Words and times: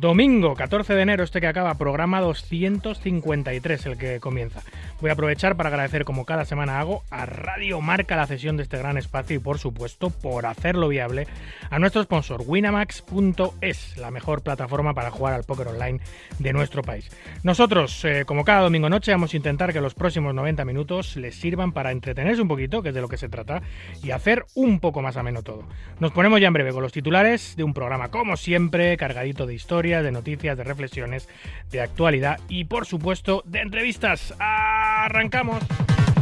Domingo 0.00 0.54
14 0.54 0.94
de 0.94 1.00
enero, 1.00 1.24
este 1.24 1.40
que 1.40 1.46
acaba, 1.46 1.72
programa 1.78 2.20
253, 2.20 3.86
el 3.86 3.96
que 3.96 4.20
comienza. 4.20 4.60
Voy 5.00 5.08
a 5.08 5.14
aprovechar 5.14 5.56
para 5.56 5.70
agradecer, 5.70 6.04
como 6.04 6.26
cada 6.26 6.44
semana 6.44 6.80
hago, 6.80 7.02
a 7.10 7.24
Radio 7.24 7.80
Marca 7.80 8.14
la 8.14 8.26
cesión 8.26 8.58
de 8.58 8.64
este 8.64 8.76
gran 8.76 8.98
espacio 8.98 9.36
y, 9.36 9.38
por 9.38 9.58
supuesto, 9.58 10.10
por 10.10 10.44
hacerlo 10.44 10.88
viable, 10.88 11.26
a 11.70 11.78
nuestro 11.78 12.02
sponsor, 12.02 12.42
winamax.es, 12.46 13.96
la 13.96 14.10
mejor 14.10 14.42
plataforma 14.42 14.92
para 14.92 15.10
jugar 15.10 15.32
al 15.32 15.44
póker 15.44 15.68
online 15.68 16.00
de 16.38 16.52
nuestro 16.52 16.82
país. 16.82 17.10
Nosotros, 17.42 18.04
eh, 18.04 18.24
como 18.26 18.44
cada 18.44 18.60
domingo 18.60 18.90
noche, 18.90 19.12
vamos 19.12 19.32
a 19.32 19.36
intentar 19.38 19.72
que 19.72 19.80
los 19.80 19.94
próximos 19.94 20.34
90 20.34 20.66
minutos 20.66 21.16
les 21.16 21.36
sirvan 21.36 21.72
para 21.72 21.90
entretenerse 21.90 22.42
un 22.42 22.48
poquito, 22.48 22.82
que 22.82 22.90
es 22.90 22.94
de 22.94 23.00
lo 23.00 23.08
que 23.08 23.16
se 23.16 23.30
trata, 23.30 23.62
y 24.02 24.10
hacer 24.10 24.44
un 24.54 24.78
poco 24.78 25.00
más 25.00 25.16
ameno 25.16 25.42
todo. 25.42 25.64
Nos 26.00 26.12
ponemos 26.12 26.38
ya 26.38 26.48
en 26.48 26.52
breve 26.52 26.72
con 26.72 26.82
los 26.82 26.92
titulares 26.92 27.56
de 27.56 27.64
un 27.64 27.72
programa, 27.72 28.10
como 28.10 28.36
siempre, 28.36 28.94
cargadito 28.98 29.46
de 29.46 29.54
historia 29.54 29.85
de 29.86 30.10
noticias, 30.10 30.56
de 30.56 30.64
reflexiones, 30.64 31.28
de 31.70 31.80
actualidad 31.80 32.40
y 32.48 32.64
por 32.64 32.86
supuesto 32.86 33.42
de 33.46 33.60
entrevistas. 33.60 34.34
¡Arrancamos! 34.38 35.62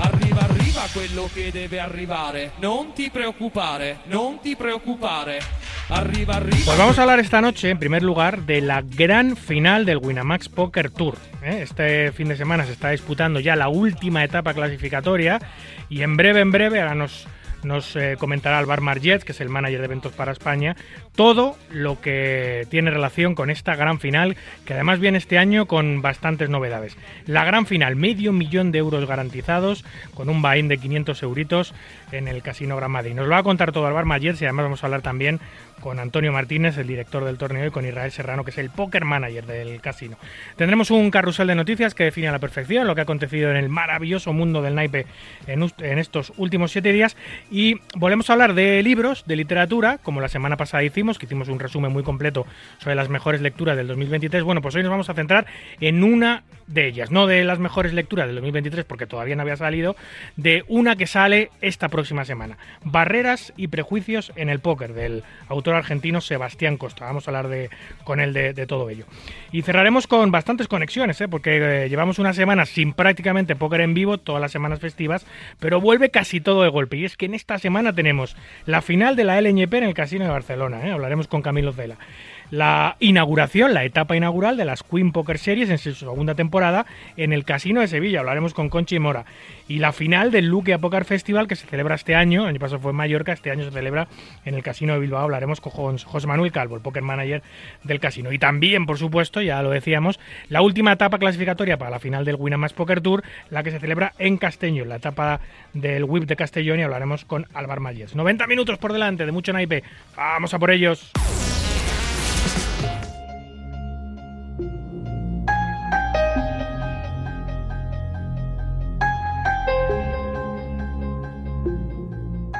Arriba, 0.02 0.42
arriba 0.42 0.82
quello 0.92 1.28
che 1.32 1.50
deve 1.52 1.80
arrivare. 1.80 2.52
Non 2.60 2.92
ti 2.94 3.10
preoccupare, 3.10 4.00
non 4.06 4.40
ti 4.40 4.56
preoccupare. 4.56 5.38
Arriba, 5.88 6.36
arriba. 6.36 6.64
Pues 6.64 6.78
vamos 6.78 6.98
a 6.98 7.02
hablar 7.02 7.20
esta 7.20 7.40
noche, 7.40 7.70
en 7.70 7.78
primer 7.78 8.02
lugar, 8.02 8.42
de 8.42 8.60
la 8.60 8.82
gran 8.82 9.36
final 9.36 9.84
del 9.84 9.98
Winamax 9.98 10.48
Poker 10.48 10.90
Tour. 10.90 11.16
¿eh? 11.42 11.60
Este 11.62 12.10
fin 12.12 12.28
de 12.28 12.36
semana 12.36 12.66
se 12.66 12.72
está 12.72 12.90
disputando 12.90 13.38
ya 13.38 13.54
la 13.54 13.68
última 13.68 14.24
etapa 14.24 14.52
clasificatoria 14.52 15.38
y 15.88 16.02
en 16.02 16.16
breve, 16.16 16.40
en 16.40 16.50
breve, 16.50 16.80
ahora 16.80 16.94
nos 16.94 17.26
nos 17.64 17.96
eh, 17.96 18.16
comentará 18.18 18.58
Alvar 18.58 18.80
Marget, 18.80 19.22
que 19.22 19.32
es 19.32 19.40
el 19.40 19.48
manager 19.48 19.80
de 19.80 19.86
eventos 19.86 20.12
para 20.12 20.32
España, 20.32 20.76
todo 21.14 21.56
lo 21.70 22.00
que 22.00 22.66
tiene 22.70 22.90
relación 22.90 23.34
con 23.34 23.50
esta 23.50 23.76
gran 23.76 24.00
final, 24.00 24.36
que 24.64 24.74
además 24.74 24.98
viene 24.98 25.18
este 25.18 25.38
año 25.38 25.66
con 25.66 26.02
bastantes 26.02 26.50
novedades. 26.50 26.96
La 27.26 27.44
gran 27.44 27.66
final, 27.66 27.96
medio 27.96 28.32
millón 28.32 28.72
de 28.72 28.78
euros 28.78 29.06
garantizados, 29.06 29.84
con 30.14 30.28
un 30.28 30.42
buy 30.42 30.62
de 30.62 30.78
500 30.78 31.22
euritos 31.22 31.74
en 32.12 32.28
el 32.28 32.42
Casino 32.42 32.76
Gran 32.76 32.90
Madrid. 32.90 33.14
Nos 33.14 33.26
lo 33.26 33.32
va 33.32 33.38
a 33.38 33.42
contar 33.42 33.72
todo 33.72 33.86
Alvar 33.86 34.04
Marget 34.04 34.40
y 34.40 34.44
además 34.44 34.64
vamos 34.64 34.82
a 34.82 34.86
hablar 34.86 35.02
también 35.02 35.40
con 35.80 35.98
Antonio 35.98 36.32
Martínez, 36.32 36.78
el 36.78 36.86
director 36.86 37.24
del 37.24 37.36
torneo, 37.36 37.66
y 37.66 37.70
con 37.70 37.84
Israel 37.84 38.10
Serrano, 38.10 38.44
que 38.44 38.52
es 38.52 38.58
el 38.58 38.70
poker 38.70 39.04
manager 39.04 39.44
del 39.44 39.80
casino. 39.82 40.16
Tendremos 40.56 40.90
un 40.90 41.10
carrusel 41.10 41.48
de 41.48 41.54
noticias 41.54 41.94
que 41.94 42.04
define 42.04 42.28
a 42.28 42.32
la 42.32 42.38
perfección 42.38 42.86
lo 42.86 42.94
que 42.94 43.02
ha 43.02 43.04
acontecido 43.04 43.50
en 43.50 43.56
el 43.56 43.68
maravilloso 43.68 44.32
mundo 44.32 44.62
del 44.62 44.76
naipe 44.76 45.04
en, 45.46 45.70
en 45.78 45.98
estos 45.98 46.32
últimos 46.38 46.72
siete 46.72 46.92
días. 46.92 47.16
Y 47.50 47.80
volvemos 47.96 48.30
a 48.30 48.32
hablar 48.32 48.54
de 48.54 48.82
libros, 48.82 49.24
de 49.26 49.36
literatura, 49.36 49.98
como 50.02 50.22
la 50.22 50.28
semana 50.28 50.56
pasada 50.56 50.82
hicimos, 50.84 51.03
que 51.12 51.26
hicimos 51.26 51.48
un 51.48 51.58
resumen 51.58 51.92
muy 51.92 52.02
completo 52.02 52.46
sobre 52.78 52.94
las 52.94 53.08
mejores 53.08 53.40
lecturas 53.40 53.76
del 53.76 53.86
2023. 53.88 54.42
Bueno, 54.42 54.62
pues 54.62 54.74
hoy 54.74 54.82
nos 54.82 54.90
vamos 54.90 55.10
a 55.10 55.14
centrar 55.14 55.46
en 55.80 56.02
una 56.02 56.44
de 56.66 56.86
ellas, 56.86 57.10
no 57.10 57.26
de 57.26 57.44
las 57.44 57.58
mejores 57.58 57.92
lecturas 57.92 58.26
del 58.26 58.36
2023, 58.36 58.84
porque 58.84 59.06
todavía 59.06 59.36
no 59.36 59.42
había 59.42 59.56
salido, 59.56 59.96
de 60.36 60.64
una 60.68 60.96
que 60.96 61.06
sale 61.06 61.50
esta 61.60 61.88
próxima 61.88 62.24
semana. 62.24 62.58
Barreras 62.84 63.52
y 63.56 63.68
prejuicios 63.68 64.32
en 64.36 64.48
el 64.48 64.60
póker, 64.60 64.94
del 64.94 65.24
autor 65.48 65.74
argentino 65.74 66.20
Sebastián 66.20 66.76
Costa. 66.76 67.04
Vamos 67.06 67.26
a 67.26 67.30
hablar 67.30 67.48
de, 67.48 67.70
con 68.04 68.20
él 68.20 68.32
de, 68.32 68.66
todo 68.66 68.88
ello. 68.88 69.04
Y 69.52 69.62
cerraremos 69.62 70.06
con 70.06 70.30
bastantes 70.30 70.68
conexiones, 70.68 71.20
¿eh? 71.20 71.28
porque 71.28 71.84
eh, 71.84 71.88
llevamos 71.88 72.18
una 72.18 72.32
semana 72.32 72.64
sin 72.66 72.92
prácticamente 72.92 73.56
póker 73.56 73.82
en 73.82 73.94
vivo, 73.94 74.18
todas 74.18 74.40
las 74.40 74.52
semanas 74.52 74.80
festivas, 74.80 75.26
pero 75.60 75.80
vuelve 75.80 76.10
casi 76.10 76.40
todo 76.40 76.62
de 76.62 76.70
golpe. 76.70 76.96
Y 76.96 77.04
es 77.04 77.16
que 77.16 77.26
en 77.26 77.34
esta 77.34 77.58
semana 77.58 77.92
tenemos 77.92 78.36
la 78.66 78.80
final 78.80 79.16
de 79.16 79.24
la 79.24 79.40
LNP 79.40 79.74
en 79.74 79.84
el 79.84 79.94
Casino 79.94 80.24
de 80.24 80.30
Barcelona. 80.30 80.86
¿eh? 80.86 80.92
Hablaremos 80.92 81.28
con 81.28 81.42
Camilo 81.42 81.72
Cela 81.72 81.98
la 82.54 82.96
inauguración, 83.00 83.74
la 83.74 83.84
etapa 83.84 84.14
inaugural 84.14 84.56
de 84.56 84.64
las 84.64 84.84
Queen 84.84 85.10
Poker 85.10 85.38
Series 85.38 85.70
en 85.70 85.78
su 85.78 85.92
segunda 85.92 86.36
temporada 86.36 86.86
en 87.16 87.32
el 87.32 87.44
Casino 87.44 87.80
de 87.80 87.88
Sevilla. 87.88 88.20
Hablaremos 88.20 88.54
con 88.54 88.68
Conchi 88.68 89.00
Mora. 89.00 89.24
Y 89.66 89.78
la 89.78 89.92
final 89.92 90.30
del 90.30 90.46
Luque 90.46 90.78
Poker 90.78 91.04
Festival 91.04 91.48
que 91.48 91.56
se 91.56 91.66
celebra 91.66 91.96
este 91.96 92.14
año, 92.14 92.42
el 92.42 92.50
año 92.50 92.60
pasado 92.60 92.80
fue 92.80 92.92
en 92.92 92.96
Mallorca, 92.96 93.32
este 93.32 93.50
año 93.50 93.64
se 93.64 93.72
celebra 93.72 94.06
en 94.44 94.54
el 94.54 94.62
Casino 94.62 94.92
de 94.92 95.00
Bilbao. 95.00 95.22
Hablaremos 95.22 95.60
con 95.60 95.98
José 95.98 96.26
Manuel 96.28 96.52
Calvo, 96.52 96.76
el 96.76 96.82
poker 96.82 97.02
manager 97.02 97.42
del 97.82 97.98
casino. 97.98 98.30
Y 98.30 98.38
también, 98.38 98.86
por 98.86 98.98
supuesto, 98.98 99.40
ya 99.40 99.60
lo 99.60 99.70
decíamos, 99.70 100.20
la 100.48 100.62
última 100.62 100.92
etapa 100.92 101.18
clasificatoria 101.18 101.76
para 101.76 101.90
la 101.90 101.98
final 101.98 102.24
del 102.24 102.36
Winamax 102.36 102.72
Poker 102.72 103.00
Tour, 103.00 103.24
la 103.50 103.64
que 103.64 103.72
se 103.72 103.80
celebra 103.80 104.12
en 104.18 104.36
Castellón, 104.36 104.88
la 104.88 104.96
etapa 104.96 105.40
del 105.72 106.04
WIP 106.04 106.26
de 106.26 106.36
Castellón 106.36 106.78
y 106.78 106.82
hablaremos 106.82 107.24
con 107.24 107.46
Álvaro 107.52 107.80
Mayes. 107.80 108.14
90 108.14 108.46
minutos 108.46 108.78
por 108.78 108.92
delante 108.92 109.26
de 109.26 109.32
mucho 109.32 109.52
naipe. 109.52 109.82
Vamos 110.16 110.54
a 110.54 110.60
por 110.60 110.70
ellos. 110.70 111.10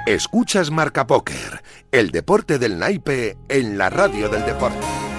Escuchas 0.06 0.70
Marca 0.70 1.06
Póker, 1.06 1.62
el 1.90 2.10
deporte 2.10 2.58
del 2.58 2.78
naipe 2.78 3.38
en 3.48 3.78
la 3.78 3.88
radio 3.88 4.28
del 4.28 4.44
deporte. 4.44 5.13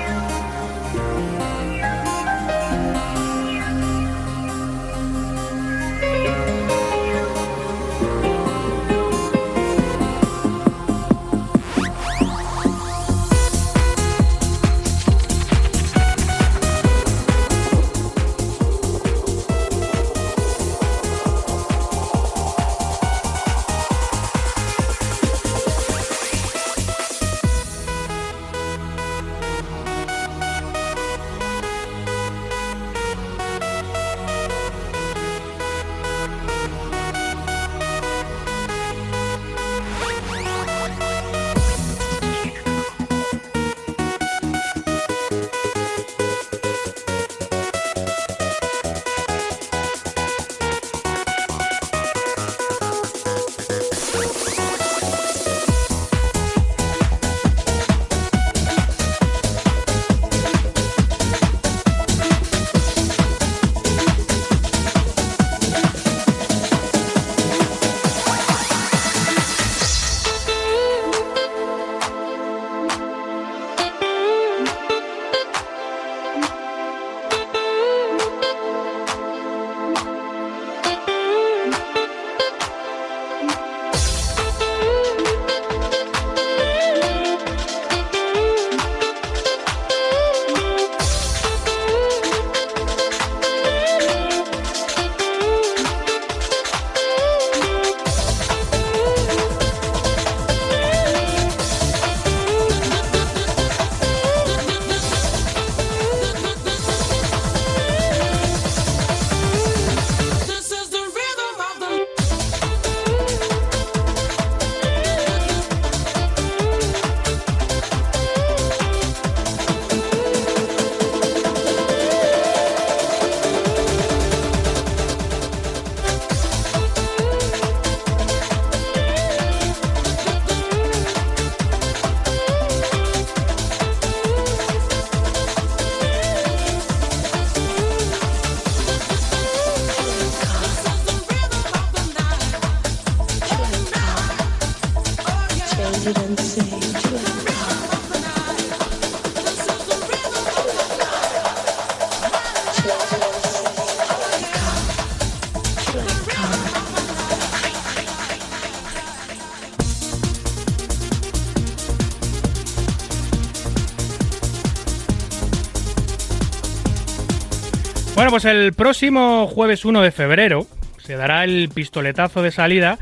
El 168.44 168.74
próximo 168.74 169.48
jueves 169.48 169.86
1 169.86 170.02
de 170.02 170.12
febrero 170.12 170.68
se 170.98 171.16
dará 171.16 171.46
el 171.46 171.70
pistoletazo 171.74 172.42
de 172.42 172.52
salida 172.52 173.00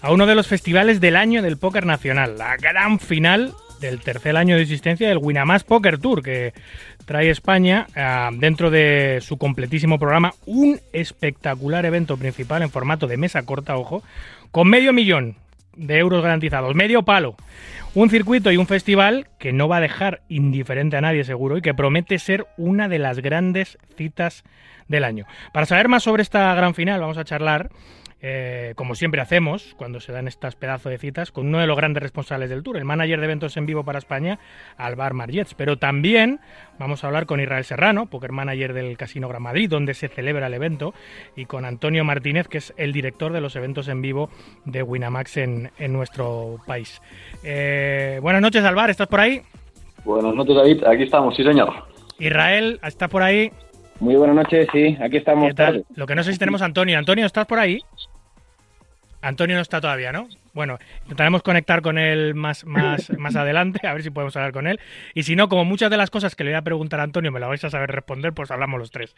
a 0.00 0.10
uno 0.10 0.26
de 0.26 0.34
los 0.34 0.48
festivales 0.48 1.00
del 1.00 1.14
año 1.14 1.40
del 1.40 1.56
póker 1.56 1.86
nacional, 1.86 2.36
la 2.36 2.56
gran 2.56 2.98
final 2.98 3.54
del 3.80 4.00
tercer 4.00 4.36
año 4.36 4.56
de 4.56 4.62
existencia 4.62 5.08
del 5.08 5.18
Winamax 5.18 5.62
Poker 5.62 5.98
Tour, 5.98 6.22
que 6.22 6.52
trae 7.04 7.30
España 7.30 7.86
eh, 7.94 8.28
dentro 8.32 8.70
de 8.70 9.20
su 9.22 9.38
completísimo 9.38 10.00
programa 10.00 10.34
un 10.46 10.80
espectacular 10.92 11.86
evento 11.86 12.16
principal 12.16 12.62
en 12.62 12.70
formato 12.70 13.06
de 13.06 13.16
mesa 13.16 13.44
corta, 13.44 13.76
ojo, 13.76 14.02
con 14.50 14.68
medio 14.68 14.92
millón 14.92 15.36
de 15.76 15.98
euros 15.98 16.24
garantizados, 16.24 16.74
medio 16.74 17.04
palo. 17.04 17.36
Un 17.94 18.08
circuito 18.08 18.50
y 18.50 18.56
un 18.56 18.66
festival 18.66 19.28
que 19.38 19.52
no 19.52 19.68
va 19.68 19.76
a 19.76 19.80
dejar 19.80 20.22
indiferente 20.30 20.96
a 20.96 21.02
nadie 21.02 21.24
seguro 21.24 21.58
y 21.58 21.60
que 21.60 21.74
promete 21.74 22.18
ser 22.18 22.46
una 22.56 22.88
de 22.88 22.98
las 22.98 23.18
grandes 23.18 23.76
citas 23.98 24.44
del 24.88 25.04
año. 25.04 25.26
Para 25.52 25.66
saber 25.66 25.88
más 25.88 26.02
sobre 26.02 26.22
esta 26.22 26.54
gran 26.54 26.74
final 26.74 27.00
vamos 27.00 27.18
a 27.18 27.24
charlar 27.24 27.68
eh, 28.24 28.72
como 28.76 28.94
siempre 28.94 29.20
hacemos 29.20 29.74
cuando 29.76 29.98
se 29.98 30.12
dan 30.12 30.28
estas 30.28 30.54
pedazos 30.54 30.90
de 30.90 30.98
citas, 30.98 31.32
con 31.32 31.48
uno 31.48 31.58
de 31.58 31.66
los 31.66 31.76
grandes 31.76 32.02
responsables 32.02 32.48
del 32.48 32.62
tour, 32.62 32.76
el 32.76 32.84
manager 32.84 33.18
de 33.18 33.24
eventos 33.24 33.56
en 33.56 33.66
vivo 33.66 33.84
para 33.84 33.98
España, 33.98 34.38
Alvar 34.76 35.12
Margets. 35.12 35.54
Pero 35.54 35.76
también 35.76 36.38
vamos 36.78 37.02
a 37.02 37.08
hablar 37.08 37.26
con 37.26 37.40
Israel 37.40 37.64
Serrano, 37.64 38.06
poker 38.06 38.30
manager 38.30 38.74
del 38.74 38.96
Casino 38.96 39.28
Gran 39.28 39.42
Madrid, 39.42 39.68
donde 39.68 39.94
se 39.94 40.08
celebra 40.08 40.46
el 40.46 40.54
evento, 40.54 40.94
y 41.36 41.46
con 41.46 41.64
Antonio 41.64 42.04
Martínez, 42.04 42.46
que 42.46 42.58
es 42.58 42.72
el 42.76 42.92
director 42.92 43.32
de 43.32 43.40
los 43.40 43.56
eventos 43.56 43.88
en 43.88 44.00
vivo 44.02 44.30
de 44.64 44.82
Winamax 44.82 45.36
en, 45.38 45.70
nuestro 45.88 46.58
país. 46.66 47.02
Eh, 47.42 48.20
buenas 48.22 48.40
noches, 48.40 48.64
Alvar, 48.64 48.88
¿estás 48.88 49.08
por 49.08 49.20
ahí? 49.20 49.42
Buenas 50.04 50.34
noches, 50.34 50.54
David. 50.54 50.84
Aquí 50.84 51.02
estamos, 51.02 51.36
sí, 51.36 51.42
señor. 51.42 51.72
Israel, 52.18 52.78
¿estás 52.84 53.08
por 53.08 53.22
ahí? 53.22 53.50
Muy 54.00 54.16
buenas 54.16 54.36
noches, 54.36 54.68
sí, 54.72 54.96
aquí 55.00 55.18
estamos. 55.18 55.52
Lo 55.94 56.06
que 56.06 56.14
no 56.14 56.22
sé 56.22 56.32
si 56.32 56.38
tenemos 56.38 56.62
a 56.62 56.66
Antonio. 56.66 56.98
Antonio, 56.98 57.26
¿estás 57.26 57.46
por 57.46 57.58
ahí? 57.58 57.80
Antonio 59.22 59.56
no 59.56 59.62
está 59.62 59.80
todavía, 59.80 60.12
¿no? 60.12 60.28
Bueno, 60.52 60.78
intentaremos 61.04 61.42
conectar 61.42 61.80
con 61.80 61.96
él 61.96 62.34
más, 62.34 62.66
más, 62.66 63.10
más 63.18 63.36
adelante, 63.36 63.86
a 63.86 63.94
ver 63.94 64.02
si 64.02 64.10
podemos 64.10 64.36
hablar 64.36 64.52
con 64.52 64.66
él. 64.66 64.80
Y 65.14 65.22
si 65.22 65.36
no, 65.36 65.48
como 65.48 65.64
muchas 65.64 65.90
de 65.90 65.96
las 65.96 66.10
cosas 66.10 66.34
que 66.34 66.44
le 66.44 66.50
voy 66.50 66.58
a 66.58 66.62
preguntar 66.62 67.00
a 67.00 67.04
Antonio 67.04 67.32
me 67.32 67.40
las 67.40 67.48
vais 67.48 67.64
a 67.64 67.70
saber 67.70 67.90
responder, 67.90 68.32
pues 68.32 68.50
hablamos 68.50 68.80
los 68.80 68.90
tres. 68.90 69.16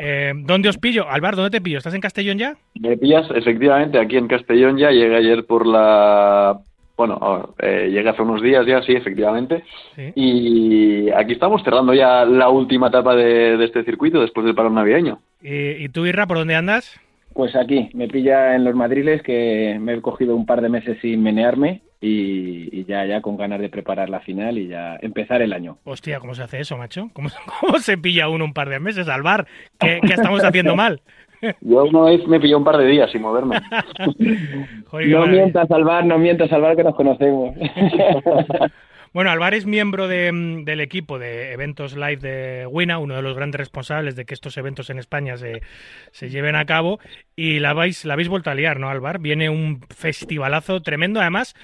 Eh, 0.00 0.32
¿Dónde 0.36 0.68
os 0.68 0.78
pillo? 0.78 1.08
Alvar, 1.08 1.34
¿dónde 1.34 1.50
te 1.50 1.60
pillo? 1.60 1.78
¿Estás 1.78 1.94
en 1.94 2.00
Castellón 2.00 2.38
ya? 2.38 2.56
Me 2.78 2.96
pillas, 2.96 3.26
efectivamente, 3.34 3.98
aquí 3.98 4.16
en 4.16 4.28
Castellón 4.28 4.76
ya. 4.78 4.90
Llegué 4.90 5.16
ayer 5.16 5.46
por 5.46 5.66
la... 5.66 6.60
Bueno, 6.94 7.54
eh, 7.58 7.88
llegué 7.90 8.10
hace 8.10 8.22
unos 8.22 8.42
días 8.42 8.64
ya, 8.66 8.82
sí, 8.82 8.92
efectivamente. 8.92 9.64
Y 10.14 11.10
aquí 11.10 11.32
estamos 11.32 11.64
cerrando 11.64 11.94
ya 11.94 12.24
la 12.26 12.50
última 12.50 12.88
etapa 12.88 13.16
de, 13.16 13.64
este 13.64 13.82
circuito 13.82 14.20
después 14.20 14.44
del 14.44 14.54
paro 14.54 14.70
navideño. 14.70 15.18
¿Y, 15.40 15.84
¿Y 15.84 15.88
tú, 15.88 16.04
Irra, 16.06 16.26
por 16.26 16.36
dónde 16.36 16.54
andas? 16.54 17.01
Pues 17.34 17.56
aquí, 17.56 17.90
me 17.94 18.08
pilla 18.08 18.54
en 18.54 18.64
los 18.64 18.74
madriles 18.74 19.22
que 19.22 19.78
me 19.80 19.94
he 19.94 20.00
cogido 20.02 20.36
un 20.36 20.46
par 20.46 20.60
de 20.60 20.68
meses 20.68 20.98
sin 21.00 21.22
menearme 21.22 21.82
y, 22.00 22.84
ya, 22.84 23.06
ya 23.06 23.20
con 23.20 23.36
ganas 23.36 23.60
de 23.60 23.68
preparar 23.68 24.10
la 24.10 24.20
final 24.20 24.58
y 24.58 24.68
ya 24.68 24.98
empezar 25.00 25.40
el 25.40 25.52
año. 25.52 25.78
Hostia, 25.84 26.18
¿cómo 26.18 26.34
se 26.34 26.42
hace 26.42 26.60
eso, 26.60 26.76
macho? 26.76 27.10
¿Cómo, 27.12 27.28
se 27.78 27.96
pilla 27.96 28.28
uno 28.28 28.44
un 28.44 28.52
par 28.52 28.68
de 28.68 28.80
meses 28.80 29.08
al 29.08 29.22
bar? 29.22 29.46
¿Qué, 29.78 30.00
estamos 30.02 30.42
haciendo 30.44 30.74
mal? 30.74 31.00
Yo 31.60 31.84
una 31.84 32.02
vez 32.02 32.26
me 32.28 32.38
pilló 32.38 32.58
un 32.58 32.64
par 32.64 32.78
de 32.78 32.86
días 32.86 33.10
sin 33.10 33.22
moverme. 33.22 33.60
no 34.92 35.26
mientas 35.26 35.70
al 35.70 35.84
bar, 35.84 36.04
no 36.04 36.18
mientas 36.18 36.52
al 36.52 36.62
bar 36.62 36.76
que 36.76 36.84
nos 36.84 36.94
conocemos. 36.94 37.54
Bueno, 39.12 39.30
Alvar 39.30 39.52
es 39.52 39.66
miembro 39.66 40.06
mm, 40.06 40.64
del 40.64 40.80
equipo 40.80 41.18
de 41.18 41.52
eventos 41.52 41.94
live 41.94 42.16
de 42.16 42.66
Wina, 42.66 42.98
uno 42.98 43.14
de 43.14 43.20
los 43.20 43.36
grandes 43.36 43.58
responsables 43.58 44.16
de 44.16 44.24
que 44.24 44.32
estos 44.32 44.56
eventos 44.56 44.88
en 44.88 44.98
España 44.98 45.36
se, 45.36 45.60
se 46.12 46.30
lleven 46.30 46.56
a 46.56 46.64
cabo. 46.64 46.98
Y 47.36 47.58
la, 47.58 47.74
vais, 47.74 48.06
la 48.06 48.14
habéis 48.14 48.28
vuelto 48.28 48.50
a 48.50 48.54
liar, 48.54 48.80
¿no, 48.80 48.88
Alvar? 48.88 49.18
Viene 49.18 49.50
un 49.50 49.82
festivalazo 49.94 50.80
tremendo, 50.80 51.20
además 51.20 51.54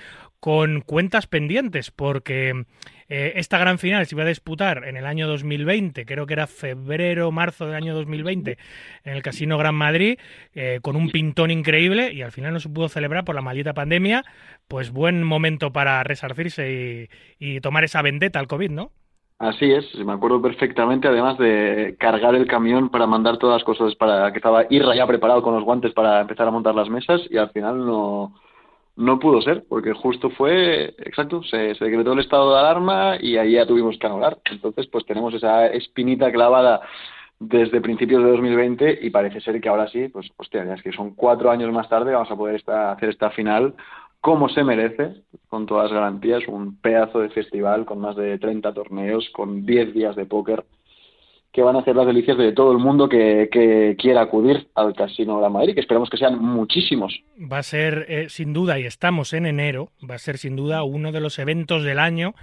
con 0.40 0.82
cuentas 0.82 1.26
pendientes, 1.26 1.90
porque 1.90 2.64
eh, 3.08 3.32
esta 3.36 3.58
gran 3.58 3.78
final 3.78 4.06
se 4.06 4.14
iba 4.14 4.24
a 4.24 4.28
disputar 4.28 4.84
en 4.86 4.96
el 4.96 5.06
año 5.06 5.26
2020, 5.26 6.06
creo 6.06 6.26
que 6.26 6.34
era 6.34 6.46
febrero, 6.46 7.30
marzo 7.32 7.66
del 7.66 7.74
año 7.74 7.94
2020, 7.94 8.58
en 9.04 9.12
el 9.12 9.22
Casino 9.22 9.58
Gran 9.58 9.74
Madrid, 9.74 10.18
eh, 10.54 10.80
con 10.82 10.96
un 10.96 11.10
pintón 11.10 11.50
increíble 11.50 12.12
y 12.12 12.22
al 12.22 12.32
final 12.32 12.52
no 12.52 12.60
se 12.60 12.68
pudo 12.68 12.88
celebrar 12.88 13.24
por 13.24 13.34
la 13.34 13.42
maldita 13.42 13.74
pandemia. 13.74 14.24
Pues 14.68 14.92
buen 14.92 15.22
momento 15.22 15.72
para 15.72 16.02
resarcirse 16.04 17.08
y, 17.40 17.54
y 17.54 17.60
tomar 17.60 17.84
esa 17.84 18.02
vendetta 18.02 18.38
al 18.38 18.46
COVID, 18.46 18.70
¿no? 18.70 18.92
Así 19.38 19.70
es, 19.70 19.94
me 20.04 20.12
acuerdo 20.12 20.42
perfectamente, 20.42 21.06
además 21.06 21.38
de 21.38 21.94
cargar 21.98 22.34
el 22.34 22.48
camión 22.48 22.88
para 22.88 23.06
mandar 23.06 23.38
todas 23.38 23.58
las 23.58 23.64
cosas 23.64 23.94
para 23.94 24.32
que 24.32 24.38
estaba 24.38 24.64
Irra 24.68 24.96
ya 24.96 25.06
preparado 25.06 25.42
con 25.42 25.54
los 25.54 25.62
guantes 25.62 25.92
para 25.92 26.20
empezar 26.20 26.48
a 26.48 26.50
montar 26.50 26.74
las 26.74 26.88
mesas 26.88 27.20
y 27.30 27.36
al 27.36 27.48
final 27.50 27.86
no, 27.86 28.34
no 28.98 29.20
pudo 29.20 29.40
ser, 29.40 29.64
porque 29.68 29.92
justo 29.92 30.28
fue, 30.30 30.86
exacto, 30.98 31.40
se, 31.44 31.56
decretó 31.74 32.14
el 32.14 32.18
estado 32.18 32.52
de 32.52 32.58
alarma 32.58 33.16
y 33.20 33.36
ahí 33.36 33.52
ya 33.52 33.64
tuvimos 33.64 33.96
que 33.96 34.06
anular. 34.08 34.38
Entonces, 34.50 34.88
pues 34.88 35.06
tenemos 35.06 35.32
esa 35.34 35.68
espinita 35.68 36.32
clavada 36.32 36.80
desde 37.38 37.80
principios 37.80 38.24
de 38.24 38.30
2020 38.30 38.98
y 39.00 39.10
parece 39.10 39.40
ser 39.40 39.60
que 39.60 39.68
ahora 39.68 39.86
sí, 39.88 40.08
pues 40.08 40.28
hostia, 40.36 40.64
ya 40.64 40.74
es 40.74 40.82
que 40.82 40.90
son 40.90 41.14
cuatro 41.14 41.52
años 41.52 41.72
más 41.72 41.88
tarde 41.88 42.12
vamos 42.12 42.30
a 42.32 42.36
poder 42.36 42.60
hacer 42.66 43.10
esta 43.10 43.30
final 43.30 43.74
como 44.20 44.48
se 44.48 44.64
merece, 44.64 45.22
con 45.48 45.66
todas 45.66 45.84
las 45.84 45.92
garantías, 45.92 46.42
un 46.48 46.80
pedazo 46.80 47.20
de 47.20 47.28
festival 47.28 47.86
con 47.86 48.00
más 48.00 48.16
de 48.16 48.36
30 48.36 48.74
torneos, 48.74 49.30
con 49.30 49.64
10 49.64 49.94
días 49.94 50.16
de 50.16 50.26
póker 50.26 50.64
que 51.52 51.62
van 51.62 51.76
a 51.76 51.80
hacer 51.80 51.96
las 51.96 52.06
delicias 52.06 52.36
de 52.36 52.52
todo 52.52 52.72
el 52.72 52.78
mundo 52.78 53.08
que, 53.08 53.96
quiera 53.98 54.22
acudir 54.22 54.68
al 54.74 54.94
Casino 54.94 55.36
de 55.36 55.42
la 55.42 55.48
Madrid, 55.48 55.74
que 55.74 55.80
esperamos 55.80 56.10
que 56.10 56.16
sean 56.16 56.38
muchísimos. 56.38 57.20
Va 57.40 57.58
a 57.58 57.62
ser, 57.62 58.06
eh, 58.08 58.26
sin 58.28 58.52
duda, 58.52 58.78
y 58.78 58.84
estamos 58.84 59.32
en 59.32 59.46
enero, 59.46 59.90
va 60.08 60.16
a 60.16 60.18
ser 60.18 60.38
sin 60.38 60.56
duda 60.56 60.82
uno 60.82 61.12
de 61.12 61.20
los 61.20 61.38
eventos 61.38 61.84
del 61.84 61.98
año 61.98 62.34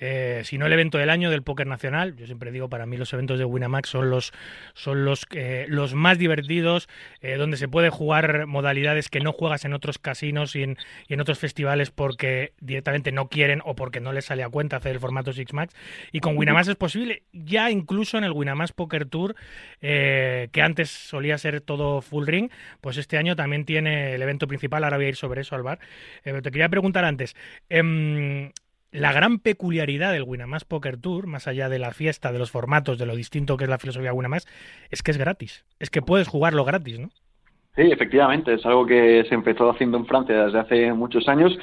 eh, 0.00 0.42
si 0.44 0.58
no 0.58 0.66
el 0.66 0.72
evento 0.72 0.98
del 0.98 1.10
año 1.10 1.30
del 1.30 1.42
póker 1.42 1.66
nacional. 1.66 2.16
Yo 2.16 2.26
siempre 2.26 2.52
digo, 2.52 2.68
para 2.68 2.86
mí 2.86 2.96
los 2.96 3.12
eventos 3.12 3.38
de 3.38 3.44
Winamax 3.44 3.88
son 3.88 4.10
los, 4.10 4.32
son 4.74 5.04
los, 5.04 5.26
eh, 5.32 5.66
los 5.68 5.94
más 5.94 6.18
divertidos, 6.18 6.88
eh, 7.20 7.36
donde 7.36 7.56
se 7.56 7.68
puede 7.68 7.90
jugar 7.90 8.46
modalidades 8.46 9.08
que 9.08 9.20
no 9.20 9.32
juegas 9.32 9.64
en 9.64 9.74
otros 9.74 9.98
casinos 9.98 10.54
y 10.56 10.62
en, 10.62 10.78
y 11.08 11.14
en, 11.14 11.20
otros 11.20 11.38
festivales 11.38 11.90
porque 11.90 12.52
directamente 12.60 13.12
no 13.12 13.28
quieren 13.28 13.60
o 13.64 13.74
porque 13.74 14.00
no 14.00 14.12
les 14.12 14.26
sale 14.26 14.42
a 14.42 14.48
cuenta 14.48 14.76
hacer 14.76 14.92
el 14.92 15.00
formato 15.00 15.32
Six 15.32 15.52
Max. 15.52 15.74
Y 16.12 16.20
con 16.20 16.36
Winamax 16.36 16.68
es 16.68 16.76
posible, 16.76 17.24
ya 17.32 17.70
incluso 17.70 18.18
en 18.18 18.24
el 18.24 18.32
Winamax 18.32 18.72
Poker 18.72 19.06
Tour, 19.06 19.34
que 19.80 20.62
antes 20.62 20.90
solía 20.90 21.38
ser 21.38 21.60
todo 21.60 22.02
full 22.02 22.26
ring, 22.26 22.50
pues 22.80 22.96
este 22.96 23.18
año 23.18 23.36
también 23.36 23.64
tiene 23.64 24.14
el 24.14 24.22
evento 24.22 24.46
principal. 24.46 24.84
Ahora 24.84 24.96
voy 24.96 25.06
a 25.06 25.08
ir 25.10 25.16
sobre 25.16 25.40
eso, 25.40 25.54
Alvar. 25.54 25.78
pero 26.22 26.42
te 26.42 26.50
quería 26.50 26.68
preguntar 26.68 27.04
antes. 27.04 27.34
La 28.90 29.12
gran 29.12 29.38
peculiaridad 29.38 30.12
del 30.12 30.22
Winamax 30.22 30.64
Poker 30.64 30.96
Tour, 30.96 31.26
más 31.26 31.46
allá 31.46 31.68
de 31.68 31.78
la 31.78 31.92
fiesta, 31.92 32.32
de 32.32 32.38
los 32.38 32.50
formatos, 32.50 32.98
de 32.98 33.04
lo 33.04 33.16
distinto 33.16 33.58
que 33.58 33.64
es 33.64 33.70
la 33.70 33.78
filosofía 33.78 34.14
Winamax, 34.14 34.46
es 34.90 35.02
que 35.02 35.10
es 35.10 35.18
gratis. 35.18 35.66
Es 35.78 35.90
que 35.90 36.00
puedes 36.00 36.26
jugarlo 36.26 36.64
gratis, 36.64 36.98
¿no? 36.98 37.10
Sí, 37.76 37.82
efectivamente, 37.92 38.54
es 38.54 38.66
algo 38.66 38.86
que 38.86 39.24
se 39.28 39.34
empezó 39.34 39.70
haciendo 39.70 39.98
en 39.98 40.06
Francia 40.06 40.46
desde 40.46 40.58
hace 40.58 40.92
muchos 40.92 41.28
años, 41.28 41.56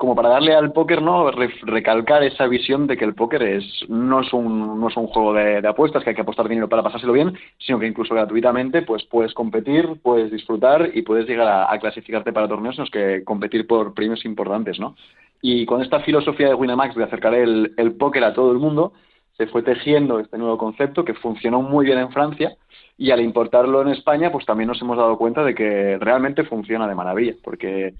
como 0.00 0.14
para 0.14 0.30
darle 0.30 0.54
al 0.54 0.72
póker, 0.72 1.02
¿no? 1.02 1.30
recalcar 1.30 2.22
esa 2.22 2.46
visión 2.46 2.86
de 2.86 2.96
que 2.96 3.04
el 3.04 3.14
póker 3.14 3.42
es 3.42 3.84
no 3.90 4.22
es 4.22 4.32
un, 4.32 4.80
no 4.80 4.88
es 4.88 4.96
un 4.96 5.08
juego 5.08 5.34
de, 5.34 5.58
apuestas, 5.68 6.02
que 6.02 6.08
hay 6.08 6.16
que 6.16 6.22
apostar 6.22 6.48
dinero 6.48 6.70
para 6.70 6.82
pasárselo 6.82 7.12
bien, 7.12 7.38
sino 7.58 7.78
que 7.78 7.86
incluso 7.86 8.14
gratuitamente 8.14 8.80
pues 8.80 9.04
puedes 9.04 9.34
competir, 9.34 10.00
puedes 10.02 10.30
disfrutar 10.30 10.90
y 10.94 11.02
puedes 11.02 11.28
llegar 11.28 11.46
a, 11.46 11.70
a 11.70 11.78
clasificarte 11.78 12.32
para 12.32 12.48
torneos 12.48 12.78
en 12.78 12.84
los 12.84 12.90
que 12.90 13.22
competir 13.24 13.66
por 13.66 13.92
premios 13.92 14.24
importantes, 14.24 14.80
¿no? 14.80 14.96
Y 15.42 15.66
con 15.66 15.82
esta 15.82 16.00
filosofía 16.00 16.48
de 16.48 16.54
Winamax 16.54 16.94
de 16.94 17.04
acercar 17.04 17.34
el, 17.34 17.74
el 17.76 17.92
póker 17.92 18.24
a 18.24 18.32
todo 18.32 18.52
el 18.52 18.58
mundo, 18.58 18.94
se 19.36 19.48
fue 19.48 19.62
tejiendo 19.62 20.18
este 20.18 20.38
nuevo 20.38 20.56
concepto 20.56 21.04
que 21.04 21.12
funcionó 21.12 21.60
muy 21.60 21.84
bien 21.84 21.98
en 21.98 22.10
Francia 22.10 22.56
y 22.96 23.10
al 23.10 23.20
importarlo 23.20 23.82
en 23.82 23.88
España, 23.88 24.32
pues 24.32 24.46
también 24.46 24.68
nos 24.68 24.80
hemos 24.80 24.96
dado 24.96 25.18
cuenta 25.18 25.44
de 25.44 25.54
que 25.54 25.98
realmente 25.98 26.44
funciona 26.44 26.88
de 26.88 26.94
maravilla, 26.94 27.34
porque 27.44 27.92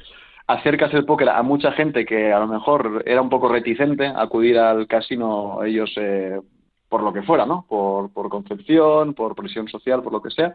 acercas 0.52 0.92
el 0.94 1.04
póker 1.04 1.28
a 1.28 1.42
mucha 1.42 1.72
gente 1.72 2.04
que 2.04 2.32
a 2.32 2.38
lo 2.38 2.46
mejor 2.46 3.02
era 3.06 3.22
un 3.22 3.28
poco 3.28 3.48
reticente 3.48 4.06
a 4.06 4.22
acudir 4.22 4.58
al 4.58 4.86
casino 4.86 5.62
ellos 5.64 5.92
eh, 5.96 6.40
por 6.88 7.02
lo 7.02 7.12
que 7.12 7.22
fuera, 7.22 7.46
¿no? 7.46 7.64
Por, 7.68 8.12
por 8.12 8.28
concepción, 8.28 9.14
por 9.14 9.34
presión 9.34 9.68
social, 9.68 10.02
por 10.02 10.12
lo 10.12 10.20
que 10.20 10.30
sea, 10.30 10.54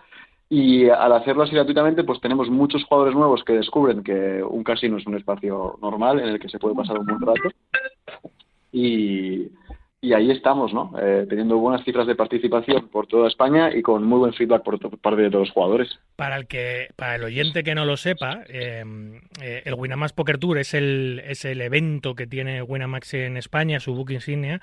y 0.50 0.90
al 0.90 1.14
hacerlo 1.14 1.44
así 1.44 1.56
gratuitamente, 1.56 2.04
pues 2.04 2.22
tenemos 2.22 2.50
muchos 2.50 2.84
jugadores 2.84 3.16
nuevos 3.16 3.44
que 3.44 3.54
descubren 3.54 4.04
que 4.04 4.44
un 4.44 4.64
casino 4.64 4.98
es 4.98 5.08
un 5.08 5.16
espacio 5.16 5.78
normal 5.82 6.20
en 6.20 6.28
el 6.28 6.40
que 6.40 6.50
se 6.50 6.60
puede 6.60 6.76
pasar 6.76 7.00
un 7.00 7.06
buen 7.08 7.22
rato. 7.22 7.50
Y, 8.72 9.48
y 10.06 10.14
ahí 10.14 10.30
estamos, 10.30 10.72
¿no? 10.72 10.94
Eh, 11.02 11.26
teniendo 11.28 11.58
buenas 11.58 11.84
cifras 11.84 12.06
de 12.06 12.14
participación 12.14 12.90
por 12.90 13.08
toda 13.08 13.28
España 13.28 13.76
y 13.76 13.82
con 13.82 14.04
muy 14.04 14.20
buen 14.20 14.34
feedback 14.34 14.64
por 14.64 14.80
parte 15.00 15.24
de 15.24 15.30
todos 15.32 15.48
los 15.48 15.54
jugadores. 15.54 16.00
Para 16.16 16.38
el 16.38 16.46
que, 16.46 16.90
para 16.96 17.16
el 17.16 17.24
oyente 17.24 17.64
que 17.64 17.74
no 17.74 17.86
lo 17.86 17.98
sepa, 17.98 18.42
em, 18.48 19.22
eh, 19.42 19.64
el 19.66 19.74
Winamax 19.74 20.14
Poker 20.14 20.38
Tour 20.38 20.60
es 20.60 20.76
el, 20.76 21.24
es 21.26 21.44
el 21.44 21.60
evento 21.60 22.14
que 22.14 22.28
tiene 22.28 22.62
Winamax 22.62 23.16
en 23.16 23.38
España, 23.38 23.80
su 23.80 23.96
book 23.96 24.12
insignia. 24.12 24.62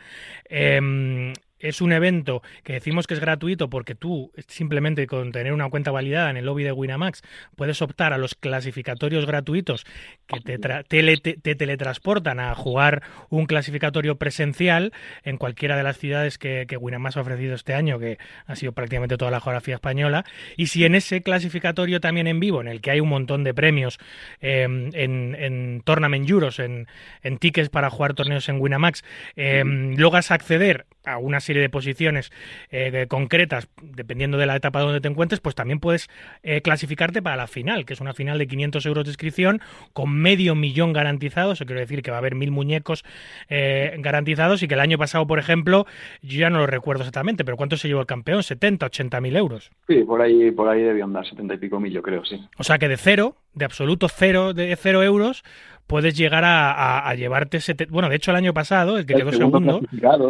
Em, 1.63 1.73
es 1.73 1.81
un 1.81 1.93
evento 1.93 2.43
que 2.65 2.75
decimos 2.75 3.07
que 3.07 3.15
es 3.15 3.21
gratuito 3.21 3.71
porque 3.71 3.95
tú 3.95 4.31
simplemente 4.47 5.07
con 5.07 5.33
tener 5.33 5.53
una 5.53 5.71
cuenta 5.71 5.91
validada 5.91 6.31
en 6.31 6.37
el 6.37 6.45
lobby 6.45 6.65
de 6.65 6.73
Winamax 6.73 7.23
puedes 7.57 7.81
optar 7.81 8.13
a 8.13 8.19
los 8.19 8.35
clasificatorios 8.35 9.25
gratuitos 9.27 9.87
que 10.27 10.41
te, 10.41 10.59
te, 10.59 11.55
teletransportan 11.55 12.41
a 12.41 12.55
jugar 12.55 13.03
un 13.31 13.47
clasificatorio 13.47 14.17
presencial 14.17 14.93
en 15.23 15.39
cualquiera 15.39 15.77
de 15.77 15.83
las 15.83 15.99
ciudades 15.99 16.37
que, 16.37 16.67
que 16.69 16.77
Winamax 16.77 17.17
ha 17.17 17.21
ofrecido 17.23 17.55
este 17.55 17.75
año, 17.75 17.99
que 17.99 18.19
ha 18.47 18.57
sido 18.57 18.73
prácticamente 18.73 19.17
toda 19.17 19.31
la 19.31 19.41
geografía 19.41 19.77
española. 19.77 20.25
Y 20.57 20.67
si 20.67 20.85
en 20.85 20.95
ese 20.95 21.23
clasificatorio 21.23 22.01
también 22.01 22.27
en 22.27 22.41
vivo, 22.41 22.61
en 22.61 22.69
el 22.69 22.81
que 22.81 22.91
hay 22.91 23.01
un 23.01 23.09
montón 23.09 23.45
de 23.45 23.55
premios 23.55 23.99
em, 24.41 24.91
en, 24.93 25.35
en 25.39 25.83
Tournament 25.85 26.29
Euros, 26.29 26.59
en, 26.59 26.87
en 27.23 27.39
tickets 27.39 27.71
para 27.71 27.91
jugar 27.91 28.15
torneos 28.15 28.49
en 28.49 28.61
Winamax, 28.61 29.05
eh, 29.37 29.65
logras 29.97 30.31
acceder 30.31 30.87
a 31.05 31.19
una 31.19 31.41
serie 31.41 31.52
de 31.61 31.69
posiciones 31.69 32.33
eh, 32.71 33.07
concretas, 33.09 33.69
dependiendo 33.83 34.39
de 34.39 34.47
la 34.47 34.57
etapa 34.57 34.81
donde 34.81 35.01
te 35.01 35.09
encuentres, 35.09 35.41
pues 35.41 35.55
también 35.55 35.81
puedes 35.81 36.09
eh, 36.43 36.63
clasificarte 36.63 37.23
para 37.23 37.37
la 37.37 37.47
final, 37.47 37.85
que 37.85 37.93
es 37.93 38.01
una 38.01 38.15
final 38.15 38.39
de 38.39 38.47
500 38.47 38.87
euros 38.87 39.05
de 39.05 39.11
inscripción 39.11 39.61
con 39.93 40.15
medio 40.15 40.55
millón 40.55 40.93
garantizados. 40.93 41.59
Eso 41.59 41.67
quiere 41.67 41.81
decir 41.81 42.03
que 42.03 42.11
va 42.11 42.17
a 42.17 42.21
haber 42.21 42.35
mil 42.35 42.51
muñecos 42.51 43.05
eh, 43.49 43.97
garantizados 43.99 44.63
y 44.63 44.69
que 44.69 44.75
el 44.75 44.81
año 44.81 44.99
pasado, 44.99 45.27
por 45.27 45.39
ejemplo, 45.39 45.87
yo 46.23 46.41
ya 46.41 46.51
no 46.51 46.59
lo 46.59 46.67
recuerdo 46.67 47.03
exactamente, 47.03 47.45
pero 47.45 47.57
¿cuánto 47.57 47.77
se 47.77 47.89
llevó 47.89 48.01
el 48.01 48.07
campeón? 48.07 48.41
¿70, 48.41 48.85
80 48.85 49.21
mil 49.21 49.37
euros? 49.37 49.71
Sí, 49.87 50.03
por 50.05 50.23
ahí, 50.23 50.51
por 50.51 50.69
ahí 50.69 50.83
debió 50.83 51.05
andar, 51.05 51.27
70 51.27 51.55
y 51.55 51.59
pico 51.59 51.81
mil, 51.81 51.93
yo 51.93 52.03
creo, 52.03 52.25
sí. 52.25 52.41
O 52.59 52.65
sea 52.65 52.79
que 52.79 52.89
de 52.89 52.97
cero, 52.97 53.37
de 53.55 53.65
absoluto 53.65 54.09
cero, 54.09 54.55
de 54.55 54.75
cero 54.77 55.03
euros, 55.03 55.45
puedes 55.87 56.17
llegar 56.17 56.45
a, 56.47 57.15
llevarte... 57.15 57.59
Bueno, 57.91 58.09
de 58.09 58.17
hecho 58.17 58.31
el 58.31 58.37
año 58.37 58.55
pasado, 58.55 58.99
el 58.99 59.07
que 59.07 59.15
quedó 59.15 59.33
segundo... 59.33 59.81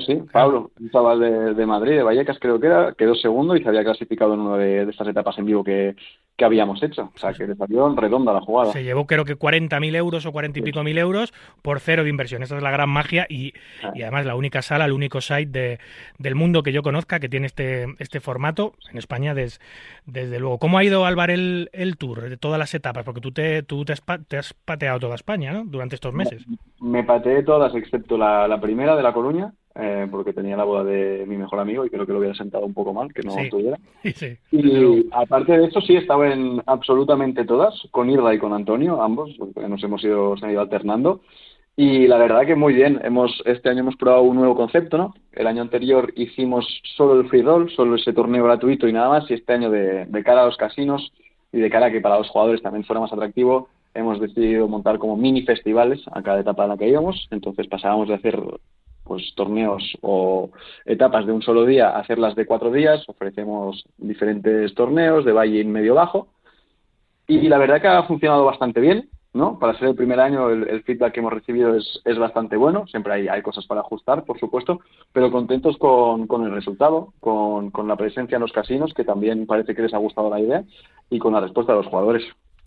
sí, 0.00 0.20
Pablo, 0.32 0.70
un 0.80 0.90
chaval 0.90 1.54
de, 1.56 1.66
Madrid, 1.66 1.96
de 1.96 2.02
Vallecas 2.02 2.38
creo 2.40 2.58
que 2.58 2.66
era, 2.66 2.94
quedó 2.94 3.14
segundo 3.14 3.56
y 3.56 3.62
se 3.62 3.68
había 3.68 3.84
clasificado 3.84 4.34
en 4.34 4.40
una 4.40 4.56
de, 4.56 4.84
de 4.84 4.90
estas 4.90 5.08
etapas 5.08 5.38
en 5.38 5.46
vivo 5.46 5.62
que, 5.62 5.94
que 6.36 6.44
habíamos 6.44 6.82
hecho. 6.82 7.10
O 7.14 7.18
sea, 7.18 7.32
que 7.32 7.46
le 7.46 7.54
salió 7.54 7.94
redonda 7.94 8.32
la 8.32 8.40
jugada. 8.40 8.72
Se 8.72 8.82
llevó 8.82 9.06
creo 9.06 9.24
que 9.24 9.36
40.000 9.36 9.94
euros 9.96 10.26
o 10.26 10.32
40 10.32 10.58
y 10.58 10.62
pico 10.62 10.82
mil 10.82 10.98
euros 10.98 11.32
por 11.62 11.80
cero 11.80 12.04
de 12.04 12.10
inversión. 12.10 12.42
Esa 12.42 12.56
es 12.56 12.62
la 12.62 12.70
gran 12.70 12.88
magia 12.88 13.26
y, 13.28 13.52
ah. 13.82 13.92
y 13.94 14.02
además 14.02 14.26
la 14.26 14.34
única 14.34 14.62
sala, 14.62 14.86
el 14.86 14.92
único 14.92 15.20
site 15.20 15.46
de, 15.46 15.78
del 16.18 16.34
mundo 16.34 16.62
que 16.62 16.72
yo 16.72 16.82
conozca 16.82 17.20
que 17.20 17.28
tiene 17.28 17.46
este, 17.46 17.86
este 17.98 18.20
formato 18.20 18.74
en 18.90 18.98
España 18.98 19.34
desde 19.34 20.38
luego. 20.38 20.58
¿Cómo 20.58 20.78
ha 20.78 20.84
ido 20.84 21.04
Álvaro 21.04 21.32
el, 21.32 21.70
el 21.72 21.96
tour 21.96 22.28
de 22.28 22.36
todas 22.36 22.58
las 22.58 22.74
etapas? 22.74 23.04
Porque 23.04 23.20
tú 23.20 23.32
te, 23.32 23.62
tú 23.62 23.84
te, 23.84 23.92
has, 23.92 24.54
pateado 24.64 25.00
toda 25.00 25.14
España, 25.14 25.52
¿no? 25.52 25.64
Durante 25.64 25.94
estos 25.94 26.14
meses. 26.14 26.44
Me, 26.80 27.04
pateé 27.04 27.42
todas 27.42 27.74
excepto 27.74 28.16
la, 28.16 28.48
la 28.48 28.60
primera 28.60 28.96
de 28.96 29.02
La 29.02 29.12
Coruña, 29.12 29.52
eh, 29.74 30.06
porque 30.10 30.32
tenía 30.32 30.56
la 30.56 30.64
boda 30.64 30.84
de 30.84 31.24
mi 31.26 31.36
mejor 31.36 31.60
amigo 31.60 31.84
y 31.84 31.90
creo 31.90 32.06
que 32.06 32.12
lo 32.12 32.18
hubiera 32.18 32.34
sentado 32.34 32.66
un 32.66 32.74
poco 32.74 32.92
mal, 32.92 33.12
que 33.12 33.22
no 33.22 33.38
estuviera. 33.38 33.78
y 34.50 35.06
aparte 35.12 35.56
de 35.56 35.66
eso, 35.66 35.80
sí, 35.80 35.96
estaba 35.96 36.32
en 36.32 36.62
absolutamente 36.66 37.44
todas, 37.44 37.74
con 37.90 38.10
Irra 38.10 38.34
y 38.34 38.38
con 38.38 38.52
Antonio, 38.52 39.02
ambos, 39.02 39.30
porque 39.38 39.68
nos 39.68 39.82
hemos 39.82 40.04
ido, 40.04 40.36
se 40.36 40.44
han 40.44 40.52
ido 40.52 40.60
alternando. 40.60 41.22
Y 41.74 42.06
la 42.06 42.18
verdad 42.18 42.44
que 42.44 42.54
muy 42.54 42.74
bien, 42.74 43.00
hemos 43.02 43.42
este 43.46 43.70
año 43.70 43.80
hemos 43.80 43.96
probado 43.96 44.24
un 44.24 44.36
nuevo 44.36 44.54
concepto, 44.54 44.98
¿no? 44.98 45.14
El 45.32 45.46
año 45.46 45.62
anterior 45.62 46.12
hicimos 46.16 46.66
solo 46.96 47.18
el 47.18 47.28
free 47.28 47.40
roll, 47.40 47.70
solo 47.70 47.96
ese 47.96 48.12
torneo 48.12 48.44
gratuito 48.44 48.86
y 48.86 48.92
nada 48.92 49.08
más, 49.08 49.30
y 49.30 49.34
este 49.34 49.54
año 49.54 49.70
de, 49.70 50.04
de 50.04 50.22
cara 50.22 50.42
a 50.42 50.46
los 50.46 50.58
casinos 50.58 51.12
y 51.50 51.60
de 51.60 51.70
cara 51.70 51.86
a 51.86 51.90
que 51.90 52.02
para 52.02 52.18
los 52.18 52.28
jugadores 52.28 52.60
también 52.60 52.84
fuera 52.84 53.00
más 53.00 53.12
atractivo, 53.12 53.68
hemos 53.94 54.20
decidido 54.20 54.68
montar 54.68 54.98
como 54.98 55.16
mini 55.16 55.42
festivales 55.42 56.00
a 56.12 56.22
cada 56.22 56.40
etapa 56.40 56.64
en 56.64 56.70
la 56.70 56.76
que 56.76 56.88
íbamos. 56.88 57.28
Entonces 57.30 57.66
pasábamos 57.68 58.08
de 58.08 58.14
hacer 58.14 58.38
pues 59.12 59.34
torneos 59.34 59.82
o 60.00 60.48
etapas 60.86 61.26
de 61.26 61.32
un 61.32 61.42
solo 61.42 61.66
día, 61.66 61.90
hacerlas 61.90 62.34
de 62.34 62.46
cuatro 62.46 62.72
días, 62.72 63.06
ofrecemos 63.08 63.84
diferentes 63.98 64.74
torneos 64.74 65.26
de 65.26 65.32
valle 65.32 65.62
medio 65.64 65.94
bajo 65.94 66.28
y 67.26 67.46
la 67.48 67.58
verdad 67.58 67.82
que 67.82 67.88
ha 67.88 68.04
funcionado 68.04 68.46
bastante 68.46 68.80
bien, 68.80 69.10
¿no? 69.34 69.58
Para 69.58 69.78
ser 69.78 69.88
el 69.88 69.96
primer 69.96 70.18
año 70.18 70.48
el, 70.48 70.82
feedback 70.84 71.12
que 71.12 71.20
hemos 71.20 71.34
recibido 71.34 71.76
es, 71.76 72.00
es 72.06 72.16
bastante 72.16 72.56
bueno, 72.56 72.86
siempre 72.86 73.12
hay, 73.12 73.28
hay, 73.28 73.42
cosas 73.42 73.66
para 73.66 73.82
ajustar, 73.82 74.24
por 74.24 74.40
supuesto, 74.40 74.80
pero 75.12 75.30
contentos 75.30 75.76
con, 75.76 76.26
con 76.26 76.46
el 76.46 76.52
resultado, 76.52 77.12
con, 77.20 77.70
con 77.70 77.86
la 77.88 77.96
presencia 77.96 78.36
en 78.36 78.42
los 78.42 78.52
casinos, 78.52 78.94
que 78.94 79.04
también 79.04 79.46
parece 79.46 79.74
que 79.74 79.82
les 79.82 79.92
ha 79.92 79.98
gustado 79.98 80.30
la 80.30 80.40
idea, 80.40 80.64
y 81.10 81.18
con 81.18 81.34
la 81.34 81.40
respuesta 81.40 81.72
de 81.72 81.82
los 81.82 81.88
jugadores. 81.88 82.22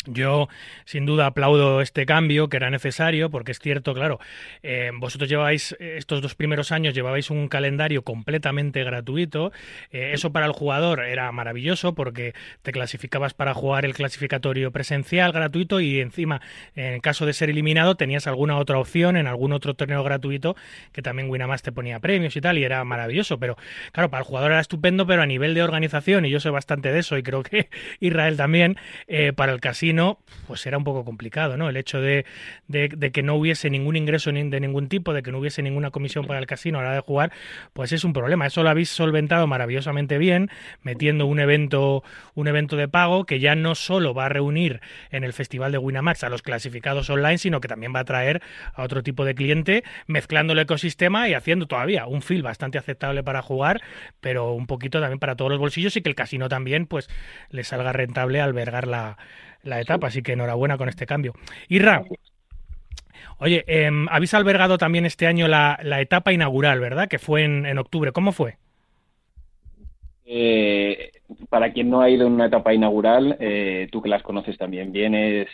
Yo, 0.07 0.50
sin 0.85 1.05
duda, 1.05 1.25
aplaudo 1.25 1.81
este 1.81 2.05
cambio 2.05 2.47
que 2.47 2.57
era 2.57 2.69
necesario, 2.69 3.29
porque 3.31 3.51
es 3.51 3.59
cierto, 3.59 3.93
claro, 3.93 4.19
eh, 4.62 4.91
vosotros 4.93 5.29
lleváis 5.29 5.75
eh, 5.79 5.95
estos 5.97 6.21
dos 6.21 6.35
primeros 6.35 6.71
años, 6.71 6.93
llevabais 6.93 7.31
un 7.31 7.47
calendario 7.47 8.03
completamente 8.03 8.83
gratuito. 8.83 9.51
Eh, 9.91 10.12
eso 10.13 10.31
para 10.31 10.45
el 10.45 10.51
jugador 10.51 11.03
era 11.03 11.31
maravilloso 11.31 11.95
porque 11.95 12.33
te 12.62 12.71
clasificabas 12.71 13.33
para 13.33 13.53
jugar 13.53 13.85
el 13.85 13.93
clasificatorio 13.93 14.71
presencial 14.71 15.31
gratuito 15.31 15.79
y 15.79 16.00
encima, 16.00 16.41
en 16.75 17.00
caso 17.00 17.25
de 17.25 17.33
ser 17.33 17.50
eliminado, 17.50 17.95
tenías 17.95 18.27
alguna 18.27 18.57
otra 18.57 18.77
opción 18.77 19.17
en 19.17 19.27
algún 19.27 19.53
otro 19.53 19.74
torneo 19.74 20.03
gratuito 20.03 20.55
que 20.91 21.01
también 21.01 21.29
Winamax 21.29 21.63
te 21.63 21.71
ponía 21.71 22.00
premios 22.00 22.35
y 22.35 22.41
tal, 22.41 22.57
y 22.57 22.63
era 22.63 22.83
maravilloso. 22.83 23.39
Pero, 23.39 23.57
claro, 23.91 24.09
para 24.09 24.21
el 24.21 24.27
jugador 24.27 24.51
era 24.51 24.62
estupendo, 24.62 25.07
pero 25.07 25.21
a 25.24 25.25
nivel 25.25 25.53
de 25.55 25.63
organización, 25.63 26.25
y 26.25 26.29
yo 26.29 26.39
sé 26.39 26.50
bastante 26.50 26.91
de 26.91 27.00
eso, 27.00 27.17
y 27.17 27.24
creo 27.24 27.43
que 27.43 27.69
Israel 28.00 28.38
también, 28.38 28.77
para 29.35 29.51
el 29.51 29.59
casino 29.59 29.94
no, 29.95 30.19
pues 30.47 30.65
era 30.65 30.77
un 30.77 30.83
poco 30.83 31.03
complicado, 31.03 31.57
¿no? 31.57 31.69
El 31.69 31.77
hecho 31.77 31.99
de, 31.99 32.25
que 32.69 33.23
no 33.23 33.35
hubiese 33.35 33.69
ningún 33.69 33.95
ingreso 33.95 34.31
de 34.31 34.59
ningún 34.59 34.87
tipo, 34.87 35.13
de 35.13 35.23
que 35.23 35.31
no 35.31 35.39
hubiese 35.39 35.61
ninguna 35.61 35.91
comisión 35.91 36.25
para 36.27 36.39
el 36.39 36.45
casino 36.45 36.79
a 36.79 36.81
la 36.81 36.89
hora 36.89 36.95
de 36.95 37.01
jugar, 37.01 37.31
pues 37.73 37.91
es 37.91 38.03
un 38.03 38.13
problema. 38.13 38.45
Eso 38.45 38.63
lo 38.63 38.69
habéis 38.69 38.89
solventado 38.89 39.47
maravillosamente 39.47 40.17
bien, 40.17 40.49
metiendo 40.81 41.25
un 41.25 41.39
evento, 41.39 42.03
un 42.33 42.47
evento 42.47 42.75
de 42.75 42.87
pago 42.87 43.25
que 43.25 43.39
ya 43.39 43.55
no 43.55 43.75
solo 43.75 44.13
va 44.13 44.25
a 44.25 44.29
reunir 44.29 44.81
en 45.11 45.23
el 45.23 45.33
Festival 45.33 45.71
de 45.71 45.77
Winamax 45.77 46.23
a 46.23 46.29
los 46.29 46.41
clasificados 46.41 47.09
online, 47.09 47.37
sino 47.37 47.61
que 47.61 47.67
también 47.67 47.93
va 47.95 48.01
a 48.01 48.05
traer 48.05 48.41
a 48.73 48.83
otro 48.83 49.03
tipo 49.03 49.25
de 49.25 49.35
cliente, 49.35 49.83
mezclando 50.07 50.53
el 50.53 50.59
ecosistema 50.59 51.27
y 51.29 51.33
haciendo 51.33 51.67
todavía 51.67 52.05
un 52.05 52.21
feel 52.21 52.43
bastante 52.43 52.77
aceptable 52.77 53.23
para 53.23 53.41
jugar, 53.41 53.81
pero 54.21 54.53
un 54.53 54.67
poquito 54.67 54.99
también 54.99 55.19
para 55.19 55.35
todos 55.35 55.51
los 55.51 55.59
bolsillos 55.59 55.95
y 55.95 56.01
que 56.01 56.09
el 56.09 56.15
casino 56.15 56.49
también 56.49 56.87
pues 56.87 57.09
le 57.49 57.63
salga 57.63 57.93
rentable 57.93 58.41
albergar 58.41 58.87
la, 58.87 59.17
la 59.65 59.81
etapa, 59.81 60.07
así 60.07 60.22
que 60.22 60.34
enhorabuena 60.34 60.77
con 60.77 60.88
este 60.88 61.05
cambio. 61.05 61.34
Irra, 61.67 62.03
oye, 63.39 63.63
em, 63.67 64.07
habéis 64.10 64.34
albergado 64.34 64.77
también 64.77 65.05
este 65.05 65.27
año 65.27 65.48
la, 65.48 65.77
etapa 66.00 66.31
inaugural, 66.31 66.79
¿verdad? 66.79 67.07
Que 67.07 67.19
fue 67.19 67.43
en, 67.43 67.77
octubre. 67.77 68.12
¿Cómo 68.12 68.31
fue? 68.31 68.55
Eh, 70.25 71.12
para 71.50 71.74
quien 71.74 71.89
no 71.89 72.01
ha 72.01 72.10
ido 72.10 72.25
en 72.27 72.34
una 72.34 72.48
etapa 72.48 72.74
inaugural, 72.74 73.38
eh, 73.39 73.88
tú 73.91 74.01
que 74.01 74.10
las 74.10 74.24
conoces 74.24 74.57
también 74.57 74.91
bien, 74.91 75.13
es, 75.13 75.48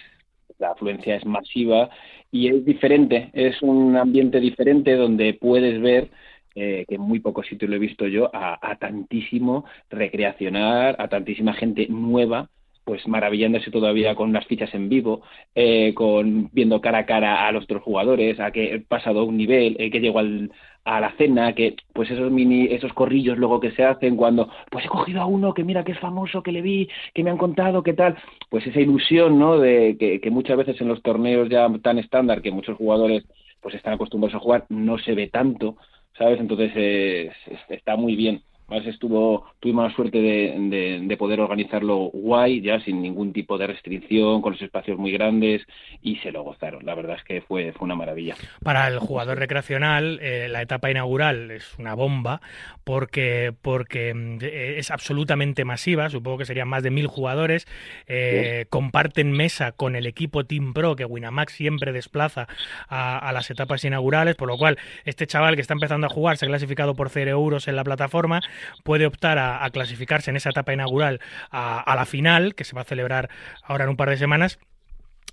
la 0.60 0.72
afluencia 0.72 1.16
es 1.16 1.26
masiva 1.26 1.90
y 2.32 2.48
es 2.48 2.64
diferente, 2.64 3.30
es 3.34 3.62
un 3.62 3.98
ambiente 3.98 4.40
diferente 4.40 4.96
donde 4.96 5.34
puedes 5.34 5.82
ver 5.82 6.10
eh, 6.56 6.86
que 6.88 6.96
en 6.96 7.02
muy 7.02 7.20
pocos 7.20 7.48
sitios 7.48 7.70
lo 7.70 7.76
he 7.76 7.80
visto 7.80 8.08
yo, 8.08 8.30
a, 8.34 8.60
a 8.62 8.76
tantísimo 8.76 9.66
recreacionar, 9.90 10.96
a 11.00 11.08
tantísima 11.08 11.54
gente 11.54 11.88
nueva 11.90 12.50
pues 12.92 13.08
maravillándose 13.08 13.72
todavía 13.72 14.16
con 14.16 14.34
las 14.34 14.46
fichas 14.48 14.74
en 14.74 14.90
vivo, 14.90 15.22
eh, 15.56 15.94
con 15.94 16.50
viendo 16.52 16.82
cara 16.82 16.98
a 16.98 17.06
cara 17.06 17.48
a 17.48 17.52
los 17.54 17.64
otros 17.64 17.82
jugadores, 17.84 18.38
a 18.42 18.52
que 18.52 18.74
he 18.74 18.80
pasado 18.82 19.24
un 19.24 19.38
nivel, 19.38 19.78
eh, 19.80 19.90
que 19.90 20.02
llego 20.02 20.20
al, 20.20 20.52
a 20.84 21.00
la 21.00 21.14
cena, 21.14 21.54
que 21.54 21.78
pues 21.94 22.12
esos 22.12 22.30
mini, 22.30 22.66
esos 22.66 22.92
corrillos 22.92 23.38
luego 23.38 23.62
que 23.62 23.72
se 23.72 23.86
hacen 23.86 24.18
cuando, 24.18 24.50
pues 24.70 24.84
he 24.84 24.90
cogido 24.90 25.22
a 25.22 25.26
uno 25.26 25.54
que 25.54 25.64
mira 25.64 25.86
que 25.86 25.94
es 25.94 26.00
famoso, 26.00 26.44
que 26.44 26.52
le 26.52 26.62
vi, 26.62 26.90
que 27.14 27.24
me 27.24 27.30
han 27.30 27.38
contado, 27.38 27.82
qué 27.82 27.94
tal, 27.94 28.18
pues 28.50 28.68
esa 28.68 28.82
ilusión, 28.82 29.40
¿no? 29.40 29.58
De 29.58 29.96
que, 29.98 30.20
que 30.20 30.30
muchas 30.30 30.58
veces 30.58 30.82
en 30.82 30.90
los 30.90 31.02
torneos 31.02 31.48
ya 31.48 31.70
tan 31.82 31.98
estándar 31.98 32.42
que 32.42 32.52
muchos 32.52 32.76
jugadores 32.76 33.24
pues 33.62 33.74
están 33.74 33.94
acostumbrados 33.94 34.36
a 34.36 34.44
jugar, 34.44 34.66
no 34.68 34.98
se 34.98 35.16
ve 35.16 35.28
tanto, 35.28 35.78
¿sabes? 36.18 36.42
Entonces 36.42 37.32
está 37.70 37.96
muy 37.96 38.18
bien 38.18 38.42
estuvo, 38.80 39.46
tuvimos 39.60 39.90
la 39.90 39.96
suerte 39.96 40.18
de, 40.22 41.18
poder 41.18 41.40
organizarlo 41.42 42.10
guay, 42.14 42.62
ya 42.62 42.80
sin 42.82 43.02
ningún 43.02 43.34
tipo 43.34 43.58
de 43.58 43.68
restricción, 43.68 44.42
con 44.42 44.54
los 44.54 44.62
espacios 44.62 44.98
muy 44.98 45.12
grandes 45.12 45.62
y 46.02 46.16
se 46.18 46.32
lo 46.32 46.44
gozaron. 46.44 46.86
La 46.86 46.96
verdad 46.96 47.18
es 47.18 47.24
que 47.24 47.42
fue, 47.42 47.74
fue 47.74 47.86
una 47.86 47.96
maravilla. 47.96 48.36
Para 48.64 48.88
el 48.88 49.00
jugador 49.00 49.38
recreacional, 49.38 50.20
eh, 50.22 50.48
la 50.50 50.62
etapa 50.62 50.90
inaugural 50.90 51.52
es 51.52 51.78
una 51.78 51.94
bomba 51.94 52.42
porque, 52.84 53.54
porque 53.62 54.10
eh, 54.42 54.76
es 54.78 54.90
absolutamente 54.90 55.66
masiva, 55.66 56.10
supongo 56.10 56.40
que 56.40 56.46
serían 56.46 56.68
más 56.68 56.82
de 56.82 56.92
mil 56.92 57.08
jugadores, 57.08 57.68
eh, 58.08 58.66
comparten 58.70 59.32
mesa 59.32 59.74
con 59.74 59.96
el 59.96 60.08
equipo 60.08 60.46
Team 60.46 60.74
Pro 60.74 60.96
que 60.96 61.06
Winamax 61.06 61.54
siempre 61.54 61.92
desplaza 61.92 62.48
a, 62.88 63.18
a, 63.18 63.34
las 63.34 63.50
etapas 63.52 63.84
inaugurales, 63.86 64.36
por 64.36 64.48
lo 64.48 64.58
cual 64.58 64.78
este 65.06 65.28
chaval 65.28 65.56
que 65.56 65.62
está 65.62 65.74
empezando 65.74 66.08
a 66.08 66.10
jugar 66.10 66.38
se 66.38 66.46
ha 66.46 66.50
clasificado 66.50 66.96
por 66.96 67.10
0 67.10 67.30
euros 67.30 67.68
en 67.68 67.76
la 67.76 67.84
plataforma 67.84 68.42
puede 68.84 69.06
optar 69.06 69.38
a, 69.38 69.70
clasificarse 69.72 70.30
en 70.30 70.38
esa 70.38 70.50
etapa 70.50 70.74
inaugural 70.74 71.20
a, 71.52 71.94
la 71.96 72.06
final, 72.06 72.56
que 72.56 72.64
se 72.64 72.76
va 72.76 72.82
a 72.82 72.86
celebrar 72.86 73.30
ahora 73.64 73.86
en 73.86 73.92
un 73.92 73.98
par 73.98 74.10
de 74.10 74.18
semanas, 74.18 74.60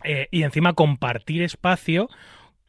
eh, 0.05 0.29
y 0.31 0.43
encima 0.43 0.75
compartir 0.75 1.43
espacio 1.43 2.09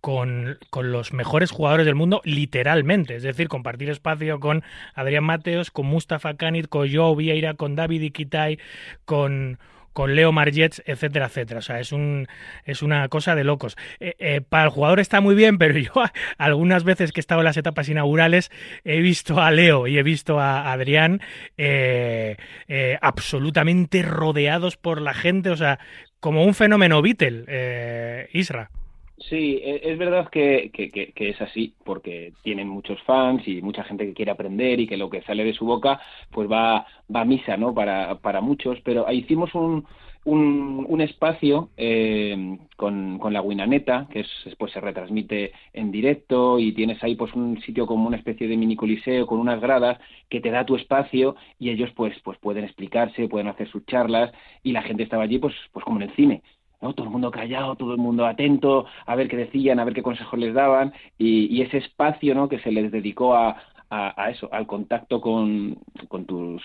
con, 0.01 0.58
los 0.82 1.13
mejores 1.13 1.51
jugadores 1.51 1.86
del 1.86 1.96
mundo, 1.96 2.22
literalmente. 2.24 3.16
Es 3.16 3.24
decir, 3.24 3.48
compartir 3.48 3.89
espacio 3.89 4.39
con 4.39 4.63
Adrián 4.94 5.24
Mateos, 5.24 5.72
con 5.72 5.86
Mustafa 5.86 6.36
Kanit, 6.36 6.68
con 6.68 6.92
Joe 6.92 7.16
Vieira, 7.16 7.54
con 7.56 7.75
David 7.75 8.01
Iquitai, 8.01 8.60
con 9.06 9.60
con 10.00 10.15
Leo 10.15 10.32
Margets, 10.32 10.82
etcétera, 10.86 11.25
etcétera. 11.25 11.58
O 11.58 11.62
sea, 11.62 11.82
es, 11.82 11.91
un, 11.91 12.25
es 12.63 12.82
una 12.82 13.10
cosa 13.10 13.36
de 13.36 13.44
locos. 13.44 13.75
Eh, 14.00 14.15
eh, 14.18 14.39
para 14.39 14.63
el 14.63 14.70
jugador 14.70 15.01
está 15.01 15.20
muy 15.20 15.36
bien, 15.36 15.58
pero 15.58 15.77
yo 15.77 15.91
algunas 16.38 16.86
veces 16.86 17.12
que 17.12 17.20
he 17.20 17.24
estado 17.24 17.41
en 17.41 17.46
las 17.46 17.58
etapas 17.58 17.89
inaugurales 17.89 18.50
he 18.86 19.01
visto 19.01 19.41
a 19.41 19.51
Leo 19.51 19.88
y 19.88 19.98
he 19.98 20.03
visto 20.03 20.39
a 20.39 20.72
Adrián 20.72 21.20
eh, 21.58 22.38
absolutamente 23.01 24.01
rodeados 24.01 24.77
por 24.77 25.01
la 25.01 25.13
gente, 25.13 25.50
o 25.50 25.58
sea, 25.58 25.79
como 26.22 26.46
un 26.46 26.53
fenómeno 26.53 27.01
Beatle, 27.01 28.29
Isra. 28.32 28.72
Sí, 29.28 29.60
e, 29.62 29.82
es 29.92 29.98
verdad 29.98 30.30
que, 30.30 30.72
que, 30.72 31.30
es 31.30 31.42
así, 31.42 31.76
porque 31.84 32.34
tienen 32.44 32.70
muchos 32.70 33.02
fans 33.04 33.46
y 33.48 33.62
mucha 33.62 33.84
gente 33.84 34.06
que 34.06 34.14
quiere 34.14 34.32
aprender 34.32 34.80
y 34.80 34.88
que 34.88 34.98
lo 34.98 35.10
que 35.10 35.22
sale 35.24 35.44
de 35.44 35.54
su 35.54 35.66
boca 35.66 36.00
pues 36.32 36.50
va, 36.50 36.86
va 37.14 37.22
a 37.22 37.26
misa, 37.26 37.58
¿no? 37.58 37.74
Para, 37.74 38.20
para 38.20 38.40
muchos, 38.42 38.80
pero 38.82 39.12
hicimos 39.12 39.54
un, 39.56 39.86
un, 40.26 40.86
un 40.88 41.02
espacio 41.02 41.70
eh, 41.76 42.58
con, 42.77 43.20
con, 43.20 43.34
la 43.34 43.42
Winaneta, 43.42 44.08
que 44.10 44.22
es, 44.22 44.29
después 44.46 44.72
se 44.72 44.79
retransmite 44.79 45.51
en 45.74 45.92
directo 45.92 46.60
y 46.60 46.72
tienes 46.74 47.03
ahí 47.03 47.16
pues 47.16 47.34
un 47.34 47.62
sitio 47.62 47.86
como 47.88 48.08
una 48.08 48.18
especie 48.18 48.48
de 48.48 48.58
mini 48.58 48.75
coliseo 48.75 49.27
con 49.27 49.40
unas 49.40 49.60
gradas 49.60 50.00
que 50.29 50.40
te 50.40 50.51
da 50.51 50.66
tu 50.66 50.75
espacio 50.75 51.36
y 51.58 51.72
ellos 51.72 51.90
pues, 51.96 52.18
pues 52.24 52.38
pueden 52.40 52.64
explicarse, 52.64 53.27
pueden 53.27 53.48
hacer 53.48 53.70
sus 53.70 53.86
charlas 53.86 54.32
y 54.64 54.72
la 54.72 54.82
gente 54.82 55.03
estaba 55.03 55.24
allí 55.24 55.40
pues, 55.40 55.55
pues 55.74 55.84
como 55.84 56.01
en 56.01 56.10
el 56.10 56.16
cine 56.16 56.42
¿no? 56.81 56.94
Todo 56.94 57.05
el 57.05 57.11
mundo 57.11 57.31
callado, 57.31 57.75
todo 57.75 57.94
el 57.94 57.98
mundo 58.00 58.25
atento 58.25 58.85
a 59.05 59.15
ver 59.15 59.27
qué 59.27 59.37
decían, 59.37 59.79
a 59.79 59.85
ver 59.85 59.94
qué 59.94 60.03
consejos 60.03 60.39
les 60.39 60.53
daban 60.53 60.94
y, 61.18 61.61
ese 61.61 61.77
espacio, 61.77 62.35
¿no? 62.35 62.50
Que 62.50 62.59
se 62.59 62.72
les 62.72 62.92
dedicó 62.92 63.35
a, 63.35 63.57
a, 63.89 64.29
eso, 64.29 64.50
al 64.51 64.68
contacto 64.68 65.22
con, 65.22 65.77
con 66.07 66.25
tus 66.25 66.63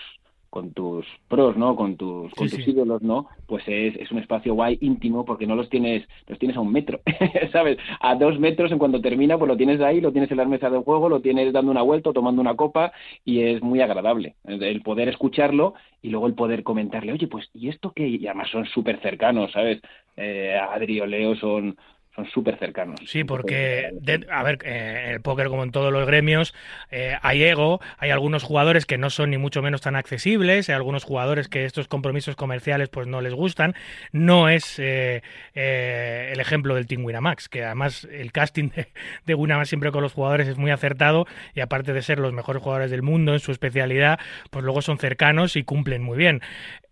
con 0.55 0.71
tus 0.71 1.05
pros, 1.27 1.57
¿no? 1.57 1.75
Con 1.75 1.97
tus, 1.97 2.33
con 2.33 2.49
tus 2.49 2.65
ídolos, 2.65 3.01
¿no? 3.01 3.27
Pues 3.45 3.65
es, 3.67 3.93
es, 3.97 4.09
un 4.13 4.19
espacio 4.19 4.53
guay, 4.53 4.77
íntimo, 4.79 5.25
porque 5.25 5.45
no 5.45 5.53
los 5.53 5.69
tienes, 5.69 6.07
los 6.27 6.39
tienes 6.39 6.55
a 6.55 6.61
un 6.61 6.71
metro, 6.71 7.01
¿sabes? 7.51 7.77
A 7.99 8.15
dos 8.15 8.39
metros 8.39 8.71
en 8.71 8.77
cuanto 8.77 9.01
termina, 9.01 9.37
pues 9.37 9.49
lo 9.49 9.57
tienes 9.57 9.81
ahí, 9.81 9.99
lo 9.99 10.13
tienes 10.13 10.31
en 10.31 10.37
las 10.37 10.47
mesas 10.47 10.71
de 10.71 10.77
juego, 10.77 11.09
lo 11.09 11.19
tienes 11.19 11.51
dando 11.51 11.71
una 11.71 11.81
vuelta, 11.81 12.13
tomando 12.13 12.39
una 12.39 12.55
copa, 12.55 12.93
y 13.25 13.41
es 13.41 13.61
muy 13.61 13.81
agradable 13.81 14.35
el 14.45 14.81
poder 14.81 15.09
escucharlo 15.09 15.73
y 16.01 16.07
luego 16.07 16.27
el 16.27 16.35
poder 16.35 16.63
comentarle, 16.63 17.11
oye, 17.11 17.27
pues, 17.27 17.49
¿y 17.53 17.67
esto 17.67 17.91
qué? 17.91 18.07
Y 18.07 18.25
además 18.25 18.49
son 18.49 18.65
súper 18.65 19.01
cercanos, 19.01 19.51
¿sabes? 19.51 19.81
Eh, 20.15 20.57
Adri 20.57 21.01
o 21.01 21.05
Leo 21.05 21.35
son, 21.35 21.75
son 22.15 22.25
súper 22.27 22.57
cercanos. 22.57 22.99
Sí, 23.05 23.23
porque, 23.23 23.91
a 24.31 24.43
ver, 24.43 24.59
eh, 24.63 25.11
el 25.11 25.21
póker 25.21 25.49
como 25.49 25.63
en 25.63 25.71
todos 25.71 25.91
los 25.91 26.07
gremios, 26.07 26.53
eh, 26.89 27.17
hay 27.21 27.43
ego, 27.43 27.81
hay 27.97 28.11
algunos 28.11 28.43
jugadores 28.43 28.85
que 28.85 28.97
no 28.97 29.09
son 29.09 29.31
ni 29.31 29.37
mucho 29.37 29.61
menos 29.61 29.81
tan 29.81 29.95
accesibles, 29.95 30.69
hay 30.69 30.75
algunos 30.75 31.03
jugadores 31.03 31.49
que 31.49 31.65
estos 31.65 31.87
compromisos 31.87 32.35
comerciales 32.35 32.89
pues 32.89 33.07
no 33.07 33.21
les 33.21 33.33
gustan. 33.33 33.75
No 34.13 34.47
es 34.47 34.79
eh, 34.79 35.21
el 35.53 36.39
ejemplo 36.39 36.75
del 36.75 36.87
Team 36.87 37.03
Winamax, 37.03 37.49
que 37.49 37.65
además 37.65 38.07
el 38.09 38.31
casting 38.31 38.69
de, 38.69 38.87
de 39.25 39.35
Winamax 39.35 39.67
siempre 39.67 39.91
con 39.91 40.01
los 40.01 40.13
jugadores 40.13 40.47
es 40.47 40.57
muy 40.57 40.71
acertado 40.71 41.27
y 41.53 41.59
aparte 41.59 41.91
de 41.91 42.01
ser 42.01 42.19
los 42.19 42.31
mejores 42.31 42.63
jugadores 42.63 42.91
del 42.91 43.01
mundo 43.01 43.33
en 43.33 43.39
su 43.39 43.51
especialidad, 43.51 44.19
pues 44.51 44.63
luego 44.63 44.81
son 44.81 44.97
cercanos 44.97 45.57
y 45.57 45.63
cumplen 45.63 46.01
muy 46.01 46.17
bien 46.17 46.41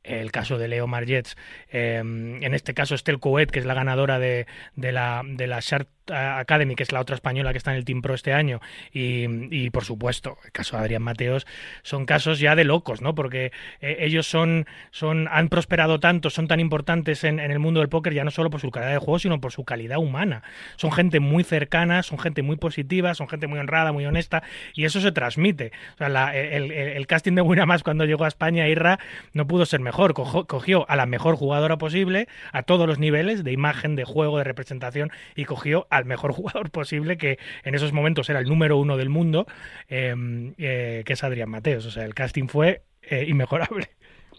el 0.04 0.32
caso 0.32 0.58
de 0.58 0.68
Leo 0.68 0.88
Margets, 0.88 1.36
em, 1.70 2.44
en 2.44 2.54
este 2.54 2.74
caso 2.74 2.96
Estel 2.96 3.20
Couet, 3.20 3.50
que 3.50 3.60
es 3.60 3.66
la 3.66 3.74
ganadora 3.74 4.20
de, 4.20 4.48
de 4.76 4.92
la, 4.92 5.22
de 5.26 5.48
la 5.48 5.60
Shark 5.62 5.88
Academy, 6.12 6.76
que 6.76 6.84
es 6.84 6.92
la 6.92 7.00
otra 7.00 7.16
española 7.16 7.52
que 7.52 7.58
está 7.58 7.72
en 7.72 7.78
el 7.78 7.86
Team 7.86 8.02
Pro 8.02 8.14
este 8.14 8.34
año, 8.34 8.60
y, 8.92 9.70
por 9.70 9.86
supuesto, 9.86 10.38
el 10.44 10.52
caso 10.52 10.76
de 10.76 10.84
Adrián 10.84 11.02
Mateos, 11.02 11.46
son 11.82 12.06
casos 12.06 12.40
ya 12.40 12.56
de 12.56 12.64
locos, 12.64 13.02
¿no? 13.02 13.16
Porque 13.16 13.52
eh, 13.82 13.98
ellos 14.00 14.28
son, 14.28 14.66
son, 14.92 15.28
han 15.32 15.50
prosperado 15.50 16.00
tanto, 16.00 16.30
son 16.30 16.48
tan 16.48 16.60
importantes 16.60 17.24
en, 17.24 17.40
el 17.40 17.60
mundo 17.60 17.80
del 17.80 17.90
póker, 17.90 18.14
ya 18.14 18.24
no 18.24 18.32
solo 18.32 18.50
por 18.50 18.60
su 18.60 18.72
calidad 18.72 18.92
de 18.92 18.98
juego, 18.98 19.20
sino 19.20 19.40
por 19.40 19.52
su 19.52 19.64
calidad 19.64 19.98
humana. 19.98 20.44
Son 20.76 20.92
gente 20.92 21.20
muy 21.20 21.44
cercana, 21.44 22.04
son 22.04 22.20
gente 22.20 22.42
muy 22.42 22.56
positiva, 22.56 23.14
son 23.14 23.28
gente 23.28 23.48
muy 23.48 23.60
honrada, 23.60 23.92
muy 23.92 24.06
honesta, 24.06 24.44
y 24.74 24.86
eso 24.86 25.00
se 25.02 25.12
transmite. 25.12 25.72
El, 26.00 27.08
casting 27.08 27.36
de 27.36 27.42
Winamax 27.42 27.84
cuando 27.84 28.06
llegó 28.06 28.26
a 28.26 28.28
España, 28.28 28.68
Irra, 28.68 29.00
no 29.34 29.48
pudo 29.48 29.66
ser 29.66 29.80
mejor. 29.80 30.14
cogió 30.14 30.90
a 30.90 30.96
la 30.96 31.06
mejor 31.06 31.36
jugadora 31.36 31.78
posible, 31.78 32.28
a 32.52 32.64
todos 32.64 32.88
los 32.88 33.00
niveles, 33.00 33.44
de 33.44 33.52
imagen, 33.52 33.96
de 33.96 34.04
juego, 34.04 34.38
de 34.38 34.44
representación, 34.44 35.12
y 35.36 35.46
cogió 35.46 35.88
al 35.98 36.06
mejor 36.06 36.32
jugador 36.34 36.72
posible, 36.72 37.18
que 37.18 37.38
en 37.64 37.76
esos 37.76 37.94
momentos 37.94 38.30
era 38.30 38.40
el 38.40 38.48
número 38.48 38.78
uno 38.78 38.98
del 38.98 39.10
mundo, 39.10 39.46
em, 39.88 40.54
eh, 40.58 41.04
que 41.06 41.14
es 41.14 41.24
Adrián 41.24 41.50
Mateos. 41.50 41.86
O 41.86 41.92
sea, 41.92 42.06
el 42.06 42.14
casting 42.14 42.48
fue 42.48 42.82
eh, 43.02 43.26
inmejorable. 43.28 43.88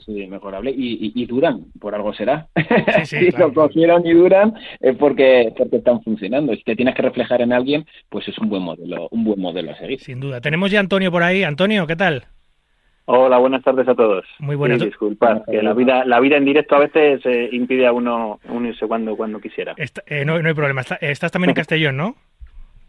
Sí, 0.05 0.27
mejorable. 0.27 0.71
Y, 0.71 1.13
y, 1.15 1.27
duran, 1.27 1.67
por 1.81 1.95
algo 1.95 2.13
será. 2.13 2.49
si 3.05 3.31
lo 3.31 3.55
cogieron 3.55 4.07
y 4.07 4.13
duran 4.13 4.55
es 4.81 4.97
porque, 4.97 5.53
porque 5.57 5.77
están 5.77 6.03
funcionando. 6.03 6.55
Si 6.55 6.63
te 6.63 6.77
tienes 6.77 6.95
que 6.95 7.03
reflejar 7.03 7.41
en 7.41 7.53
alguien, 7.53 7.87
pues 8.11 8.29
es 8.29 8.37
un 8.39 8.49
buen 8.49 8.63
modelo, 8.63 9.09
un 9.11 9.25
buen 9.25 9.41
modelo 9.41 9.71
a 9.71 9.77
seguir. 9.77 10.01
Sin 10.01 10.21
duda. 10.21 10.41
Tenemos 10.41 10.71
ya 10.71 10.81
Antonio 10.81 11.11
por 11.11 11.23
ahí. 11.23 11.43
Antonio, 11.43 11.87
¿qué 11.87 11.97
tal? 11.97 12.25
Hola, 13.07 13.37
buenas 13.39 13.63
tardes 13.63 13.87
a 13.87 13.95
todos. 13.95 14.25
Muy 14.39 14.57
buenas. 14.57 14.79
Sí, 14.79 14.87
disculpad, 14.87 15.43
que 15.45 15.63
la 15.63 15.75
vida, 15.75 16.05
la 16.07 16.21
vida 16.21 16.37
en 16.37 16.47
directo 16.47 16.77
a 16.77 16.81
veces 16.81 17.21
eh, 17.27 17.51
impide 17.53 17.87
a 17.87 17.93
uno 17.93 18.41
unirse 18.49 18.87
cuando, 18.87 19.15
cuando 19.17 19.41
quisiera. 19.41 19.75
Eh, 20.07 20.25
no, 20.25 20.41
no, 20.41 20.49
hay 20.49 20.55
problema. 20.55 20.83
estás 21.01 21.31
también 21.31 21.51
en 21.51 21.55
Castellón, 21.55 21.97
¿no? 21.99 22.17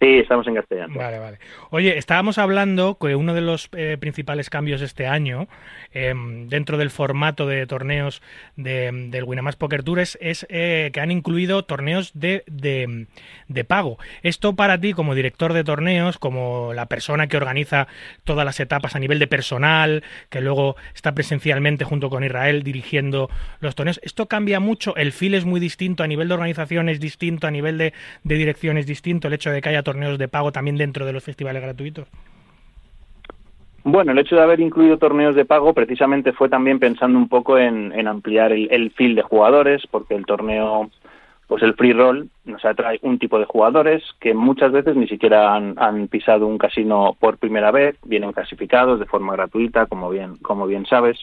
Sí, 0.01 0.19
estamos 0.19 0.45
en 0.47 0.55
castellano. 0.55 0.93
Vale, 0.93 1.19
vale. 1.19 1.39
Oye, 1.69 1.97
estábamos 1.97 2.37
hablando 2.37 2.97
que 2.99 3.15
uno 3.15 3.33
de 3.33 3.39
los 3.39 3.69
eh, 3.71 3.95
principales 3.97 4.49
cambios 4.49 4.81
este 4.81 5.07
año, 5.07 5.47
em, 5.93 6.49
dentro 6.49 6.77
del 6.77 6.89
formato 6.89 7.47
de 7.47 7.65
torneos 7.65 8.21
de, 8.57 8.91
del 9.09 9.23
Winamax 9.23 9.55
Poker 9.55 9.83
Tour, 9.83 9.99
es, 9.99 10.17
eh, 10.49 10.89
que 10.91 10.99
han 10.99 11.11
incluido 11.11 11.63
torneos 11.63 12.11
de, 12.13 12.43
de, 12.47 13.63
pago. 13.63 13.97
Esto 14.21 14.53
para 14.55 14.77
ti, 14.79 14.91
como 14.91 15.15
director 15.15 15.53
de 15.53 15.63
torneos, 15.63 16.17
como 16.17 16.73
la 16.73 16.87
persona 16.87 17.27
que 17.27 17.37
organiza 17.37 17.87
todas 18.25 18.43
las 18.43 18.59
etapas 18.59 18.97
a 18.97 18.99
nivel 18.99 19.17
de 19.17 19.27
personal, 19.27 20.03
que 20.29 20.41
luego 20.41 20.75
está 20.93 21.15
presencialmente 21.15 21.85
junto 21.85 22.09
con 22.09 22.25
Israel 22.25 22.63
dirigiendo 22.63 23.29
los 23.61 23.75
torneos, 23.75 24.01
¿esto 24.03 24.27
cambia 24.27 24.59
mucho? 24.59 24.93
¿El 24.97 25.13
feel 25.13 25.35
es 25.35 25.45
muy 25.45 25.61
distinto? 25.61 26.03
¿A 26.03 26.07
nivel 26.07 26.27
de 26.27 26.33
organización 26.33 26.89
es 26.89 26.99
distinto? 26.99 27.47
¿A 27.47 27.51
nivel 27.51 27.77
de, 27.77 27.93
de 28.23 28.35
dirección 28.35 28.77
es 28.77 28.85
distinto? 28.85 29.29
¿El 29.29 29.35
hecho 29.35 29.51
de 29.51 29.61
que 29.61 29.69
haya 29.69 29.84
torneos 29.85 30.17
de 30.17 30.27
pago 30.27 30.51
también 30.51 30.75
dentro 30.75 31.05
de 31.05 31.13
los 31.13 31.23
festivales 31.23 31.63
gratuitos? 31.63 32.09
Bueno, 33.85 34.11
el 34.11 34.17
hecho 34.17 34.35
de 34.35 34.41
haber 34.41 34.59
incluido 34.59 34.97
torneos 34.97 35.35
de 35.35 35.45
pago 35.45 35.73
precisamente 35.73 36.33
fue 36.33 36.49
también 36.49 36.79
pensando 36.79 37.17
un 37.19 37.29
poco 37.29 37.57
en, 37.59 38.07
ampliar 38.07 38.51
el, 38.51 38.67
el 38.71 39.15
de 39.15 39.21
jugadores, 39.21 39.83
porque 39.91 40.15
el 40.15 40.25
torneo, 40.25 40.89
pues 41.47 41.61
el 41.61 41.75
free 41.75 41.93
roll 41.93 42.27
nos 42.45 42.65
atrae 42.65 42.99
un 43.03 43.19
tipo 43.19 43.37
de 43.37 43.45
jugadores 43.45 44.03
que 44.19 44.33
muchas 44.33 44.71
veces 44.71 44.95
ni 44.95 45.07
siquiera 45.07 45.53
han, 45.53 45.75
han, 45.77 46.07
pisado 46.07 46.47
un 46.47 46.57
casino 46.57 47.15
por 47.19 47.37
primera 47.37 47.69
vez, 47.69 47.95
vienen 48.03 48.31
clasificados 48.31 48.99
de 48.99 49.05
forma 49.05 49.33
gratuita, 49.33 49.85
como 49.85 50.09
bien, 50.09 50.37
como 50.37 50.65
bien 50.65 50.87
sabes 50.87 51.19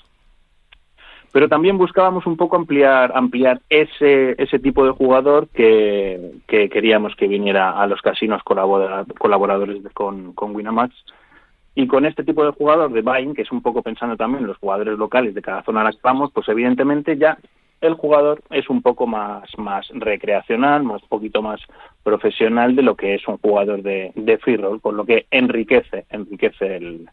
pero 1.32 1.48
también 1.48 1.78
buscábamos 1.78 2.26
un 2.26 2.36
poco 2.36 2.56
ampliar 2.56 3.12
ampliar 3.14 3.60
ese 3.68 4.34
ese 4.38 4.58
tipo 4.58 4.84
de 4.84 4.92
jugador 4.92 5.48
que, 5.48 6.36
queríamos 6.46 7.16
que 7.16 7.26
viniera 7.26 7.70
a 7.70 7.86
los 7.86 8.00
casinos 8.02 8.42
colaboradores 8.44 9.82
con, 9.94 10.34
con 10.34 10.54
Winamax. 10.54 10.94
Y 11.74 11.86
con 11.86 12.04
este 12.04 12.22
tipo 12.22 12.44
de 12.44 12.50
jugador 12.50 12.92
de 12.92 13.00
buying, 13.00 13.34
que 13.34 13.42
es 13.42 13.50
un 13.50 13.62
poco 13.62 13.80
pensando 13.82 14.14
también 14.14 14.42
en 14.42 14.48
los 14.48 14.58
jugadores 14.58 14.98
locales 14.98 15.34
de 15.34 15.40
cada 15.40 15.62
zona 15.62 15.80
a 15.80 15.84
la 15.84 15.92
que 15.92 15.98
vamos, 16.02 16.30
pues 16.30 16.46
evidentemente 16.50 17.16
ya 17.16 17.38
el 17.80 17.94
jugador 17.94 18.42
es 18.50 18.68
un 18.68 18.82
poco 18.82 19.06
más, 19.06 19.48
más 19.56 19.88
recreacional, 19.88 20.84
más 20.84 21.00
poquito 21.08 21.40
más 21.40 21.60
profesional 22.02 22.76
de 22.76 22.82
lo 22.82 22.94
que 22.94 23.14
es 23.14 23.26
un 23.26 23.38
jugador 23.38 23.82
de, 23.82 24.12
de 24.14 24.36
free 24.36 24.56
roll, 24.56 24.80
por 24.80 24.92
lo 24.92 25.06
que 25.06 25.26
enriquece, 25.30 26.04
enriquece 26.10 26.76
el, 26.76 27.08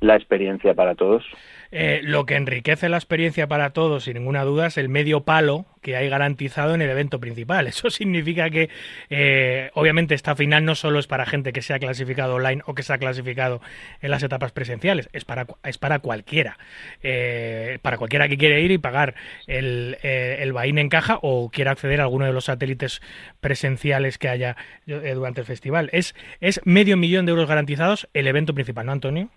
la 0.00 0.16
experiencia 0.16 0.74
para 0.74 0.94
todos. 0.94 1.24
Eh, 1.70 2.00
lo 2.02 2.24
que 2.24 2.36
enriquece 2.36 2.88
la 2.88 2.96
experiencia 2.96 3.46
para 3.46 3.70
todos, 3.70 4.04
sin 4.04 4.14
ninguna 4.14 4.42
duda, 4.44 4.68
es 4.68 4.78
el 4.78 4.88
medio 4.88 5.24
palo 5.24 5.66
que 5.82 5.96
hay 5.96 6.08
garantizado 6.08 6.74
en 6.74 6.80
el 6.80 6.88
evento 6.88 7.20
principal. 7.20 7.66
Eso 7.66 7.90
significa 7.90 8.48
que, 8.48 8.70
eh, 9.10 9.70
obviamente, 9.74 10.14
esta 10.14 10.34
final 10.34 10.64
no 10.64 10.74
solo 10.74 10.98
es 10.98 11.06
para 11.06 11.26
gente 11.26 11.52
que 11.52 11.60
se 11.60 11.74
ha 11.74 11.78
clasificado 11.78 12.36
online 12.36 12.62
o 12.64 12.74
que 12.74 12.82
se 12.82 12.92
ha 12.92 12.98
clasificado 12.98 13.60
en 14.00 14.10
las 14.10 14.22
etapas 14.22 14.52
presenciales, 14.52 15.10
es 15.12 15.24
para, 15.26 15.46
es 15.64 15.76
para 15.76 15.98
cualquiera. 15.98 16.58
Eh, 17.02 17.78
para 17.82 17.98
cualquiera 17.98 18.28
que 18.28 18.38
quiere 18.38 18.62
ir 18.62 18.70
y 18.70 18.78
pagar 18.78 19.14
el, 19.46 19.98
el 20.02 20.54
en 20.58 20.88
caja 20.88 21.18
o 21.22 21.50
quiera 21.50 21.72
acceder 21.72 22.00
a 22.00 22.04
alguno 22.04 22.24
de 22.24 22.32
los 22.32 22.46
satélites 22.46 23.00
presenciales 23.40 24.18
que 24.18 24.28
haya 24.28 24.56
durante 24.86 25.40
el 25.40 25.46
festival. 25.46 25.90
Es, 25.92 26.14
es 26.40 26.60
medio 26.64 26.96
millón 26.96 27.26
de 27.26 27.30
euros 27.30 27.48
garantizados 27.48 28.08
el 28.14 28.26
evento 28.26 28.54
principal, 28.54 28.86
¿no, 28.86 28.92
Antonio? 28.92 29.30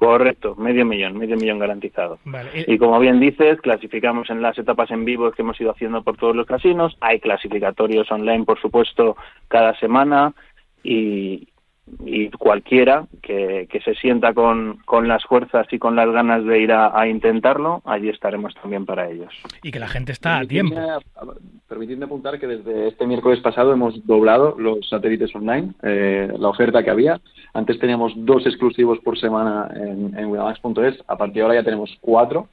Correcto, 0.00 0.56
medio 0.56 0.86
millón, 0.86 1.18
medio 1.18 1.36
millón 1.36 1.58
garantizado. 1.58 2.18
Vale. 2.24 2.64
Y 2.66 2.78
como 2.78 2.98
bien 2.98 3.20
dices, 3.20 3.60
clasificamos 3.60 4.30
en 4.30 4.40
las 4.40 4.56
etapas 4.56 4.90
en 4.90 5.04
vivo 5.04 5.30
que 5.30 5.42
hemos 5.42 5.60
ido 5.60 5.72
haciendo 5.72 6.02
por 6.02 6.16
todos 6.16 6.34
los 6.34 6.46
casinos. 6.46 6.96
Hay 7.02 7.20
clasificatorios 7.20 8.10
online, 8.10 8.46
por 8.46 8.58
supuesto, 8.58 9.18
cada 9.48 9.78
semana. 9.78 10.32
Y, 10.82 11.48
y 12.04 12.30
cualquiera 12.30 13.06
que, 13.22 13.68
que 13.70 13.80
se 13.80 13.94
sienta 13.94 14.32
con, 14.34 14.78
con, 14.84 15.08
las 15.08 15.24
fuerzas 15.24 15.66
y 15.70 15.78
con 15.78 15.96
las 15.96 16.10
ganas 16.10 16.44
de 16.44 16.60
ir 16.60 16.72
a, 16.72 16.98
a, 16.98 17.08
intentarlo, 17.08 17.82
allí 17.84 18.08
estaremos 18.08 18.54
también 18.54 18.86
para 18.86 19.10
ellos. 19.10 19.32
Y 19.62 19.70
que 19.70 19.78
la 19.78 19.88
gente 19.88 20.12
está 20.12 20.38
a 20.38 20.44
tiempo. 20.44 20.76
Permitidme 21.68 22.04
apuntar 22.04 22.38
que 22.38 22.46
desde 22.46 22.88
este 22.88 23.06
miércoles 23.06 23.40
pasado 23.40 23.72
hemos 23.72 24.06
doblado 24.06 24.56
los 24.58 24.88
satélites 24.88 25.34
online, 25.34 25.72
eh, 25.82 26.32
la 26.38 26.48
oferta 26.48 26.82
que 26.82 26.90
había. 26.90 27.20
Antes 27.52 27.78
teníamos 27.78 28.12
dos 28.16 28.46
exclusivos 28.46 28.98
por 29.00 29.18
semana 29.18 29.68
en, 29.74 30.16
en 30.16 30.26
winamax.es, 30.26 31.02
a 31.06 31.16
partir 31.16 31.36
de 31.36 31.42
ahora 31.42 31.54
ya 31.54 31.64
tenemos 31.64 31.96
cuatro. 32.00 32.48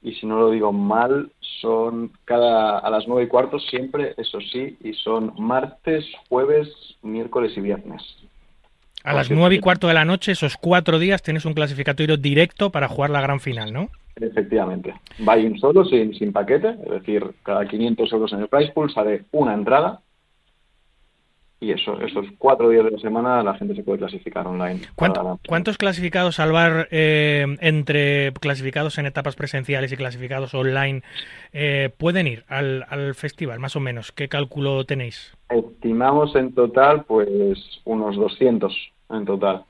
Y 0.00 0.12
si 0.12 0.26
no 0.26 0.38
lo 0.38 0.50
digo 0.52 0.72
mal, 0.72 1.32
son 1.60 2.12
cada 2.24 2.78
a 2.78 2.88
las 2.88 3.08
nueve 3.08 3.24
y 3.24 3.26
cuarto 3.26 3.58
siempre, 3.58 4.14
eso 4.16 4.40
sí, 4.40 4.76
y 4.80 4.92
son 4.94 5.32
martes, 5.38 6.06
jueves, 6.28 6.68
miércoles 7.02 7.52
y 7.56 7.60
viernes. 7.60 8.02
A 9.08 9.14
las 9.14 9.30
nueve 9.30 9.54
y 9.54 9.60
cuarto 9.60 9.88
de 9.88 9.94
la 9.94 10.04
noche, 10.04 10.32
esos 10.32 10.58
cuatro 10.58 10.98
días, 10.98 11.22
tienes 11.22 11.46
un 11.46 11.54
clasificatorio 11.54 12.18
directo 12.18 12.70
para 12.70 12.88
jugar 12.88 13.08
la 13.08 13.22
gran 13.22 13.40
final, 13.40 13.72
¿no? 13.72 13.88
Efectivamente. 14.16 14.92
Va 15.26 15.36
un 15.36 15.58
solo, 15.58 15.86
sin, 15.86 16.12
sin 16.14 16.30
paquete, 16.30 16.76
es 16.84 16.90
decir, 16.90 17.24
cada 17.42 17.66
500 17.66 18.12
euros 18.12 18.32
en 18.34 18.40
el 18.40 18.48
price 18.48 18.70
pool 18.72 18.92
sale 18.92 19.24
una 19.32 19.54
entrada 19.54 20.02
y 21.60 21.72
eso, 21.72 21.98
esos 22.00 22.26
cuatro 22.36 22.68
días 22.68 22.84
de 22.84 22.90
la 22.92 22.98
semana 22.98 23.42
la 23.42 23.54
gente 23.54 23.74
se 23.74 23.82
puede 23.82 23.98
clasificar 23.98 24.46
online. 24.46 24.80
¿Cuánto, 24.94 25.40
¿Cuántos 25.48 25.78
clasificados, 25.78 26.36
Salvar, 26.36 26.86
eh, 26.90 27.46
entre 27.60 28.32
clasificados 28.34 28.98
en 28.98 29.06
etapas 29.06 29.34
presenciales 29.34 29.90
y 29.90 29.96
clasificados 29.96 30.54
online, 30.54 31.02
eh, 31.52 31.90
pueden 31.96 32.26
ir 32.26 32.44
al, 32.48 32.84
al, 32.90 33.14
festival, 33.14 33.58
más 33.58 33.74
o 33.74 33.80
menos? 33.80 34.12
¿Qué 34.12 34.28
cálculo 34.28 34.84
tenéis? 34.84 35.34
Estimamos 35.48 36.36
en 36.36 36.54
total, 36.54 37.04
pues, 37.04 37.80
unos 37.84 38.16
200 38.16 38.92
en 39.10 39.24
total. 39.24 39.64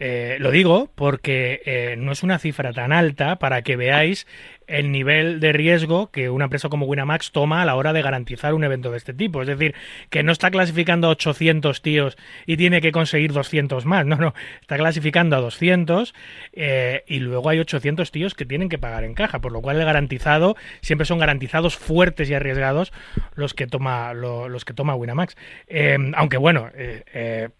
Eh, 0.00 0.36
lo 0.38 0.52
digo 0.52 0.90
porque 0.94 1.60
eh, 1.64 1.96
no 1.98 2.12
es 2.12 2.22
una 2.22 2.38
cifra 2.38 2.72
tan 2.72 2.92
alta 2.92 3.36
para 3.40 3.62
que 3.62 3.74
veáis 3.74 4.28
el 4.68 4.92
nivel 4.92 5.40
de 5.40 5.52
riesgo 5.52 6.12
que 6.12 6.30
una 6.30 6.44
empresa 6.44 6.68
como 6.68 6.86
Winamax 6.86 7.32
toma 7.32 7.62
a 7.62 7.64
la 7.64 7.74
hora 7.74 7.92
de 7.92 8.02
garantizar 8.02 8.54
un 8.54 8.62
evento 8.62 8.92
de 8.92 8.98
este 8.98 9.12
tipo. 9.12 9.42
Es 9.42 9.48
decir, 9.48 9.74
que 10.08 10.22
no 10.22 10.30
está 10.30 10.52
clasificando 10.52 11.08
a 11.08 11.10
800 11.10 11.82
tíos 11.82 12.16
y 12.46 12.56
tiene 12.56 12.80
que 12.80 12.92
conseguir 12.92 13.32
200 13.32 13.86
más. 13.86 14.06
No, 14.06 14.16
no, 14.16 14.34
está 14.60 14.76
clasificando 14.76 15.34
a 15.34 15.40
200 15.40 16.14
eh, 16.52 17.02
y 17.08 17.18
luego 17.18 17.48
hay 17.48 17.58
800 17.58 18.12
tíos 18.12 18.34
que 18.34 18.46
tienen 18.46 18.68
que 18.68 18.78
pagar 18.78 19.02
en 19.02 19.14
caja, 19.14 19.40
por 19.40 19.50
lo 19.50 19.62
cual 19.62 19.80
el 19.80 19.84
garantizado 19.84 20.54
siempre 20.80 21.06
son 21.06 21.18
garantizados 21.18 21.76
fuertes 21.76 22.30
y 22.30 22.34
arriesgados 22.34 22.92
los 23.34 23.52
que 23.52 23.66
toma 23.66 24.14
lo, 24.14 24.48
los 24.48 24.64
que 24.64 24.74
toma 24.74 24.94
Winamax. 24.94 25.36
Aunque 26.14 26.36
bueno, 26.36 26.70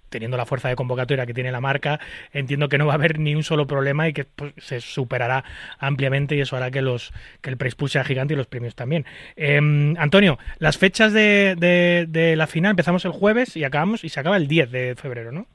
teniendo 0.09 0.37
la 0.37 0.47
fuerza 0.47 0.69
de 0.69 0.77
convocatoria 0.77 1.27
que 1.27 1.35
tiene 1.35 1.53
la 1.53 1.61
marca, 1.61 2.01
entiendo 2.33 2.69
que 2.69 2.79
no 2.79 2.87
va 2.87 2.93
a 2.93 2.97
haber 2.97 3.19
ni 3.19 3.35
un 3.35 3.43
solo 3.43 3.67
problema 3.67 4.09
y 4.09 4.13
que 4.13 4.25
pues, 4.25 4.53
se 4.59 4.81
superará 4.81 5.45
ampliamente 5.79 6.37
y 6.37 6.41
eso 6.41 6.57
hará 6.57 6.71
que 6.71 6.83
los 6.83 7.13
que 7.41 7.51
el 7.51 7.57
price 7.57 7.77
pool 7.77 7.89
sea 7.89 8.05
gigante 8.05 8.35
y 8.35 8.37
los 8.37 8.47
premios 8.47 8.75
también. 8.75 9.05
Eh, 9.37 9.59
Antonio, 9.99 10.39
las 10.59 10.79
fechas 10.79 11.13
de, 11.13 11.57
de, 11.59 12.07
de, 12.09 12.37
la 12.37 12.47
final 12.47 12.71
empezamos 12.71 13.05
el 13.05 13.13
jueves 13.13 13.57
y 13.57 13.65
acabamos 13.65 14.05
y 14.05 14.09
se 14.09 14.21
acaba 14.21 14.37
el 14.37 14.49
10 14.49 14.71
de 14.71 14.95
febrero, 14.97 15.33
¿no? 15.33 15.47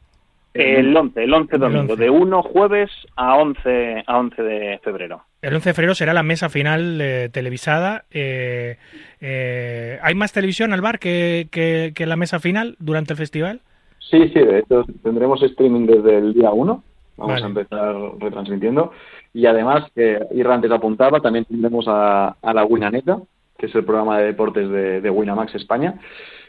El 0.53 0.95
11, 0.95 1.23
el 1.23 1.33
11 1.33 1.57
domingo, 1.57 1.81
el 1.81 1.91
11. 1.91 2.03
de 2.03 2.09
1 2.11 2.43
jueves 2.43 2.91
a 3.15 3.35
11, 3.37 4.03
a 4.05 4.17
11 4.19 4.43
de 4.43 4.79
febrero. 4.83 5.23
El 5.41 5.55
11 5.55 5.69
de 5.69 5.73
febrero 5.73 5.95
será 5.95 6.13
la 6.13 6.21
mesa 6.21 6.47
final 6.49 6.99
eh, 7.01 7.29
televisada. 7.31 8.05
Eh, 8.11 8.77
eh, 9.19 9.99
¿Hay 10.03 10.13
más 10.13 10.31
televisión 10.31 10.71
al 10.71 10.81
bar 10.81 10.99
que, 10.99 11.47
que, 11.49 11.93
que, 11.95 12.05
la 12.05 12.17
mesa 12.17 12.39
final 12.39 12.75
durante 12.79 13.13
el 13.13 13.17
festival? 13.17 13.61
Sí, 14.09 14.29
sí, 14.29 14.39
de 14.39 14.59
hecho 14.59 14.85
tendremos 15.01 15.41
streaming 15.41 15.85
desde 15.87 16.17
el 16.17 16.33
día 16.33 16.51
1. 16.51 16.83
Vamos 17.17 17.33
vale. 17.33 17.43
a 17.43 17.47
empezar 17.47 17.95
retransmitiendo. 18.19 18.91
Y 19.33 19.45
además, 19.45 19.85
que 19.95 20.19
Irra 20.31 20.55
antes 20.55 20.71
apuntaba, 20.71 21.19
también 21.19 21.45
tendremos 21.45 21.85
a, 21.87 22.35
a 22.41 22.53
la 22.53 22.65
Winaneta, 22.65 23.19
que 23.57 23.67
es 23.67 23.75
el 23.75 23.85
programa 23.85 24.19
de 24.19 24.25
deportes 24.25 24.69
de, 24.69 25.01
de 25.01 25.09
Winamax 25.09 25.55
España, 25.55 25.99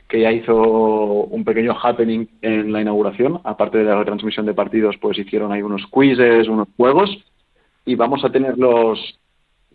que 0.08 0.20
ya 0.20 0.32
hizo 0.32 0.54
un 0.54 1.44
pequeño 1.44 1.74
happening 1.80 2.26
en 2.42 2.72
la 2.72 2.80
inauguración. 2.80 3.40
Aparte 3.44 3.78
de 3.78 3.84
la 3.84 3.96
retransmisión 3.96 4.46
de 4.46 4.54
partidos, 4.54 4.96
pues 5.00 5.18
hicieron 5.18 5.52
ahí 5.52 5.62
unos 5.62 5.86
quizzes, 5.92 6.48
unos 6.48 6.68
juegos. 6.76 7.10
Y 7.86 7.94
vamos 7.94 8.24
a 8.24 8.30
tenerlos 8.30 9.18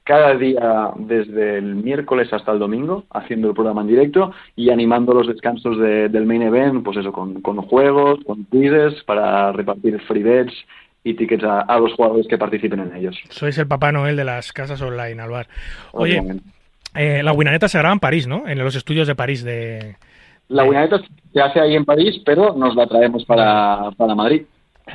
cada 0.10 0.34
día 0.34 0.90
desde 0.98 1.60
el 1.60 1.76
miércoles 1.76 2.34
hasta 2.34 2.52
el 2.52 2.58
domingo, 2.58 3.04
haciendo 3.12 3.50
el 3.50 3.54
programa 3.54 3.82
en 3.82 3.90
directo 3.90 4.32
y 4.56 4.72
animando 4.72 5.14
los 5.14 5.28
descansos 5.28 5.78
de, 5.78 6.10
del 6.10 6.26
main 6.26 6.42
event, 6.42 6.84
pues 6.84 6.98
eso, 6.98 7.12
con, 7.12 7.42
con 7.44 7.58
juegos, 7.58 8.18
con 8.26 8.44
quizzes, 8.46 9.04
para 9.04 9.52
repartir 9.52 10.02
free 10.08 10.24
bets 10.24 10.54
y 11.04 11.14
tickets 11.14 11.44
a, 11.44 11.60
a, 11.60 11.80
los 11.80 11.94
jugadores 11.94 12.26
que 12.28 12.40
participen 12.40 12.80
en 12.80 12.96
ellos. 12.96 13.20
Sois 13.30 13.56
el 13.60 13.68
Papá 13.68 13.92
Noel 13.92 14.16
de 14.16 14.24
las 14.24 14.52
casas 14.52 14.82
online, 14.82 15.22
Alvar. 15.22 15.48
Oye, 15.92 16.20
eh, 16.96 17.22
la 17.22 17.32
Winaneta 17.32 17.68
se 17.68 17.78
graba 17.78 17.94
en 17.94 18.00
París, 18.00 18.26
¿no? 18.26 18.48
En 18.48 18.58
los 18.58 18.76
estudios 18.76 19.08
de 19.08 19.14
París 19.14 19.44
de... 19.44 19.96
La 20.48 20.64
Winaneta 20.64 21.02
se 21.32 21.40
hace 21.40 21.60
ahí 21.60 21.76
en 21.76 21.86
París, 21.86 22.20
pero 22.26 22.56
nos 22.56 22.76
la 22.76 22.88
traemos 22.88 23.24
para, 23.26 23.92
para 23.96 24.16
Madrid. 24.16 24.42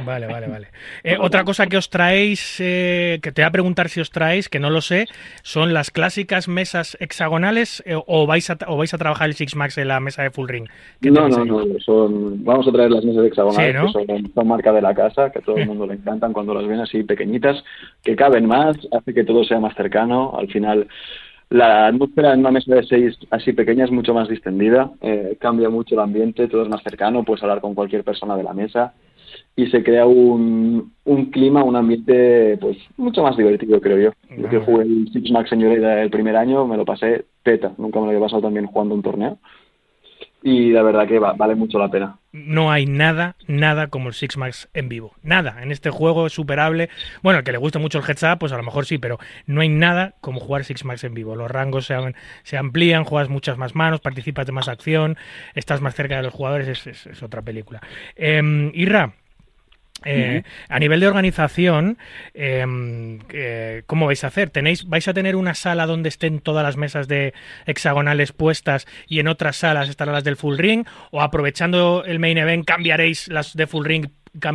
Vale, 0.05 0.27
vale, 0.27 0.49
vale. 0.49 0.69
Eh, 1.03 1.17
otra 1.21 1.45
cosa 1.45 1.67
que 1.67 1.77
os 1.77 1.91
traéis, 1.91 2.59
eh, 2.61 3.19
que 3.23 3.33
te 3.33 3.43
voy 3.43 3.49
a 3.49 3.51
preguntar 3.51 3.89
si 3.89 4.01
os 4.01 4.11
traéis, 4.11 4.49
que 4.49 4.59
no 4.59 4.71
lo 4.71 4.81
sé, 4.81 5.07
son 5.43 5.75
las 5.75 5.91
clásicas 5.91 6.49
mesas 6.49 6.97
hexagonales 7.01 7.83
eh, 7.87 7.95
o, 7.95 8.27
vais 8.27 8.49
a, 8.51 8.59
o 8.67 8.77
vais 8.77 8.93
a 8.95 8.99
trabajar 8.99 9.29
el 9.29 9.35
Six 9.35 9.57
Max 9.57 9.79
en 9.79 9.89
la 9.89 10.01
mesa 10.01 10.23
de 10.23 10.31
full 10.31 10.49
ring. 10.49 10.69
No, 11.03 11.29
no, 11.29 11.45
no, 11.45 11.65
son, 11.81 12.43
vamos 12.45 12.67
a 12.69 12.73
traer 12.73 12.91
las 12.91 13.05
mesas 13.05 13.27
hexagonales, 13.27 13.77
sí, 13.77 13.79
¿no? 13.79 13.87
que 13.87 14.07
son, 14.07 14.33
son, 14.33 14.49
marca 14.49 14.73
de 14.73 14.83
la 14.83 14.95
casa, 14.95 15.31
que 15.31 15.39
a 15.39 15.43
todo 15.43 15.57
el 15.57 15.67
mundo 15.67 15.87
le 15.87 15.95
encantan 15.95 16.33
cuando 16.33 16.55
las 16.55 16.67
ven 16.67 16.81
así 16.81 17.03
pequeñitas, 17.03 17.63
que 18.03 18.17
caben 18.17 18.47
más, 18.47 18.77
hace 18.93 19.15
que 19.15 19.25
todo 19.25 19.45
sea 19.45 19.61
más 19.61 19.75
cercano. 19.75 20.35
Al 20.37 20.49
final, 20.49 20.89
la 21.51 21.87
atmósfera 21.87 22.33
en 22.33 22.41
una 22.41 22.51
mesa 22.51 22.75
de 22.75 22.83
seis 22.85 23.19
así 23.31 23.53
pequeña 23.53 23.85
es 23.85 23.91
mucho 23.91 24.15
más 24.15 24.29
distendida, 24.29 24.91
eh, 25.01 25.37
cambia 25.41 25.69
mucho 25.69 25.95
el 25.95 26.01
ambiente, 26.01 26.49
todo 26.49 26.63
es 26.63 26.69
más 26.69 26.83
cercano, 26.83 27.23
puedes 27.23 27.43
hablar 27.43 27.61
con 27.61 27.75
cualquier 27.75 28.03
persona 28.03 28.37
de 28.37 28.43
la 28.43 28.55
mesa 28.55 28.93
y 29.57 29.67
se 29.69 29.85
crea 29.85 30.07
un, 30.07 30.93
un 31.05 31.27
clima, 31.27 31.63
un 31.63 31.77
ambiente 31.77 32.59
pues 32.61 32.77
mucho 32.97 33.23
más 33.23 33.37
divertido, 33.37 33.81
creo 33.81 33.99
yo. 33.99 34.37
Yo 34.37 34.49
que 34.49 34.59
jugué 34.59 34.83
el 34.83 35.09
Six 35.13 35.31
Max 35.31 35.51
Señorita 35.51 36.03
el 36.03 36.11
primer 36.11 36.37
año 36.37 36.67
me 36.67 36.77
lo 36.77 36.85
pasé 36.85 37.27
teta, 37.43 37.73
nunca 37.79 38.01
me 38.01 38.07
lo 38.07 38.11
había 38.11 38.25
pasado 38.25 38.43
también 38.43 38.67
jugando 38.67 38.95
un 38.95 39.03
torneo. 39.03 39.39
Y 40.47 40.73
la 40.73 40.83
verdad 40.83 41.09
que 41.09 41.19
va, 41.19 41.33
vale 41.33 41.55
mucho 41.55 41.79
la 41.79 41.91
pena. 41.91 42.19
No 42.33 42.71
hay 42.71 42.85
nada, 42.85 43.37
nada 43.47 43.87
como 43.87 44.09
el 44.09 44.15
Six 44.15 44.37
Max 44.37 44.69
en 44.75 44.91
vivo. 44.91 45.15
Nada. 45.23 45.63
En 45.63 45.73
este 45.73 45.89
juego 45.89 46.27
es 46.27 46.35
superable. 46.35 46.91
Bueno, 47.23 47.39
el 47.39 47.45
que 47.47 47.53
le 47.53 47.57
guste 47.57 47.79
mucho 47.79 47.99
el 47.99 48.05
heads 48.05 48.25
up, 48.25 48.41
pues 48.41 48.53
a 48.53 48.59
lo 48.59 48.63
mejor 48.63 48.85
sí, 48.85 48.99
pero 48.99 49.19
no 49.47 49.63
hay 49.63 49.71
nada 49.71 50.17
como 50.21 50.41
jugar 50.41 50.65
Six 50.65 50.85
Max 50.85 51.03
en 51.05 51.15
vivo. 51.15 51.35
Los 51.35 51.51
rangos 51.51 51.87
se, 51.87 51.97
se 52.43 52.59
amplían, 52.59 53.05
juegas 53.05 53.31
muchas 53.31 53.57
más 53.57 53.75
manos, 53.75 54.01
participas 54.01 54.45
de 54.45 54.53
más 54.53 54.69
acción, 54.69 55.17
estás 55.55 55.81
más 55.81 55.95
cerca 55.95 56.19
de 56.19 56.25
los 56.25 56.35
jugadores, 56.35 56.69
es, 56.69 56.87
es, 56.89 57.07
es 57.07 57.23
otra 57.23 57.41
película. 57.41 57.81
Eh, 58.15 58.71
Irra, 58.75 59.15
eh, 60.05 60.43
uh 60.43 60.47
-huh. 60.47 60.53
A 60.69 60.79
nivel 60.79 61.01
de 61.01 61.07
organización, 61.07 61.99
eh, 62.35 62.65
eh, 63.33 63.83
¿cómo 63.87 64.07
vais 64.07 64.25
a 64.25 64.29
hacer? 64.29 64.51
¿Tenéis, 64.51 64.89
¿Vais 64.89 65.07
a 65.09 65.15
tener 65.15 65.37
una 65.37 65.55
sala 65.55 65.87
donde 65.87 66.09
estén 66.09 66.41
todas 66.41 66.63
las 66.63 66.77
mesas 66.77 67.09
de 67.09 67.33
hexagonales 67.67 68.33
puestas 68.33 68.87
y 69.09 69.21
en 69.21 69.29
otras 69.29 69.57
salas 69.57 69.89
estarán 69.89 70.15
las 70.15 70.25
del 70.25 70.37
full 70.37 70.59
ring? 70.59 70.87
¿O 71.11 71.21
aprovechando 71.21 72.05
el 72.07 72.19
main 72.19 72.39
event 72.39 72.65
cambiaréis 72.65 73.29
las 73.29 73.55
de 73.57 73.67
full 73.67 73.85
ring 73.85 74.07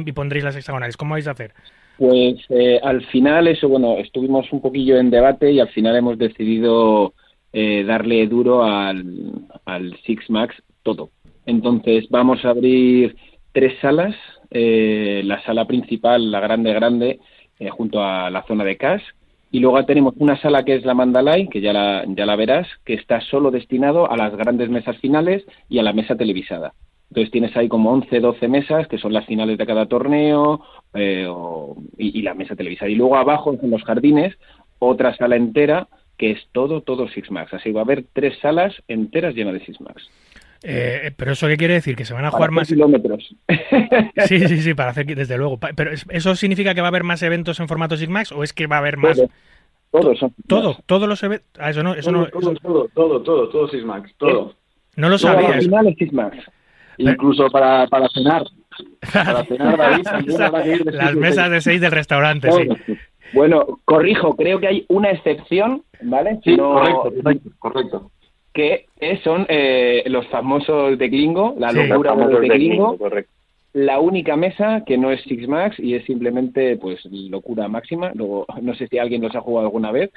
y 0.06 0.12
pondréis 0.12 0.44
las 0.44 0.56
hexagonales? 0.56 0.98
¿Cómo 0.98 1.14
vais 1.14 1.28
a 1.28 1.32
hacer? 1.32 1.54
Pues 1.98 2.38
eh, 2.50 2.80
al 2.82 3.06
final 3.08 3.48
eso, 3.48 3.68
bueno, 3.68 3.98
estuvimos 3.98 4.52
un 4.54 4.62
poquillo 4.62 4.98
en 4.98 5.10
debate 5.10 5.52
y 5.52 5.60
al 5.60 5.68
final 5.70 5.98
hemos 5.98 6.18
decidido 6.18 7.14
eh, 7.52 7.84
darle 7.84 8.26
duro 8.28 8.64
al, 8.64 9.34
al 9.66 9.98
Six 10.06 10.30
Max 10.30 10.56
todo. 10.84 11.10
Entonces 11.46 12.06
vamos 12.10 12.46
a 12.46 12.52
abrir 12.52 13.18
tres 13.52 13.74
salas 13.82 14.16
eh, 14.52 15.22
la 15.26 15.42
sala 15.44 15.66
principal, 15.66 16.32
la 16.32 16.40
grande, 16.40 16.74
grande, 16.74 17.20
eh, 17.60 17.70
junto 17.70 18.04
a 18.04 18.30
la 18.30 18.44
zona 18.44 18.64
de 18.64 18.78
cash. 18.78 19.04
Y 19.52 19.60
luego 19.60 19.84
tenemos 19.86 20.14
una 20.18 20.40
sala 20.40 20.64
que 20.64 20.76
es 20.76 20.86
la 20.86 20.94
Mandalay, 20.94 21.48
que 21.48 21.62
ya 21.62 21.74
la, 21.74 22.06
ya 22.08 22.26
la 22.26 22.36
verás, 22.36 22.68
que 22.86 22.94
está 22.94 23.20
solo 23.22 23.52
destinado 23.52 24.12
a 24.12 24.16
las 24.16 24.36
grandes 24.36 24.70
mesas 24.70 24.98
finales 24.98 25.44
y 25.68 25.80
a 25.80 25.84
la 25.84 25.94
mesa 25.94 26.16
televisada. 26.16 26.74
Entonces 27.10 27.32
tienes 27.32 27.58
ahí 27.58 27.68
como 27.68 27.92
11, 27.92 28.20
12 28.20 28.48
mesas, 28.48 28.88
que 28.88 29.00
son 29.00 29.14
las 29.14 29.26
finales 29.26 29.58
de 29.58 29.66
cada 29.66 29.88
torneo, 29.88 30.62
eh, 30.94 31.28
y, 31.98 32.20
y, 32.20 32.22
la 32.22 32.36
mesa 32.36 32.56
televisada. 32.56 32.92
Y 32.92 32.96
luego 32.96 33.16
abajo, 33.16 33.58
en 33.60 33.72
los 33.72 33.84
jardines, 33.84 34.38
otra 34.78 35.16
sala 35.16 35.36
entera, 35.36 35.88
que 36.20 36.32
es 36.32 36.48
todo, 36.52 36.82
todo 36.82 37.08
Six 37.08 37.32
Max. 37.32 37.54
Así 37.54 37.72
va 37.72 37.82
a 37.82 37.84
haber 37.84 38.06
tres 38.14 38.38
salas 38.40 38.76
enteras 38.88 39.34
llenas 39.34 39.54
de 39.54 39.66
Six 39.66 39.82
Max. 39.82 40.08
Eh, 40.62 41.12
pero 41.16 41.32
eso 41.32 41.48
qué 41.48 41.56
quiere 41.56 41.76
decir 41.76 41.96
que 41.96 42.04
se 42.06 42.14
van 42.14 42.26
a 42.26 42.32
jugar 42.32 42.52
más 42.52 42.68
kilómetros. 42.68 43.36
Sí, 44.26 44.48
sí, 44.48 44.62
sí, 44.62 44.74
para 44.74 44.92
hacer 44.92 45.06
desde 45.06 45.38
luego. 45.38 45.60
Pero 45.76 45.92
eso 45.92 46.36
significa 46.36 46.76
que 46.76 46.82
va 46.82 46.88
a 46.88 46.90
haber 46.90 47.04
más 47.04 47.24
eventos 47.24 47.60
en 47.60 47.68
formato 47.68 47.96
Six 47.96 48.10
Max 48.10 48.32
o 48.32 48.44
es 48.44 48.54
que 48.54 48.68
va 48.68 48.76
a 48.76 48.80
haber 48.80 48.98
más 48.98 49.22
todo, 49.92 50.14
todo, 50.48 50.78
todos 50.86 51.08
los 51.08 51.24
eventos. 51.24 51.48
Ah, 51.58 51.72
eso 51.72 51.82
no, 51.82 51.96
eso 51.96 52.12
todo, 52.12 52.22
no, 52.22 52.28
todo, 52.28 52.58
todo, 52.60 52.90
todo, 52.90 53.22
todo, 53.24 53.50
todo 53.50 53.68
Six 53.70 53.84
Max, 53.86 54.14
todo. 54.18 54.56
No 54.96 55.10
lo 55.10 55.18
sabía. 55.18 55.60
Incluso 56.98 57.50
para, 57.50 57.88
para 57.88 58.08
cenar. 58.10 58.44
Para 59.14 59.46
cenar, 59.46 59.78
David, 60.52 60.82
Las 60.92 61.16
mesas 61.16 61.50
de 61.50 61.62
seis 61.62 61.82
del 61.82 61.92
restaurante, 61.92 62.52
sí. 62.52 62.98
Bueno, 63.34 63.80
corrijo, 63.86 64.36
creo 64.36 64.60
que 64.60 64.68
hay 64.68 64.86
una 64.90 65.12
excepción, 65.12 65.84
¿vale? 66.02 66.40
Sí, 66.44 66.58
correcto, 66.58 67.14
correcto, 67.60 68.12
Que 68.54 68.88
son 69.24 69.46
eh, 69.50 70.04
los 70.08 70.28
famosos 70.28 70.98
de 70.98 71.10
Glingo, 71.10 71.56
la 71.58 71.72
locura 71.72 72.16
de, 72.16 72.48
Glingo. 72.50 72.98
correcto. 72.98 73.32
La 73.74 74.00
única 74.00 74.36
mesa 74.36 74.84
que 74.86 74.98
no 74.98 75.12
es 75.12 75.22
Six 75.22 75.48
Max 75.48 75.80
y 75.80 75.94
es 75.94 76.04
simplemente 76.06 76.76
pues 76.78 77.06
locura 77.06 77.68
máxima. 77.68 78.12
Luego, 78.16 78.48
no 78.62 78.74
sé 78.74 78.88
si 78.88 78.98
alguien 78.98 79.22
los 79.22 79.36
ha 79.36 79.42
jugado 79.42 79.68
alguna 79.68 79.92
vez, 79.92 80.12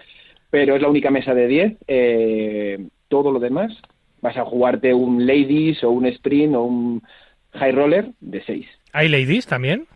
pero 0.50 0.74
es 0.74 0.82
la 0.82 0.88
única 0.88 1.10
mesa 1.10 1.34
de 1.34 1.46
10. 1.46 1.76
Eh, 1.86 2.86
todo 3.08 3.30
lo 3.30 3.40
demás, 3.40 3.76
vas 4.22 4.38
a 4.38 4.44
jugarte 4.44 4.94
un 4.94 5.26
Ladies 5.26 5.84
o 5.84 5.90
un 5.90 6.06
Sprint 6.06 6.54
o 6.54 6.62
un 6.62 7.02
High 7.52 7.72
Roller 7.72 8.06
de 8.20 8.42
6. 8.42 8.66
¿Hay 8.94 9.08
Ladies 9.08 9.46
también? 9.46 9.86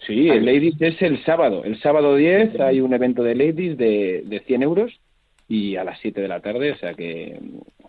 Sí, 0.00 0.28
el 0.28 0.44
Ladies 0.44 0.74
es 0.80 1.00
el 1.00 1.24
sábado. 1.24 1.62
El 1.64 1.80
sábado 1.80 2.16
10 2.16 2.58
hay 2.58 2.80
un 2.80 2.92
evento 2.92 3.22
de 3.22 3.36
Ladies 3.36 3.78
de, 3.78 4.22
de 4.26 4.40
100 4.40 4.62
euros 4.64 5.00
y 5.54 5.76
a 5.76 5.84
las 5.84 6.00
7 6.00 6.20
de 6.20 6.28
la 6.28 6.40
tarde, 6.40 6.72
o 6.72 6.76
sea 6.76 6.94
que 6.94 7.38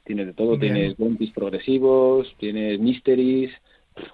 tienes 0.03 0.27
de 0.27 0.33
todo. 0.33 0.57
Tienes 0.59 0.95
bounties 0.97 1.31
progresivos, 1.31 2.33
tienes 2.37 2.79
mysteries. 2.79 3.51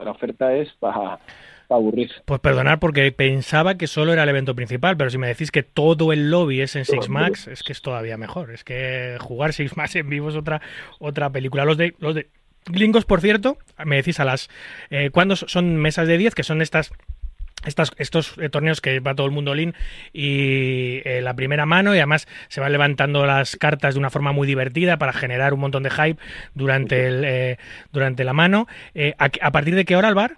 La 0.04 0.12
oferta 0.12 0.56
es 0.56 0.70
para 0.80 1.20
aburrir. 1.68 2.12
Pues 2.26 2.40
perdonar 2.40 2.80
porque 2.80 3.12
pensaba 3.12 3.76
que 3.76 3.88
solo 3.88 4.14
era 4.14 4.24
el 4.24 4.30
evento 4.30 4.56
principal, 4.56 4.96
pero 4.96 5.10
si 5.10 5.18
me 5.18 5.28
decís 5.28 5.52
que 5.52 5.64
todo 5.64 6.14
el 6.14 6.32
lobby 6.32 6.62
es 6.62 6.76
en 6.76 6.86
Six 6.86 7.10
Max, 7.10 7.48
es 7.48 7.64
que 7.64 7.74
es 7.74 7.82
todavía 7.82 8.18
mejor. 8.18 8.52
Es 8.52 8.64
que 8.64 9.18
jugar 9.20 9.54
Six 9.54 9.76
Max 9.76 9.96
en 9.96 10.10
vivo 10.10 10.30
es 10.30 10.36
otra, 10.36 10.62
otra 11.00 11.30
película. 11.30 11.66
Los 11.66 11.78
de, 11.78 11.96
los 12.00 12.16
de 12.16 12.28
Glingos, 12.66 13.06
por 13.06 13.22
cierto, 13.22 13.58
me 13.84 13.98
decís 13.98 14.20
a 14.20 14.26
las... 14.26 14.50
Eh, 14.92 15.10
¿Cuándo 15.12 15.36
son 15.36 15.76
mesas 15.78 16.08
de 16.08 16.18
10? 16.18 16.36
Que 16.36 16.44
son 16.44 16.62
estas 16.62 16.94
estas, 17.66 17.92
estos 17.98 18.38
eh, 18.38 18.50
torneos 18.50 18.82
que 18.82 19.00
va 19.00 19.16
todo 19.16 19.28
el 19.28 19.32
mundo 19.32 19.56
in 19.56 19.74
y 20.14 21.02
eh, 21.06 21.22
la 21.22 21.36
primera 21.36 21.66
mano 21.66 21.94
y 21.94 21.98
además 21.98 22.28
se 22.48 22.62
van 22.62 22.72
levantando 22.72 23.26
las 23.26 23.56
cartas 23.56 23.96
de 23.96 24.00
una 24.00 24.10
forma 24.10 24.32
muy 24.32 24.48
divertida 24.48 24.98
para 24.98 25.14
generar 25.14 25.54
un 25.54 25.60
montón 25.60 25.84
de 25.84 25.90
hype 25.90 26.22
durante 26.54 27.08
el, 27.08 27.24
eh, 27.26 27.58
durante 27.92 28.24
la 28.24 28.34
mano. 28.34 28.68
¿a, 29.18 29.52
partir 29.52 29.76
de 29.76 29.86
qué 29.86 29.96
hora 29.96 30.10
el 30.10 30.16
bar? 30.16 30.36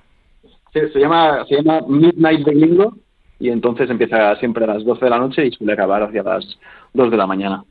se 0.74 1.00
llama, 1.00 1.46
se 1.48 1.56
llama 1.56 1.82
Midnight 1.88 2.46
de 2.46 2.54
Glingo 2.54 2.98
y 3.40 3.50
entonces 3.50 3.90
empieza 3.90 4.36
siempre 4.38 4.64
a 4.64 4.68
las 4.68 4.84
12 4.84 5.06
de 5.06 5.10
la 5.10 5.20
noche 5.20 5.46
y 5.46 5.52
suele 5.52 5.74
acabar 5.74 6.04
hacia 6.04 6.24
las 6.24 6.58
2 6.94 7.12
de 7.12 7.18
la 7.18 7.28
mañana. 7.28 7.64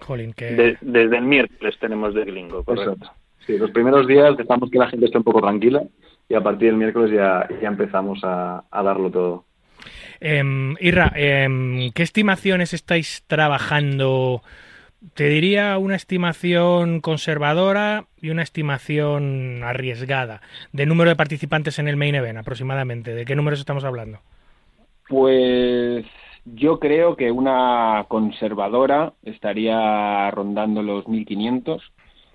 Jolín, 0.00 0.34
desde 0.38 1.16
el 1.16 1.24
miércoles 1.24 1.76
tenemos 1.80 2.14
de 2.14 2.24
Glingo, 2.24 2.64
correcto. 2.64 3.10
Sí, 3.46 3.58
los 3.58 3.70
primeros 3.70 4.06
días 4.06 4.36
dejamos 4.36 4.70
que 4.70 4.78
la 4.78 4.88
gente 4.88 5.06
esté 5.06 5.18
un 5.18 5.24
poco 5.24 5.40
tranquila 5.40 5.82
y 6.28 6.34
a 6.34 6.42
partir 6.42 6.68
del 6.68 6.76
miércoles 6.76 7.10
ya, 7.10 7.48
ya 7.60 7.68
empezamos 7.68 8.20
a, 8.22 8.64
darlo 8.70 9.10
todo. 9.10 9.44
Eh, 10.20 10.74
Irra, 10.80 11.12
eh, 11.16 11.90
¿qué 11.94 12.02
estimaciones 12.02 12.74
estáis 12.74 13.24
trabajando? 13.26 14.42
Te 15.14 15.28
diría 15.28 15.78
una 15.78 15.94
estimación 15.94 17.00
conservadora 17.00 18.06
y 18.20 18.30
una 18.30 18.42
estimación 18.42 19.62
arriesgada 19.62 20.42
de 20.72 20.86
número 20.86 21.10
de 21.10 21.16
participantes 21.16 21.78
en 21.78 21.86
el 21.86 21.96
main 21.96 22.16
event 22.16 22.38
aproximadamente. 22.38 23.14
¿De 23.14 23.24
qué 23.24 23.36
números 23.36 23.60
estamos 23.60 23.84
hablando? 23.84 24.18
Pues 25.08 26.04
yo 26.44 26.80
creo 26.80 27.16
que 27.16 27.30
una 27.30 28.06
conservadora 28.08 29.12
estaría 29.22 30.30
rondando 30.32 30.82
los 30.82 31.04
1.500 31.04 31.80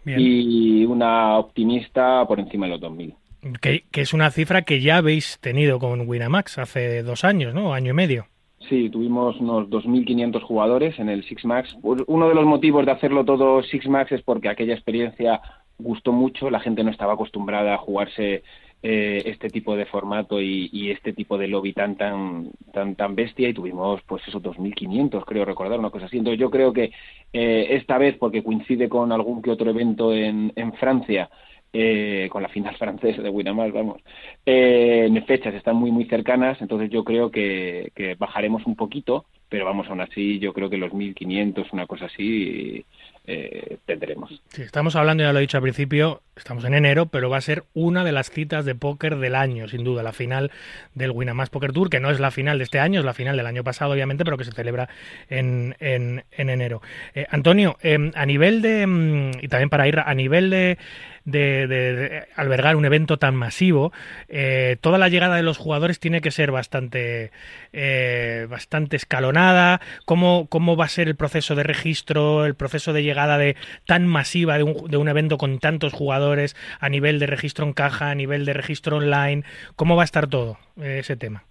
y 0.05 0.85
una 0.85 1.37
optimista 1.37 2.25
por 2.27 2.39
encima 2.39 2.65
de 2.65 2.71
los 2.71 2.81
2.000. 2.81 3.15
Que, 3.61 3.83
es 3.93 4.13
una 4.13 4.31
cifra 4.31 4.61
que 4.61 4.81
ya 4.81 4.97
habéis 4.97 5.39
tenido 5.39 5.79
con 5.79 6.07
Winamax 6.07 6.57
hace 6.57 7.03
dos 7.03 7.23
años, 7.23 7.53
¿no? 7.53 7.73
Año 7.73 7.91
y 7.91 7.95
medio. 7.95 8.25
Sí, 8.69 8.89
tuvimos 8.89 9.37
unos 9.39 9.69
2.500 9.69 10.41
jugadores 10.41 10.97
en 10.99 11.09
el 11.09 11.23
Six 11.25 11.43
Max. 11.45 11.75
Pues 11.81 12.01
uno 12.07 12.29
de 12.29 12.35
los 12.35 12.45
motivos 12.45 12.85
de 12.85 12.91
hacerlo 12.93 13.25
todo 13.25 13.61
Six 13.61 13.87
Max 13.87 14.11
es 14.13 14.21
porque 14.21 14.49
aquella 14.49 14.73
experiencia 14.73 15.41
gustó 15.77 16.13
mucho, 16.13 16.49
la 16.49 16.59
gente 16.59 16.83
no 16.83 16.91
estaba 16.91 17.13
acostumbrada 17.13 17.73
a 17.73 17.79
jugarse 17.79 18.43
eh, 18.85 19.23
este 19.25 19.49
tipo 19.49 19.77
de 19.77 19.85
formato 19.85 20.41
y, 20.41 20.91
este 20.91 21.13
tipo 21.13 21.37
de 21.37 21.47
lobby 21.47 21.71
tan 21.71 21.95
tan 21.95 22.51
tan 22.73 22.95
tan 22.95 23.15
bestia 23.15 23.47
y 23.47 23.53
tuvimos 23.53 24.01
pues 24.05 24.27
esos 24.27 24.43
2.500 24.43 25.23
creo 25.25 25.45
recordar 25.45 25.79
una 25.79 25.89
cosa 25.89 26.07
así 26.07 26.17
entonces 26.17 26.39
yo 26.39 26.49
creo 26.49 26.73
que 26.73 26.91
eh, 27.31 27.67
esta 27.69 27.97
vez 27.97 28.17
porque 28.17 28.43
coincide 28.43 28.89
con 28.89 29.13
algún 29.13 29.41
que 29.41 29.51
otro 29.51 29.69
evento 29.69 30.13
en, 30.13 30.51
en 30.57 30.73
Francia 30.73 31.29
eh, 31.73 32.27
con 32.31 32.43
la 32.43 32.49
final 32.49 32.75
francesa 32.77 33.21
de 33.21 33.29
Winamax, 33.29 33.73
vamos, 33.73 34.01
eh, 34.45 35.05
en 35.07 35.25
fechas 35.25 35.55
están 35.55 35.75
muy, 35.75 35.91
muy 35.91 36.05
cercanas, 36.05 36.61
entonces 36.61 36.89
yo 36.89 37.03
creo 37.03 37.31
que, 37.31 37.91
que, 37.95 38.13
bajaremos 38.15 38.65
un 38.67 38.75
poquito, 38.75 39.25
pero 39.49 39.65
vamos, 39.65 39.87
aún 39.87 40.01
así, 40.01 40.39
yo 40.39 40.53
creo 40.53 40.69
que 40.69 40.77
los 40.77 40.93
1500, 40.93 41.73
una 41.73 41.87
cosa 41.87 42.05
así, 42.05 42.85
eh, 43.25 43.77
tendremos. 43.85 44.41
Sí, 44.49 44.63
estamos 44.63 44.95
hablando, 44.95 45.23
ya 45.23 45.31
lo 45.31 45.39
he 45.39 45.41
dicho 45.41 45.57
al 45.57 45.63
principio, 45.63 46.21
estamos 46.35 46.65
en 46.65 46.73
enero, 46.73 47.05
pero 47.05 47.29
va 47.29 47.37
a 47.37 47.41
ser 47.41 47.63
una 47.73 48.03
de 48.03 48.11
las 48.11 48.29
citas 48.29 48.65
de 48.65 48.75
póker 48.75 49.17
del 49.17 49.35
año, 49.35 49.67
sin 49.67 49.83
duda, 49.83 50.03
la 50.03 50.11
final 50.11 50.51
del 50.93 51.11
Winamax 51.11 51.49
Poker 51.49 51.71
Tour, 51.71 51.89
que 51.89 51.99
no 51.99 52.11
es 52.11 52.19
la 52.19 52.31
final 52.31 52.57
de 52.57 52.65
este 52.65 52.79
año, 52.79 52.99
es 52.99 53.05
la 53.05 53.13
final 53.13 53.37
del 53.37 53.45
año 53.45 53.63
pasado, 53.63 53.93
obviamente, 53.93 54.25
pero 54.25 54.37
que 54.37 54.43
se 54.43 54.51
celebra 54.51 54.89
en, 55.29 55.75
en, 55.79 56.23
en 56.31 56.49
enero. 56.49 56.81
Eh, 57.15 57.25
Antonio, 57.29 57.77
em, 57.81 58.11
a 58.15 58.25
nivel 58.25 58.61
de, 58.61 58.85
mm, 58.85 59.31
y 59.41 59.47
también 59.47 59.69
para 59.69 59.87
ir 59.87 59.99
a 59.99 60.13
nivel 60.13 60.49
de, 60.49 60.77
de, 61.25 62.27
albergar 62.35 62.75
un 62.75 62.85
evento 62.85 63.17
tan 63.17 63.35
masivo, 63.35 63.91
eh, 64.27 64.77
toda 64.81 64.97
la 64.97 65.09
llegada 65.09 65.35
de 65.35 65.43
los 65.43 65.57
jugadores 65.57 65.99
tiene 65.99 66.21
que 66.21 66.31
ser 66.31 66.51
bastante, 66.51 67.31
eh, 67.71 68.47
bastante 68.49 68.95
escalonada. 68.95 69.81
¿Cómo, 70.05 70.47
¿Cómo 70.49 70.75
va 70.75 70.85
a 70.85 70.89
ser 70.89 71.07
el 71.07 71.15
proceso 71.15 71.55
de 71.55 71.63
registro, 71.63 72.45
el 72.45 72.55
proceso 72.55 72.93
de 72.93 73.03
llegada 73.03 73.37
de 73.37 73.55
tan 73.85 74.07
masiva 74.07 74.57
de 74.57 74.63
un, 74.63 74.89
de 74.89 74.97
un 74.97 75.07
evento 75.07 75.37
con 75.37 75.59
tantos 75.59 75.93
jugadores 75.93 76.55
a 76.79 76.89
nivel 76.89 77.19
de 77.19 77.27
registro 77.27 77.65
en 77.65 77.73
caja, 77.73 78.09
a 78.09 78.15
nivel 78.15 78.45
de 78.45 78.53
registro 78.53 78.97
online? 78.97 79.43
¿Cómo 79.75 79.95
va 79.95 80.03
a 80.03 80.05
estar 80.05 80.27
todo 80.27 80.57
eh, 80.81 80.99
ese 80.99 81.15
tema? 81.15 81.43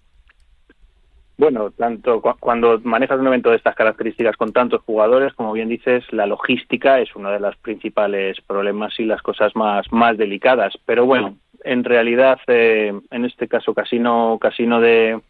Bueno, 1.39 1.71
tanto 1.71 2.21
cuando 2.21 2.79
manejas 2.85 3.19
un 3.19 3.27
evento 3.27 3.51
de 3.51 3.57
estas 3.57 3.75
características 3.75 4.37
con 4.37 4.53
tantos 4.53 4.83
jugadores, 4.83 5.33
como 5.33 5.53
bien 5.53 5.69
dices, 5.69 6.05
la 6.13 6.27
logística 6.27 7.01
es 7.01 7.15
uno 7.17 7.31
de 7.31 7.41
los 7.41 7.57
principales 7.57 8.41
problemas 8.47 8.99
y 9.01 9.05
las 9.05 9.23
cosas 9.23 9.57
más, 9.57 9.91
más 9.93 10.17
delicadas. 10.19 10.75
Pero 10.85 11.07
bueno, 11.07 11.37
en 11.65 11.85
realidad, 11.85 12.39
eh, 12.47 12.93
en 13.11 13.25
este 13.25 13.49
caso, 13.49 13.73
Casino, 13.75 14.39
Casino 14.41 14.81
de 14.81 15.21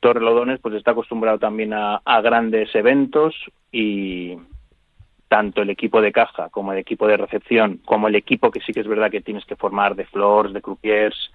Torrelodones, 0.00 0.60
pues 0.60 0.74
está 0.74 0.90
acostumbrado 0.90 1.38
también 1.38 1.72
a, 1.72 2.02
a 2.04 2.20
grandes 2.20 2.74
eventos 2.74 3.34
y 3.70 4.36
tanto 5.28 5.62
el 5.62 5.70
equipo 5.70 6.00
de 6.00 6.12
caja 6.12 6.48
como 6.50 6.72
el 6.72 6.78
equipo 6.78 7.06
de 7.06 7.16
recepción, 7.16 7.80
como 7.84 8.08
el 8.08 8.14
equipo 8.16 8.50
que 8.50 8.60
sí 8.60 8.72
que 8.72 8.80
es 8.80 8.88
verdad 8.88 9.10
que 9.10 9.20
tienes 9.20 9.44
que 9.44 9.56
formar 9.56 9.94
de 9.94 10.04
floors, 10.06 10.52
de 10.52 10.62
croupiers, 10.62 11.32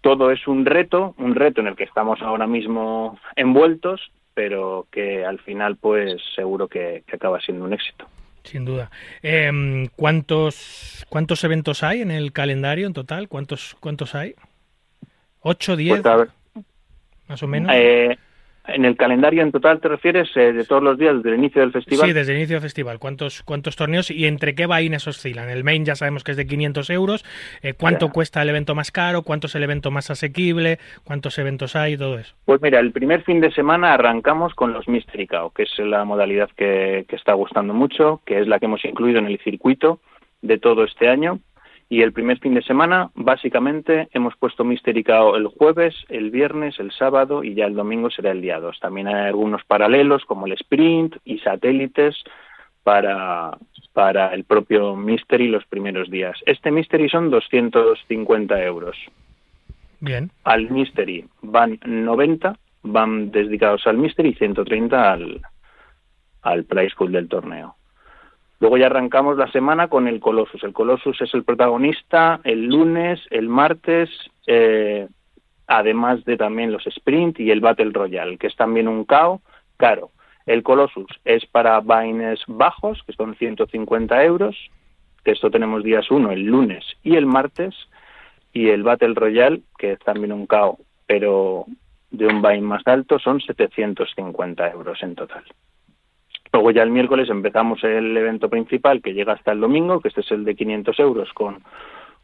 todo 0.00 0.30
es 0.30 0.46
un 0.46 0.64
reto, 0.64 1.14
un 1.18 1.34
reto 1.34 1.60
en 1.60 1.68
el 1.68 1.76
que 1.76 1.84
estamos 1.84 2.20
ahora 2.22 2.46
mismo 2.46 3.18
envueltos, 3.36 4.12
pero 4.34 4.86
que 4.90 5.24
al 5.24 5.38
final 5.40 5.76
pues 5.76 6.20
seguro 6.34 6.68
que, 6.68 7.02
acaba 7.12 7.40
siendo 7.40 7.64
un 7.64 7.72
éxito. 7.72 8.06
Sin 8.44 8.64
duda. 8.64 8.90
Em, 9.22 9.88
¿cuántos, 9.96 11.04
¿Cuántos 11.08 11.44
eventos 11.44 11.82
hay 11.82 12.00
en 12.00 12.10
el 12.10 12.32
calendario 12.32 12.86
en 12.86 12.94
total? 12.94 13.28
¿Cuántos, 13.28 13.76
cuántos 13.80 14.14
hay? 14.14 14.34
¿Ocho, 15.40 15.76
diez? 15.76 16.00
Pues, 16.00 16.64
más 17.28 17.42
o 17.42 17.46
menos. 17.46 17.72
Eh, 17.74 18.16
en 18.68 18.84
el 18.84 18.96
calendario 18.96 19.42
en 19.42 19.52
total 19.52 19.80
te 19.80 19.88
refieres 19.88 20.28
eh, 20.36 20.52
de 20.52 20.64
todos 20.64 20.82
los 20.82 20.98
días 20.98 21.16
desde 21.16 21.30
el 21.30 21.38
inicio 21.38 21.62
del 21.62 21.72
festival. 21.72 22.06
Sí, 22.06 22.12
desde 22.12 22.32
el 22.32 22.38
inicio 22.38 22.56
del 22.56 22.62
festival. 22.62 22.98
¿Cuántos, 22.98 23.42
cuántos 23.42 23.76
torneos 23.76 24.10
y 24.10 24.26
entre 24.26 24.54
qué 24.54 24.66
vaines 24.66 25.06
oscilan? 25.06 25.48
El 25.48 25.64
main 25.64 25.84
ya 25.84 25.94
sabemos 25.94 26.24
que 26.24 26.32
es 26.32 26.36
de 26.36 26.46
500 26.46 26.90
euros. 26.90 27.24
Eh, 27.62 27.74
¿Cuánto 27.74 28.10
cuesta 28.10 28.42
el 28.42 28.48
evento 28.48 28.74
más 28.74 28.90
caro? 28.90 29.22
¿Cuánto 29.22 29.46
es 29.46 29.54
el 29.54 29.62
evento 29.62 29.90
más 29.90 30.10
asequible? 30.10 30.78
¿Cuántos 31.04 31.38
eventos 31.38 31.76
hay? 31.76 31.96
Todo 31.96 32.18
eso. 32.18 32.34
Pues 32.44 32.60
mira, 32.62 32.80
el 32.80 32.92
primer 32.92 33.22
fin 33.22 33.40
de 33.40 33.50
semana 33.52 33.94
arrancamos 33.94 34.54
con 34.54 34.72
los 34.72 34.88
Mystery 34.88 35.26
Cow, 35.26 35.52
que 35.52 35.64
es 35.64 35.78
la 35.78 36.04
modalidad 36.04 36.50
que, 36.56 37.06
que 37.08 37.16
está 37.16 37.32
gustando 37.32 37.74
mucho, 37.74 38.20
que 38.24 38.40
es 38.40 38.46
la 38.46 38.58
que 38.58 38.66
hemos 38.66 38.84
incluido 38.84 39.18
en 39.18 39.26
el 39.26 39.38
circuito 39.40 40.00
de 40.42 40.58
todo 40.58 40.84
este 40.84 41.08
año. 41.08 41.40
Y 41.90 42.02
el 42.02 42.12
primer 42.12 42.38
fin 42.38 42.54
de 42.54 42.62
semana, 42.62 43.10
básicamente, 43.14 44.08
hemos 44.12 44.36
puesto 44.36 44.62
Mystery 44.62 45.04
el 45.36 45.46
jueves, 45.46 45.94
el 46.10 46.30
viernes, 46.30 46.78
el 46.78 46.92
sábado 46.92 47.42
y 47.42 47.54
ya 47.54 47.64
el 47.64 47.74
domingo 47.74 48.10
será 48.10 48.32
el 48.32 48.42
día 48.42 48.60
2. 48.60 48.78
También 48.78 49.08
hay 49.08 49.28
algunos 49.28 49.64
paralelos 49.64 50.24
como 50.26 50.46
el 50.46 50.52
sprint 50.52 51.16
y 51.24 51.38
satélites 51.38 52.14
para, 52.82 53.56
para 53.94 54.34
el 54.34 54.44
propio 54.44 54.96
Mystery 54.96 55.48
los 55.48 55.64
primeros 55.64 56.10
días. 56.10 56.36
Este 56.44 56.70
Mystery 56.70 57.08
son 57.08 57.30
250 57.30 58.62
euros. 58.64 58.96
Bien. 60.00 60.30
Al 60.44 60.70
Mystery 60.70 61.24
van 61.40 61.78
90, 61.86 62.54
van 62.82 63.30
dedicados 63.30 63.86
al 63.86 63.96
Mystery 63.96 64.30
y 64.30 64.34
130 64.34 65.12
al, 65.12 65.40
al 66.42 66.64
Price 66.64 66.94
Pool 66.96 67.12
del 67.12 67.28
torneo. 67.28 67.77
Luego 68.60 68.76
ya 68.76 68.86
arrancamos 68.86 69.36
la 69.36 69.50
semana 69.52 69.88
con 69.88 70.08
el 70.08 70.20
Colossus. 70.20 70.64
El 70.64 70.72
Colossus 70.72 71.20
es 71.20 71.32
el 71.34 71.44
protagonista 71.44 72.40
el 72.44 72.66
lunes, 72.66 73.20
el 73.30 73.48
martes, 73.48 74.10
eh, 74.46 75.06
además 75.66 76.24
de 76.24 76.36
también 76.36 76.72
los 76.72 76.86
sprint 76.86 77.38
y 77.38 77.50
el 77.50 77.60
Battle 77.60 77.90
Royale, 77.92 78.36
que 78.36 78.48
es 78.48 78.56
también 78.56 78.88
un 78.88 79.04
KO 79.04 79.42
caro. 79.76 80.10
El 80.46 80.62
Colossus 80.62 81.10
es 81.24 81.46
para 81.46 81.80
vaines 81.80 82.40
bajos, 82.46 83.02
que 83.06 83.12
son 83.12 83.36
150 83.36 84.24
euros, 84.24 84.56
que 85.22 85.32
esto 85.32 85.50
tenemos 85.50 85.84
días 85.84 86.10
1, 86.10 86.32
el 86.32 86.44
lunes 86.44 86.84
y 87.02 87.16
el 87.16 87.26
martes, 87.26 87.74
y 88.52 88.70
el 88.70 88.82
Battle 88.82 89.14
Royale, 89.14 89.60
que 89.78 89.92
es 89.92 89.98
también 90.00 90.32
un 90.32 90.46
KO, 90.46 90.78
pero 91.06 91.66
de 92.10 92.26
un 92.26 92.40
vain 92.40 92.64
más 92.64 92.84
alto, 92.86 93.18
son 93.18 93.40
750 93.40 94.70
euros 94.70 95.02
en 95.02 95.14
total. 95.14 95.44
Luego 96.52 96.70
ya 96.70 96.82
el 96.82 96.90
miércoles 96.90 97.28
empezamos 97.28 97.82
el 97.84 98.16
evento 98.16 98.48
principal 98.48 99.02
que 99.02 99.12
llega 99.12 99.34
hasta 99.34 99.52
el 99.52 99.60
domingo, 99.60 100.00
que 100.00 100.08
este 100.08 100.22
es 100.22 100.30
el 100.30 100.44
de 100.44 100.54
500 100.54 100.98
euros 101.00 101.32
con, 101.32 101.62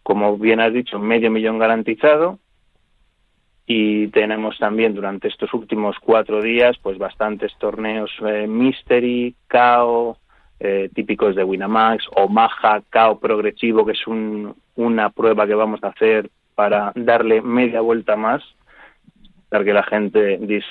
como 0.02 0.38
bien 0.38 0.60
has 0.60 0.72
dicho, 0.72 0.98
medio 0.98 1.30
millón 1.30 1.58
garantizado. 1.58 2.38
Y 3.66 4.08
tenemos 4.08 4.58
también 4.58 4.94
durante 4.94 5.28
estos 5.28 5.52
últimos 5.54 5.96
cuatro 5.98 6.42
días 6.42 6.76
pues 6.82 6.98
bastantes 6.98 7.56
torneos 7.58 8.10
eh, 8.26 8.46
Mystery, 8.46 9.34
KO, 9.48 10.18
eh, 10.60 10.90
típicos 10.94 11.34
de 11.34 11.44
Winamax, 11.44 12.04
Omaha, 12.14 12.82
KO 12.92 13.18
progresivo, 13.18 13.86
que 13.86 13.92
es 13.92 14.06
un, 14.06 14.54
una 14.76 15.10
prueba 15.10 15.46
que 15.46 15.54
vamos 15.54 15.82
a 15.82 15.88
hacer 15.88 16.30
para 16.54 16.92
darle 16.94 17.40
media 17.40 17.80
vuelta 17.80 18.16
más, 18.16 18.42
para 19.48 19.64
que 19.64 19.72
la 19.72 19.82
gente 19.82 20.38
dis 20.38 20.64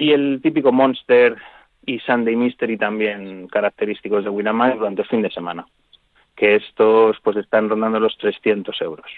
y 0.00 0.12
el 0.12 0.40
típico 0.42 0.72
Monster 0.72 1.36
y 1.84 1.98
Sunday 2.00 2.36
Mystery 2.36 2.76
también 2.76 3.48
característicos 3.48 4.24
de 4.24 4.30
Winamax 4.30 4.78
durante 4.78 5.02
el 5.02 5.08
fin 5.08 5.22
de 5.22 5.30
semana, 5.30 5.66
que 6.36 6.56
estos 6.56 7.18
pues 7.22 7.36
están 7.36 7.68
rondando 7.68 8.00
los 8.00 8.16
300 8.18 8.80
euros. 8.82 9.10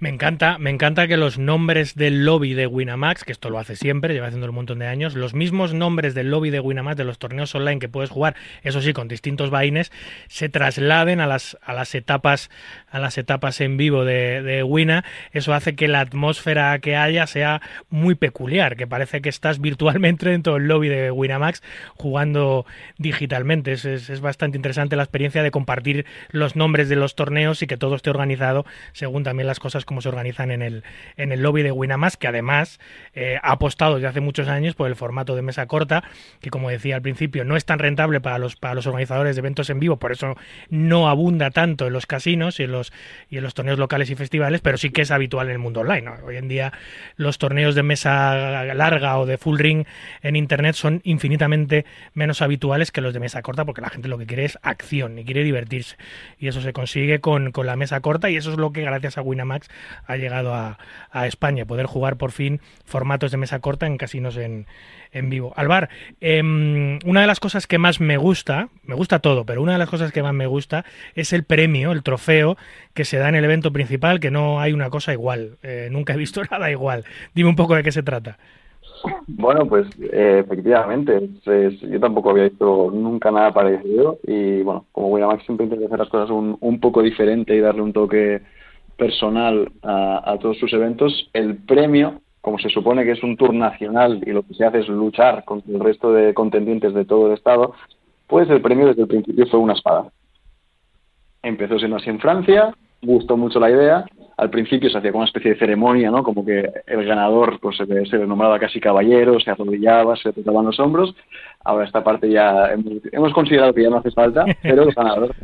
Me 0.00 0.08
encanta, 0.08 0.56
me 0.56 0.70
encanta 0.70 1.06
que 1.06 1.18
los 1.18 1.38
nombres 1.38 1.94
del 1.94 2.24
lobby 2.24 2.54
de 2.54 2.66
Winamax, 2.66 3.22
que 3.22 3.32
esto 3.32 3.50
lo 3.50 3.58
hace 3.58 3.76
siempre, 3.76 4.14
lleva 4.14 4.28
haciendo 4.28 4.48
un 4.48 4.54
montón 4.54 4.78
de 4.78 4.86
años, 4.86 5.14
los 5.14 5.34
mismos 5.34 5.74
nombres 5.74 6.14
del 6.14 6.30
lobby 6.30 6.48
de 6.48 6.58
Winamax 6.58 6.96
de 6.96 7.04
los 7.04 7.18
torneos 7.18 7.54
online 7.54 7.80
que 7.80 7.90
puedes 7.90 8.08
jugar, 8.08 8.34
eso 8.62 8.80
sí, 8.80 8.94
con 8.94 9.08
distintos 9.08 9.50
vaines, 9.50 9.92
se 10.26 10.48
trasladen 10.48 11.20
a 11.20 11.26
las, 11.26 11.58
a 11.60 11.74
las 11.74 11.94
etapas, 11.94 12.48
a 12.90 12.98
las 12.98 13.18
etapas 13.18 13.60
en 13.60 13.76
vivo 13.76 14.06
de, 14.06 14.40
de 14.40 14.62
Wina. 14.62 15.04
Eso 15.32 15.52
hace 15.52 15.76
que 15.76 15.86
la 15.86 16.00
atmósfera 16.00 16.78
que 16.78 16.96
haya 16.96 17.26
sea 17.26 17.60
muy 17.90 18.14
peculiar, 18.14 18.76
que 18.76 18.86
parece 18.86 19.20
que 19.20 19.28
estás 19.28 19.60
virtualmente 19.60 20.30
dentro 20.30 20.54
del 20.54 20.66
lobby 20.66 20.88
de 20.88 21.10
Winamax 21.10 21.62
jugando 21.96 22.64
digitalmente. 22.96 23.72
Es, 23.72 23.84
es, 23.84 24.08
es 24.08 24.22
bastante 24.22 24.56
interesante 24.56 24.96
la 24.96 25.02
experiencia 25.02 25.42
de 25.42 25.50
compartir 25.50 26.06
los 26.30 26.56
nombres 26.56 26.88
de 26.88 26.96
los 26.96 27.16
torneos 27.16 27.60
y 27.60 27.66
que 27.66 27.76
todo 27.76 27.96
esté 27.96 28.08
organizado 28.08 28.64
según 28.94 29.24
también 29.24 29.46
las 29.46 29.60
cosas 29.60 29.84
como 29.90 30.02
se 30.02 30.08
organizan 30.08 30.52
en 30.52 30.62
el, 30.62 30.84
en 31.16 31.32
el 31.32 31.42
lobby 31.42 31.64
de 31.64 31.72
Winamax, 31.72 32.16
que 32.16 32.28
además 32.28 32.78
eh, 33.12 33.40
ha 33.42 33.50
apostado 33.50 33.96
desde 33.96 34.06
hace 34.06 34.20
muchos 34.20 34.46
años 34.46 34.76
por 34.76 34.86
el 34.86 34.94
formato 34.94 35.34
de 35.34 35.42
mesa 35.42 35.66
corta, 35.66 36.04
que 36.40 36.48
como 36.48 36.70
decía 36.70 36.94
al 36.94 37.02
principio, 37.02 37.44
no 37.44 37.56
es 37.56 37.64
tan 37.64 37.80
rentable 37.80 38.20
para 38.20 38.38
los, 38.38 38.54
para 38.54 38.74
los 38.74 38.86
organizadores 38.86 39.34
de 39.34 39.40
eventos 39.40 39.68
en 39.68 39.80
vivo, 39.80 39.96
por 39.96 40.12
eso 40.12 40.36
no 40.68 41.08
abunda 41.08 41.50
tanto 41.50 41.88
en 41.88 41.92
los 41.92 42.06
casinos 42.06 42.60
y 42.60 42.62
en 42.62 42.70
los, 42.70 42.92
y 43.30 43.38
en 43.38 43.42
los 43.42 43.54
torneos 43.54 43.80
locales 43.80 44.10
y 44.10 44.14
festivales, 44.14 44.60
pero 44.60 44.78
sí 44.78 44.90
que 44.90 45.02
es 45.02 45.10
habitual 45.10 45.48
en 45.48 45.54
el 45.54 45.58
mundo 45.58 45.80
online. 45.80 46.08
Hoy 46.24 46.36
en 46.36 46.46
día 46.46 46.72
los 47.16 47.38
torneos 47.38 47.74
de 47.74 47.82
mesa 47.82 48.62
larga 48.72 49.18
o 49.18 49.26
de 49.26 49.38
full 49.38 49.58
ring 49.58 49.86
en 50.22 50.36
Internet 50.36 50.76
son 50.76 51.00
infinitamente 51.02 51.84
menos 52.14 52.42
habituales 52.42 52.92
que 52.92 53.00
los 53.00 53.12
de 53.12 53.18
mesa 53.18 53.42
corta, 53.42 53.64
porque 53.64 53.80
la 53.80 53.90
gente 53.90 54.06
lo 54.06 54.18
que 54.18 54.26
quiere 54.26 54.44
es 54.44 54.56
acción 54.62 55.18
y 55.18 55.24
quiere 55.24 55.42
divertirse. 55.42 55.96
Y 56.38 56.46
eso 56.46 56.60
se 56.60 56.72
consigue 56.72 57.20
con, 57.20 57.50
con 57.50 57.66
la 57.66 57.74
mesa 57.74 57.98
corta 57.98 58.30
y 58.30 58.36
eso 58.36 58.52
es 58.52 58.56
lo 58.56 58.72
que 58.72 58.82
gracias 58.82 59.18
a 59.18 59.22
Winamax 59.22 59.68
ha 60.06 60.16
llegado 60.16 60.54
a, 60.54 60.78
España, 61.26 61.64
poder 61.64 61.86
jugar 61.86 62.16
por 62.16 62.30
fin 62.30 62.60
formatos 62.84 63.30
de 63.30 63.36
mesa 63.36 63.60
corta 63.60 63.86
en 63.86 63.96
casinos 63.96 64.36
en, 64.36 64.66
en 65.12 65.28
vivo. 65.30 65.52
Alvar, 65.56 65.88
eh, 66.20 66.40
una 66.40 67.20
de 67.20 67.26
las 67.26 67.40
cosas 67.40 67.66
que 67.66 67.78
más 67.78 68.00
me 68.00 68.16
gusta, 68.16 68.68
me 68.84 68.94
gusta 68.94 69.18
todo, 69.18 69.44
pero 69.44 69.62
una 69.62 69.72
de 69.72 69.78
las 69.78 69.90
cosas 69.90 70.12
que 70.12 70.22
más 70.22 70.34
me 70.34 70.46
gusta 70.46 70.84
es 71.14 71.32
el 71.32 71.44
premio, 71.44 71.92
el 71.92 72.02
trofeo 72.02 72.56
que 72.94 73.04
se 73.04 73.18
da 73.18 73.28
en 73.28 73.34
el 73.34 73.44
evento 73.44 73.72
principal, 73.72 74.20
que 74.20 74.30
no 74.30 74.60
hay 74.60 74.72
una 74.72 74.90
cosa 74.90 75.12
igual. 75.12 75.58
Eh, 75.62 75.88
nunca 75.90 76.14
he 76.14 76.16
visto 76.16 76.42
nada 76.50 76.70
igual. 76.70 77.04
Dime 77.34 77.48
un 77.48 77.56
poco 77.56 77.74
de 77.74 77.82
qué 77.82 77.92
se 77.92 78.02
trata. 78.02 78.38
Bueno, 79.26 79.66
pues 79.66 79.86
eh, 80.12 80.42
efectivamente, 80.44 81.30
yo 81.44 82.00
tampoco 82.00 82.30
había 82.30 82.44
visto 82.44 82.90
nunca 82.92 83.30
nada 83.30 83.52
parecido 83.52 84.18
y 84.26 84.62
bueno, 84.62 84.84
como 84.92 85.08
Winamax 85.08 85.44
siempre 85.44 85.64
intenta 85.64 85.86
hacer 85.86 85.98
las 85.98 86.08
cosas 86.08 86.30
un, 86.30 86.56
un 86.60 86.80
poco 86.80 87.02
diferente 87.02 87.54
y 87.54 87.60
darle 87.60 87.82
un 87.82 87.92
toque 87.92 88.42
personal 89.00 89.72
a, 89.82 90.36
todos 90.40 90.58
sus 90.58 90.72
eventos, 90.74 91.30
el 91.32 91.56
premio, 91.56 92.20
como 92.42 92.58
se 92.58 92.68
supone 92.68 93.02
que 93.02 93.12
es 93.12 93.22
un 93.22 93.36
tour 93.38 93.54
nacional 93.54 94.22
y 94.24 94.30
lo 94.30 94.42
que 94.42 94.52
se 94.52 94.66
hace 94.66 94.80
es 94.80 94.88
luchar 94.88 95.44
contra 95.44 95.74
el 95.74 95.80
resto 95.80 96.12
de 96.12 96.34
contendientes 96.34 96.92
de 96.92 97.06
todo 97.06 97.28
el 97.28 97.32
estado, 97.32 97.74
pues 98.26 98.48
el 98.50 98.60
premio 98.60 98.88
desde 98.88 99.02
el 99.02 99.08
principio 99.08 99.46
fue 99.46 99.58
una 99.58 99.72
espada. 99.72 100.04
Empezó 101.42 101.78
siendo 101.78 101.96
así 101.96 102.10
en 102.10 102.20
Francia, 102.20 102.74
gustó 103.00 103.38
mucho 103.38 103.58
la 103.58 103.70
idea, 103.70 104.04
al 104.36 104.50
principio 104.50 104.90
se 104.90 104.98
hacía 104.98 105.12
como 105.12 105.22
una 105.22 105.28
especie 105.28 105.52
de 105.52 105.58
ceremonia, 105.58 106.10
¿no? 106.10 106.22
Como 106.22 106.44
que 106.44 106.70
el 106.86 107.04
ganador 107.06 107.58
pues 107.58 107.78
se, 107.78 107.86
se 107.86 108.18
le 108.18 108.26
nombraba 108.26 108.58
casi 108.58 108.80
caballero, 108.80 109.40
se 109.40 109.50
arrodillaba, 109.50 110.14
se 110.16 110.32
tocaban 110.34 110.66
los 110.66 110.78
hombros. 110.78 111.14
Ahora 111.64 111.86
esta 111.86 112.04
parte 112.04 112.30
ya 112.30 112.70
hemos, 112.72 113.02
hemos 113.12 113.32
considerado 113.32 113.72
que 113.72 113.82
ya 113.82 113.90
no 113.90 113.96
hace 113.96 114.10
falta, 114.10 114.44
pero 114.62 114.82
el 114.82 114.92
ganador 114.92 115.34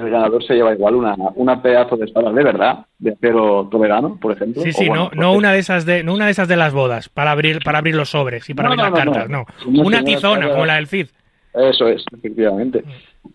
el 0.00 0.10
ganador 0.10 0.44
se 0.44 0.54
lleva 0.54 0.72
igual 0.72 0.94
una, 0.94 1.14
una 1.34 1.62
pedazo 1.62 1.96
de 1.96 2.06
espada 2.06 2.32
de 2.32 2.44
verdad, 2.44 2.86
de 2.98 3.12
acero 3.12 3.68
toledano, 3.70 4.18
por 4.20 4.32
ejemplo. 4.32 4.62
Sí, 4.62 4.72
sí, 4.72 4.88
bueno, 4.88 5.10
no, 5.14 5.22
no 5.22 5.32
una 5.32 5.52
de 5.52 5.58
esas 5.58 5.86
de, 5.86 6.02
no 6.02 6.14
una 6.14 6.26
de 6.26 6.32
esas 6.32 6.48
de 6.48 6.56
las 6.56 6.72
bodas, 6.72 7.08
para 7.08 7.32
abrir, 7.32 7.60
para 7.64 7.78
abrir 7.78 7.94
los 7.94 8.10
sobres 8.10 8.48
y 8.48 8.54
para 8.54 8.68
no, 8.68 8.74
abrir 8.74 8.94
las 8.94 9.04
cartas, 9.04 9.28
no. 9.30 9.46
Una 9.66 10.02
tizona, 10.02 10.48
como 10.48 10.66
la 10.66 10.76
del 10.76 10.86
CID. 10.86 11.08
Eso 11.54 11.88
es, 11.88 12.04
efectivamente. 12.16 12.84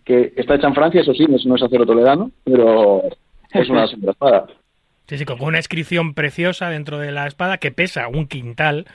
Que 0.06 0.34
está 0.36 0.56
hecha 0.56 0.68
en 0.68 0.76
Francia, 0.76 1.02
eso 1.02 1.14
sí, 1.14 1.26
no 1.28 1.36
es, 1.36 1.46
no 1.46 1.56
es 1.56 1.64
acero 1.64 1.86
toledano, 1.86 2.32
pero 2.44 3.04
es 3.52 3.70
una 3.70 3.86
espada. 4.10 4.48
Sí, 5.08 5.18
sí, 5.18 5.26
con 5.26 5.42
una 5.42 5.58
inscripción 5.58 6.14
preciosa 6.14 6.70
dentro 6.70 6.98
de 6.98 7.12
la 7.12 7.28
espada 7.28 7.58
que 7.58 7.72
pesa 7.72 8.08
un 8.08 8.28
quintal, 8.28 8.86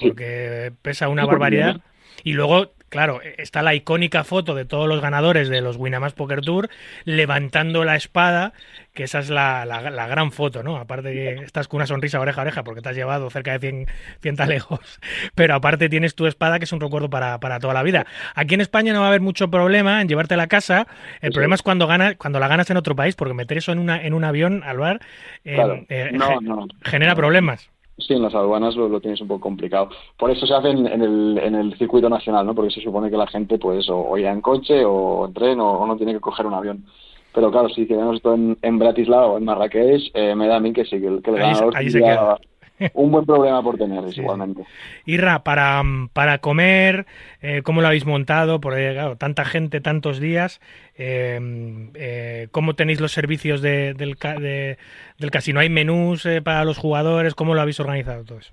porque 0.00 0.68
sí. 0.70 0.76
pesa 0.82 1.08
una 1.08 1.26
barbaridad. 1.26 1.80
Y 2.24 2.32
luego 2.32 2.72
claro, 2.88 3.20
está 3.22 3.62
la 3.62 3.74
icónica 3.74 4.24
foto 4.24 4.54
de 4.54 4.64
todos 4.64 4.88
los 4.88 5.00
ganadores 5.00 5.48
de 5.48 5.60
los 5.60 5.76
Winamax 5.76 6.14
Poker 6.14 6.40
Tour 6.40 6.68
levantando 7.04 7.84
la 7.84 7.96
espada, 7.96 8.52
que 8.94 9.04
esa 9.04 9.20
es 9.20 9.30
la, 9.30 9.64
la, 9.64 9.90
la, 9.90 10.06
gran 10.06 10.32
foto, 10.32 10.62
¿no? 10.62 10.76
Aparte 10.76 11.12
que 11.12 11.44
estás 11.44 11.68
con 11.68 11.78
una 11.78 11.86
sonrisa 11.86 12.20
oreja 12.20 12.40
a 12.40 12.42
oreja 12.42 12.64
porque 12.64 12.80
te 12.80 12.88
has 12.88 12.96
llevado 12.96 13.30
cerca 13.30 13.52
de 13.52 13.58
100, 13.58 13.86
100 14.20 14.36
talegos, 14.36 15.00
pero 15.34 15.54
aparte 15.54 15.88
tienes 15.88 16.14
tu 16.14 16.26
espada 16.26 16.58
que 16.58 16.64
es 16.64 16.72
un 16.72 16.80
recuerdo 16.80 17.10
para, 17.10 17.38
para, 17.40 17.60
toda 17.60 17.74
la 17.74 17.82
vida. 17.82 18.06
Aquí 18.34 18.54
en 18.54 18.60
España 18.60 18.92
no 18.92 19.00
va 19.00 19.06
a 19.06 19.08
haber 19.08 19.20
mucho 19.20 19.50
problema 19.50 20.00
en 20.00 20.08
llevarte 20.08 20.34
a 20.34 20.38
la 20.38 20.48
casa, 20.48 20.86
el 21.20 21.30
sí. 21.30 21.34
problema 21.34 21.54
es 21.54 21.62
cuando, 21.62 21.86
gana, 21.86 22.16
cuando 22.16 22.40
la 22.40 22.48
ganas 22.48 22.70
en 22.70 22.76
otro 22.76 22.96
país, 22.96 23.14
porque 23.14 23.34
meter 23.34 23.58
eso 23.58 23.72
en, 23.72 23.78
una, 23.78 24.02
en 24.02 24.14
un 24.14 24.24
avión 24.24 24.62
al 24.64 24.78
bar 24.78 25.00
eh, 25.44 25.54
claro. 25.54 25.84
eh, 25.88 26.10
no, 26.12 26.40
no. 26.40 26.66
genera 26.82 27.14
problemas. 27.14 27.70
Sí, 27.98 28.14
en 28.14 28.22
las 28.22 28.34
aduanas 28.34 28.76
lo, 28.76 28.88
lo, 28.88 29.00
tienes 29.00 29.20
un 29.20 29.28
poco 29.28 29.40
complicado. 29.40 29.88
Por 30.16 30.30
eso 30.30 30.46
se 30.46 30.54
hace 30.54 30.70
en, 30.70 30.86
en, 30.86 31.02
el, 31.02 31.38
en 31.42 31.54
el 31.56 31.76
circuito 31.76 32.08
nacional, 32.08 32.46
¿no? 32.46 32.54
Porque 32.54 32.70
se 32.70 32.80
supone 32.80 33.10
que 33.10 33.16
la 33.16 33.26
gente, 33.26 33.58
pues, 33.58 33.88
o, 33.90 33.98
o 33.98 34.16
irá 34.16 34.30
en 34.32 34.40
coche 34.40 34.84
o 34.84 35.26
en 35.26 35.34
tren 35.34 35.60
o, 35.60 35.72
o, 35.72 35.86
no 35.86 35.96
tiene 35.96 36.12
que 36.12 36.20
coger 36.20 36.46
un 36.46 36.54
avión. 36.54 36.84
Pero 37.34 37.50
claro, 37.50 37.68
si 37.68 37.86
tenemos 37.86 38.16
esto 38.16 38.34
en, 38.34 38.56
en 38.62 38.78
Bratislava 38.78 39.26
o 39.26 39.38
en 39.38 39.44
Marrakech, 39.44 40.10
eh, 40.14 40.34
me 40.34 40.46
da 40.46 40.56
a 40.56 40.60
mí 40.60 40.72
que 40.72 40.84
sí, 40.84 41.00
que 41.00 41.08
el, 41.08 41.22
que 41.22 41.30
el 41.30 41.38
ganador 41.38 41.76
ahí, 41.76 41.86
ahí 41.86 41.90
se 41.90 41.98
queda. 41.98 42.38
un 42.94 43.10
buen 43.10 43.24
problema 43.24 43.62
por 43.62 43.76
tener, 43.76 44.12
sí, 44.12 44.20
igualmente. 44.20 44.64
Irra, 45.06 45.42
para, 45.44 45.82
para 46.12 46.38
comer, 46.38 47.06
eh, 47.42 47.62
¿cómo 47.62 47.80
lo 47.80 47.88
habéis 47.88 48.06
montado? 48.06 48.60
Porque, 48.60 48.92
claro, 48.92 49.16
tanta 49.16 49.44
gente, 49.44 49.80
tantos 49.80 50.20
días. 50.20 50.60
Eh, 51.00 51.38
eh, 51.94 52.48
¿Cómo 52.50 52.74
tenéis 52.74 53.00
los 53.00 53.12
servicios 53.12 53.62
de, 53.62 53.94
del, 53.94 54.14
de, 54.14 54.78
del, 55.18 55.30
casino? 55.30 55.60
¿Hay 55.60 55.68
menús 55.68 56.26
eh, 56.26 56.42
para 56.42 56.64
los 56.64 56.76
jugadores? 56.76 57.36
¿Cómo 57.36 57.54
lo 57.54 57.60
habéis 57.60 57.78
organizado 57.78 58.24
todo 58.24 58.38
eso? 58.38 58.52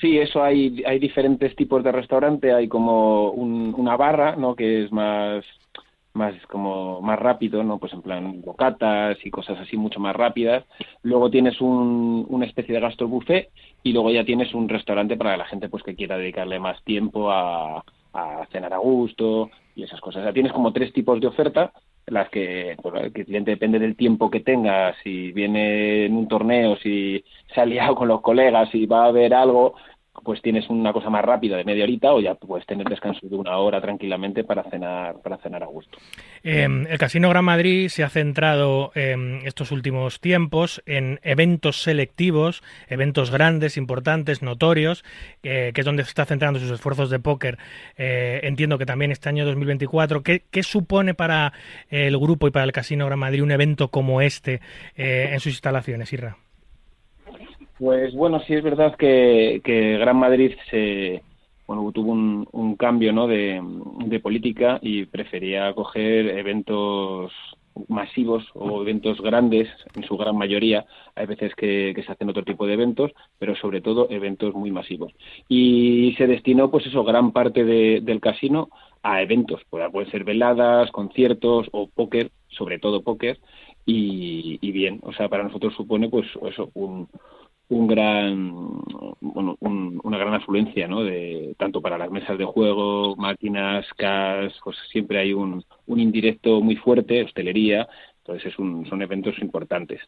sí, 0.00 0.18
eso 0.18 0.42
hay, 0.42 0.82
hay 0.86 1.00
diferentes 1.00 1.56
tipos 1.56 1.82
de 1.82 1.90
restaurante. 1.90 2.52
Hay 2.52 2.68
como 2.68 3.32
un, 3.32 3.74
una 3.76 3.96
barra, 3.96 4.36
¿no? 4.36 4.54
Que 4.54 4.84
es 4.84 4.92
más 4.92 5.44
más 6.14 6.34
como 6.46 7.00
más 7.00 7.18
rápido, 7.18 7.62
¿no? 7.62 7.78
Pues 7.78 7.92
en 7.92 8.02
plan 8.02 8.40
bocatas 8.42 9.18
y 9.24 9.30
cosas 9.30 9.58
así 9.60 9.76
mucho 9.76 10.00
más 10.00 10.14
rápidas. 10.14 10.64
Luego 11.02 11.30
tienes 11.30 11.60
un, 11.60 12.26
una 12.28 12.46
especie 12.46 12.74
de 12.74 12.80
gastro 12.80 13.08
buffet 13.08 13.50
y 13.82 13.92
luego 13.92 14.10
ya 14.10 14.24
tienes 14.24 14.52
un 14.54 14.68
restaurante 14.68 15.16
para 15.16 15.36
la 15.36 15.46
gente 15.46 15.68
pues 15.68 15.82
que 15.82 15.94
quiera 15.94 16.18
dedicarle 16.18 16.58
más 16.58 16.82
tiempo 16.84 17.30
a, 17.30 17.84
cenar 18.50 18.74
a 18.74 18.78
gusto 18.78 19.50
y 19.76 19.84
esas 19.84 20.00
cosas. 20.00 20.34
Tienes 20.34 20.52
como 20.52 20.72
tres 20.72 20.92
tipos 20.92 21.20
de 21.20 21.28
oferta 21.28 21.72
las 22.06 22.28
que 22.30 22.74
pues, 22.82 22.94
el 23.02 23.12
cliente 23.12 23.52
depende 23.52 23.78
del 23.78 23.94
tiempo 23.94 24.30
que 24.30 24.40
tenga, 24.40 24.94
si 25.02 25.30
viene 25.32 26.06
en 26.06 26.16
un 26.16 26.26
torneo, 26.26 26.76
si 26.76 27.22
se 27.54 27.60
ha 27.60 27.66
liado 27.66 27.94
con 27.94 28.08
los 28.08 28.22
colegas, 28.22 28.70
si 28.70 28.86
va 28.86 29.04
a 29.04 29.08
haber 29.08 29.34
algo, 29.34 29.74
pues 30.22 30.42
tienes 30.42 30.68
una 30.68 30.92
cosa 30.92 31.10
más 31.10 31.24
rápida 31.24 31.56
de 31.56 31.64
media 31.64 31.84
horita 31.84 32.12
o 32.12 32.20
ya 32.20 32.34
puedes 32.34 32.66
tener 32.66 32.86
descanso 32.88 33.26
de 33.28 33.36
una 33.36 33.56
hora 33.58 33.80
tranquilamente 33.80 34.44
para 34.44 34.62
cenar 34.64 35.20
para 35.22 35.36
cenar 35.38 35.62
a 35.62 35.66
gusto. 35.66 35.98
Em, 36.42 36.86
el 36.86 36.98
Casino 36.98 37.28
Gran 37.28 37.44
Madrid 37.44 37.88
se 37.88 38.04
ha 38.04 38.08
centrado 38.08 38.92
en 38.94 39.40
estos 39.44 39.72
últimos 39.72 40.20
tiempos 40.20 40.82
en 40.86 41.20
eventos 41.22 41.82
selectivos, 41.82 42.62
eventos 42.88 43.30
grandes, 43.30 43.76
importantes, 43.76 44.42
notorios, 44.42 45.04
eh, 45.42 45.72
que 45.74 45.80
es 45.80 45.84
donde 45.84 46.04
se 46.04 46.10
está 46.10 46.24
centrando 46.24 46.60
sus 46.60 46.70
esfuerzos 46.70 47.10
de 47.10 47.18
póker. 47.18 47.58
Eh, 47.96 48.40
entiendo 48.44 48.78
que 48.78 48.86
también 48.86 49.12
este 49.12 49.28
año 49.28 49.44
2024. 49.44 50.22
¿Qué, 50.22 50.44
¿Qué, 50.50 50.62
supone 50.62 51.14
para 51.14 51.52
el 51.88 52.18
grupo 52.18 52.46
y 52.46 52.50
para 52.50 52.64
el 52.64 52.72
Casino 52.72 53.06
Gran 53.06 53.18
Madrid 53.18 53.42
un 53.42 53.50
evento 53.50 53.88
como 53.88 54.20
este 54.20 54.60
eh, 54.96 55.30
en 55.32 55.40
sus 55.40 55.52
instalaciones, 55.52 56.12
Irra? 56.12 56.36
Pues 57.78 58.12
bueno, 58.14 58.40
sí 58.40 58.54
es 58.54 58.62
verdad 58.62 58.96
que, 58.96 59.60
Gran 59.64 60.16
Madrid 60.16 60.52
se, 60.68 61.22
bueno, 61.66 61.90
tuvo 61.92 62.10
un, 62.12 62.76
cambio 62.76 63.12
¿no? 63.12 63.28
de, 63.28 64.20
política 64.20 64.80
y 64.82 65.06
prefería 65.06 65.72
coger 65.74 66.26
eventos 66.38 67.32
masivos 67.86 68.44
o 68.54 68.82
eventos 68.82 69.20
grandes, 69.20 69.68
en 69.94 70.02
su 70.02 70.16
gran 70.16 70.36
mayoría. 70.36 70.86
Hay 71.14 71.26
veces 71.26 71.54
que, 71.54 71.94
se 72.04 72.12
hacen 72.12 72.28
otro 72.28 72.42
tipo 72.42 72.66
de 72.66 72.74
eventos, 72.74 73.12
pero 73.38 73.54
sobre 73.54 73.80
todo 73.80 74.08
eventos 74.10 74.54
muy 74.54 74.72
masivos. 74.72 75.12
Y 75.48 76.14
se 76.18 76.26
destinó, 76.26 76.72
pues 76.72 76.84
eso, 76.86 77.04
gran 77.04 77.30
parte 77.30 77.64
del 77.64 78.20
casino 78.20 78.70
a 79.04 79.22
eventos. 79.22 79.62
pueden 79.70 80.10
ser 80.10 80.24
veladas, 80.24 80.90
conciertos 80.90 81.68
o 81.70 81.88
póker, 81.88 82.32
sobre 82.48 82.80
todo 82.80 83.02
póker. 83.02 83.38
Y, 83.86 84.58
y 84.60 84.72
bien, 84.72 84.98
o 85.02 85.12
sea, 85.12 85.28
para 85.28 85.44
nosotros 85.44 85.74
supone, 85.74 86.08
pues 86.10 86.26
eso, 86.42 86.70
un, 86.74 87.08
un 87.70 87.86
gran 87.86 88.52
bueno, 89.20 89.56
una 89.60 90.18
gran 90.18 90.34
afluencia 90.34 90.88
¿no? 90.88 91.04
de 91.04 91.54
tanto 91.58 91.82
para 91.82 91.98
las 91.98 92.10
mesas 92.10 92.38
de 92.38 92.44
juego 92.44 93.14
máquinas 93.16 93.86
cash 93.96 94.52
pues 94.64 94.76
siempre 94.90 95.18
hay 95.18 95.32
un, 95.32 95.62
un 95.86 96.00
indirecto 96.00 96.60
muy 96.60 96.76
fuerte 96.76 97.24
hostelería 97.24 97.86
entonces 98.18 98.52
es 98.52 98.58
un, 98.58 98.86
son 98.86 99.02
eventos 99.02 99.38
importantes 99.40 100.00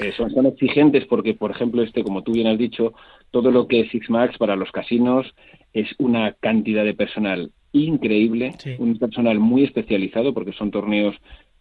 eh, 0.00 0.12
son, 0.16 0.30
son 0.30 0.46
exigentes 0.46 1.06
porque 1.06 1.34
por 1.34 1.52
ejemplo 1.52 1.82
este 1.82 2.02
como 2.02 2.22
tú 2.22 2.32
bien 2.32 2.48
has 2.48 2.58
dicho 2.58 2.94
todo 3.30 3.50
lo 3.52 3.68
que 3.68 3.80
es 3.80 3.90
Six 3.90 4.10
Max 4.10 4.36
para 4.36 4.56
los 4.56 4.72
casinos 4.72 5.32
es 5.72 5.88
una 5.98 6.32
cantidad 6.32 6.84
de 6.84 6.94
personal 6.94 7.52
increíble 7.70 8.56
un 8.78 8.98
personal 8.98 9.38
muy 9.38 9.64
especializado 9.64 10.34
porque 10.34 10.52
son 10.52 10.72
torneos 10.72 11.14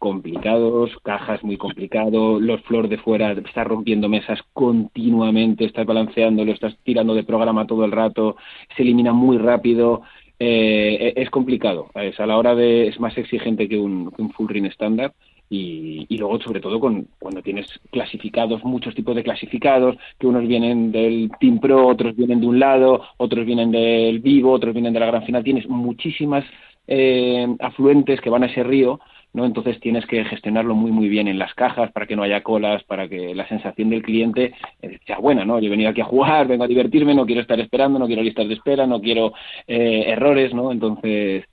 complicados, 0.03 0.91
cajas 1.01 1.41
muy 1.45 1.55
complicado, 1.55 2.37
los 2.37 2.59
flor 2.63 2.89
de 2.89 2.97
fuera, 2.97 3.31
estás 3.31 3.65
rompiendo 3.65 4.09
mesas 4.09 4.37
continuamente, 4.51 5.63
estás 5.63 5.85
balanceándolo, 5.85 6.51
estás 6.51 6.75
tirando 6.83 7.15
de 7.15 7.23
programa 7.23 7.65
todo 7.65 7.85
el 7.85 7.93
rato, 7.93 8.35
se 8.75 8.83
elimina 8.83 9.13
muy 9.13 9.37
rápido, 9.37 10.01
eh, 10.39 11.13
es 11.15 11.29
complicado, 11.29 11.89
es 11.95 12.19
a 12.19 12.25
la 12.25 12.37
hora 12.37 12.53
de, 12.53 12.89
es 12.89 12.99
más 12.99 13.17
exigente 13.17 13.69
que 13.69 13.79
un, 13.79 14.11
full 14.35 14.49
ring 14.49 14.65
estándar 14.65 15.13
y, 15.49 16.05
y, 16.09 16.17
luego 16.17 16.37
sobre 16.41 16.59
todo 16.59 16.81
con, 16.81 17.07
cuando 17.17 17.41
tienes 17.41 17.65
clasificados, 17.89 18.61
muchos 18.65 18.93
tipos 18.95 19.15
de 19.15 19.23
clasificados, 19.23 19.95
que 20.19 20.27
unos 20.27 20.45
vienen 20.45 20.91
del 20.91 21.31
Team 21.39 21.59
Pro, 21.59 21.87
otros 21.87 22.13
vienen 22.13 22.41
de 22.41 22.47
un 22.47 22.59
lado, 22.59 23.03
otros 23.15 23.45
vienen 23.45 23.71
del 23.71 24.19
Vivo, 24.19 24.51
otros 24.51 24.73
vienen 24.73 24.91
de 24.91 24.99
la 24.99 25.05
gran 25.05 25.23
final, 25.23 25.45
tienes 25.45 25.69
muchísimas 25.69 26.43
eh, 26.87 27.47
afluentes 27.61 28.19
que 28.19 28.29
van 28.29 28.43
a 28.43 28.47
ese 28.47 28.63
río 28.63 28.99
¿no? 29.33 29.45
Entonces 29.45 29.79
tienes 29.79 30.05
que 30.05 30.23
gestionarlo 30.25 30.75
muy 30.75 30.91
muy 30.91 31.09
bien 31.09 31.27
en 31.27 31.39
las 31.39 31.53
cajas 31.53 31.91
para 31.91 32.05
que 32.05 32.15
no 32.15 32.23
haya 32.23 32.43
colas, 32.43 32.83
para 32.83 33.07
que 33.09 33.35
la 33.35 33.47
sensación 33.47 33.89
del 33.89 34.03
cliente 34.03 34.53
eh, 34.81 34.99
sea 35.05 35.17
buena, 35.17 35.43
¿no? 35.43 35.59
Yo 35.59 35.67
he 35.67 35.71
venido 35.71 35.89
aquí 35.89 36.01
a 36.01 36.05
jugar, 36.05 36.47
vengo 36.53 36.63
a 36.63 36.67
divertirme, 36.67 37.15
no 37.15 37.25
quiero 37.25 37.41
estar 37.41 37.59
esperando, 37.59 37.99
no 37.99 38.07
quiero 38.07 38.21
listas 38.21 38.47
de 38.47 38.53
espera, 38.53 38.87
no 38.87 39.01
quiero 39.01 39.33
eh, 39.67 40.05
errores, 40.07 40.53
¿no? 40.53 40.71
Entonces 40.71 41.45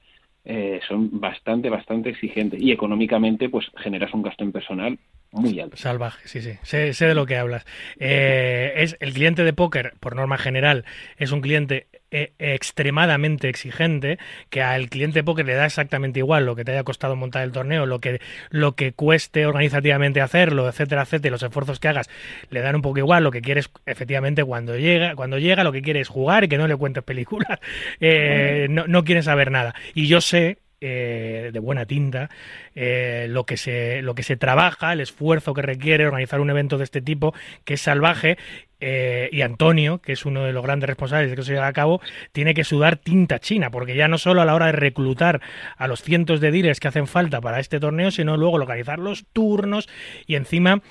eh, 0.45 0.81
son 0.89 1.21
bastante, 1.21 1.69
bastante 1.69 2.11
exigentes 2.11 2.61
y 2.61 2.73
económicamente 2.73 3.49
pues 3.49 3.67
generas 3.77 4.13
un 4.15 4.23
gasto 4.23 4.45
en 4.45 4.53
personal 4.53 4.99
muy 5.33 5.61
alto. 5.61 5.77
Salvaje, 5.77 6.27
sí, 6.29 6.43
sí. 6.43 6.59
Sé, 6.63 6.93
sé 6.93 7.07
de 7.07 7.15
lo 7.15 7.27
que 7.27 7.37
hablas. 7.37 7.65
es 7.99 8.97
el 9.01 9.13
cliente 9.13 9.45
de 9.45 9.53
póker, 9.53 9.95
por 10.01 10.17
norma 10.17 10.39
general, 10.39 10.85
es 11.17 11.33
un 11.33 11.41
cliente 11.41 11.87
e, 12.13 12.33
extremadamente 12.41 13.49
exigente, 13.49 14.19
que 14.49 14.63
al 14.63 14.89
cliente 14.89 15.23
póker 15.23 15.47
le 15.47 15.55
da 15.55 15.67
exactamente 15.67 16.19
igual 16.19 16.45
lo 16.45 16.57
que 16.57 16.65
te 16.65 16.73
haya 16.73 16.83
costado 16.83 17.15
montar 17.15 17.45
el 17.45 17.53
torneo, 17.53 17.87
lo 17.87 18.01
que, 18.01 18.21
lo 18.51 18.75
que 18.75 18.93
cueste 18.93 19.47
organizativamente 19.47 20.21
hacerlo, 20.21 20.69
etcétera, 20.69 21.03
etcétera, 21.03 21.31
los 21.31 21.43
esfuerzos 21.45 21.79
que 21.79 21.87
hagas, 21.87 22.11
le 22.51 22.63
dan 22.63 22.75
un 22.75 22.83
poco 22.83 22.99
igual, 22.99 23.23
lo 23.23 23.31
que 23.31 23.43
quieres 23.43 23.71
efectivamente 23.87 24.43
cuando 24.43 24.77
llega, 24.77 25.15
cuando 25.15 25.39
llega, 25.39 25.63
lo 25.63 25.71
que 25.71 25.83
quieres 25.83 26.09
jugar 26.09 26.43
y 26.43 26.49
que 26.49 26.59
no 26.59 26.67
le 26.67 26.75
cuentes 26.75 27.05
películas, 27.05 27.61
eh, 28.01 28.67
no, 28.69 28.89
no 28.89 29.05
quieren 29.05 29.23
saber 29.23 29.53
nada. 29.53 29.77
Y 29.95 30.09
yo 30.09 30.21
sé 30.21 30.59
eh, 30.81 31.51
de 31.53 31.59
buena 31.59 31.87
tinta, 31.87 32.31
eh, 32.75 33.27
lo, 33.29 33.45
que 33.45 33.57
se, 33.57 34.03
lo 34.03 34.15
que 34.15 34.23
se 34.23 34.37
trabaja, 34.37 34.93
el 34.93 35.01
esfuerzo 35.01 35.55
que 35.55 35.63
requiere 35.63 36.07
organizar 36.07 36.41
un 36.41 36.51
evento 36.51 36.79
de 36.79 36.85
este 36.85 37.03
tipo, 37.03 37.35
que 37.65 37.75
es 37.75 37.83
salvaje, 37.83 38.39
eh, 38.81 39.29
y 39.33 39.43
Antonio, 39.43 39.99
que 39.99 40.13
es 40.13 40.25
uno 40.27 40.45
de 40.45 40.53
los 40.53 40.63
grandes 40.63 40.89
responsables 40.89 41.31
de 41.31 41.37
que 41.37 41.43
se 41.43 41.53
lleve 41.53 41.67
a 41.67 41.73
cabo, 41.73 42.01
tiene 42.33 42.55
que 42.55 42.65
sudar 42.65 42.97
tinta 42.97 43.39
china, 43.39 43.71
porque 43.71 43.95
ya 43.95 44.09
no 44.09 44.19
solo 44.19 44.43
a 44.43 44.45
la 44.45 44.55
hora 44.55 44.67
de 44.67 44.73
reclutar 44.73 45.41
a 45.77 45.87
los 45.87 46.03
cientos 46.03 46.41
de 46.41 46.51
dealers 46.51 46.81
que 46.81 46.89
hacen 46.89 47.07
falta 47.07 47.41
para 47.41 47.61
este 47.61 47.81
torneo, 47.81 48.11
sino 48.11 48.37
luego 48.37 48.59
localizar 48.59 48.99
los 48.99 49.27
turnos 49.33 49.89
y 50.27 50.35
encima, 50.35 50.83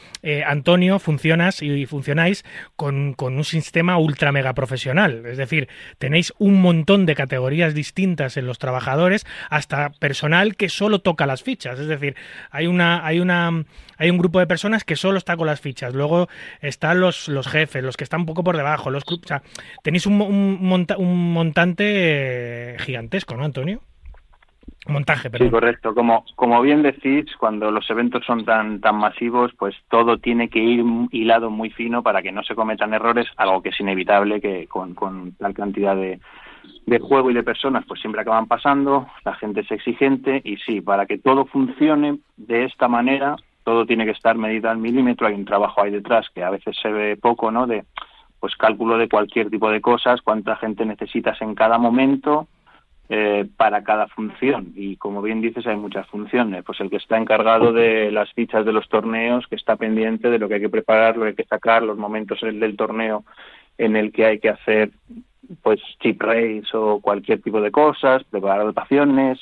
Antonio, 0.45 0.99
funcionas 0.99 1.61
y 1.61 1.85
funcionáis 1.85 2.43
con, 2.75 3.13
con, 3.13 3.37
un 3.37 3.43
sistema 3.43 3.97
ultra 3.97 4.31
mega 4.31 4.53
profesional, 4.53 5.25
es 5.25 5.37
decir, 5.37 5.69
tenéis 5.97 6.33
un 6.37 6.61
montón 6.61 7.05
de 7.05 7.15
categorías 7.15 7.73
distintas 7.73 8.37
en 8.37 8.45
los 8.45 8.59
trabajadores, 8.59 9.25
hasta 9.49 9.89
personal 9.89 10.55
que 10.55 10.69
solo 10.69 10.99
toca 10.99 11.25
las 11.25 11.43
fichas. 11.43 11.79
Es 11.79 11.87
decir, 11.87 12.15
hay 12.51 12.67
una, 12.67 13.05
hay 13.05 13.19
una, 13.19 13.65
hay 13.97 14.09
un 14.09 14.17
grupo 14.17 14.39
de 14.39 14.47
personas 14.47 14.83
que 14.83 14.95
solo 14.95 15.17
está 15.17 15.37
con 15.37 15.47
las 15.47 15.61
fichas. 15.61 15.93
Luego 15.93 16.29
están 16.61 16.99
los, 16.99 17.27
los 17.27 17.47
jefes, 17.47 17.78
los 17.81 17.97
que 17.97 18.03
están 18.03 18.21
un 18.21 18.25
poco 18.25 18.43
por 18.43 18.57
debajo, 18.57 18.89
los 18.89 19.03
o 19.07 19.27
sea, 19.27 19.41
tenéis 19.83 20.05
un, 20.05 20.21
un, 20.21 21.33
montante 21.33 22.75
gigantesco, 22.79 23.35
¿no, 23.35 23.45
Antonio? 23.45 23.81
Montaje, 24.87 25.29
perdón. 25.29 25.47
Sí, 25.47 25.51
correcto. 25.51 25.93
Como, 25.93 26.25
como 26.35 26.61
bien 26.61 26.81
decís, 26.81 27.25
cuando 27.37 27.69
los 27.69 27.87
eventos 27.89 28.25
son 28.25 28.45
tan, 28.45 28.79
tan 28.79 28.95
masivos, 28.95 29.51
pues 29.57 29.75
todo 29.89 30.17
tiene 30.17 30.49
que 30.49 30.59
ir 30.59 30.83
hilado 31.11 31.49
muy 31.49 31.69
fino 31.69 32.01
para 32.01 32.21
que 32.21 32.31
no 32.31 32.43
se 32.43 32.55
cometan 32.55 32.93
errores, 32.93 33.27
algo 33.37 33.61
que 33.61 33.69
es 33.69 33.79
inevitable 33.79 34.41
que 34.41 34.67
con, 34.67 34.95
con 34.95 35.33
tal 35.33 35.53
cantidad 35.53 35.95
de, 35.95 36.19
de 36.85 36.99
juego 36.99 37.29
y 37.29 37.33
de 37.33 37.43
personas 37.43 37.85
pues 37.87 37.99
siempre 38.01 38.21
acaban 38.21 38.47
pasando, 38.47 39.07
la 39.23 39.35
gente 39.35 39.61
es 39.61 39.71
exigente 39.71 40.41
y 40.43 40.57
sí, 40.57 40.81
para 40.81 41.05
que 41.05 41.17
todo 41.17 41.45
funcione 41.45 42.19
de 42.37 42.65
esta 42.65 42.87
manera, 42.87 43.35
todo 43.69 43.85
tiene 43.85 44.05
que 44.05 44.11
estar 44.11 44.35
medido 44.35 44.67
al 44.67 44.79
milímetro, 44.79 45.27
hay 45.27 45.35
un 45.35 45.45
trabajo 45.45 45.83
ahí 45.83 45.91
detrás 45.91 46.27
que 46.33 46.43
a 46.43 46.49
veces 46.49 46.75
se 46.81 46.89
ve 46.89 47.17
poco, 47.17 47.51
¿no? 47.51 47.67
De 47.67 47.85
pues 48.39 48.55
cálculo 48.55 48.97
de 48.97 49.07
cualquier 49.07 49.51
tipo 49.51 49.69
de 49.69 49.79
cosas, 49.79 50.23
cuánta 50.23 50.55
gente 50.55 50.85
necesitas 50.85 51.39
en 51.41 51.53
cada 51.53 51.77
momento 51.77 52.47
eh, 53.09 53.47
para 53.57 53.83
cada 53.83 54.07
función 54.07 54.73
y 54.75 54.95
como 54.95 55.21
bien 55.21 55.39
dices 55.39 55.67
hay 55.67 55.75
muchas 55.75 56.07
funciones, 56.07 56.63
pues 56.63 56.79
el 56.79 56.89
que 56.89 56.95
está 56.95 57.15
encargado 57.19 57.71
de 57.71 58.11
las 58.11 58.33
fichas 58.33 58.65
de 58.65 58.73
los 58.73 58.89
torneos, 58.89 59.45
que 59.45 59.55
está 59.55 59.75
pendiente 59.75 60.31
de 60.31 60.39
lo 60.39 60.47
que 60.47 60.55
hay 60.55 60.61
que 60.61 60.69
preparar, 60.69 61.15
lo 61.15 61.23
que 61.23 61.29
hay 61.29 61.35
que 61.35 61.43
sacar, 61.43 61.83
los 61.83 61.97
momentos 61.97 62.39
del 62.41 62.75
torneo 62.75 63.23
en 63.77 63.95
el 63.95 64.11
que 64.11 64.25
hay 64.25 64.39
que 64.39 64.49
hacer 64.49 64.89
pues 65.61 65.79
chip 65.99 66.19
race 66.19 66.65
o 66.73 67.01
cualquier 67.01 67.39
tipo 67.39 67.61
de 67.61 67.69
cosas, 67.69 68.23
preparar 68.23 68.63
dotaciones, 68.63 69.39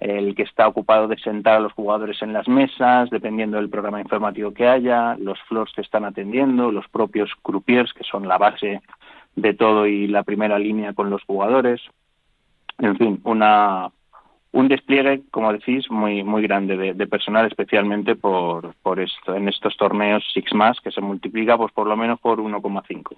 el 0.00 0.34
que 0.34 0.42
está 0.42 0.66
ocupado 0.66 1.08
de 1.08 1.18
sentar 1.18 1.56
a 1.56 1.60
los 1.60 1.72
jugadores 1.74 2.22
en 2.22 2.32
las 2.32 2.48
mesas, 2.48 3.10
dependiendo 3.10 3.58
del 3.58 3.68
programa 3.68 4.00
informativo 4.00 4.52
que 4.52 4.66
haya, 4.66 5.14
los 5.18 5.38
floors 5.42 5.72
que 5.74 5.82
están 5.82 6.04
atendiendo, 6.04 6.72
los 6.72 6.88
propios 6.88 7.30
croupiers, 7.42 7.92
que 7.92 8.04
son 8.04 8.26
la 8.26 8.38
base 8.38 8.80
de 9.36 9.54
todo 9.54 9.86
y 9.86 10.06
la 10.06 10.22
primera 10.22 10.58
línea 10.58 10.94
con 10.94 11.10
los 11.10 11.22
jugadores. 11.24 11.82
En 12.78 12.96
fin, 12.96 13.20
una, 13.24 13.90
un 14.52 14.68
despliegue, 14.68 15.22
como 15.30 15.52
decís, 15.52 15.90
muy 15.90 16.24
muy 16.24 16.42
grande 16.42 16.94
de, 16.94 17.06
personal, 17.06 17.46
especialmente 17.46 18.16
por, 18.16 18.74
por 18.82 19.00
esto, 19.00 19.34
en 19.34 19.48
estos 19.48 19.76
torneos 19.76 20.24
Six 20.32 20.54
más 20.54 20.80
que 20.80 20.90
se 20.90 21.02
multiplica 21.02 21.58
pues 21.58 21.72
por 21.72 21.86
lo 21.86 21.96
menos 21.96 22.18
por 22.20 22.38
1,5, 22.38 23.16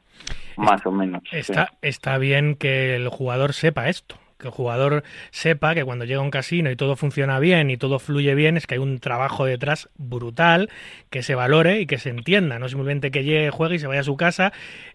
más 0.57 0.85
o 0.85 0.91
menos. 0.91 1.23
Está, 1.31 1.73
está 1.81 2.19
bien 2.19 2.57
que 2.57 2.97
el 2.97 3.09
jugador 3.09 3.53
sepa 3.53 3.89
esto, 3.89 4.17
que 4.43 4.49
el 4.49 4.53
jugador 4.53 5.03
sepa 5.31 5.75
que 5.75 5.85
cuando 5.85 6.05
llega 6.05 6.21
a 6.21 6.25
un 6.25 6.31
casino 6.31 6.71
y 6.71 6.77
todo 6.77 6.97
funciona 6.97 7.39
bien 7.39 7.71
y 7.71 7.79
todo 7.79 7.99
fluye 7.99 8.35
bien, 8.35 8.59
es 8.59 8.67
que 8.67 8.75
hay 8.75 8.81
un 8.81 8.99
trabajo 8.99 9.47
detrás 9.47 9.89
brutal, 9.97 10.69
que 11.09 11.23
se 11.23 11.35
valore 11.35 11.81
y 11.81 11.87
que 11.87 11.99
se 11.99 12.11
entienda, 12.11 12.59
no 12.59 12.69
simplemente 12.69 13.11
que 13.11 13.25
llegue, 13.25 13.51
juegue 13.51 13.77
y 13.77 13.79
se 13.79 13.87
vaya 13.87 14.01
a 14.01 14.05
su 14.05 14.17
casa. 14.17 14.53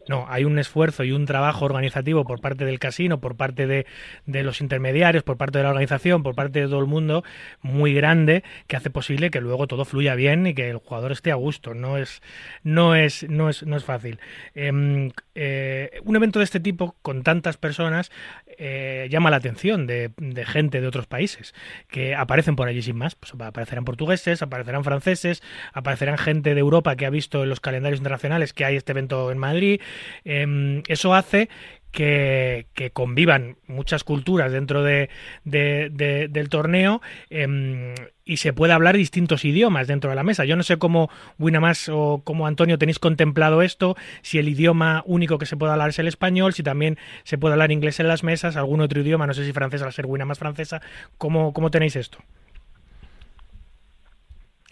No, 0.07 0.25
hay 0.29 0.45
un 0.45 0.57
esfuerzo 0.57 1.03
y 1.03 1.11
un 1.11 1.25
trabajo 1.25 1.65
organizativo 1.65 2.23
por 2.23 2.39
parte 2.39 2.63
del 2.63 2.79
casino, 2.79 3.19
por 3.19 3.35
parte 3.35 3.67
de, 3.67 3.85
de 4.25 4.43
los 4.43 4.61
intermediarios, 4.61 5.23
por 5.23 5.37
parte 5.37 5.57
de 5.57 5.63
la 5.63 5.71
organización, 5.71 6.23
por 6.23 6.35
parte 6.35 6.61
de 6.61 6.67
todo 6.67 6.79
el 6.79 6.85
mundo, 6.85 7.23
muy 7.61 7.93
grande, 7.93 8.43
que 8.67 8.77
hace 8.77 8.89
posible 8.89 9.31
que 9.31 9.41
luego 9.41 9.67
todo 9.67 9.83
fluya 9.83 10.15
bien 10.15 10.47
y 10.47 10.53
que 10.53 10.69
el 10.69 10.77
jugador 10.77 11.11
esté 11.11 11.31
a 11.31 11.35
gusto. 11.35 11.73
No 11.73 11.97
es, 11.97 12.21
no 12.63 12.95
es, 12.95 13.27
no 13.29 13.49
es, 13.49 13.63
no 13.63 13.75
es 13.75 13.83
fácil. 13.83 14.19
Em, 14.55 15.11
eh, 15.35 15.99
un 16.03 16.15
evento 16.15 16.39
de 16.39 16.45
este 16.45 16.59
tipo, 16.59 16.95
con 17.01 17.23
tantas 17.23 17.57
personas, 17.57 18.11
eh, 18.57 19.07
llama 19.09 19.29
la 19.29 19.36
atención 19.37 19.87
de, 19.87 20.11
gente 20.45 20.81
de 20.81 20.87
otros 20.87 21.07
países 21.07 21.53
que 21.87 22.15
aparecen 22.15 22.55
por 22.55 22.67
allí 22.67 22.81
sin 22.81 22.97
más. 22.97 23.15
Pues 23.15 23.33
aparecerán 23.33 23.85
portugueses, 23.85 24.41
aparecerán 24.41 24.83
franceses, 24.83 25.41
aparecerán 25.73 26.17
gente 26.17 26.53
de 26.53 26.59
Europa 26.59 26.95
que 26.95 27.05
ha 27.05 27.09
visto 27.09 27.43
en 27.43 27.49
los 27.49 27.59
calendarios 27.59 27.99
internacionales 27.99 28.53
que 28.53 28.65
hay 28.65 28.75
este 28.75 28.91
evento 28.91 29.31
en 29.31 29.37
Madrid. 29.37 29.81
Em, 30.23 30.83
eso 30.87 31.13
hace 31.13 31.49
que, 31.91 32.91
convivan 32.93 33.57
muchas 33.67 34.03
culturas 34.03 34.51
dentro 34.51 34.83
de, 34.83 35.09
del 35.43 36.49
torneo 36.49 37.01
em, 37.29 37.93
y 38.25 38.37
se 38.37 38.53
pueda 38.53 38.75
hablar 38.75 38.97
distintos 38.97 39.45
idiomas 39.45 39.87
dentro 39.87 40.09
de 40.09 40.15
la 40.15 40.23
mesa. 40.23 40.45
Yo 40.45 40.55
no 40.55 40.63
sé 40.63 40.77
cómo 40.77 41.09
Winamax 41.39 41.89
o 41.89 42.21
cómo 42.23 42.47
Antonio 42.47 42.77
tenéis 42.77 42.99
contemplado 42.99 43.61
esto, 43.61 43.95
si 44.21 44.37
el 44.37 44.49
idioma 44.49 45.03
único 45.05 45.37
que 45.37 45.45
se 45.45 45.57
puede 45.57 45.71
hablar 45.71 45.89
es 45.89 45.99
el 45.99 46.07
español, 46.07 46.53
si 46.53 46.63
también 46.63 46.97
se 47.23 47.37
puede 47.37 47.53
hablar 47.53 47.71
inglés 47.71 47.99
en 47.99 48.07
las 48.07 48.23
mesas, 48.23 48.57
algún 48.57 48.81
otro 48.81 49.01
idioma, 49.01 49.27
no 49.27 49.33
sé 49.33 49.45
si 49.45 49.53
francés 49.53 49.81
al 49.81 49.93
ser 49.93 50.05
Winamax 50.05 50.39
francesa, 50.39 50.81
¿cómo, 51.17 51.53
cómo 51.53 51.71
tenéis 51.71 51.95
esto? 51.95 52.19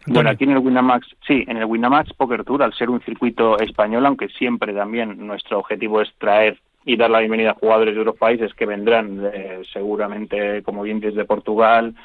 Bueno, 0.08 0.30
aquí 0.30 0.44
en 0.44 0.52
el 0.52 0.60
Winamax, 0.60 1.08
sí, 1.26 1.44
en 1.48 1.58
el 1.58 1.66
Winamax 1.66 2.14
Poker 2.14 2.44
Tour, 2.44 2.62
al 2.62 2.74
ser 2.74 2.92
un 2.92 3.02
circuito 3.02 3.58
español, 3.58 4.06
aunque 4.06 4.30
siempre 4.30 4.72
también 4.74 5.26
nuestro 5.26 5.58
objetivo 5.58 6.02
es 6.02 6.14
traer 6.20 6.60
y 6.86 6.96
dar 6.96 7.10
la 7.10 7.20
bienvenida 7.20 7.52
a 7.52 7.56
jugadores 7.56 7.96
de 7.96 8.02
otros 8.02 8.18
países 8.18 8.54
que 8.54 8.66
vendrán 8.66 9.20
eh, 9.34 9.62
seguramente, 9.74 10.62
como 10.64 10.84
bien 10.84 11.00
desde 11.00 11.26
Portugal, 11.26 11.96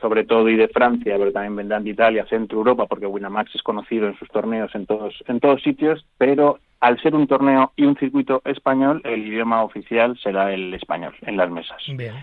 sobre 0.00 0.24
todo 0.24 0.48
y 0.48 0.56
de 0.56 0.68
Francia, 0.68 1.16
pero 1.18 1.32
también 1.32 1.54
vendrán 1.54 1.84
de 1.84 1.90
Italia, 1.90 2.26
Centro 2.28 2.58
Europa, 2.58 2.86
porque 2.86 3.06
Winamax 3.06 3.54
es 3.54 3.62
conocido 3.62 4.08
en 4.08 4.18
sus 4.18 4.28
torneos 4.28 4.74
en 4.74 4.86
todos 4.86 5.22
en 5.28 5.38
todos 5.38 5.62
sitios, 5.62 6.04
pero 6.18 6.58
al 6.80 7.00
ser 7.00 7.14
un 7.14 7.28
torneo 7.28 7.72
y 7.76 7.84
un 7.84 7.96
circuito 7.96 8.42
español, 8.44 9.00
el 9.04 9.24
idioma 9.24 9.62
oficial 9.62 10.18
será 10.20 10.52
el 10.52 10.74
español 10.74 11.14
en 11.20 11.36
las 11.36 11.48
mesas. 11.48 11.80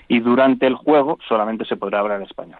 Y 0.09 0.19
durante 0.19 0.67
el 0.67 0.75
juego 0.75 1.17
solamente 1.29 1.63
se 1.63 1.77
podrá 1.77 1.99
hablar 1.99 2.21
español. 2.23 2.59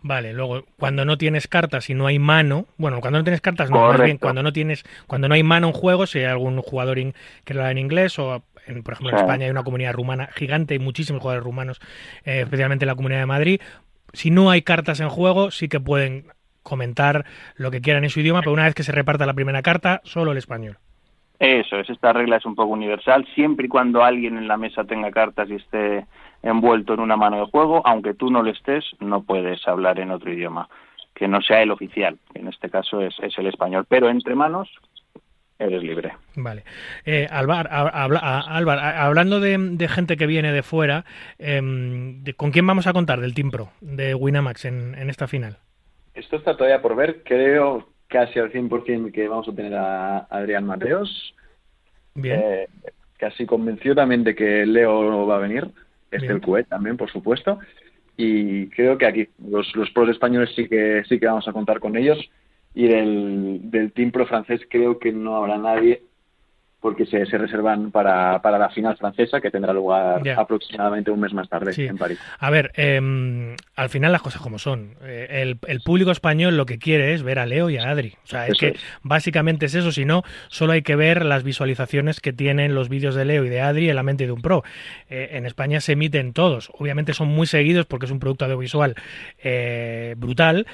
Vale, 0.00 0.32
luego 0.32 0.62
cuando 0.78 1.04
no 1.04 1.18
tienes 1.18 1.48
cartas 1.48 1.90
y 1.90 1.94
no 1.94 2.06
hay 2.06 2.18
mano, 2.18 2.66
bueno, 2.78 3.00
cuando 3.00 3.18
no 3.18 3.24
tienes 3.24 3.40
cartas, 3.40 3.68
no, 3.68 3.88
más 3.88 4.00
bien 4.00 4.16
cuando 4.16 4.42
no 4.42 4.52
tienes, 4.52 4.84
cuando 5.06 5.28
no 5.28 5.34
hay 5.34 5.42
mano 5.42 5.66
en 5.66 5.72
juego, 5.74 6.06
si 6.06 6.20
hay 6.20 6.26
algún 6.26 6.62
jugador 6.62 6.98
que 7.44 7.54
lo 7.54 7.60
da 7.60 7.72
en 7.72 7.78
inglés 7.78 8.18
o 8.18 8.42
por 8.84 8.94
ejemplo, 8.94 9.10
en 9.10 9.16
España 9.16 9.44
hay 9.46 9.50
una 9.50 9.64
comunidad 9.64 9.92
rumana 9.92 10.28
gigante, 10.34 10.74
y 10.74 10.78
muchísimos 10.78 11.20
jugadores 11.22 11.44
rumanos, 11.44 11.80
eh, 12.24 12.40
especialmente 12.42 12.84
en 12.84 12.88
la 12.88 12.94
comunidad 12.94 13.20
de 13.20 13.26
Madrid. 13.26 13.60
Si 14.12 14.30
no 14.30 14.50
hay 14.50 14.62
cartas 14.62 15.00
en 15.00 15.08
juego, 15.08 15.50
sí 15.50 15.68
que 15.68 15.80
pueden 15.80 16.26
comentar 16.62 17.24
lo 17.56 17.70
que 17.70 17.80
quieran 17.80 18.04
en 18.04 18.10
su 18.10 18.20
idioma, 18.20 18.40
pero 18.40 18.52
una 18.52 18.64
vez 18.64 18.74
que 18.74 18.82
se 18.82 18.92
reparta 18.92 19.26
la 19.26 19.34
primera 19.34 19.62
carta, 19.62 20.00
solo 20.04 20.32
el 20.32 20.38
español. 20.38 20.78
Eso 21.38 21.78
es, 21.78 21.88
esta 21.88 22.12
regla 22.12 22.36
es 22.36 22.46
un 22.46 22.56
poco 22.56 22.72
universal, 22.72 23.26
siempre 23.34 23.66
y 23.66 23.68
cuando 23.68 24.02
alguien 24.02 24.36
en 24.36 24.48
la 24.48 24.56
mesa 24.56 24.84
tenga 24.84 25.10
cartas 25.10 25.48
y 25.48 25.54
esté 25.54 26.06
envuelto 26.42 26.94
en 26.94 27.00
una 27.00 27.16
mano 27.16 27.38
de 27.38 27.50
juego, 27.50 27.80
aunque 27.86 28.14
tú 28.14 28.30
no 28.30 28.42
lo 28.42 28.50
estés, 28.50 28.84
no 28.98 29.22
puedes 29.22 29.66
hablar 29.68 30.00
en 30.00 30.10
otro 30.10 30.32
idioma 30.32 30.68
que 31.14 31.26
no 31.26 31.42
sea 31.42 31.62
el 31.62 31.72
oficial, 31.72 32.16
que 32.32 32.38
en 32.38 32.48
este 32.48 32.70
caso 32.70 33.00
es, 33.00 33.14
es 33.20 33.36
el 33.38 33.48
español. 33.48 33.84
Pero 33.88 34.08
entre 34.08 34.36
manos, 34.36 34.70
eres 35.58 35.82
libre. 35.82 36.12
Vale. 36.36 36.64
Eh, 37.04 37.26
Alvar, 37.30 37.68
hablando 37.70 39.40
de, 39.40 39.88
gente 39.88 40.16
que 40.16 40.26
viene 40.26 40.52
de 40.52 40.62
fuera, 40.62 41.04
em, 41.38 42.22
¿con 42.36 42.50
quién 42.50 42.66
vamos 42.66 42.86
a 42.86 42.92
contar 42.92 43.20
del 43.20 43.34
Team 43.34 43.50
Pro 43.50 43.70
de 43.80 44.14
Winamax 44.14 44.64
en, 44.64 44.94
en 44.94 45.10
esta 45.10 45.26
final? 45.26 45.58
Esto 46.14 46.36
está 46.36 46.56
todavía 46.56 46.82
por 46.82 46.96
ver. 46.96 47.22
Creo 47.24 47.88
casi 48.08 48.38
al 48.38 48.52
100% 48.52 49.12
que 49.12 49.28
vamos 49.28 49.48
a 49.48 49.54
tener 49.54 49.74
a 49.74 50.18
Adrián 50.30 50.64
Mateos. 50.64 51.34
Bien. 52.14 52.40
Eh, 52.42 52.68
casi 53.18 53.46
convencido 53.46 53.94
también 53.94 54.24
de 54.24 54.34
que 54.34 54.66
Leo 54.66 55.26
va 55.26 55.36
a 55.36 55.40
venir. 55.40 55.68
Es 56.10 56.22
el 56.22 56.40
QE 56.40 56.64
también, 56.64 56.96
por 56.96 57.10
supuesto. 57.10 57.58
Y 58.16 58.68
creo 58.68 58.96
que 58.96 59.06
aquí 59.06 59.28
los, 59.46 59.74
los 59.76 59.90
pros 59.90 60.08
españoles 60.08 60.50
sí 60.56 60.68
que 60.68 61.02
sí 61.08 61.20
que 61.20 61.26
vamos 61.26 61.46
a 61.46 61.52
contar 61.52 61.78
con 61.78 61.96
ellos 61.96 62.18
y 62.74 62.86
del, 62.86 63.70
del 63.70 63.92
Team 63.92 64.10
Pro 64.10 64.26
francés 64.26 64.60
creo 64.68 64.98
que 64.98 65.12
no 65.12 65.36
habrá 65.36 65.58
nadie 65.58 66.02
porque 66.80 67.06
se, 67.06 67.26
se 67.26 67.38
reservan 67.38 67.90
para, 67.90 68.40
para, 68.40 68.56
la 68.56 68.70
final 68.70 68.96
francesa 68.96 69.40
que 69.40 69.50
tendrá 69.50 69.72
lugar 69.72 70.22
aproximadamente 70.36 71.10
un 71.10 71.18
mes 71.18 71.32
más 71.32 71.48
tarde 71.48 71.72
en 71.76 71.98
París. 71.98 72.20
A 72.38 72.50
ver, 72.50 72.70
em, 72.76 73.56
al 73.74 73.88
final 73.88 74.12
las 74.12 74.22
cosas 74.22 74.40
como 74.40 74.60
son. 74.60 74.94
Eh, 75.02 75.26
el, 75.42 75.58
el, 75.66 75.80
público 75.80 76.12
español 76.12 76.56
lo 76.56 76.66
que 76.66 76.78
quiere 76.78 77.14
es 77.14 77.24
ver 77.24 77.40
a 77.40 77.46
Leo 77.46 77.68
y 77.68 77.78
a 77.78 77.90
Adri. 77.90 78.14
O 78.22 78.26
sea, 78.26 78.46
es 78.46 78.58
que 78.58 78.76
básicamente 79.02 79.66
es 79.66 79.74
eso, 79.74 79.90
si 79.90 80.04
no, 80.04 80.22
solo 80.48 80.72
hay 80.72 80.82
que 80.82 80.94
ver 80.94 81.24
las 81.24 81.42
visualizaciones 81.42 82.20
que 82.20 82.32
tienen 82.32 82.76
los 82.76 82.88
vídeos 82.88 83.16
de 83.16 83.24
Leo 83.24 83.44
y 83.44 83.48
de 83.48 83.60
Adri 83.60 83.90
en 83.90 83.96
la 83.96 84.04
mente 84.04 84.26
de 84.26 84.32
un 84.32 84.40
pro. 84.40 84.62
Eh, 85.10 85.30
en 85.32 85.46
España 85.46 85.80
se 85.80 85.92
emiten 85.92 86.32
todos. 86.32 86.70
Obviamente 86.78 87.12
son 87.12 87.26
muy 87.26 87.48
seguidos 87.48 87.86
porque 87.86 88.06
es 88.06 88.12
un 88.12 88.20
producto 88.20 88.44
audiovisual 88.44 88.94
eh, 89.42 90.14
brutal 90.16 90.66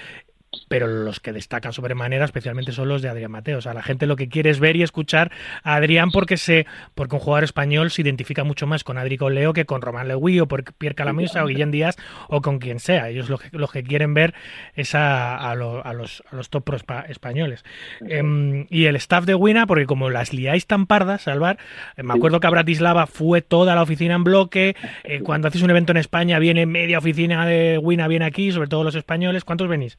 pero 0.69 0.87
los 0.87 1.21
que 1.21 1.33
destacan 1.33 1.73
sobremanera 1.73 2.25
especialmente 2.25 2.73
son 2.73 2.89
los 2.89 3.03
de 3.03 3.09
Adrián 3.09 3.31
Mateo. 3.31 3.59
O 3.59 3.61
sea, 3.61 3.75
la 3.75 3.83
gente 3.83 4.07
lo 4.07 4.17
que 4.17 4.29
quiere 4.29 4.51
es 4.51 4.61
ver 4.61 4.77
y 4.77 4.83
escuchar 4.83 5.31
a 5.63 5.77
Adrián 5.77 6.11
porque 6.11 6.37
se, 6.37 6.67
porque 6.95 7.17
un 7.17 7.21
jugador 7.21 7.45
español 7.45 7.91
se 7.91 8.03
identifica 8.03 8.45
mucho 8.45 8.67
más 8.67 8.85
con 8.85 8.99
Adri 8.99 9.19
Leo 9.31 9.53
que 9.53 9.65
con 9.65 9.81
Román 9.81 10.09
Lewy 10.09 10.41
o 10.41 10.49
por 10.49 10.65
Pierre 10.75 10.95
Calamusa 10.95 11.45
o 11.45 11.47
Guillén 11.47 11.71
Díaz 11.71 11.97
o 12.29 12.43
con 12.43 12.59
quien 12.59 12.81
sea. 12.81 13.09
Ellos 13.09 13.29
lo 13.29 13.39
que, 13.39 13.49
los 13.53 13.71
que 13.71 13.83
quieren 13.83 14.15
ver 14.15 14.35
es 14.75 14.95
a, 14.95 15.55
los, 15.55 15.85
a 15.85 15.93
los 15.93 16.51
top 16.51 16.65
pro 16.65 16.79
españoles. 17.09 17.65
Em, 18.01 18.67
y 18.71 18.87
el 18.87 18.97
staff 18.97 19.25
de 19.25 19.35
Wina, 19.35 19.67
porque 19.67 19.87
como 19.87 20.11
las 20.11 20.33
liáis 20.33 20.67
tan 20.67 20.87
pardas, 20.87 21.23
Salvar, 21.23 21.59
eh, 21.97 22.03
me 22.03 22.15
acuerdo 22.15 22.41
que 22.41 22.47
a 22.47 22.51
Bratislava 22.51 23.07
fue 23.07 23.43
toda 23.43 23.75
la 23.75 23.83
oficina 23.83 24.15
en 24.15 24.25
bloque. 24.25 24.77
Eh, 25.05 25.21
cuando 25.21 25.49
haces 25.49 25.63
un 25.63 25.71
evento 25.71 25.93
en 25.93 25.99
España, 25.99 26.39
viene 26.39 26.67
media 26.67 26.99
oficina 26.99 27.47
de 27.47 27.79
Wina, 27.79 28.09
viene 28.09 28.25
aquí, 28.25 28.53
sobre 28.53 28.69
todo 28.69 28.85
los 28.85 28.95
españoles. 28.95 29.45
¿Cuántos 29.45 29.69
venís? 29.69 29.99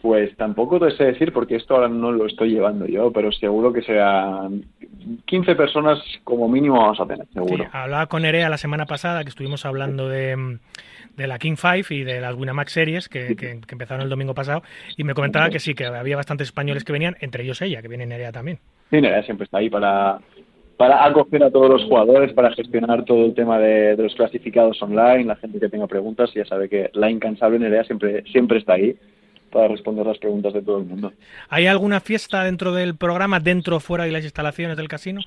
Pues 0.00 0.34
tampoco 0.36 0.80
te 0.80 0.96
sé 0.96 1.04
decir 1.04 1.30
porque 1.30 1.56
esto 1.56 1.74
ahora 1.74 1.88
no 1.88 2.10
lo 2.10 2.24
estoy 2.24 2.50
llevando 2.50 2.86
yo, 2.86 3.12
pero 3.12 3.30
seguro 3.32 3.70
que 3.70 3.82
sean 3.82 4.64
15 5.26 5.54
personas 5.56 5.98
como 6.24 6.48
mínimo 6.48 6.78
vamos 6.78 6.98
a 7.00 7.06
tener, 7.06 7.26
seguro. 7.34 7.66
hablaba 7.70 8.06
con 8.06 8.24
Erea 8.24 8.48
la 8.48 8.56
semana 8.56 8.86
pasada 8.86 9.22
que 9.24 9.28
estuvimos 9.28 9.66
hablando 9.66 10.08
de, 10.08 10.58
la 11.18 11.38
King 11.38 11.56
5 11.56 11.92
y 11.92 12.04
de 12.04 12.18
las 12.18 12.34
Winamax 12.34 12.72
series 12.72 13.08
que, 13.10 13.36
que, 13.36 13.60
empezaron 13.68 14.02
el 14.02 14.08
domingo 14.08 14.32
pasado 14.32 14.62
y 14.96 15.04
me 15.04 15.12
comentaba 15.12 15.50
que 15.50 15.58
sí, 15.58 15.74
que 15.74 15.84
había 15.84 16.16
bastantes 16.16 16.48
españoles 16.48 16.82
que 16.84 16.92
venían, 16.92 17.16
entre 17.20 17.44
ellos 17.44 17.60
ella, 17.60 17.82
que 17.82 17.88
viene 17.88 18.06
Nerea 18.06 18.32
también. 18.32 18.58
Sí, 18.88 19.02
Nerea 19.02 19.22
siempre 19.24 19.44
está 19.44 19.58
ahí 19.58 19.68
para, 19.68 20.18
para 20.78 21.04
acoger 21.04 21.44
a 21.44 21.50
todos 21.50 21.68
los 21.68 21.84
jugadores, 21.84 22.32
para 22.32 22.52
gestionar 22.52 23.04
todo 23.04 23.26
el 23.26 23.34
tema 23.34 23.58
de, 23.58 23.96
de 23.96 24.02
los 24.02 24.14
clasificados 24.14 24.80
online, 24.80 25.24
la 25.24 25.36
gente 25.36 25.60
que 25.60 25.68
tenga 25.68 25.86
preguntas, 25.86 26.32
ya 26.34 26.46
sabe 26.46 26.70
que 26.70 26.88
la 26.94 27.10
incansable 27.10 27.58
Nerea 27.58 27.84
siempre, 27.84 28.24
siempre 28.32 28.60
está 28.60 28.72
ahí 28.74 28.96
para 29.50 29.68
responder 29.68 30.06
las 30.06 30.18
preguntas 30.18 30.52
de 30.52 30.62
todo 30.62 30.78
el 30.78 30.86
mundo. 30.86 31.12
¿Hay 31.48 31.66
alguna 31.66 32.00
fiesta 32.00 32.44
dentro 32.44 32.72
del 32.72 32.96
programa, 32.96 33.40
dentro 33.40 33.76
o 33.76 33.80
fuera 33.80 34.04
de 34.04 34.12
las 34.12 34.24
instalaciones 34.24 34.76
del 34.76 34.88
casino? 34.88 35.20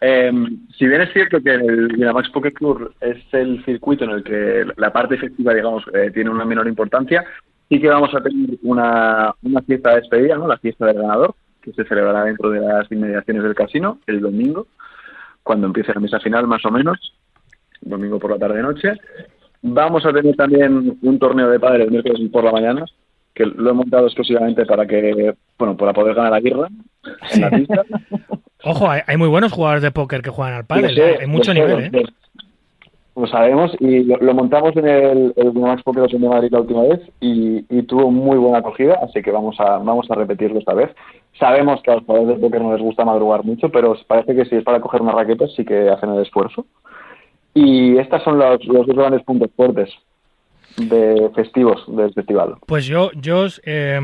Em, 0.00 0.66
si 0.76 0.86
bien 0.86 1.00
es 1.00 1.12
cierto 1.12 1.40
que 1.42 1.50
el 1.50 1.92
Winamax 1.92 2.30
Poker 2.30 2.52
Tour 2.54 2.94
es 3.00 3.18
el 3.32 3.64
circuito 3.64 4.04
en 4.04 4.10
el 4.10 4.22
que 4.22 4.64
la 4.76 4.92
parte 4.92 5.16
efectiva, 5.16 5.54
digamos, 5.54 5.84
eh, 5.92 6.10
tiene 6.14 6.30
una 6.30 6.44
menor 6.44 6.68
importancia, 6.68 7.24
sí 7.68 7.80
que 7.80 7.88
vamos 7.88 8.14
a 8.14 8.20
tener 8.22 8.58
una, 8.62 9.34
una 9.42 9.62
fiesta 9.62 9.90
de 9.90 9.96
despedida, 9.96 10.36
¿no? 10.36 10.46
La 10.46 10.58
fiesta 10.58 10.86
del 10.86 10.98
ganador, 11.02 11.34
que 11.60 11.72
se 11.72 11.84
celebrará 11.84 12.24
dentro 12.24 12.50
de 12.50 12.60
las 12.60 12.90
inmediaciones 12.92 13.42
del 13.42 13.54
casino 13.54 13.98
el 14.06 14.20
domingo, 14.20 14.68
cuando 15.42 15.66
empiece 15.66 15.92
la 15.92 16.00
mesa 16.00 16.20
final, 16.20 16.46
más 16.46 16.64
o 16.64 16.70
menos, 16.70 16.98
domingo 17.80 18.18
por 18.18 18.30
la 18.30 18.38
tarde-noche. 18.38 18.92
Vamos 19.62 20.06
a 20.06 20.12
tener 20.12 20.36
también 20.36 20.96
un 21.02 21.18
torneo 21.18 21.50
de 21.50 21.58
padre 21.58 21.84
el 21.84 21.90
miércoles 21.90 22.20
por 22.30 22.44
la 22.44 22.52
mañana, 22.52 22.84
que 23.38 23.46
lo 23.46 23.70
he 23.70 23.72
montado 23.72 24.06
exclusivamente 24.06 24.66
para 24.66 24.84
que, 24.84 25.32
bueno, 25.56 25.76
para 25.76 25.92
poder 25.92 26.16
ganar 26.16 26.32
la 26.32 26.40
guerra 26.40 26.68
en 27.32 27.40
la 27.40 27.50
pista. 27.50 27.84
Ojo, 28.64 28.90
hay, 28.90 29.16
muy 29.16 29.28
buenos 29.28 29.52
jugadores 29.52 29.84
de 29.84 29.92
póker 29.92 30.22
que 30.22 30.30
juegan 30.30 30.54
al 30.54 30.66
pádel, 30.66 30.98
¿eh? 30.98 31.18
hay 31.20 31.26
mucho 31.28 31.54
nivel, 31.54 31.84
¿eh? 31.84 32.02
Lo 33.14 33.26
sabemos 33.28 33.76
y 33.78 34.04
lo, 34.04 34.34
montamos 34.34 34.76
en 34.76 34.88
el, 34.88 35.32
el 35.36 35.52
Max 35.52 35.82
Poker 35.82 36.08
de 36.08 36.18
Madrid 36.18 36.50
la 36.52 36.60
última 36.60 36.82
vez 36.82 37.00
y, 37.20 37.62
tuvo 37.82 38.10
muy 38.10 38.36
buena 38.38 38.58
acogida, 38.58 38.98
así 39.02 39.22
que 39.22 39.30
vamos 39.30 39.58
a 39.58 39.78
vamos 39.78 40.08
a 40.10 40.14
repetirlo 40.14 40.58
esta 40.58 40.74
vez. 40.74 40.90
Sabemos 41.38 41.80
que 41.82 41.90
a 41.90 41.94
los 41.94 42.04
jugadores 42.04 42.36
de 42.36 42.40
póker 42.40 42.60
no 42.60 42.72
les 42.72 42.82
gusta 42.82 43.04
madrugar 43.04 43.44
mucho, 43.44 43.70
pero 43.70 43.96
parece 44.06 44.34
que 44.34 44.44
si 44.44 44.56
es 44.56 44.64
para 44.64 44.80
coger 44.80 45.02
una 45.02 45.12
raqueta 45.12 45.46
sí 45.48 45.64
que 45.64 45.88
hacen 45.88 46.10
el 46.10 46.22
esfuerzo. 46.22 46.66
Y 47.54 47.96
estas 47.98 48.22
son 48.22 48.38
los, 48.38 48.64
los 48.66 48.86
dos 48.86 48.96
grandes 48.96 49.22
puntos 49.22 49.50
fuertes 49.56 49.90
de 50.78 51.30
festivos 51.34 51.84
del 51.88 52.12
festival. 52.12 52.56
Pues 52.66 52.86
yo, 52.86 53.10
yo 53.12 53.46
eh, 53.64 54.00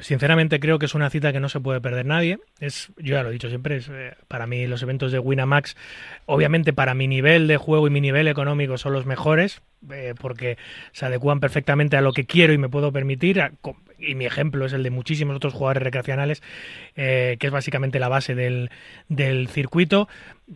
sinceramente 0.00 0.60
creo 0.60 0.78
que 0.78 0.86
es 0.86 0.94
una 0.94 1.10
cita 1.10 1.32
que 1.32 1.40
no 1.40 1.48
se 1.48 1.60
puede 1.60 1.80
perder 1.80 2.06
nadie. 2.06 2.38
Es, 2.60 2.92
yo 2.96 3.14
ya 3.14 3.22
lo 3.22 3.28
he 3.28 3.32
dicho 3.32 3.48
siempre, 3.48 3.76
es, 3.76 3.88
eh, 3.88 4.14
para 4.28 4.46
mí 4.46 4.66
los 4.66 4.82
eventos 4.82 5.12
de 5.12 5.18
Winamax, 5.18 5.76
obviamente 6.26 6.72
para 6.72 6.94
mi 6.94 7.08
nivel 7.08 7.46
de 7.46 7.56
juego 7.56 7.86
y 7.86 7.90
mi 7.90 8.00
nivel 8.00 8.28
económico 8.28 8.78
son 8.78 8.92
los 8.92 9.06
mejores, 9.06 9.62
eh, 9.92 10.14
porque 10.18 10.56
se 10.92 11.06
adecuan 11.06 11.40
perfectamente 11.40 11.96
a 11.96 12.00
lo 12.00 12.12
que 12.12 12.24
quiero 12.24 12.52
y 12.52 12.58
me 12.58 12.68
puedo 12.68 12.92
permitir. 12.92 13.42
Y 14.06 14.14
mi 14.14 14.26
ejemplo 14.26 14.66
es 14.66 14.72
el 14.72 14.82
de 14.82 14.90
muchísimos 14.90 15.36
otros 15.36 15.52
jugadores 15.52 15.82
recreacionales, 15.82 16.42
eh, 16.96 17.36
que 17.38 17.46
es 17.46 17.52
básicamente 17.52 17.98
la 17.98 18.08
base 18.08 18.34
del, 18.34 18.70
del, 19.08 19.48
circuito. 19.48 20.08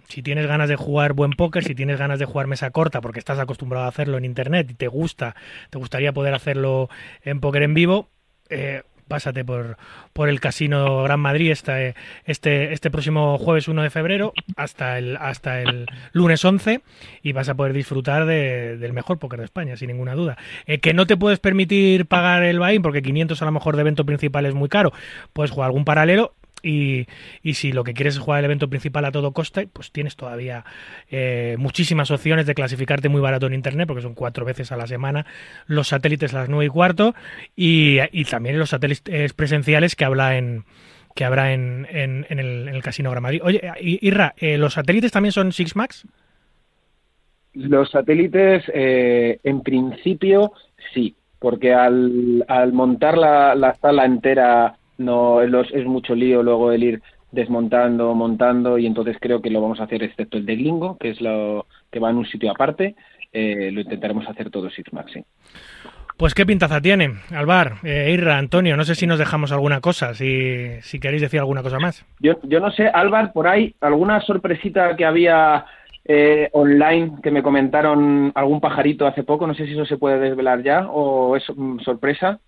Si 0.09 0.22
tienes 0.22 0.46
ganas 0.46 0.68
de 0.68 0.76
jugar 0.76 1.12
buen 1.12 1.32
póker, 1.32 1.64
si 1.64 1.74
tienes 1.74 1.99
ganas 1.99 2.18
de 2.18 2.24
jugar 2.24 2.46
mesa 2.46 2.70
corta, 2.70 3.01
porque 3.01 3.18
estás 3.18 3.38
acostumbrado 3.38 3.86
a 3.86 3.88
hacerlo 3.88 4.18
en 4.18 4.24
internet 4.24 4.70
y 4.70 4.74
te 4.74 4.88
gusta, 4.88 5.34
te 5.70 5.78
gustaría 5.78 6.12
poder 6.12 6.34
hacerlo 6.34 6.88
en 7.22 7.40
póker 7.40 7.62
en 7.62 7.74
vivo, 7.74 8.11
eh, 8.51 8.82
pásate 9.09 9.44
por, 9.44 9.76
por 10.12 10.28
el 10.28 10.40
Casino 10.40 11.02
Gran 11.02 11.20
Madrid 11.20 11.50
este, 11.50 11.94
este, 12.24 12.72
este 12.72 12.90
próximo 12.90 13.38
jueves 13.38 13.68
1 13.68 13.82
de 13.82 13.90
febrero 13.90 14.32
hasta 14.56 14.98
el, 14.98 15.16
hasta 15.16 15.61
el 15.61 15.86
lunes 16.12 16.44
11 16.44 16.82
y 17.22 17.32
vas 17.32 17.48
a 17.48 17.54
poder 17.54 17.72
disfrutar 17.72 18.26
de, 18.26 18.76
del 18.76 18.92
mejor 18.92 19.18
póker 19.18 19.40
de 19.40 19.46
España, 19.46 19.76
sin 19.76 19.88
ninguna 19.88 20.14
duda. 20.14 20.36
Eh, 20.66 20.78
que 20.78 20.94
no 20.94 21.06
te 21.06 21.16
puedes 21.16 21.40
permitir 21.40 22.06
pagar 22.06 22.42
el 22.42 22.59
buy 22.59 22.78
porque 22.78 23.02
500 23.02 23.40
a 23.42 23.44
lo 23.46 23.52
mejor 23.52 23.76
de 23.76 23.80
evento 23.80 24.04
principal 24.04 24.46
es 24.46 24.54
muy 24.54 24.68
caro, 24.68 24.92
puedes 25.32 25.50
jugar 25.50 25.66
algún 25.66 25.84
paralelo 25.84 26.34
y, 26.62 27.06
y, 27.42 27.54
si 27.54 27.72
lo 27.72 27.84
que 27.84 27.94
quieres 27.94 28.14
es 28.14 28.20
jugar 28.20 28.40
el 28.40 28.46
evento 28.46 28.68
principal 28.68 29.04
a 29.04 29.12
todo 29.12 29.32
coste, 29.32 29.68
pues 29.72 29.92
tienes 29.92 30.16
todavía 30.16 30.64
eh, 31.11 31.56
muchísimas 31.59 32.11
opciones 32.11 32.46
de 32.46 32.54
clasificarte 32.54 33.09
muy 33.09 33.20
barato 33.20 33.46
en 33.46 33.54
internet, 33.54 33.86
porque 33.86 34.02
son 34.02 34.14
cuatro 34.14 34.44
veces 34.44 34.72
a 34.72 34.76
la 34.76 34.86
semana 34.86 35.26
los 35.66 35.88
satélites 35.88 36.34
a 36.34 36.40
las 36.40 36.48
nueve 36.48 36.66
y 36.66 36.68
cuarto, 36.68 37.14
y, 37.56 37.98
y 38.12 38.24
también 38.24 38.59
los 38.59 38.70
satélites 38.70 39.32
presenciales 39.32 39.96
que 39.96 40.04
habla 40.04 40.36
en 40.36 40.64
que 41.14 41.24
habrá 41.24 41.52
en, 41.52 41.84
en, 41.90 42.26
en, 42.28 42.38
el, 42.38 42.68
en 42.68 42.74
el, 42.76 42.82
Casino 42.82 43.11
Gran 43.11 43.24
Madrid. 43.24 43.40
Oye, 43.42 43.61
Irra, 43.80 44.34
eh, 44.36 44.56
¿los 44.56 44.74
satélites 44.74 45.11
también 45.11 45.32
son 45.32 45.50
Six 45.50 45.74
Max? 45.74 46.06
Los 47.54 47.90
satélites, 47.90 48.62
eh, 48.72 49.40
en 49.42 49.62
principio, 49.62 50.52
sí, 50.94 51.16
porque 51.40 51.74
al, 51.74 52.44
al 52.46 52.72
montar 52.72 53.18
la, 53.18 53.56
la 53.56 53.74
sala 53.74 54.04
entera 54.04 54.77
no 54.99 55.40
es, 55.40 55.70
es 55.72 55.86
mucho 55.86 56.14
lío 56.14 56.42
luego 56.42 56.72
el 56.72 56.84
ir 56.84 57.03
desmontando, 57.30 58.14
montando 58.14 58.78
y 58.78 58.86
entonces 58.86 59.16
creo 59.20 59.40
que 59.42 59.51
lo 59.51 59.61
vamos 59.61 59.80
a 59.80 59.84
hacer 59.84 60.03
excepto 60.03 60.38
el 60.38 60.46
de 60.46 60.57
Glingo, 60.57 60.96
que 60.99 61.11
es 61.11 61.20
lo 61.20 61.66
que 61.90 62.01
va 62.01 62.11
en 62.11 62.16
un 62.16 62.26
sitio 62.26 62.51
aparte, 62.51 62.94
eh, 63.32 63.70
lo 63.72 63.80
intentaremos 63.80 64.26
hacer 64.28 64.51
todo 64.51 64.70
Six 64.70 64.92
Max, 64.92 65.12
sí. 65.12 65.24
Pues 66.16 66.34
qué 66.34 66.44
pintaza 66.44 66.80
tiene, 66.80 67.14
Alvar, 67.30 67.74
eh, 67.84 68.11
Irra, 68.12 68.38
Antonio, 68.38 68.76
no 68.76 68.82
sé 68.84 68.96
si 68.96 69.07
nos 69.07 69.20
dejamos 69.20 69.53
alguna 69.53 69.80
cosa, 69.80 70.14
si, 70.14 70.80
si 70.80 70.99
queréis 70.99 71.22
decir 71.22 71.38
alguna 71.38 71.62
cosa 71.62 71.78
más. 71.78 72.05
Yo, 72.18 72.40
yo 72.42 72.59
no 72.59 72.72
sé, 72.72 72.88
Alvar, 72.88 73.32
por 73.32 73.46
ahí, 73.46 73.76
alguna 73.80 74.20
sorpresita 74.22 74.96
que 74.96 75.05
había 75.05 75.64
eh, 76.05 76.49
online 76.53 77.18
que 77.22 77.30
me 77.30 77.42
comentaron 77.42 78.32
algún 78.34 78.61
pajarito 78.61 79.07
hace 79.07 79.22
poco, 79.22 79.46
no 79.46 79.55
sé 79.55 79.66
si 79.66 79.74
eso 79.74 79.84
se 79.84 79.99
puede 79.99 80.18
desvelar 80.18 80.62
ya 80.64 80.88
o 80.88 81.36
es 81.36 81.49
um, 81.51 81.78
sorpresa 81.80 82.40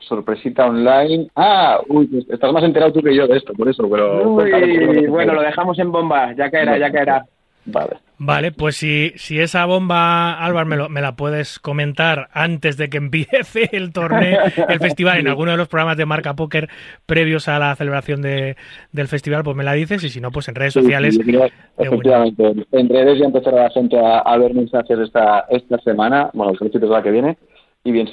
sorpresita 0.00 0.66
online. 0.66 1.28
Ah, 1.36 1.80
uy, 1.88 2.26
estás 2.28 2.52
más 2.52 2.64
enterado 2.64 2.92
tú 2.92 3.02
que 3.02 3.14
yo 3.14 3.26
de 3.26 3.36
esto, 3.36 3.52
por 3.54 3.68
eso, 3.68 3.88
pero... 3.90 4.28
Uy, 4.28 5.06
bueno, 5.06 5.34
lo 5.34 5.42
dejamos 5.42 5.78
en 5.78 5.92
bomba, 5.92 6.34
ya 6.34 6.50
caerá, 6.50 6.78
ya 6.78 6.90
caerá. 6.90 7.24
Vale. 7.64 7.98
Vale, 8.20 8.50
pues 8.50 8.76
si, 8.76 9.12
si 9.14 9.38
esa 9.38 9.64
bomba, 9.64 10.44
Álvaro, 10.44 10.66
me, 10.66 10.76
lo, 10.76 10.88
me, 10.88 11.00
la 11.00 11.14
puedes 11.14 11.60
comentar 11.60 12.28
antes 12.32 12.76
de 12.76 12.88
que 12.88 12.96
empiece 12.96 13.68
el 13.72 13.92
torneo, 13.92 14.40
el 14.68 14.80
festival, 14.80 15.18
en 15.18 15.28
alguno 15.28 15.52
de 15.52 15.56
los 15.56 15.68
programas 15.68 15.96
de 15.96 16.04
Marca 16.04 16.34
Póker 16.34 16.68
previos 17.06 17.46
a 17.46 17.60
la 17.60 17.76
celebración 17.76 18.20
de, 18.20 18.56
del 18.90 19.06
festival, 19.06 19.44
pues 19.44 19.56
me 19.56 19.62
la 19.62 19.74
dices, 19.74 20.02
y 20.02 20.08
si 20.08 20.20
no, 20.20 20.32
pues 20.32 20.48
en 20.48 20.56
redes 20.56 20.72
sociales. 20.72 21.14
Sí, 21.14 21.22
sí, 21.22 21.38
efectivamente, 21.78 22.66
en 22.72 22.88
redes 22.88 23.20
ya 23.20 23.26
empezará 23.26 23.64
la 23.64 23.70
gente 23.70 23.96
a, 23.98 24.18
a 24.18 24.36
ver 24.36 24.52
mensajes 24.52 24.98
esta, 24.98 25.44
esta 25.50 25.78
semana, 25.78 26.30
bueno, 26.32 26.54
el 26.60 26.70
es 26.74 26.88
la 26.88 27.02
que 27.02 27.10
viene, 27.12 27.38
y 27.84 27.92
bien 27.92 28.08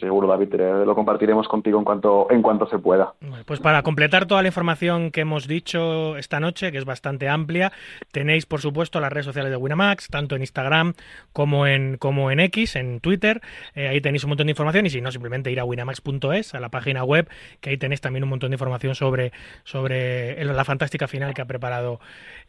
seguro 0.00 0.28
David 0.28 0.54
lo 0.86 0.94
compartiremos 0.94 1.48
contigo 1.48 1.78
en 1.78 1.84
cuanto 1.84 2.28
en 2.30 2.40
cuanto 2.40 2.66
se 2.68 2.78
pueda. 2.78 3.14
Pues 3.46 3.60
para 3.60 3.82
completar 3.82 4.26
toda 4.26 4.42
la 4.42 4.48
información 4.48 5.10
que 5.10 5.20
hemos 5.20 5.46
dicho 5.46 6.16
esta 6.16 6.40
noche 6.40 6.72
que 6.72 6.78
es 6.78 6.84
bastante 6.84 7.28
amplia 7.28 7.72
tenéis 8.12 8.46
por 8.46 8.60
supuesto 8.60 9.00
las 9.00 9.12
redes 9.12 9.26
sociales 9.26 9.50
de 9.50 9.56
Winamax 9.56 10.08
tanto 10.08 10.36
en 10.36 10.42
Instagram 10.42 10.94
como 11.32 11.66
en 11.66 11.98
como 11.98 12.30
en 12.30 12.40
X 12.40 12.76
en 12.76 13.00
Twitter. 13.00 13.42
Eh, 13.74 13.88
ahí 13.88 14.00
tenéis 14.00 14.24
un 14.24 14.30
montón 14.30 14.46
de 14.46 14.52
información 14.52 14.86
y 14.86 14.90
si 14.90 15.00
no 15.00 15.10
simplemente 15.10 15.50
ir 15.50 15.60
a 15.60 15.64
winamax.es 15.64 16.54
a 16.54 16.60
la 16.60 16.70
página 16.70 17.04
web 17.04 17.28
que 17.60 17.70
ahí 17.70 17.76
tenéis 17.76 18.00
también 18.00 18.22
un 18.22 18.30
montón 18.30 18.50
de 18.50 18.54
información 18.54 18.94
sobre 18.94 19.32
sobre 19.64 20.42
la 20.44 20.64
fantástica 20.64 21.08
final 21.08 21.34
que 21.34 21.42
ha 21.42 21.46
preparado 21.46 22.00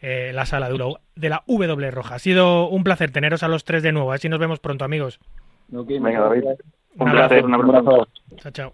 eh, 0.01 0.31
la 0.33 0.45
sala 0.45 0.69
de, 0.69 0.95
de 1.15 1.29
la 1.29 1.43
W 1.45 1.91
Roja. 1.91 2.15
Ha 2.15 2.19
sido 2.19 2.69
un 2.69 2.83
placer 2.83 3.11
teneros 3.11 3.43
a 3.43 3.47
los 3.47 3.65
tres 3.65 3.83
de 3.83 3.91
nuevo. 3.91 4.13
Así 4.13 4.29
nos 4.29 4.39
vemos 4.39 4.59
pronto 4.59 4.85
amigos 4.85 5.19
Okay, 5.73 5.99
Venga, 5.99 6.21
David. 6.21 6.43
Un, 6.95 7.07
un 7.07 7.11
placer, 7.11 7.45
un 7.45 7.53
abrazo. 7.53 8.07
Chao, 8.37 8.51
chao. 8.51 8.73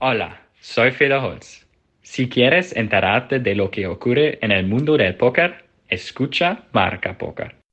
Hola, 0.00 0.40
soy 0.60 0.90
Phil 0.92 1.12
Holtz. 1.12 1.66
Si 2.02 2.28
quieres 2.28 2.76
enterarte 2.76 3.40
de 3.40 3.54
lo 3.54 3.70
que 3.70 3.86
ocurre 3.86 4.38
en 4.42 4.52
el 4.52 4.66
mundo 4.66 4.96
del 4.96 5.16
póker, 5.16 5.64
escucha 5.88 6.64
Marca 6.72 7.16
Póker. 7.16 7.63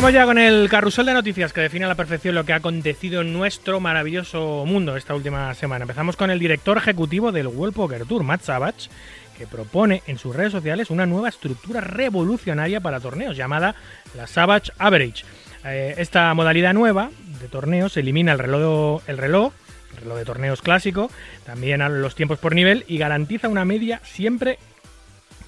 Vamos 0.00 0.14
ya 0.14 0.24
con 0.24 0.38
el 0.38 0.70
carrusel 0.70 1.04
de 1.04 1.12
noticias 1.12 1.52
que 1.52 1.60
define 1.60 1.84
a 1.84 1.88
la 1.88 1.94
perfección 1.94 2.34
lo 2.34 2.46
que 2.46 2.54
ha 2.54 2.56
acontecido 2.56 3.20
en 3.20 3.34
nuestro 3.34 3.80
maravilloso 3.80 4.64
mundo 4.66 4.96
esta 4.96 5.14
última 5.14 5.52
semana. 5.52 5.82
Empezamos 5.82 6.16
con 6.16 6.30
el 6.30 6.38
director 6.38 6.78
ejecutivo 6.78 7.32
del 7.32 7.48
World 7.48 7.74
Poker 7.74 8.06
Tour, 8.06 8.22
Matt 8.22 8.40
Savage, 8.40 8.88
que 9.36 9.46
propone 9.46 10.02
en 10.06 10.16
sus 10.16 10.34
redes 10.34 10.52
sociales 10.52 10.88
una 10.88 11.04
nueva 11.04 11.28
estructura 11.28 11.82
revolucionaria 11.82 12.80
para 12.80 12.98
torneos 12.98 13.36
llamada 13.36 13.74
la 14.16 14.26
Savage 14.26 14.72
Average. 14.78 15.26
Eh, 15.66 15.96
esta 15.98 16.32
modalidad 16.32 16.72
nueva 16.72 17.10
de 17.38 17.48
torneos 17.48 17.98
elimina 17.98 18.32
el 18.32 18.38
reloj, 18.38 19.02
el 19.06 19.18
reloj, 19.18 19.52
el 19.92 20.02
reloj 20.04 20.16
de 20.16 20.24
torneos 20.24 20.62
clásico, 20.62 21.10
también 21.44 21.82
los 22.00 22.14
tiempos 22.14 22.38
por 22.38 22.54
nivel 22.54 22.86
y 22.88 22.96
garantiza 22.96 23.50
una 23.50 23.66
media 23.66 24.00
siempre 24.02 24.58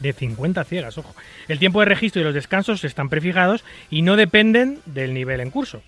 de 0.03 0.13
50 0.13 0.65
ciegas, 0.65 0.99
ojo. 0.99 1.15
El 1.49 1.59
tiempo 1.59 1.81
de 1.81 1.87
registro 1.87 2.21
y 2.21 2.25
los 2.25 2.35
descansos 2.35 2.85
están 2.85 3.09
prefijados 3.09 3.65
y 3.91 4.03
no 4.03 4.17
dependen 4.17 4.81
del 4.87 5.15
nivel 5.15 5.41
en 5.41 5.51
curso. 5.51 5.83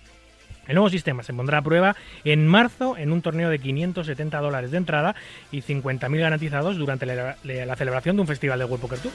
El 0.67 0.75
nuevo 0.75 0.89
sistema 0.89 1.21
se 1.21 1.33
pondrá 1.33 1.59
a 1.59 1.61
prueba 1.61 1.95
en 2.23 2.47
marzo 2.47 2.97
en 2.97 3.11
un 3.11 3.21
torneo 3.21 3.49
de 3.49 3.59
570 3.59 4.39
dólares 4.39 4.71
de 4.71 4.77
entrada 4.77 5.15
y 5.51 5.61
50.000 5.61 6.17
garantizados 6.17 6.77
durante 6.77 7.05
la, 7.05 7.75
celebración 7.75 8.15
de 8.15 8.21
un 8.21 8.27
festival 8.27 8.57
de 8.57 8.65
World 8.65 8.81
Poker 8.81 8.99
Tour. 8.99 9.11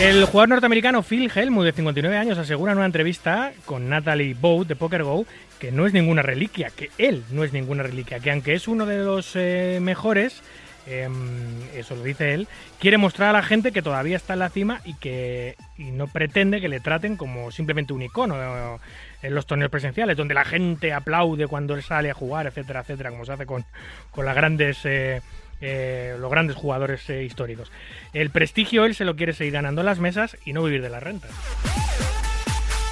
El 0.00 0.24
jugador 0.24 0.48
norteamericano 0.48 1.02
Phil 1.02 1.30
Helmut, 1.32 1.64
de 1.64 1.72
59 1.72 2.16
años, 2.16 2.38
asegura 2.38 2.72
en 2.72 2.78
una 2.78 2.86
entrevista 2.86 3.52
con 3.66 3.88
Natalie 3.88 4.34
Boat 4.34 4.66
de 4.66 4.74
Poker 4.74 5.04
Go 5.04 5.26
que 5.60 5.70
no 5.70 5.86
es 5.86 5.92
ninguna 5.92 6.22
reliquia, 6.22 6.70
que 6.74 6.90
él 6.96 7.22
no 7.30 7.44
es 7.44 7.52
ninguna 7.52 7.82
reliquia, 7.82 8.18
que 8.18 8.32
aunque 8.32 8.54
es 8.54 8.66
uno 8.66 8.86
de 8.86 9.04
los 9.04 9.32
eh, 9.36 9.78
mejores, 9.80 10.42
Em, 10.90 11.62
eso 11.72 11.94
lo 11.94 12.02
dice 12.02 12.34
él, 12.34 12.48
quiere 12.80 12.98
mostrar 12.98 13.28
a 13.28 13.32
la 13.32 13.42
gente 13.44 13.70
que 13.70 13.80
todavía 13.80 14.16
está 14.16 14.32
en 14.32 14.40
la 14.40 14.48
cima 14.48 14.80
y 14.84 14.94
que 14.94 15.54
no 15.78 16.08
pretende 16.08 16.60
que 16.60 16.68
le 16.68 16.80
traten 16.80 17.16
como 17.16 17.52
simplemente 17.52 17.92
un 17.92 18.02
icono 18.02 18.80
en 19.22 19.34
los 19.34 19.46
torneos 19.46 19.70
presenciales, 19.70 20.16
donde 20.16 20.34
la 20.34 20.44
gente 20.44 20.92
aplaude 20.92 21.46
cuando 21.46 21.74
él 21.74 21.84
sale 21.84 22.10
a 22.10 22.14
jugar, 22.14 22.48
etcétera, 22.48 22.80
etcétera, 22.80 23.10
como 23.10 23.24
se 23.24 23.32
hace 23.32 23.46
con, 23.46 23.64
con 24.10 24.24
las 24.24 24.34
grandes... 24.34 24.78
Eh, 24.84 25.20
eh, 25.62 26.16
los 26.18 26.30
grandes 26.30 26.56
jugadores 26.56 27.10
eh, 27.10 27.22
históricos. 27.22 27.70
El 28.14 28.30
prestigio 28.30 28.86
él 28.86 28.94
se 28.94 29.04
lo 29.04 29.14
quiere 29.14 29.34
seguir 29.34 29.52
ganando 29.52 29.82
en 29.82 29.86
las 29.86 29.98
mesas 29.98 30.38
y 30.46 30.54
no 30.54 30.62
vivir 30.62 30.80
de 30.80 30.88
las 30.88 31.02
rentas. 31.02 31.30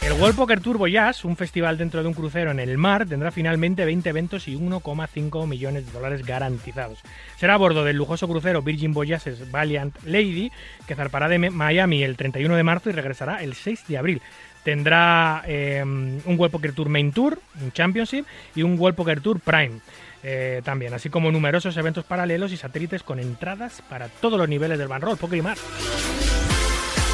El 0.09 0.15
World 0.15 0.37
Poker 0.37 0.61
Tour 0.61 0.79
Voyage, 0.79 1.27
un 1.27 1.37
festival 1.37 1.77
dentro 1.77 2.01
de 2.01 2.09
un 2.09 2.15
crucero 2.15 2.51
en 2.51 2.61
el 2.61 2.79
mar, 2.79 3.05
tendrá 3.05 3.31
finalmente 3.31 3.85
20 3.85 4.09
eventos 4.09 4.49
y 4.49 4.57
1,5 4.57 5.47
millones 5.47 5.85
de 5.85 5.93
dólares 5.93 6.25
garantizados. 6.25 7.01
Será 7.37 7.53
a 7.53 7.57
bordo 7.59 7.85
del 7.85 7.99
lujoso 7.99 8.27
crucero 8.27 8.63
Virgin 8.63 8.95
Voyages 8.95 9.51
Valiant 9.51 9.95
Lady, 10.07 10.51
que 10.87 10.95
zarpará 10.95 11.29
de 11.29 11.51
Miami 11.51 12.05
el 12.05 12.17
31 12.17 12.57
de 12.57 12.63
marzo 12.63 12.89
y 12.89 12.95
regresará 12.95 13.43
el 13.43 13.53
6 13.53 13.85
de 13.87 13.99
abril. 13.99 14.23
Tendrá 14.65 15.43
em, 15.47 16.23
un 16.25 16.39
World 16.39 16.53
Poker 16.53 16.73
Tour 16.73 16.89
Main 16.89 17.13
Tour, 17.13 17.39
un 17.61 17.71
Championship 17.73 18.25
y 18.55 18.63
un 18.63 18.79
World 18.79 18.97
Poker 18.97 19.21
Tour 19.21 19.41
Prime. 19.41 19.81
Eh, 20.23 20.63
también, 20.65 20.95
así 20.95 21.11
como 21.11 21.31
numerosos 21.31 21.77
eventos 21.77 22.07
paralelos 22.07 22.51
y 22.51 22.57
satélites 22.57 23.03
con 23.03 23.21
entradas 23.21 23.83
para 23.91 24.09
todos 24.09 24.39
los 24.39 24.49
niveles 24.49 24.79
del 24.79 24.89
Roll, 24.89 25.19
Poker 25.19 25.39
y 25.39 25.43
más. 25.43 25.59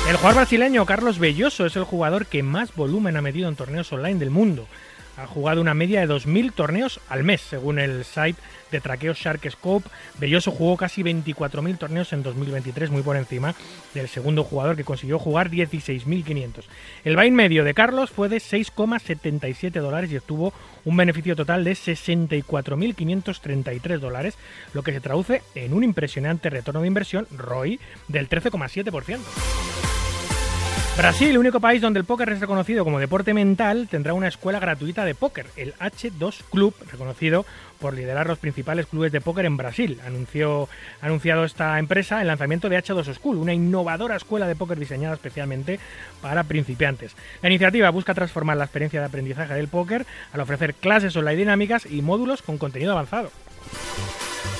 El 0.06 0.16
jugador 0.16 0.34
brasileño 0.34 0.84
Carlos 0.84 1.18
Belloso 1.18 1.64
es 1.64 1.76
el 1.76 1.84
jugador 1.84 2.26
que 2.26 2.42
más 2.42 2.74
volumen 2.74 3.16
ha 3.16 3.22
medido 3.22 3.48
en 3.48 3.56
torneos 3.56 3.90
online 3.90 4.18
del 4.18 4.28
mundo. 4.28 4.68
Ha 5.16 5.26
jugado 5.26 5.60
una 5.60 5.74
media 5.74 6.00
de 6.00 6.08
2.000 6.12 6.52
torneos 6.52 6.98
al 7.08 7.22
mes, 7.22 7.40
según 7.40 7.78
el 7.78 8.04
site 8.04 8.40
de 8.72 8.80
traqueo 8.80 9.14
Sharkscope. 9.14 9.88
Belloso 10.18 10.50
jugó 10.50 10.76
casi 10.76 11.02
24.000 11.02 11.78
torneos 11.78 12.12
en 12.12 12.24
2023, 12.24 12.90
muy 12.90 13.02
por 13.02 13.16
encima 13.16 13.54
del 13.94 14.08
segundo 14.08 14.42
jugador 14.42 14.74
que 14.76 14.82
consiguió 14.84 15.20
jugar 15.20 15.50
16.500. 15.50 16.64
El 17.04 17.16
buy 17.16 17.30
medio 17.30 17.62
de 17.62 17.74
Carlos 17.74 18.10
fue 18.10 18.28
de 18.28 18.38
6,77 18.38 19.80
dólares 19.80 20.10
y 20.10 20.16
obtuvo 20.16 20.52
un 20.84 20.96
beneficio 20.96 21.36
total 21.36 21.62
de 21.62 21.72
64.533 21.72 24.00
dólares, 24.00 24.36
lo 24.72 24.82
que 24.82 24.92
se 24.92 25.00
traduce 25.00 25.42
en 25.54 25.74
un 25.74 25.84
impresionante 25.84 26.50
retorno 26.50 26.80
de 26.80 26.88
inversión, 26.88 27.28
ROI, 27.30 27.78
del 28.08 28.28
13,7%. 28.28 29.20
Brasil, 30.96 31.36
único 31.36 31.58
país 31.58 31.82
donde 31.82 31.98
el 31.98 32.06
póker 32.06 32.28
es 32.28 32.38
reconocido 32.38 32.84
como 32.84 33.00
deporte 33.00 33.34
mental, 33.34 33.88
tendrá 33.90 34.14
una 34.14 34.28
escuela 34.28 34.60
gratuita 34.60 35.04
de 35.04 35.16
póker, 35.16 35.46
el 35.56 35.74
H2 35.74 36.44
Club, 36.52 36.72
reconocido 36.88 37.44
por 37.80 37.94
liderar 37.94 38.28
los 38.28 38.38
principales 38.38 38.86
clubes 38.86 39.10
de 39.10 39.20
póker 39.20 39.44
en 39.44 39.56
Brasil. 39.56 40.00
Anunció, 40.06 40.68
anunciado 41.00 41.44
esta 41.44 41.80
empresa 41.80 42.20
el 42.20 42.28
lanzamiento 42.28 42.68
de 42.68 42.78
H2 42.78 43.12
School, 43.14 43.38
una 43.38 43.52
innovadora 43.52 44.14
escuela 44.14 44.46
de 44.46 44.54
póker 44.54 44.78
diseñada 44.78 45.14
especialmente 45.14 45.80
para 46.22 46.44
principiantes. 46.44 47.16
La 47.42 47.48
iniciativa 47.48 47.90
busca 47.90 48.14
transformar 48.14 48.56
la 48.56 48.64
experiencia 48.64 49.00
de 49.00 49.06
aprendizaje 49.06 49.54
del 49.54 49.66
póker 49.66 50.06
al 50.32 50.40
ofrecer 50.40 50.74
clases 50.74 51.16
online 51.16 51.38
dinámicas 51.38 51.86
y 51.86 52.02
módulos 52.02 52.40
con 52.40 52.56
contenido 52.56 52.92
avanzado. 52.92 53.32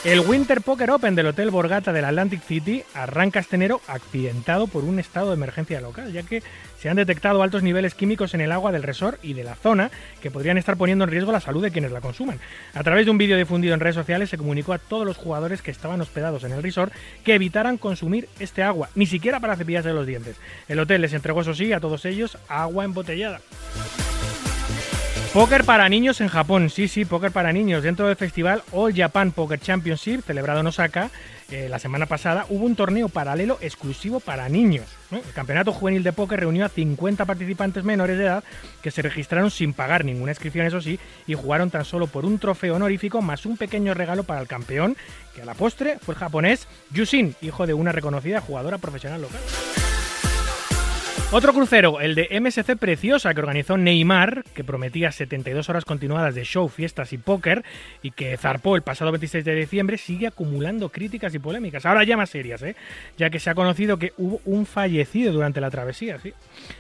El 0.04 0.20
Winter 0.20 0.60
Poker 0.60 0.90
Open 0.90 1.14
del 1.14 1.28
Hotel 1.28 1.50
Borgata 1.50 1.90
del 1.90 2.04
Atlantic 2.04 2.42
City 2.42 2.82
arranca 2.92 3.40
este 3.40 3.56
enero 3.56 3.80
accidentado 3.88 4.66
por 4.66 4.84
un 4.84 4.98
estado 4.98 5.28
de 5.28 5.36
emergencia 5.36 5.80
local, 5.80 6.12
ya 6.12 6.22
que 6.22 6.42
se 6.78 6.90
han 6.90 6.96
detectado 6.96 7.42
altos 7.42 7.62
niveles 7.62 7.94
químicos 7.94 8.34
en 8.34 8.42
el 8.42 8.52
agua 8.52 8.70
del 8.70 8.82
resort 8.82 9.18
y 9.24 9.32
de 9.32 9.44
la 9.44 9.54
zona 9.54 9.90
que 10.20 10.30
podrían 10.30 10.58
estar 10.58 10.76
poniendo 10.76 11.04
en 11.04 11.10
riesgo 11.10 11.32
la 11.32 11.40
salud 11.40 11.62
de 11.62 11.70
quienes 11.70 11.90
la 11.90 12.02
consuman. 12.02 12.38
A 12.74 12.82
través 12.82 13.06
de 13.06 13.12
un 13.12 13.18
vídeo 13.18 13.38
difundido 13.38 13.72
en 13.72 13.80
redes 13.80 13.94
sociales 13.94 14.28
se 14.28 14.36
comunicó 14.36 14.74
a 14.74 14.78
todos 14.78 15.06
los 15.06 15.16
jugadores 15.16 15.62
que 15.62 15.70
estaban 15.70 16.02
hospedados 16.02 16.44
en 16.44 16.52
el 16.52 16.62
resort 16.62 16.92
que 17.24 17.36
evitaran 17.36 17.78
consumir 17.78 18.28
este 18.38 18.62
agua, 18.62 18.90
ni 18.94 19.06
siquiera 19.06 19.40
para 19.40 19.56
cepillarse 19.56 19.94
los 19.94 20.06
dientes. 20.06 20.36
El 20.68 20.80
hotel 20.80 21.00
les 21.00 21.14
entregó, 21.14 21.40
eso 21.40 21.54
sí, 21.54 21.72
a 21.72 21.80
todos 21.80 22.04
ellos 22.04 22.36
agua 22.48 22.84
embotellada. 22.84 23.40
Póker 25.34 25.64
para 25.64 25.88
niños 25.88 26.20
en 26.20 26.28
Japón, 26.28 26.70
sí, 26.70 26.86
sí, 26.86 27.04
póker 27.04 27.32
para 27.32 27.52
niños. 27.52 27.82
Dentro 27.82 28.06
del 28.06 28.14
festival 28.14 28.62
All 28.70 28.94
Japan 28.94 29.32
Poker 29.32 29.58
Championship, 29.58 30.22
celebrado 30.24 30.60
en 30.60 30.68
Osaka, 30.68 31.10
eh, 31.50 31.66
la 31.68 31.80
semana 31.80 32.06
pasada, 32.06 32.46
hubo 32.50 32.64
un 32.64 32.76
torneo 32.76 33.08
paralelo 33.08 33.58
exclusivo 33.60 34.20
para 34.20 34.48
niños. 34.48 34.86
El 35.10 35.32
campeonato 35.32 35.72
juvenil 35.72 36.04
de 36.04 36.12
póker 36.12 36.38
reunió 36.38 36.64
a 36.64 36.68
50 36.68 37.24
participantes 37.24 37.82
menores 37.82 38.16
de 38.16 38.26
edad 38.26 38.44
que 38.80 38.92
se 38.92 39.02
registraron 39.02 39.50
sin 39.50 39.72
pagar 39.72 40.04
ninguna 40.04 40.30
inscripción, 40.30 40.66
eso 40.66 40.80
sí, 40.80 41.00
y 41.26 41.34
jugaron 41.34 41.68
tan 41.68 41.84
solo 41.84 42.06
por 42.06 42.24
un 42.24 42.38
trofeo 42.38 42.76
honorífico 42.76 43.20
más 43.20 43.44
un 43.44 43.56
pequeño 43.56 43.92
regalo 43.92 44.22
para 44.22 44.40
el 44.40 44.46
campeón, 44.46 44.96
que 45.34 45.42
a 45.42 45.44
la 45.44 45.54
postre 45.54 45.98
fue 46.00 46.14
el 46.14 46.20
japonés 46.20 46.68
Yusin, 46.92 47.34
hijo 47.42 47.66
de 47.66 47.74
una 47.74 47.90
reconocida 47.90 48.40
jugadora 48.40 48.78
profesional 48.78 49.22
local. 49.22 49.40
Otro 51.36 51.52
crucero, 51.52 52.00
el 52.00 52.14
de 52.14 52.28
MSC 52.40 52.76
Preciosa, 52.76 53.34
que 53.34 53.40
organizó 53.40 53.76
Neymar, 53.76 54.44
que 54.54 54.62
prometía 54.62 55.10
72 55.10 55.68
horas 55.68 55.84
continuadas 55.84 56.36
de 56.36 56.44
show, 56.44 56.68
fiestas 56.68 57.12
y 57.12 57.18
póker, 57.18 57.64
y 58.02 58.12
que 58.12 58.36
zarpó 58.36 58.76
el 58.76 58.82
pasado 58.82 59.10
26 59.10 59.44
de 59.44 59.56
diciembre, 59.56 59.98
sigue 59.98 60.28
acumulando 60.28 60.90
críticas 60.90 61.34
y 61.34 61.40
polémicas. 61.40 61.86
Ahora 61.86 62.04
ya 62.04 62.16
más 62.16 62.30
serias, 62.30 62.62
¿eh? 62.62 62.76
ya 63.18 63.30
que 63.30 63.40
se 63.40 63.50
ha 63.50 63.56
conocido 63.56 63.98
que 63.98 64.12
hubo 64.16 64.40
un 64.44 64.64
fallecido 64.64 65.32
durante 65.32 65.60
la 65.60 65.72
travesía. 65.72 66.20
¿sí? 66.20 66.32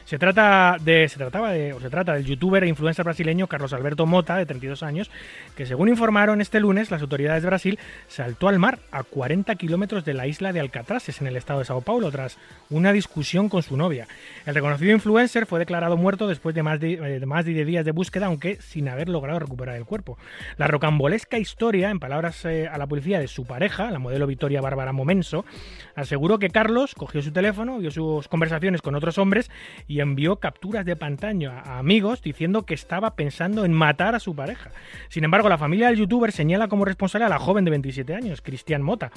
Se, 0.04 0.20
trata 0.20 0.76
de, 0.80 1.08
se, 1.08 1.16
trataba 1.16 1.50
de, 1.50 1.72
o 1.72 1.80
se 1.80 1.90
trata 1.90 2.14
del 2.14 2.24
youtuber 2.24 2.62
e 2.62 2.68
influencer 2.68 3.04
brasileño 3.04 3.48
Carlos 3.48 3.72
Alberto 3.72 4.06
Mota, 4.06 4.36
de 4.36 4.46
32 4.46 4.84
años, 4.84 5.10
que 5.56 5.66
según 5.66 5.88
informaron 5.88 6.40
este 6.40 6.60
lunes 6.60 6.92
las 6.92 7.02
autoridades 7.02 7.42
de 7.42 7.48
Brasil, 7.48 7.78
saltó 8.06 8.46
al 8.46 8.60
mar 8.60 8.78
a 8.92 9.02
40 9.02 9.52
kilómetros 9.56 10.04
de 10.04 10.14
la 10.14 10.28
isla 10.28 10.52
de 10.52 10.60
Alcatraces, 10.60 11.20
en 11.20 11.26
el 11.26 11.34
estado 11.34 11.58
de 11.58 11.64
Sao 11.64 11.80
Paulo, 11.80 12.12
tras 12.12 12.38
una 12.70 12.92
discusión 12.92 13.48
con 13.48 13.64
su 13.64 13.76
novia. 13.76 14.06
El 14.46 14.54
reconocido 14.54 14.92
influencer 14.92 15.46
fue 15.46 15.58
declarado 15.58 15.96
muerto 15.96 16.28
después 16.28 16.54
de 16.54 16.62
más 16.62 16.78
de, 16.78 16.92
eh, 16.92 17.24
más 17.24 17.46
de 17.46 17.54
10 17.54 17.66
días 17.66 17.84
de 17.86 17.92
búsqueda, 17.92 18.26
aunque 18.26 18.56
sin 18.60 18.90
haber 18.90 19.08
logrado 19.08 19.38
recuperar 19.38 19.76
el 19.76 19.86
cuerpo. 19.86 20.18
La 20.58 20.66
rocambolesca 20.66 21.38
historia, 21.38 21.88
en 21.88 21.98
palabras 21.98 22.44
eh, 22.44 22.68
a 22.68 22.76
la 22.76 22.86
policía 22.86 23.18
de 23.18 23.26
su 23.26 23.46
pareja, 23.46 23.90
la 23.90 23.98
modelo 23.98 24.26
Victoria 24.26 24.60
Bárbara 24.60 24.92
Momenso, 24.92 25.46
aseguró 25.94 26.38
que 26.38 26.50
Carlos 26.50 26.94
cogió 26.94 27.22
su 27.22 27.32
teléfono, 27.32 27.78
vio 27.78 27.90
sus 27.90 28.28
conversaciones 28.28 28.82
con 28.82 28.94
otros 28.94 29.16
hombres 29.16 29.50
y 29.88 30.00
envió 30.00 30.36
capturas 30.36 30.84
de 30.84 30.94
pantalla 30.94 31.60
a 31.60 31.78
amigos 31.78 32.20
diciendo 32.20 32.66
que 32.66 32.74
estaba 32.74 33.14
pensando 33.14 33.64
en 33.64 33.72
matar 33.72 34.14
a 34.14 34.20
su 34.20 34.36
pareja. 34.36 34.70
Sin 35.08 35.24
embargo, 35.24 35.48
la 35.48 35.56
familia 35.56 35.86
del 35.86 35.96
youtuber 35.96 36.32
señala 36.32 36.68
como 36.68 36.84
responsable 36.84 37.24
a 37.24 37.30
la 37.30 37.38
joven 37.38 37.64
de 37.64 37.70
27 37.70 38.14
años, 38.14 38.42
Cristian 38.42 38.82
Mota. 38.82 39.10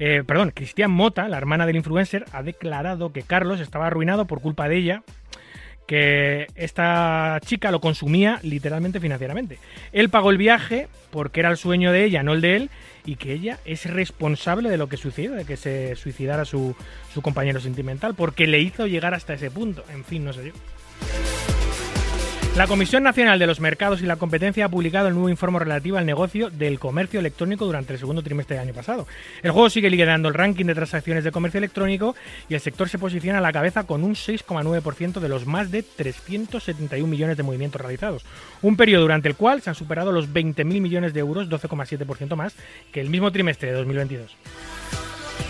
Eh, 0.00 0.24
perdón, 0.26 0.50
Cristian 0.52 0.90
Mota, 0.90 1.28
la 1.28 1.36
hermana 1.36 1.64
del 1.64 1.76
influencer, 1.76 2.24
ha 2.32 2.42
declarado 2.42 3.12
que 3.12 3.22
Carlos 3.22 3.60
estaba 3.60 3.86
arruinado 3.86 4.26
por 4.26 4.40
culpa 4.40 4.63
ella 4.72 5.02
que 5.86 6.46
esta 6.54 7.38
chica 7.44 7.70
lo 7.70 7.80
consumía 7.80 8.40
literalmente 8.42 9.00
financieramente. 9.00 9.58
Él 9.92 10.08
pagó 10.08 10.30
el 10.30 10.38
viaje 10.38 10.88
porque 11.10 11.40
era 11.40 11.50
el 11.50 11.56
sueño 11.56 11.92
de 11.92 12.04
ella, 12.04 12.22
no 12.22 12.32
el 12.32 12.40
de 12.40 12.56
él, 12.56 12.70
y 13.04 13.16
que 13.16 13.32
ella 13.32 13.58
es 13.64 13.84
responsable 13.84 14.70
de 14.70 14.78
lo 14.78 14.88
que 14.88 14.96
sucedió, 14.96 15.32
de 15.32 15.44
que 15.44 15.56
se 15.56 15.94
suicidara 15.96 16.44
su, 16.44 16.74
su 17.12 17.22
compañero 17.22 17.60
sentimental, 17.60 18.14
porque 18.14 18.46
le 18.46 18.60
hizo 18.60 18.86
llegar 18.86 19.14
hasta 19.14 19.34
ese 19.34 19.50
punto. 19.50 19.84
En 19.92 20.04
fin, 20.04 20.24
no 20.24 20.32
sé 20.32 20.46
yo. 20.46 21.53
La 22.56 22.68
Comisión 22.68 23.02
Nacional 23.02 23.40
de 23.40 23.48
los 23.48 23.58
Mercados 23.58 24.00
y 24.00 24.06
la 24.06 24.14
Competencia 24.14 24.66
ha 24.66 24.68
publicado 24.68 25.08
el 25.08 25.14
nuevo 25.14 25.28
informe 25.28 25.58
relativo 25.58 25.96
al 25.96 26.06
negocio 26.06 26.50
del 26.50 26.78
comercio 26.78 27.18
electrónico 27.18 27.66
durante 27.66 27.92
el 27.92 27.98
segundo 27.98 28.22
trimestre 28.22 28.54
del 28.54 28.68
año 28.68 28.74
pasado. 28.74 29.08
El 29.42 29.50
juego 29.50 29.68
sigue 29.68 29.90
liderando 29.90 30.28
el 30.28 30.34
ranking 30.34 30.66
de 30.66 30.76
transacciones 30.76 31.24
de 31.24 31.32
comercio 31.32 31.58
electrónico 31.58 32.14
y 32.48 32.54
el 32.54 32.60
sector 32.60 32.88
se 32.88 33.00
posiciona 33.00 33.38
a 33.38 33.40
la 33.40 33.52
cabeza 33.52 33.88
con 33.88 34.04
un 34.04 34.14
6,9% 34.14 35.18
de 35.18 35.28
los 35.28 35.46
más 35.46 35.72
de 35.72 35.82
371 35.82 37.08
millones 37.08 37.36
de 37.36 37.42
movimientos 37.42 37.80
realizados. 37.80 38.24
Un 38.62 38.76
periodo 38.76 39.02
durante 39.02 39.28
el 39.28 39.34
cual 39.34 39.60
se 39.60 39.70
han 39.70 39.74
superado 39.76 40.12
los 40.12 40.32
20.000 40.32 40.64
millones 40.64 41.12
de 41.12 41.20
euros, 41.20 41.48
12,7% 41.48 42.36
más 42.36 42.54
que 42.92 43.00
el 43.00 43.10
mismo 43.10 43.32
trimestre 43.32 43.70
de 43.70 43.78
2022. 43.78 44.30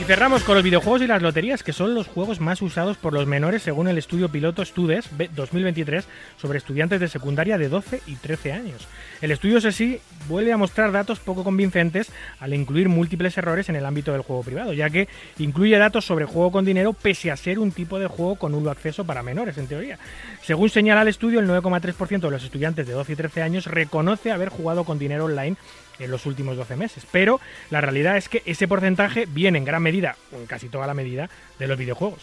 Y 0.01 0.03
cerramos 0.03 0.43
con 0.43 0.57
los 0.57 0.65
videojuegos 0.65 1.03
y 1.03 1.07
las 1.07 1.23
loterías, 1.23 1.63
que 1.63 1.73
son 1.73 1.95
los 1.95 2.09
juegos 2.09 2.41
más 2.41 2.61
usados 2.63 2.97
por 2.97 3.13
los 3.13 3.27
menores 3.27 3.63
según 3.63 3.87
el 3.87 3.97
estudio 3.97 4.29
piloto 4.29 4.65
Studes 4.65 5.09
2023 5.37 6.05
sobre 6.37 6.59
estudiantes 6.59 6.99
de 6.99 7.07
secundaria 7.07 7.59
de 7.59 7.69
12 7.69 8.03
y 8.07 8.17
13 8.17 8.53
años. 8.53 8.89
El 9.23 9.31
estudio 9.31 9.61
sí 9.71 10.01
vuelve 10.29 10.53
a 10.53 10.57
mostrar 10.57 10.91
datos 10.91 11.21
poco 11.21 11.45
convincentes 11.45 12.11
al 12.41 12.55
incluir 12.55 12.89
múltiples 12.89 13.39
errores 13.39 13.69
en 13.69 13.77
el 13.77 13.87
ámbito 13.87 14.11
del 14.11 14.23
juego 14.23 14.43
privado, 14.43 14.73
ya 14.73 14.91
que 14.91 15.09
incluye 15.39 15.79
datos 15.79 16.05
sobre 16.05 16.25
juego 16.25 16.51
con 16.51 16.65
dinero 16.65 16.93
pese 16.93 17.31
a 17.31 17.37
ser 17.37 17.61
un 17.61 17.71
tipo 17.71 18.01
de 18.01 18.09
juego 18.09 18.35
con 18.35 18.51
nulo 18.51 18.73
acceso 18.73 19.05
para 19.05 19.23
menores, 19.23 19.59
en 19.59 19.69
teoría. 19.69 20.01
Según 20.43 20.71
señala 20.71 21.03
el 21.03 21.09
estudio, 21.09 21.39
el 21.39 21.49
9,3% 21.49 22.21
de 22.21 22.31
los 22.31 22.43
estudiantes 22.43 22.87
de 22.89 22.95
12 22.95 23.13
y 23.13 23.17
13 23.17 23.43
años 23.43 23.67
reconoce 23.67 24.33
haber 24.33 24.49
jugado 24.49 24.83
con 24.83 24.99
dinero 24.99 25.27
online 25.27 25.57
en 25.99 26.11
los 26.11 26.27
últimos 26.27 26.57
12 26.57 26.77
meses. 26.77 27.07
Pero 27.11 27.41
la 27.71 27.81
realidad 27.81 28.17
es 28.17 28.29
que 28.29 28.43
ese 28.47 28.69
porcentaje 28.69 29.27
viene 29.27 29.59
en 29.59 29.65
gran 29.65 29.83
medida, 29.83 30.17
o 30.33 30.37
en 30.37 30.47
casi 30.47 30.69
toda 30.69 30.87
la 30.87 30.95
medida, 30.95 31.31
de 31.59 31.67
los 31.67 31.79
videojuegos. 31.79 32.23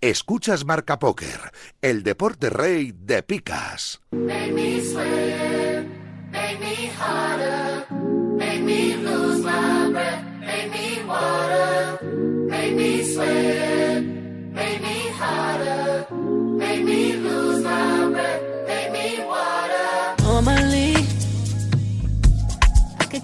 Escuchas 0.00 0.64
Marca 0.64 1.00
Póker, 1.00 1.50
el 1.82 2.04
deporte 2.04 2.50
rey 2.50 2.92
de 2.94 3.24
picas. 3.24 4.00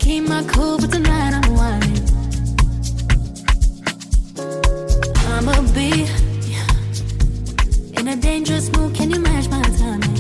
Keep 0.05 0.29
my 0.29 0.45
cool, 0.45 0.77
but 0.79 0.93
tonight 0.93 1.33
I'm 1.33 1.49
whining. 1.59 2.05
I'ma 5.33 5.55
be 5.73 5.91
in 7.99 8.09
a 8.09 8.17
dangerous 8.17 8.71
mood. 8.73 8.95
Can 8.95 9.11
you 9.11 9.21
match 9.21 9.49
my 9.49 9.63
timing? 9.81 10.17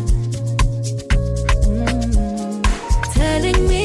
Mm. 1.68 2.62
Telling 3.12 3.60
me 3.72 3.84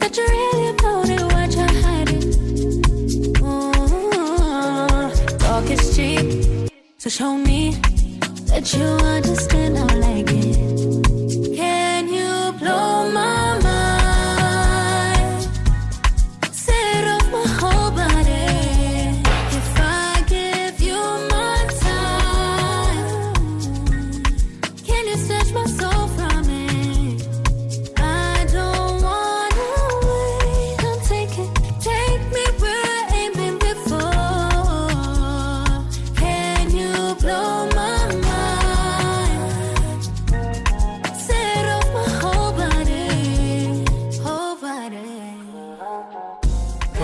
that 0.00 0.12
you 0.18 0.24
really 0.36 0.66
about 0.74 1.08
it, 1.16 1.24
what 1.32 1.50
you're 1.56 1.76
hiding. 1.84 2.24
Oh, 3.42 5.10
talk 5.38 5.70
is 5.70 5.96
cheap, 5.96 6.26
so 6.98 7.08
show 7.08 7.38
me 7.38 7.60
that 8.50 8.64
you 8.74 8.84
understand. 9.16 9.78
I 9.78 9.80
like 9.94 10.30
it. 10.30 10.77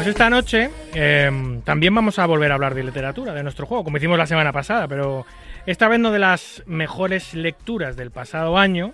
Pues 0.04 0.16
esta 0.16 0.28
noche 0.28 0.68
em, 0.92 1.62
también 1.62 1.94
vamos 1.94 2.18
a 2.18 2.26
volver 2.26 2.52
a 2.52 2.56
hablar 2.56 2.74
de 2.74 2.84
literatura, 2.84 3.32
de 3.32 3.42
nuestro 3.42 3.64
juego, 3.64 3.84
como 3.84 3.96
hicimos 3.96 4.18
la 4.18 4.26
semana 4.26 4.52
pasada, 4.52 4.86
pero 4.86 5.24
esta 5.64 5.88
vez 5.88 5.98
no 5.98 6.10
de 6.10 6.18
las 6.18 6.62
mejores 6.66 7.32
lecturas 7.32 7.96
del 7.96 8.10
pasado 8.10 8.58
año, 8.58 8.92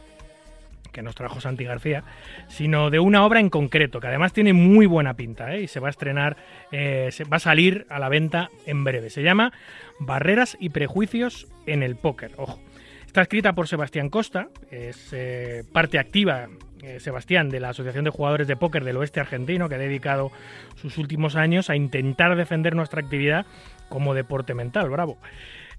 que 0.93 1.03
nos 1.03 1.17
trajo 1.17 1.41
Santi 1.41 1.65
García, 1.65 2.05
sino 2.47 2.91
de 2.91 3.01
una 3.01 3.27
obra 3.27 3.41
en 3.41 3.51
concreto, 3.51 3.99
que 3.99 4.07
además 4.07 4.33
tiene 4.33 4.53
muy 4.53 4.87
buena 4.87 5.15
pinta 5.15 5.53
¿eh? 5.53 5.63
y 5.63 5.67
se 5.67 5.81
va 5.81 5.89
a 5.89 5.91
estrenar, 5.91 6.37
eh, 6.71 7.09
se 7.11 7.25
va 7.25 7.39
a 7.39 7.41
salir 7.41 7.87
a 7.91 7.99
la 7.99 8.09
venta 8.09 8.49
en 8.65 8.85
breve. 8.85 9.11
Se 9.11 9.25
llama 9.25 9.53
Barreras 9.99 10.57
y 10.61 10.69
Prejuicios 10.69 11.49
en 11.67 11.83
el 11.83 11.97
Póker. 11.97 12.35
Ojo. 12.37 12.61
Está 13.05 13.23
escrita 13.23 13.53
por 13.55 13.67
Sebastián 13.67 14.11
Costa, 14.11 14.47
es 14.71 15.09
eh, 15.11 15.65
parte 15.73 15.99
activa 15.99 16.47
eh, 16.83 17.01
Sebastián, 17.01 17.49
de 17.49 17.61
la 17.61 17.70
Asociación 17.70 18.05
de 18.05 18.11
Jugadores 18.11 18.49
de 18.49 18.57
Póker 18.57 18.85
del 18.85 18.97
Oeste 18.97 19.20
Argentino, 19.20 19.68
que 19.68 19.74
ha 19.76 19.78
dedicado 19.78 20.31
sus 20.76 20.99
últimos 20.99 21.37
años 21.37 21.70
a 21.70 21.76
intentar 21.76 22.37
defender 22.37 22.74
nuestra 22.74 23.01
actividad 23.01 23.47
como 23.89 24.14
deporte 24.14 24.55
mental. 24.55 24.89
Bravo. 24.91 25.18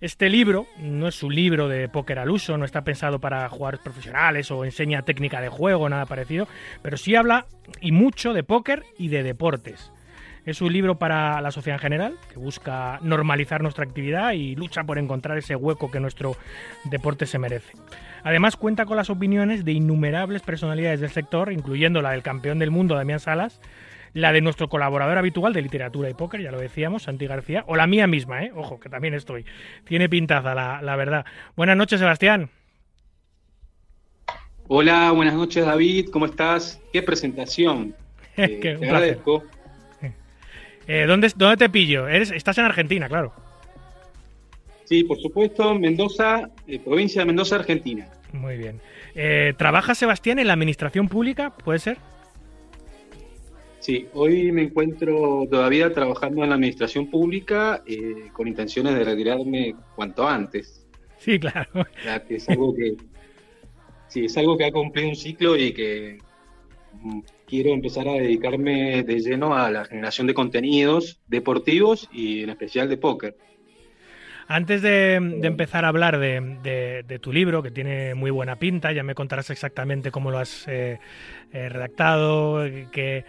Este 0.01 0.29
libro 0.29 0.65
no 0.79 1.07
es 1.07 1.21
un 1.21 1.35
libro 1.35 1.67
de 1.67 1.87
póker 1.87 2.17
al 2.17 2.31
uso, 2.31 2.57
no 2.57 2.65
está 2.65 2.83
pensado 2.83 3.19
para 3.19 3.47
jugadores 3.49 3.81
profesionales 3.81 4.49
o 4.49 4.65
enseña 4.65 5.03
técnica 5.03 5.41
de 5.41 5.49
juego, 5.49 5.87
nada 5.89 6.07
parecido, 6.07 6.47
pero 6.81 6.97
sí 6.97 7.15
habla 7.15 7.45
y 7.81 7.91
mucho 7.91 8.33
de 8.33 8.43
póker 8.43 8.83
y 8.97 9.09
de 9.09 9.21
deportes. 9.21 9.91
Es 10.43 10.59
un 10.61 10.73
libro 10.73 10.97
para 10.97 11.39
la 11.39 11.51
sociedad 11.51 11.77
en 11.77 11.81
general, 11.81 12.15
que 12.33 12.39
busca 12.39 12.97
normalizar 13.03 13.61
nuestra 13.61 13.83
actividad 13.83 14.31
y 14.31 14.55
lucha 14.55 14.83
por 14.83 14.97
encontrar 14.97 15.37
ese 15.37 15.55
hueco 15.55 15.91
que 15.91 15.99
nuestro 15.99 16.35
deporte 16.85 17.27
se 17.27 17.37
merece. 17.37 17.73
Además 18.23 18.55
cuenta 18.55 18.85
con 18.85 18.97
las 18.97 19.09
opiniones 19.09 19.65
de 19.65 19.71
innumerables 19.71 20.41
personalidades 20.41 20.99
del 20.99 21.09
sector, 21.09 21.51
incluyendo 21.51 22.01
la 22.01 22.11
del 22.11 22.23
campeón 22.23 22.59
del 22.59 22.71
mundo 22.71 22.95
Damián 22.95 23.19
Salas, 23.19 23.59
la 24.13 24.31
de 24.33 24.41
nuestro 24.41 24.69
colaborador 24.69 25.17
habitual 25.17 25.53
de 25.53 25.61
literatura 25.61 26.09
y 26.09 26.13
póker, 26.13 26.41
ya 26.41 26.51
lo 26.51 26.59
decíamos, 26.59 27.03
Santi 27.03 27.27
García, 27.27 27.63
o 27.67 27.75
la 27.75 27.87
mía 27.87 28.07
misma, 28.07 28.43
¿eh? 28.43 28.51
Ojo, 28.55 28.79
que 28.79 28.89
también 28.89 29.13
estoy. 29.13 29.45
Tiene 29.85 30.09
pintaza, 30.09 30.53
la, 30.53 30.81
la 30.81 30.95
verdad. 30.95 31.25
Buenas 31.55 31.77
noches, 31.77 31.99
Sebastián. 31.99 32.49
Hola, 34.67 35.11
buenas 35.11 35.33
noches, 35.33 35.65
David. 35.65 36.09
¿Cómo 36.11 36.25
estás? 36.25 36.81
Qué 36.93 37.01
presentación. 37.03 37.95
Eh, 38.37 38.59
te 38.61 38.85
agradezco. 38.85 39.43
Eh, 40.87 41.05
¿dónde, 41.05 41.29
¿Dónde 41.35 41.57
te 41.57 41.69
pillo? 41.69 42.07
Eres, 42.07 42.31
estás 42.31 42.57
en 42.57 42.65
Argentina, 42.65 43.09
claro. 43.09 43.33
Sí, 44.91 45.05
por 45.05 45.21
supuesto, 45.21 45.73
Mendoza, 45.73 46.49
eh, 46.67 46.77
provincia 46.77 47.21
de 47.21 47.25
Mendoza, 47.27 47.55
Argentina. 47.55 48.09
Muy 48.33 48.57
bien. 48.57 48.81
Eh, 49.15 49.53
¿Trabaja 49.57 49.95
Sebastián 49.95 50.37
en 50.37 50.47
la 50.47 50.53
administración 50.53 51.07
pública? 51.07 51.55
¿Puede 51.55 51.79
ser? 51.79 51.97
Sí, 53.79 54.09
hoy 54.11 54.51
me 54.51 54.63
encuentro 54.63 55.47
todavía 55.49 55.93
trabajando 55.93 56.43
en 56.43 56.49
la 56.49 56.55
administración 56.55 57.09
pública 57.09 57.81
eh, 57.87 58.27
con 58.33 58.49
intenciones 58.49 58.93
de 58.95 59.05
retirarme 59.05 59.75
cuanto 59.95 60.27
antes. 60.27 60.85
Sí, 61.19 61.39
claro. 61.39 61.69
Ya 62.03 62.25
que 62.25 62.35
es 62.35 62.49
algo 62.49 62.75
que, 62.75 62.97
sí, 64.09 64.25
es 64.25 64.37
algo 64.37 64.57
que 64.57 64.65
ha 64.65 64.73
cumplido 64.73 65.07
un 65.07 65.15
ciclo 65.15 65.55
y 65.55 65.71
que 65.71 66.17
mm, 66.99 67.21
quiero 67.47 67.69
empezar 67.69 68.09
a 68.09 68.15
dedicarme 68.15 69.03
de 69.03 69.21
lleno 69.21 69.55
a 69.55 69.71
la 69.71 69.85
generación 69.85 70.27
de 70.27 70.33
contenidos 70.33 71.21
deportivos 71.27 72.09
y 72.11 72.43
en 72.43 72.49
especial 72.49 72.89
de 72.89 72.97
póker. 72.97 73.37
Antes 74.53 74.81
de, 74.81 75.13
empezar 75.13 75.85
a 75.85 75.87
hablar 75.87 76.19
de, 76.19 77.19
tu 77.21 77.31
libro, 77.31 77.63
que 77.63 77.71
tiene 77.71 78.15
muy 78.15 78.31
buena 78.31 78.57
pinta, 78.57 78.91
ya 78.91 79.01
me 79.01 79.15
contarás 79.15 79.49
exactamente 79.49 80.11
cómo 80.11 80.29
lo 80.29 80.39
has 80.39 80.67
eh, 80.67 80.99
eh, 81.53 81.69
redactado, 81.69 82.61
qué, 82.91 83.23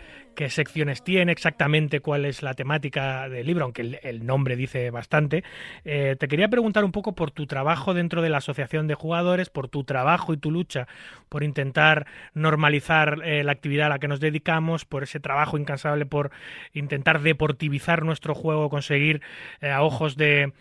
secciones 0.48 1.04
tiene, 1.04 1.30
exactamente 1.30 2.00
cuál 2.00 2.24
es 2.24 2.42
la 2.42 2.54
temática 2.54 3.28
del 3.28 3.46
libro, 3.46 3.62
aunque 3.66 4.00
el, 4.02 4.26
nombre 4.26 4.56
dice 4.56 4.90
bastante. 4.90 5.44
Eh, 5.84 6.16
te 6.18 6.26
quería 6.26 6.48
preguntar 6.48 6.84
un 6.84 6.90
poco 6.90 7.12
por 7.14 7.30
tu 7.30 7.46
trabajo 7.46 7.94
dentro 7.94 8.20
de 8.20 8.28
la 8.28 8.38
Asociación 8.38 8.88
de 8.88 8.94
Jugadores, 8.96 9.48
por 9.48 9.68
tu 9.68 9.84
trabajo 9.84 10.32
y 10.32 10.38
tu 10.38 10.50
lucha 10.50 10.88
por 11.28 11.44
intentar 11.44 12.04
normalizar 12.34 13.18
la 13.18 13.52
actividad 13.52 13.86
a 13.86 13.90
la 13.90 13.98
que 14.00 14.08
nos 14.08 14.18
dedicamos, 14.18 14.84
por 14.84 15.04
ese 15.04 15.20
trabajo 15.20 15.56
incansable 15.56 16.04
por 16.04 16.32
intentar 16.72 17.20
deportivizar 17.20 18.04
nuestro 18.04 18.34
juego, 18.34 18.68
conseguir 18.68 19.20
a 19.60 19.82
ojos 19.82 20.16
de 20.16 20.52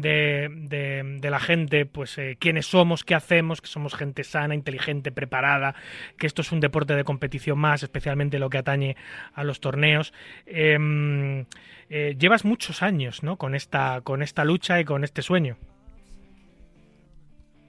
de, 0.00 1.18
de, 1.20 1.30
la 1.30 1.40
gente, 1.40 1.86
pues 1.86 2.18
eh, 2.18 2.36
quiénes 2.38 2.66
somos, 2.66 3.04
qué 3.04 3.14
hacemos, 3.14 3.60
que 3.60 3.66
somos 3.66 3.94
gente 3.94 4.24
sana, 4.24 4.54
inteligente, 4.54 5.12
preparada, 5.12 5.74
que 6.18 6.26
esto 6.26 6.42
es 6.42 6.52
un 6.52 6.60
deporte 6.60 6.94
de 6.94 7.04
competición 7.04 7.58
más, 7.58 7.82
especialmente 7.82 8.38
lo 8.38 8.50
que 8.50 8.58
atañe 8.58 8.96
a 9.34 9.44
los 9.44 9.60
torneos. 9.60 10.12
Em, 10.46 11.46
eh, 11.88 12.16
llevas 12.18 12.44
muchos 12.44 12.82
años 12.82 13.22
¿no? 13.22 13.36
con, 13.36 13.54
esta, 13.54 14.00
con 14.02 14.22
esta 14.22 14.44
lucha 14.44 14.80
y 14.80 14.84
con 14.84 15.04
este 15.04 15.22
sueño. 15.22 15.56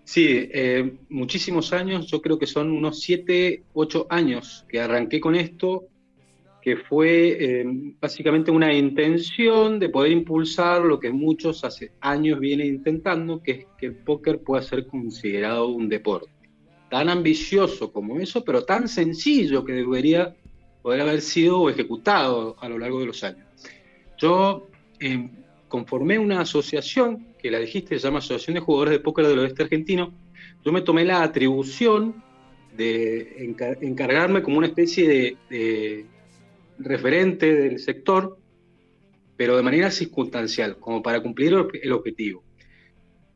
Sí, 0.04 0.26
eh, 0.54 0.94
muchísimos 1.10 1.74
años, 1.74 2.08
yo 2.08 2.22
creo 2.22 2.40
que 2.40 2.48
son 2.48 2.72
unos 2.72 3.02
7, 3.02 3.64
8 3.74 4.08
años 4.10 4.66
que 4.70 4.80
arranqué 4.80 5.20
con 5.20 5.36
esto, 5.36 5.90
que 6.68 6.76
fue 6.76 7.38
eh, 7.40 7.66
básicamente 7.98 8.52
una 8.52 8.74
intención 8.74 9.80
de 9.80 9.88
poder 9.88 10.12
impulsar 10.12 10.82
lo 10.82 11.00
que 11.00 11.14
muchos 11.14 11.64
hace 11.64 11.94
años 12.02 12.42
vienen 12.42 12.68
intentando, 12.68 13.42
que 13.42 13.52
es 13.52 13.66
que 13.78 13.86
el 13.86 13.96
póker 13.96 14.42
pueda 14.42 14.62
ser 14.62 14.86
considerado 14.86 15.70
un 15.70 15.88
deporte. 15.88 16.30
Tan 16.90 17.08
ambicioso 17.08 17.94
como 17.94 18.20
eso, 18.20 18.44
pero 18.44 18.66
tan 18.66 18.90
sencillo 18.90 19.64
que 19.64 19.72
debería 19.72 20.36
poder 20.82 21.00
haber 21.00 21.22
sido 21.22 21.70
ejecutado 21.70 22.58
a 22.60 22.68
lo 22.68 22.78
largo 22.78 23.00
de 23.00 23.06
los 23.06 23.24
años. 23.24 23.48
Yo 24.18 24.68
eh, 25.00 25.30
conformé 25.70 26.20
una 26.20 26.42
asociación, 26.42 27.28
que 27.42 27.50
la 27.50 27.60
dijiste, 27.60 27.98
se 27.98 28.06
llama 28.06 28.20
Asociación 28.20 28.56
de 28.56 28.60
Jugadores 28.60 28.92
de 28.92 29.00
Póker 29.00 29.26
del 29.26 29.40
Oeste 29.40 29.64
Argentino. 29.64 30.12
Yo 30.66 30.74
me 30.74 30.82
tomé 30.82 31.06
la 31.06 31.24
atribución 31.24 32.22
de 32.76 33.56
encargarme 33.80 34.44
como 34.44 34.58
una 34.58 34.68
especie 34.68 35.38
de, 35.50 36.17
referente 36.80 37.54
del 37.54 37.80
sector, 37.80 38.38
pero 39.36 39.56
de 39.56 39.64
manera 39.64 39.92
circunstancial, 39.92 40.78
como 40.78 41.02
para 41.02 41.22
cumplir 41.22 41.54
el 41.82 41.92
objetivo. 41.92 42.44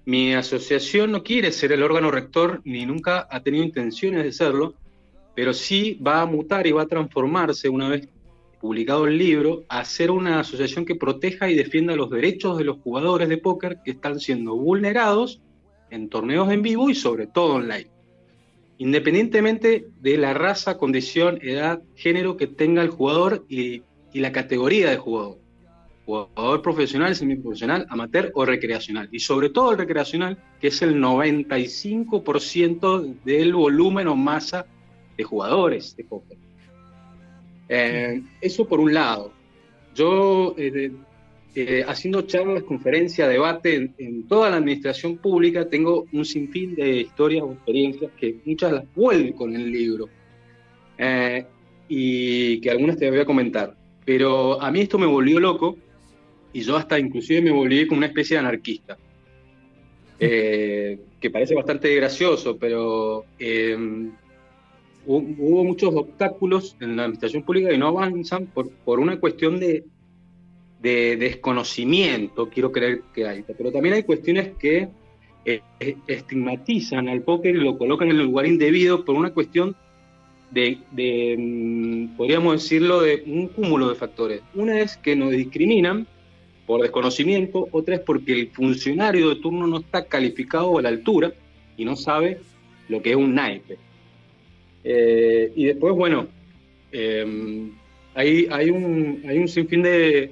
Mi 0.05 0.33
asociación 0.33 1.11
no 1.11 1.23
quiere 1.23 1.51
ser 1.51 1.71
el 1.71 1.83
órgano 1.83 2.09
rector, 2.09 2.61
ni 2.65 2.85
nunca 2.85 3.27
ha 3.29 3.43
tenido 3.43 3.63
intenciones 3.63 4.23
de 4.23 4.31
serlo, 4.31 4.73
pero 5.35 5.53
sí 5.53 5.99
va 6.05 6.21
a 6.21 6.25
mutar 6.25 6.65
y 6.65 6.71
va 6.71 6.83
a 6.83 6.87
transformarse 6.87 7.69
una 7.69 7.87
vez 7.87 8.07
publicado 8.59 9.07
el 9.07 9.17
libro, 9.17 9.63
a 9.69 9.83
ser 9.85 10.11
una 10.11 10.39
asociación 10.39 10.85
que 10.85 10.95
proteja 10.95 11.49
y 11.49 11.55
defienda 11.55 11.95
los 11.95 12.09
derechos 12.09 12.57
de 12.57 12.63
los 12.63 12.77
jugadores 12.79 13.27
de 13.27 13.37
póker 13.37 13.79
que 13.83 13.91
están 13.91 14.19
siendo 14.19 14.55
vulnerados 14.55 15.41
en 15.89 16.09
torneos 16.09 16.51
en 16.51 16.61
vivo 16.61 16.89
y 16.89 16.95
sobre 16.95 17.27
todo 17.27 17.55
online. 17.55 17.89
Independientemente 18.81 19.85
de 19.99 20.17
la 20.17 20.33
raza, 20.33 20.79
condición, 20.79 21.37
edad, 21.43 21.83
género 21.93 22.35
que 22.35 22.47
tenga 22.47 22.81
el 22.81 22.89
jugador 22.89 23.45
y, 23.47 23.83
la 24.11 24.31
categoría 24.31 24.89
de 24.89 24.97
jugador. 24.97 25.37
Jugador 26.03 26.63
profesional, 26.63 27.15
semiprofesional, 27.15 27.85
amateur 27.89 28.31
o 28.33 28.43
recreacional. 28.43 29.07
Y 29.11 29.19
sobre 29.19 29.51
todo 29.51 29.71
el 29.71 29.77
recreacional, 29.77 30.39
que 30.59 30.69
es 30.69 30.81
el 30.81 30.95
95% 30.95 33.21
del 33.23 33.53
volumen 33.53 34.07
o 34.07 34.15
masa 34.15 34.65
de 35.15 35.23
jugadores 35.23 35.95
de 35.95 36.03
póker. 36.03 36.39
Eh, 37.69 38.23
eso 38.41 38.67
por 38.67 38.79
un 38.79 38.95
lado. 38.95 39.31
Yo, 39.93 40.55
eh, 40.57 40.91
eh, 41.53 41.83
haciendo 41.85 42.21
charlas, 42.21 42.63
conferencias, 42.63 43.27
debate 43.27 43.91
en, 43.97 44.27
toda 44.27 44.49
la 44.49 44.55
administración 44.57 45.17
pública, 45.17 45.67
tengo 45.67 46.05
un 46.13 46.23
sinfín 46.23 46.75
de 46.75 47.01
historias 47.01 47.43
o 47.43 47.51
experiencias 47.51 48.09
que 48.17 48.37
muchas 48.45 48.71
las 48.71 48.95
vuelvo 48.95 49.47
en 49.47 49.55
el 49.55 49.71
libro 49.71 50.09
y 51.89 52.61
que 52.61 52.69
algunas 52.69 52.97
te 52.97 53.09
voy 53.09 53.19
a 53.19 53.25
comentar. 53.25 53.75
Pero 54.05 54.61
a 54.61 54.71
mí 54.71 54.81
esto 54.81 54.97
me 54.97 55.07
volvió 55.07 55.39
loco 55.39 55.77
y 56.53 56.61
yo 56.61 56.77
hasta 56.77 56.97
inclusive 56.97 57.41
me 57.41 57.51
volví 57.51 57.85
como 57.85 57.97
una 57.97 58.07
especie 58.07 58.35
de 58.35 58.39
anarquista. 58.39 58.97
que 60.19 61.29
parece 61.33 61.55
bastante 61.55 61.93
gracioso, 61.95 62.57
pero 62.57 63.25
hubo, 65.05 65.63
muchos 65.63 65.93
obstáculos 65.93 66.77
en 66.79 66.95
la 66.95 67.03
administración 67.03 67.43
pública 67.43 67.73
y 67.73 67.77
no 67.77 67.87
avanzan 67.87 68.45
por, 68.45 68.69
por 68.69 68.99
una 68.99 69.19
cuestión 69.19 69.59
de, 69.59 69.83
de, 70.81 71.17
desconocimiento, 71.17 72.49
quiero 72.49 72.71
creer 72.71 73.01
que 73.13 73.27
hay. 73.27 73.43
Pero 73.43 73.71
también 73.71 73.95
hay 73.95 74.03
cuestiones 74.03 74.51
que 74.57 74.89
eh, 75.45 75.61
estigmatizan 76.07 77.07
al 77.07 77.21
póker 77.21 77.55
y 77.55 77.59
lo 77.59 77.77
colocan 77.77 78.09
en 78.09 78.17
el 78.17 78.25
lugar 78.25 78.45
indebido 78.45 79.05
por 79.05 79.15
una 79.15 79.33
cuestión 79.33 79.75
de, 80.51 80.79
mm, 81.37 82.17
podríamos 82.17 82.61
decirlo, 82.61 83.01
de 83.01 83.23
un 83.25 83.47
cúmulo 83.47 83.89
de 83.89 83.95
factores. 83.95 84.41
Una 84.53 84.79
es 84.79 84.97
que 84.97 85.15
nos 85.15 85.31
discriminan 85.31 86.07
por 86.65 86.81
desconocimiento, 86.81 87.67
otra 87.71 87.95
es 87.95 88.01
porque 88.01 88.33
el 88.33 88.49
funcionario 88.49 89.29
de 89.29 89.35
turno 89.35 89.67
no 89.67 89.79
está 89.79 90.05
calificado 90.05 90.77
a 90.77 90.81
la 90.81 90.89
altura 90.89 91.33
y 91.77 91.85
no 91.85 91.95
sabe 91.95 92.39
lo 92.89 93.01
que 93.01 93.11
es 93.11 93.15
un 93.15 93.33
naipe. 93.33 93.77
Eh, 94.83 95.51
y 95.55 95.65
después, 95.65 95.95
bueno, 95.95 96.27
eh, 96.91 97.69
hay, 98.13 98.47
hay, 98.51 98.69
un, 98.69 99.23
hay 99.27 99.37
un 99.37 99.47
sinfín 99.47 99.83
de, 99.83 100.31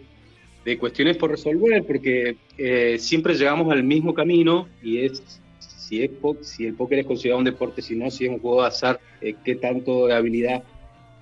de 0.65 0.77
cuestiones 0.77 1.17
por 1.17 1.31
resolver, 1.31 1.85
porque 1.85 2.37
eh, 2.57 2.97
siempre 2.99 3.35
llegamos 3.35 3.71
al 3.71 3.83
mismo 3.83 4.13
camino 4.13 4.67
y 4.83 4.99
es 4.99 5.41
si, 5.59 6.03
el 6.03 6.11
póker 6.11 6.99
es 6.99 7.05
considerado 7.05 7.39
un 7.39 7.45
deporte, 7.45 7.81
si 7.81 7.95
no, 7.95 8.11
si 8.11 8.25
es 8.25 8.29
un 8.29 8.39
juego 8.39 8.61
de 8.61 8.67
azar, 8.67 8.99
qué 9.43 9.55
tanto 9.55 10.05
de 10.05 10.13
habilidad. 10.13 10.63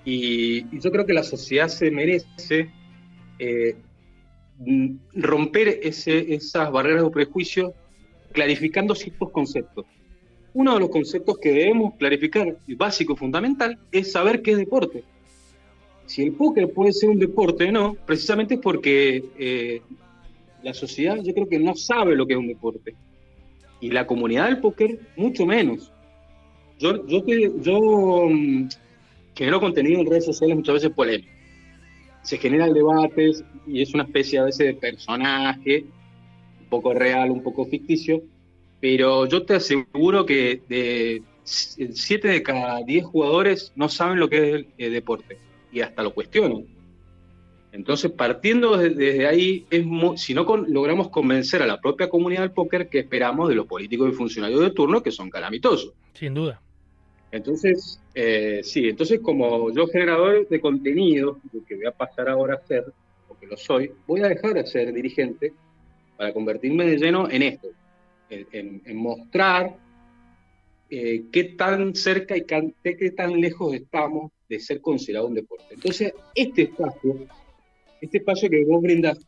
Y, 0.04 0.78
yo 0.78 0.90
creo 0.90 1.06
que 1.06 1.14
la 1.14 1.22
sociedad 1.22 1.68
se 1.68 1.90
merece 1.90 2.70
romper 5.14 5.80
ese, 5.82 6.34
esas 6.34 6.70
barreras 6.70 7.04
de 7.04 7.10
prejuicio 7.10 7.72
clarificando 8.32 8.94
ciertos 8.94 9.30
conceptos 9.30 9.86
uno 10.58 10.74
de 10.74 10.80
los 10.80 10.90
conceptos 10.90 11.38
que 11.38 11.52
debemos 11.52 11.94
clarificar, 11.98 12.56
básico, 12.76 13.14
fundamental, 13.14 13.78
es 13.92 14.10
saber 14.10 14.42
qué 14.42 14.52
es 14.52 14.58
deporte. 14.58 15.04
Si 16.08 16.22
el 16.22 16.32
póker 16.32 16.72
puede 16.72 16.94
ser 16.94 17.10
un 17.10 17.18
deporte 17.18 17.70
no, 17.70 17.94
precisamente 18.06 18.54
es 18.54 18.60
porque 18.60 19.22
eh, 19.38 19.82
la 20.62 20.72
sociedad 20.72 21.18
yo 21.22 21.34
creo 21.34 21.46
que 21.46 21.58
no 21.58 21.76
sabe 21.76 22.16
lo 22.16 22.26
que 22.26 22.32
es 22.32 22.38
un 22.38 22.48
deporte. 22.48 22.94
Y 23.78 23.90
la 23.90 24.06
comunidad 24.06 24.46
del 24.46 24.58
póker 24.58 24.98
mucho 25.16 25.44
menos. 25.44 25.92
Yo, 26.78 27.06
yo, 27.06 27.22
yo 27.26 28.26
mm, 28.26 28.68
genero 29.34 29.60
contenido 29.60 30.00
en 30.00 30.06
redes 30.06 30.24
sociales 30.24 30.56
muchas 30.56 30.76
veces 30.76 30.90
polémico. 30.92 31.30
Se 32.22 32.38
generan 32.38 32.72
debates 32.72 33.44
y 33.66 33.82
es 33.82 33.92
una 33.92 34.04
especie 34.04 34.38
a 34.38 34.44
veces 34.44 34.66
de 34.66 34.74
personaje, 34.74 35.84
un 36.62 36.66
poco 36.70 36.94
real, 36.94 37.30
un 37.30 37.42
poco 37.42 37.66
ficticio, 37.66 38.22
pero 38.80 39.26
yo 39.26 39.42
te 39.42 39.56
aseguro 39.56 40.24
que 40.24 40.62
de 40.70 41.22
7 41.44 42.28
de 42.28 42.42
cada 42.42 42.82
10 42.82 43.04
jugadores 43.04 43.72
no 43.76 43.90
saben 43.90 44.18
lo 44.18 44.30
que 44.30 44.54
es 44.54 44.66
el, 44.78 44.92
deporte 44.94 45.47
y 45.72 45.80
hasta 45.80 46.02
lo 46.02 46.12
cuestionan. 46.12 46.64
Entonces, 47.72 48.10
partiendo 48.10 48.76
desde, 48.76 49.26
ahí, 49.26 49.66
es 49.70 49.84
si 50.20 50.32
no 50.34 50.44
logramos 50.56 51.10
convencer 51.10 51.62
a 51.62 51.66
la 51.66 51.80
propia 51.80 52.08
comunidad 52.08 52.40
del 52.40 52.52
póker, 52.52 52.88
que 52.88 53.00
esperamos 53.00 53.48
de 53.48 53.54
los 53.54 53.66
políticos 53.66 54.10
y 54.10 54.16
funcionarios 54.16 54.60
de 54.60 54.70
turno 54.70 55.02
que 55.02 55.10
son 55.10 55.28
calamitosos? 55.28 55.92
Sin 56.14 56.34
duda. 56.34 56.60
Entonces, 57.30 58.00
eh, 58.14 58.60
sí, 58.64 58.88
entonces 58.88 59.20
como 59.20 59.70
yo 59.72 59.86
generador 59.86 60.48
de 60.48 60.60
contenido, 60.60 61.38
lo 61.52 61.64
que 61.64 61.76
voy 61.76 61.86
a 61.86 61.92
pasar 61.92 62.28
ahora 62.28 62.54
a 62.54 62.66
ser, 62.66 62.84
porque 63.26 63.46
lo 63.46 63.56
soy, 63.56 63.92
voy 64.06 64.22
a 64.22 64.28
dejar 64.28 64.54
de 64.54 64.66
ser 64.66 64.92
dirigente 64.92 65.52
para 66.16 66.32
convertirme 66.32 66.86
de 66.86 66.96
lleno 66.96 67.30
en 67.30 67.42
esto, 67.42 67.68
en, 68.30 68.96
mostrar 68.96 69.76
eh, 70.90 71.24
qué 71.30 71.44
tan 71.44 71.94
cerca 71.94 72.36
y 72.36 72.44
qué 72.44 73.10
tan 73.10 73.40
lejos 73.40 73.74
estamos 73.74 74.32
de 74.48 74.58
ser 74.58 74.80
considerado 74.80 75.28
un 75.28 75.34
deporte. 75.34 75.74
Entonces, 75.74 76.14
este 76.34 76.62
espacio, 76.62 77.26
este 78.00 78.18
espacio 78.18 78.48
que 78.48 78.64
vos 78.64 78.80
brindas, 78.82 79.18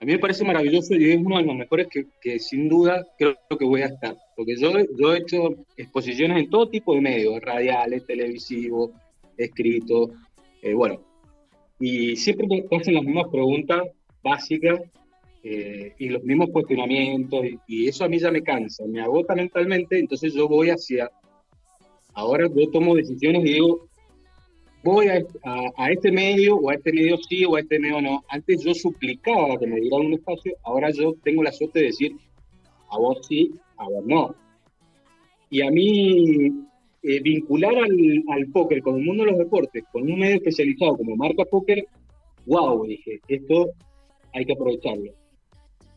a 0.00 0.04
mí 0.04 0.12
me 0.12 0.18
parece 0.18 0.44
maravilloso 0.44 0.94
y 0.94 1.12
es 1.12 1.18
uno 1.18 1.38
de 1.38 1.44
los 1.44 1.54
mejores 1.54 1.86
que, 2.20 2.38
sin 2.40 2.68
duda 2.68 3.06
creo 3.16 3.36
que 3.56 3.64
voy 3.64 3.82
a 3.82 3.86
estar. 3.86 4.16
Porque 4.34 4.56
yo, 4.56 4.72
yo 4.98 5.14
he 5.14 5.18
hecho 5.18 5.54
exposiciones 5.76 6.38
en 6.38 6.50
todo 6.50 6.68
tipo 6.68 6.94
de 6.94 7.00
medios, 7.00 7.40
radiales, 7.40 8.04
televisivos, 8.04 8.90
escritos, 9.36 10.10
eh, 10.62 10.74
bueno. 10.74 11.00
Y 11.78 12.16
siempre 12.16 12.48
me 12.48 12.76
hacen 12.76 12.94
las 12.94 13.04
mismas 13.04 13.28
preguntas 13.30 13.82
básicas 14.22 14.80
eh, 15.44 15.94
y 15.98 16.08
los 16.08 16.22
mismos 16.22 16.50
cuestionamientos, 16.50 17.44
y, 17.66 17.88
eso 17.88 18.04
a 18.04 18.08
mí 18.08 18.18
ya 18.18 18.30
me 18.30 18.42
cansa, 18.42 18.84
me 18.86 19.00
agota 19.00 19.34
mentalmente, 19.34 19.98
entonces 19.98 20.32
yo 20.34 20.48
voy 20.48 20.70
hacia, 20.70 21.10
ahora 22.14 22.48
yo 22.54 22.70
tomo 22.70 22.94
decisiones 22.94 23.42
y 23.44 23.54
digo, 23.54 23.88
voy 24.84 25.08
a, 25.08 25.20
a, 25.76 25.90
este 25.90 26.12
medio, 26.12 26.56
o 26.56 26.70
a 26.70 26.74
este 26.74 26.92
medio 26.92 27.16
sí, 27.16 27.44
o 27.44 27.56
a 27.56 27.60
este 27.60 27.78
medio 27.78 28.00
no. 28.00 28.24
Antes 28.28 28.62
yo 28.62 28.74
suplicaba 28.74 29.58
que 29.58 29.66
me 29.66 29.80
dieran 29.80 30.06
un 30.06 30.14
espacio, 30.14 30.54
ahora 30.62 30.90
yo 30.90 31.14
tengo 31.22 31.42
la 31.42 31.52
suerte 31.52 31.80
de 31.80 31.86
decir, 31.86 32.12
a 32.90 32.98
vos 32.98 33.26
sí, 33.26 33.52
a 33.76 33.84
vos 33.84 34.04
no. 34.06 34.34
Y 35.50 35.62
a 35.62 35.70
mí, 35.70 36.46
eh, 37.02 37.20
vincular 37.20 37.74
al, 37.74 38.24
al 38.28 38.46
póker 38.52 38.82
con 38.82 38.96
el 38.96 39.04
mundo 39.04 39.24
de 39.24 39.32
los 39.32 39.38
deportes, 39.38 39.84
con 39.92 40.02
un 40.02 40.18
medio 40.18 40.36
especializado 40.36 40.96
como 40.96 41.16
Marca 41.16 41.44
Póker, 41.44 41.86
wow, 42.46 42.86
dije, 42.86 43.20
esto 43.28 43.70
hay 44.32 44.44
que 44.44 44.52
aprovecharlo. 44.52 45.21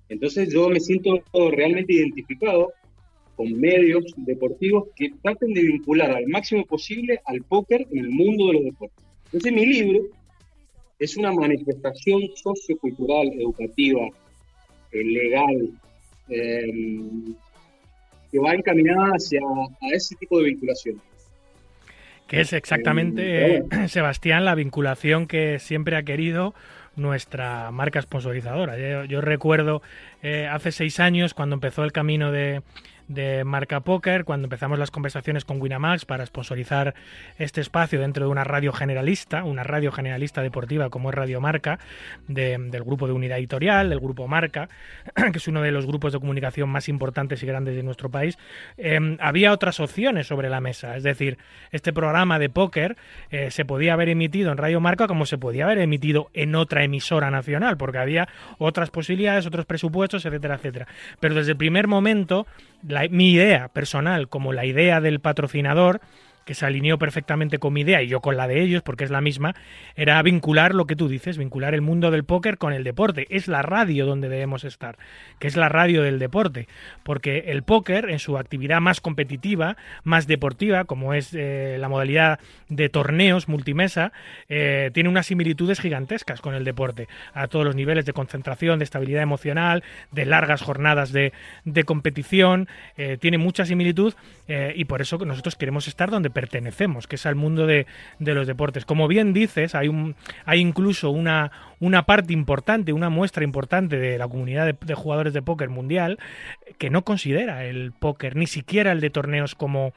Entonces 0.10 0.53
yo 0.53 0.70
me 0.70 0.80
siento 0.80 1.24
realmente 1.51 1.93
identificado 1.93 2.72
con 3.36 3.51
medios 3.60 4.06
deportivos 4.18 4.86
que 4.95 5.10
traten 5.22 5.53
de 5.53 5.64
vincular 5.64 6.12
al 6.12 6.28
máximo 6.28 6.66
posible 6.66 7.20
al 7.26 7.41
póker 7.43 7.86
en 7.91 7.99
el 7.99 8.10
mundo 8.10 8.47
de 8.47 8.53
los 8.53 8.64
deportes. 8.66 9.06
Entonces 9.26 9.53
mi 9.53 9.66
libro 9.66 9.99
es 10.99 11.18
una 11.18 11.34
manifestación 11.34 12.22
sociocultural, 12.36 13.28
educativa, 13.34 14.08
eh, 14.91 15.03
legal, 15.03 15.70
em, 16.30 17.36
que 18.32 18.39
va 18.39 18.53
encaminada 18.53 19.12
hacia 19.12 19.41
a 19.41 19.88
ese 19.93 20.16
tipo 20.16 20.39
de 20.39 20.45
vinculación. 20.45 21.01
Que 22.28 22.41
es 22.41 22.53
exactamente, 22.53 23.58
Eh, 23.58 23.64
Sebastián, 23.88 24.45
la 24.45 24.56
vinculación 24.56 25.28
que 25.28 25.60
siempre 25.60 25.95
ha 25.95 26.03
querido 26.03 26.56
nuestra 26.96 27.72
marca 27.72 28.02
sponsorizadora. 28.02 29.06
Yo, 29.06 29.22
recuerdo 29.22 29.82
eh, 30.22 30.48
hace 30.48 30.72
seis 30.72 31.00
años 31.00 31.34
cuando 31.34 31.56
empezó 31.56 31.84
el 31.84 31.91
camino 31.91 32.32
de, 32.32 32.62
de 33.08 33.43
Marca 33.43 33.80
Póker, 33.82 34.26
cuando 34.26 34.45
empezamos 34.45 34.80
las 34.80 34.91
conversaciones 34.91 35.45
con 35.45 35.62
Winamax 35.62 36.06
para 36.06 36.26
sponsorizar 36.26 36.95
este 37.38 37.62
espacio 37.62 37.99
dentro 37.99 38.26
de 38.26 38.32
una 38.32 38.43
radio 38.43 38.72
generalista, 38.74 39.43
una 39.43 39.64
radio 39.64 39.91
generalista 39.91 40.41
deportiva 40.41 40.89
como 40.89 41.10
es 41.10 41.16
Radio 41.16 41.39
Marca, 41.41 41.80
de- 42.28 42.58
del 42.58 42.84
grupo 42.84 43.08
de 43.08 43.14
unidad 43.14 43.38
editorial, 43.38 43.89
del 43.89 43.99
grupo 43.99 44.28
Marca, 44.28 44.70
que 45.32 45.38
es 45.38 45.47
uno 45.47 45.62
de 45.62 45.72
los 45.72 45.86
grupos 45.86 46.14
de 46.14 46.20
comunicación 46.20 46.70
más 46.70 46.89
importantes 46.89 47.41
y 47.43 47.45
grandes 47.45 47.76
de 47.76 47.84
nuestro 47.84 48.10
país, 48.10 48.38
eh, 48.78 49.18
había 49.20 49.51
otras 49.53 49.80
opciones 49.80 50.28
sobre 50.28 50.49
la 50.49 50.62
mesa. 50.62 50.97
Es 50.97 51.03
decir, 51.03 51.38
este 51.72 51.93
programa 51.93 52.39
de 52.39 52.49
póker 52.49 52.97
eh, 53.30 53.51
se 53.51 53.66
podía 53.66 53.93
haber 53.93 54.10
emitido 54.10 54.51
en 54.51 54.58
Radio 54.58 54.80
Marca 54.80 55.08
como 55.08 55.26
se 55.26 55.38
podía 55.38 55.66
haber 55.66 55.80
emitido 55.80 56.30
en 56.34 56.56
otra 56.56 56.84
emisora 56.84 57.30
nacional, 57.32 57.78
porque 57.78 57.97
había 57.99 58.28
otras 58.58 58.89
posibilidades, 58.89 59.45
otros 59.45 59.66
presupuestos, 59.66 60.26
etcétera, 60.26 60.56
etcétera. 60.56 60.88
Pero 61.20 61.36
desde 61.36 61.51
el 61.51 61.58
primer 61.58 61.88
momento, 61.88 62.47
la- 62.88 63.08
mi 63.10 63.32
idea 63.32 63.70
personal, 63.70 64.30
como 64.30 64.54
la 64.54 64.66
idea 64.66 65.02
del 65.02 65.20
patrocinador, 65.20 66.02
que 66.46 66.54
se 66.54 66.66
alineó 66.66 66.98
perfectamente 66.98 67.58
con 67.58 67.74
mi 67.74 67.82
idea 67.82 68.02
y 68.02 68.08
yo 68.08 68.22
con 68.22 68.38
la 68.38 68.48
de 68.48 68.62
ellos, 68.62 68.84
porque 68.84 69.04
es 69.04 69.10
la 69.10 69.20
misma, 69.20 69.56
era 69.96 70.22
vincular 70.22 70.76
lo 70.76 70.86
que 70.86 70.96
tú 70.96 71.10
dices, 71.10 71.38
vincular 71.38 71.74
el 71.74 71.82
mundo 71.82 72.12
del 72.12 72.24
póker 72.24 72.58
con 72.60 72.72
el 72.72 72.84
deporte. 72.84 73.26
Es 73.32 73.48
la 73.48 73.64
radio 73.64 74.06
donde 74.06 74.30
debemos 74.30 74.64
estar, 74.64 74.98
que 75.39 75.48
es 75.48 75.58
la 75.58 75.70
radio 75.70 76.04
del 76.04 76.20
deporte, 76.20 76.68
porque 77.04 77.46
el 77.48 77.64
póker 77.64 78.10
en 78.12 78.20
su 78.20 78.38
actividad 78.38 78.80
más 78.80 79.02
competitiva, 79.02 79.76
más 80.04 80.28
deportiva, 80.28 80.86
como 80.86 81.16
es 81.16 81.34
eh, 81.34 81.78
la 81.80 81.89
modalidad 81.89 82.39
de 82.70 82.89
torneos 82.89 83.48
multimesa, 83.48 84.12
eh, 84.48 84.91
tiene 84.93 85.10
unas 85.10 85.26
similitudes 85.26 85.80
gigantescas 85.80 86.41
con 86.41 86.54
el 86.54 86.64
deporte, 86.64 87.08
a 87.34 87.48
todos 87.48 87.66
los 87.66 87.76
niveles 87.76 88.06
de 88.06 88.14
concentración, 88.14 88.78
de 88.78 88.86
estabilidad 88.86 89.24
emocional, 89.24 89.84
de 90.12 90.26
largas 90.26 90.62
jornadas 90.62 91.12
de, 91.12 91.34
de 91.64 91.84
competición, 91.86 92.68
eh, 92.98 93.18
tiene 93.20 93.39
mucha 93.39 93.66
similitud 93.66 94.14
y 94.76 94.86
por 94.86 95.02
eso 95.02 95.18
nosotros 95.26 95.56
queremos 95.56 95.88
estar 95.88 96.12
donde 96.12 96.30
pertenecemos, 96.36 97.08
que 97.08 97.16
es 97.16 97.26
al 97.26 97.36
mundo 97.36 97.66
de, 97.66 97.88
de 98.20 98.34
los 98.36 98.46
deportes. 98.46 98.84
Como 98.86 99.08
bien 99.08 99.32
dices, 99.32 99.74
hay, 99.74 99.88
un, 99.88 100.16
hay 100.44 100.60
incluso 100.60 101.10
una, 101.10 101.50
una 101.80 102.06
parte 102.06 102.34
importante, 102.34 102.92
una 102.92 103.10
muestra 103.10 103.46
importante 103.46 103.98
de 103.98 104.18
la 104.18 104.28
comunidad 104.28 104.76
de, 104.76 104.94
jugadores 104.94 105.34
de 105.34 105.42
póker 105.42 105.70
mundial 105.70 106.20
que 106.78 106.90
no 106.90 107.04
considera 107.04 107.64
el 107.64 107.94
póker, 107.94 108.36
ni 108.36 108.48
siquiera 108.48 108.92
el 108.92 109.00
de 109.00 109.10
torneos 109.10 109.56
como, 109.56 109.94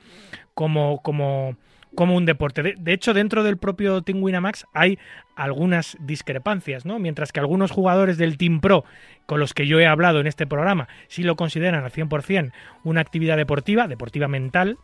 como, 0.55 1.03
como, 1.03 1.57
como 1.97 2.17
un 2.17 2.25
deporte. 2.25 2.63
De, 2.63 2.75
de, 2.79 2.93
hecho, 2.93 3.15
dentro 3.15 3.43
del 3.43 3.57
propio 3.57 4.03
Team 4.03 4.23
Winamax 4.23 4.65
hay 4.73 4.97
algunas 5.35 5.97
discrepancias, 5.99 6.87
¿no? 6.87 7.01
Mientras 7.01 7.33
que 7.33 7.41
algunos 7.41 7.73
jugadores 7.73 8.17
del 8.17 8.39
Team 8.39 8.61
Pro, 8.61 8.85
con 9.27 9.41
los 9.41 9.55
que 9.55 9.67
yo 9.67 9.81
he 9.81 9.89
hablado 9.89 10.21
en 10.21 10.29
este 10.29 10.47
programa, 10.47 10.87
sí 11.09 11.25
lo 11.25 11.35
consideran 11.35 11.83
al 11.83 11.91
100% 11.91 12.53
una 12.85 13.01
actividad 13.01 13.37
deportiva, 13.37 13.89
deportiva 13.89 14.29
mental, 14.29 14.79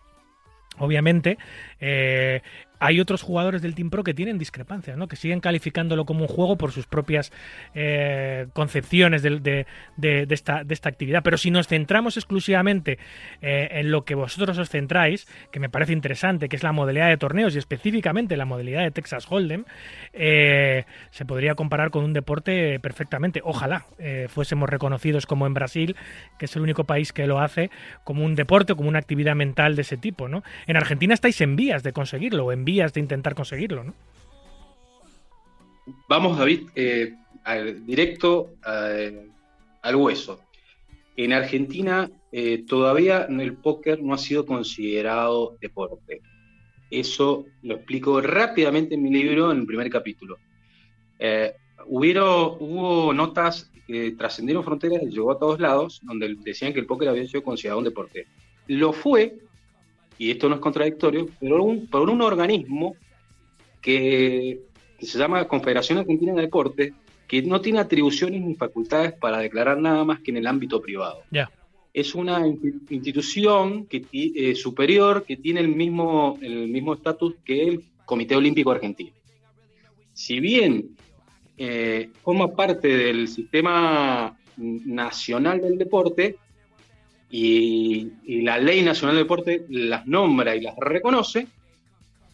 obviamente, 0.79 1.39
eh, 1.81 2.43
hay 2.85 3.01
otros 3.01 3.23
jugadores 3.23 3.63
del 3.63 3.75
Team 3.75 3.89
Pro 3.89 4.05
que 4.05 4.13
tienen 4.13 4.37
discrepancias, 4.37 4.99
¿no? 4.99 5.09
que 5.09 5.17
siguen 5.17 5.41
calificándolo 5.41 6.05
como 6.05 6.21
un 6.21 6.29
juego 6.29 6.59
por 6.59 6.71
sus 6.71 6.87
propias 6.87 7.33
eh, 7.75 8.47
concepciones 8.53 9.23
de, 9.23 9.67
esta, 10.29 10.59
actividad. 10.61 11.23
Pero 11.23 11.39
si 11.39 11.51
nos 11.51 11.67
centramos 11.67 12.19
exclusivamente 12.19 12.99
eh, 13.41 13.69
en 13.71 13.91
lo 13.91 14.05
que 14.05 14.15
vosotros 14.15 14.59
os 14.59 14.69
centráis, 14.69 15.27
que 15.51 15.61
me 15.61 15.71
parece 15.71 15.95
interesante, 15.95 16.51
que 16.51 16.57
es 16.57 16.63
la 16.63 16.73
modalidad 16.73 17.09
de 17.09 17.17
torneos 17.17 17.55
y 17.55 17.59
específicamente 17.59 18.37
la 18.37 18.45
modalidad 18.45 18.83
de 18.83 18.91
Texas 18.91 19.27
Hold'em, 19.31 19.65
eh, 20.13 20.85
se 21.11 21.25
podría 21.25 21.55
comparar 21.55 21.91
con 21.91 22.05
un 22.05 22.13
deporte 22.13 22.79
perfectamente. 22.81 23.41
Ojalá 23.43 23.87
fuésemos 24.29 24.69
reconocidos 24.69 25.25
como 25.25 25.47
en 25.47 25.55
Brasil, 25.55 25.97
que 26.39 26.45
es 26.45 26.55
el 26.55 26.61
único 26.61 26.85
país 26.85 27.15
que 27.15 27.27
lo 27.27 27.41
hace, 27.41 27.71
como 28.05 28.27
un 28.27 28.35
deporte, 28.35 28.75
como 28.75 28.91
una 28.91 28.99
actividad 28.99 29.35
mental 29.35 29.75
de 29.75 29.83
ese 29.83 29.97
tipo. 29.97 30.29
¿no? 30.29 30.43
En 30.67 30.77
Argentina 30.77 31.15
estáis 31.15 31.41
en 31.41 31.57
vías 31.57 31.83
de 31.83 31.95
conseguirlo, 31.95 32.53
en 32.53 32.67
vías 32.67 32.74
de 32.93 33.01
intentar 33.01 33.35
conseguirlo, 33.35 33.85
¿no? 33.85 33.95
Vamos, 36.09 36.39
David, 36.39 36.69
eh, 36.75 37.15
al, 37.45 37.85
directo 37.87 38.55
eh, 38.67 39.29
al 39.83 39.97
hueso. 39.97 40.41
En 41.17 41.33
Argentina 41.33 42.11
eh, 42.33 42.65
todavía 42.67 43.29
el 43.31 43.55
póker 43.55 44.03
no 44.03 44.15
ha 44.15 44.19
sido 44.19 44.45
considerado 44.45 45.57
deporte. 45.61 46.21
Eso 46.91 47.45
lo 47.63 47.77
explico 47.77 48.21
rápidamente 48.21 48.95
en 48.97 49.03
mi 49.03 49.11
libro, 49.11 49.53
en 49.53 49.61
el 49.61 49.67
primer 49.67 49.89
capítulo. 49.91 50.39
Eh, 51.19 51.53
hubieron, 51.87 52.57
hubo 52.59 53.13
notas 53.13 53.71
que 53.87 54.13
trascendieron 54.13 54.65
fronteras 54.65 55.03
y 55.03 55.11
llegó 55.11 55.33
a 55.33 55.39
todos 55.39 55.61
lados, 55.61 56.01
donde 56.03 56.35
decían 56.43 56.73
que 56.73 56.81
el 56.81 56.87
póker 56.87 57.09
había 57.09 57.27
sido 57.27 57.43
considerado 57.43 57.79
un 57.79 57.85
deporte. 57.85 58.27
Lo 58.67 58.93
fue, 58.93 59.37
y 60.19 60.31
esto 60.31 60.49
no 60.49 60.57
es 60.57 60.61
contradictorio, 60.61 61.29
pero 61.41 61.63
un, 61.63 61.87
por 61.87 62.09
un 62.09 62.23
organismo 62.23 62.97
que, 63.81 64.61
que, 64.99 65.07
se 65.07 65.19
llama 65.19 65.47
Confederación 65.47 65.99
Argentina 65.99 66.33
de 66.35 66.43
Deportes, 66.43 66.93
que 67.27 67.43
no 67.43 67.61
tiene 67.61 67.81
atribuciones 67.81 68.41
ni 68.41 68.55
facultades 68.55 69.13
para 69.13 69.39
declarar 69.39 69.79
nada 69.79 70.05
más 70.05 70.21
que 70.21 70.31
en 70.31 70.39
el 70.39 70.47
ámbito 70.47 70.81
privado. 70.81 71.23
Yeah. 71.31 71.51
Es 71.93 72.15
una 72.15 72.47
institución 72.91 73.87
que, 73.87 74.05
eh, 74.13 74.55
superior 74.55 75.25
que 75.25 75.37
tiene 75.37 75.61
el 75.61 75.69
mismo 75.69 76.39
el 76.43 76.69
mismo 76.69 76.95
estatus 76.95 77.37
que 77.45 77.63
el 77.69 77.85
Comité 78.05 78.37
Olímpico 78.37 78.73
Argentino. 78.73 79.13
Si 80.13 80.41
bien 80.41 80.97
eh, 81.57 82.11
forma 82.23 82.55
parte 82.55 82.89
del 82.89 83.29
sistema 83.29 84.37
nacional 84.57 85.61
del 85.61 85.79
deporte, 85.79 86.37
y, 87.37 88.43
la 88.43 88.59
ley 88.59 88.83
nacional 88.83 89.17
del 89.17 89.25
deporte 89.25 89.65
las 89.69 90.07
nombra 90.07 90.55
y 90.55 90.61
las 90.61 90.77
reconoce, 90.77 91.49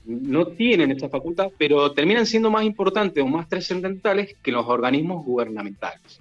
no 0.04 0.48
tienen 0.48 0.90
esta 0.90 1.08
facultad, 1.08 1.48
pero 1.56 1.92
terminan 1.92 2.26
siendo 2.26 2.50
más 2.50 2.64
importantes 2.64 3.22
o 3.22 3.26
más 3.26 3.48
trascendentales 3.48 4.36
que 4.42 4.52
los 4.52 4.66
organismos 4.66 5.24
gubernamentales. 5.24 6.20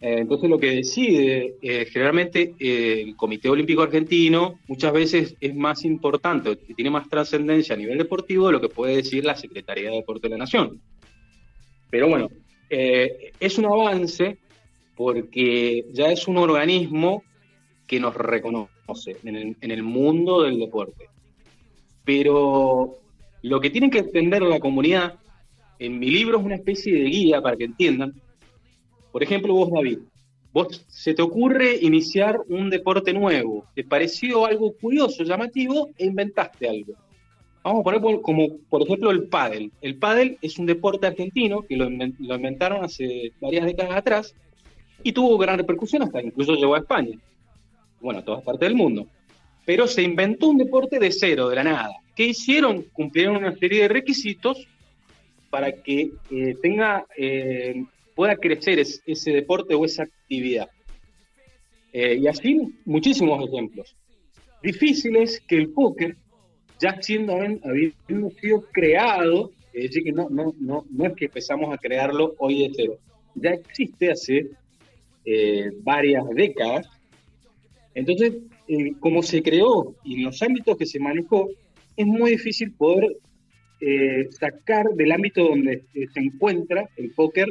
Eh, 0.00 0.16
entonces 0.18 0.50
lo 0.50 0.58
que 0.58 0.74
decide 0.74 1.54
eh, 1.62 1.86
generalmente 1.88 2.54
eh, 2.58 3.04
el 3.06 3.14
Comité 3.14 3.48
Olímpico 3.48 3.82
Argentino 3.82 4.58
muchas 4.66 4.92
veces 4.92 5.36
es 5.40 5.54
más 5.54 5.84
importante, 5.84 6.56
tiene 6.56 6.90
más 6.90 7.08
trascendencia 7.08 7.76
a 7.76 7.78
nivel 7.78 7.98
deportivo 7.98 8.48
de 8.48 8.52
lo 8.54 8.60
que 8.60 8.68
puede 8.68 8.96
decir 8.96 9.24
la 9.24 9.36
Secretaría 9.36 9.90
de 9.90 9.96
Deporte 9.98 10.26
de 10.26 10.30
la 10.30 10.38
Nación. 10.38 10.80
Pero 11.88 12.08
bueno, 12.08 12.30
es 12.68 13.58
un 13.58 13.66
avance 13.66 14.38
porque 15.02 15.86
ya 15.92 16.12
es 16.12 16.28
un 16.28 16.36
organismo 16.36 17.24
que 17.88 17.98
nos 17.98 18.14
reconoce 18.14 19.16
en 19.24 19.36
el, 19.36 19.56
en 19.60 19.70
el, 19.70 19.82
mundo 19.82 20.42
del 20.42 20.60
deporte. 20.60 21.08
Pero 22.04 22.98
lo 23.42 23.60
que 23.60 23.70
tienen 23.70 23.90
que 23.90 23.98
entender 23.98 24.42
la 24.42 24.60
comunidad, 24.60 25.18
en 25.80 25.98
mi 25.98 26.10
libro 26.10 26.38
es 26.38 26.44
una 26.44 26.54
especie 26.54 26.94
de 26.94 27.04
guía 27.10 27.42
para 27.42 27.56
que 27.56 27.64
entiendan. 27.64 28.14
Por 29.10 29.22
ejemplo, 29.22 29.54
vos, 29.54 29.70
David, 29.72 29.98
vos 30.52 30.84
se 30.86 31.14
te 31.14 31.22
ocurre 31.22 31.76
iniciar 31.82 32.38
un 32.48 32.70
deporte 32.70 33.12
nuevo, 33.12 33.66
te 33.74 33.82
pareció 33.82 34.46
algo 34.46 34.72
curioso, 34.80 35.24
llamativo, 35.24 35.90
e 35.98 36.06
inventaste 36.06 36.68
algo. 36.68 36.94
Vamos 37.64 37.80
a 37.80 37.84
poner 37.84 38.00
por, 38.00 38.22
como, 38.22 38.58
por 38.68 38.82
ejemplo, 38.82 39.10
el 39.10 39.28
pádel. 39.28 39.70
El 39.80 39.96
pádel 39.96 40.38
es 40.42 40.58
un 40.58 40.66
deporte 40.66 41.06
argentino 41.06 41.62
que 41.62 41.76
lo, 41.76 41.90
lo 41.90 42.34
inventaron 42.36 42.84
hace 42.84 43.32
varias 43.40 43.66
décadas 43.66 43.96
atrás, 43.96 44.34
y 45.02 45.12
tuvo 45.12 45.38
gran 45.38 45.58
repercusión 45.58 46.02
hasta 46.02 46.22
incluso 46.22 46.54
llegó 46.54 46.74
a 46.74 46.78
España, 46.78 47.18
bueno, 48.00 48.20
a 48.20 48.24
todas 48.24 48.42
partes 48.42 48.68
del 48.68 48.76
mundo. 48.76 49.06
Pero 49.64 49.86
se 49.86 50.02
inventó 50.02 50.48
un 50.48 50.58
deporte 50.58 50.98
de 50.98 51.12
cero, 51.12 51.48
de 51.48 51.56
la 51.56 51.64
nada. 51.64 51.90
¿Qué 52.16 52.26
hicieron? 52.26 52.82
Cumplieron 52.92 53.36
una 53.36 53.56
serie 53.56 53.82
de 53.82 53.88
requisitos 53.88 54.66
para 55.50 55.70
que 55.70 56.10
eh, 56.30 56.56
tenga, 56.60 57.06
eh, 57.16 57.84
pueda 58.14 58.36
crecer 58.36 58.78
es, 58.78 59.02
ese 59.06 59.32
deporte 59.32 59.74
o 59.74 59.84
esa 59.84 60.04
actividad. 60.04 60.68
Eh, 61.92 62.18
y 62.22 62.26
así 62.26 62.74
muchísimos 62.84 63.46
ejemplos. 63.46 63.94
Difíciles 64.62 65.40
que 65.46 65.56
el 65.56 65.68
póker, 65.70 66.16
ya 66.80 67.00
siendo 67.00 67.34
habiendo 67.34 68.30
sido 68.40 68.64
creado, 68.72 69.52
es 69.72 69.84
decir, 69.84 70.04
que 70.04 70.12
no, 70.12 70.28
no, 70.30 70.54
no, 70.58 70.84
no 70.90 71.06
es 71.06 71.12
que 71.14 71.26
empezamos 71.26 71.72
a 71.72 71.78
crearlo 71.78 72.34
hoy 72.38 72.66
de 72.66 72.72
cero, 72.74 72.98
ya 73.34 73.50
existe 73.50 74.10
hace 74.10 74.50
eh, 75.24 75.70
varias 75.82 76.28
décadas. 76.30 76.88
Entonces, 77.94 78.34
eh, 78.68 78.92
como 79.00 79.22
se 79.22 79.42
creó 79.42 79.94
y 80.04 80.16
en 80.16 80.24
los 80.24 80.42
ámbitos 80.42 80.76
que 80.76 80.86
se 80.86 80.98
manejó, 80.98 81.48
es 81.96 82.06
muy 82.06 82.32
difícil 82.32 82.72
poder 82.72 83.16
eh, 83.80 84.28
sacar 84.30 84.86
del 84.94 85.12
ámbito 85.12 85.44
donde 85.44 85.82
se 85.92 86.20
encuentra 86.20 86.88
el 86.96 87.10
póker 87.10 87.48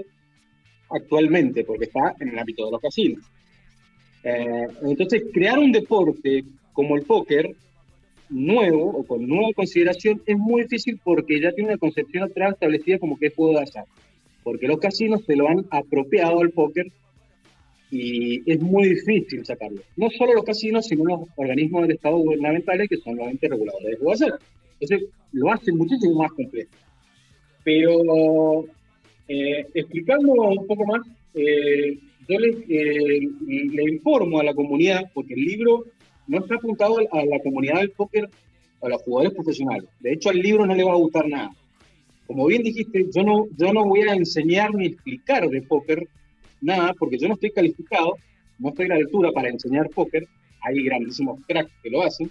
actualmente, 0.89 1.63
porque 1.63 1.85
está 1.85 2.15
en 2.19 2.29
el 2.29 2.39
ámbito 2.39 2.65
de 2.65 2.71
los 2.71 2.81
casinos. 2.81 3.25
Eh, 4.23 4.67
entonces, 4.83 5.23
crear 5.33 5.59
un 5.59 5.71
deporte 5.71 6.43
como 6.73 6.95
el 6.95 7.03
póker 7.03 7.55
nuevo 8.29 8.91
o 8.91 9.03
con 9.03 9.27
nueva 9.27 9.51
consideración 9.53 10.21
es 10.25 10.37
muy 10.37 10.63
difícil 10.63 10.99
porque 11.03 11.41
ya 11.41 11.51
tiene 11.51 11.71
una 11.71 11.77
concepción 11.77 12.23
atrás 12.23 12.53
establecida 12.53 12.97
como 12.99 13.17
que 13.17 13.27
es 13.27 13.35
juego 13.35 13.57
de 13.57 13.63
azar. 13.63 13.85
Porque 14.43 14.67
los 14.67 14.79
casinos 14.79 15.23
se 15.25 15.35
lo 15.35 15.49
han 15.49 15.65
apropiado 15.69 16.39
al 16.39 16.51
póker 16.51 16.87
y 17.91 18.49
es 18.49 18.61
muy 18.61 18.89
difícil 18.89 19.45
sacarlo. 19.45 19.81
No 19.97 20.09
solo 20.09 20.33
los 20.33 20.45
casinos, 20.45 20.87
sino 20.87 21.03
los 21.03 21.27
organismos 21.35 21.81
del 21.81 21.91
Estado 21.91 22.17
gubernamentales 22.17 22.87
que 22.87 22.97
son 22.97 23.17
los 23.17 23.27
entes 23.27 23.49
reguladores 23.49 23.99
de 23.99 24.11
azar. 24.11 24.39
Entonces, 24.79 25.09
lo 25.33 25.51
hace 25.51 25.73
muchísimo 25.73 26.15
más 26.15 26.31
complejo. 26.31 26.71
Pero, 27.65 28.65
eh, 29.27 29.67
explicando 29.73 30.31
un 30.31 30.65
poco 30.65 30.85
más, 30.85 31.01
eh, 31.35 31.99
yo 32.29 32.37
eh, 32.39 33.29
le, 33.45 33.83
informo 33.91 34.39
a 34.39 34.43
la 34.43 34.53
comunidad, 34.53 35.11
porque 35.13 35.33
el 35.33 35.43
libro 35.43 35.85
no 36.27 36.39
está 36.39 36.55
apuntado 36.55 36.97
a 37.11 37.25
la 37.25 37.39
comunidad 37.39 37.79
del 37.79 37.91
póker, 37.91 38.29
a 38.81 38.89
los 38.89 39.01
jugadores 39.03 39.33
profesionales. 39.33 39.89
De 39.99 40.13
hecho, 40.13 40.29
al 40.29 40.37
libro 40.37 40.65
no 40.65 40.73
le 40.73 40.83
va 40.83 40.93
a 40.93 40.97
gustar 40.97 41.27
nada. 41.27 41.51
Como 42.25 42.45
bien 42.45 42.63
dijiste, 42.63 43.07
yo 43.13 43.23
no, 43.23 43.47
yo 43.57 43.73
no 43.73 43.85
voy 43.85 44.01
a 44.07 44.13
enseñar 44.13 44.73
ni 44.73 44.87
explicar 44.87 45.49
de 45.49 45.61
póker 45.61 46.07
nada, 46.61 46.93
porque 46.97 47.17
yo 47.17 47.27
no 47.27 47.33
estoy 47.33 47.51
calificado, 47.51 48.15
no 48.59 48.69
estoy 48.69 48.85
a 48.85 48.89
la 48.89 48.95
altura 48.95 49.31
para 49.31 49.49
enseñar 49.49 49.89
póker. 49.89 50.25
Hay 50.61 50.83
grandísimos 50.83 51.39
cracks 51.47 51.71
que 51.81 51.89
lo 51.89 52.03
hacen. 52.03 52.29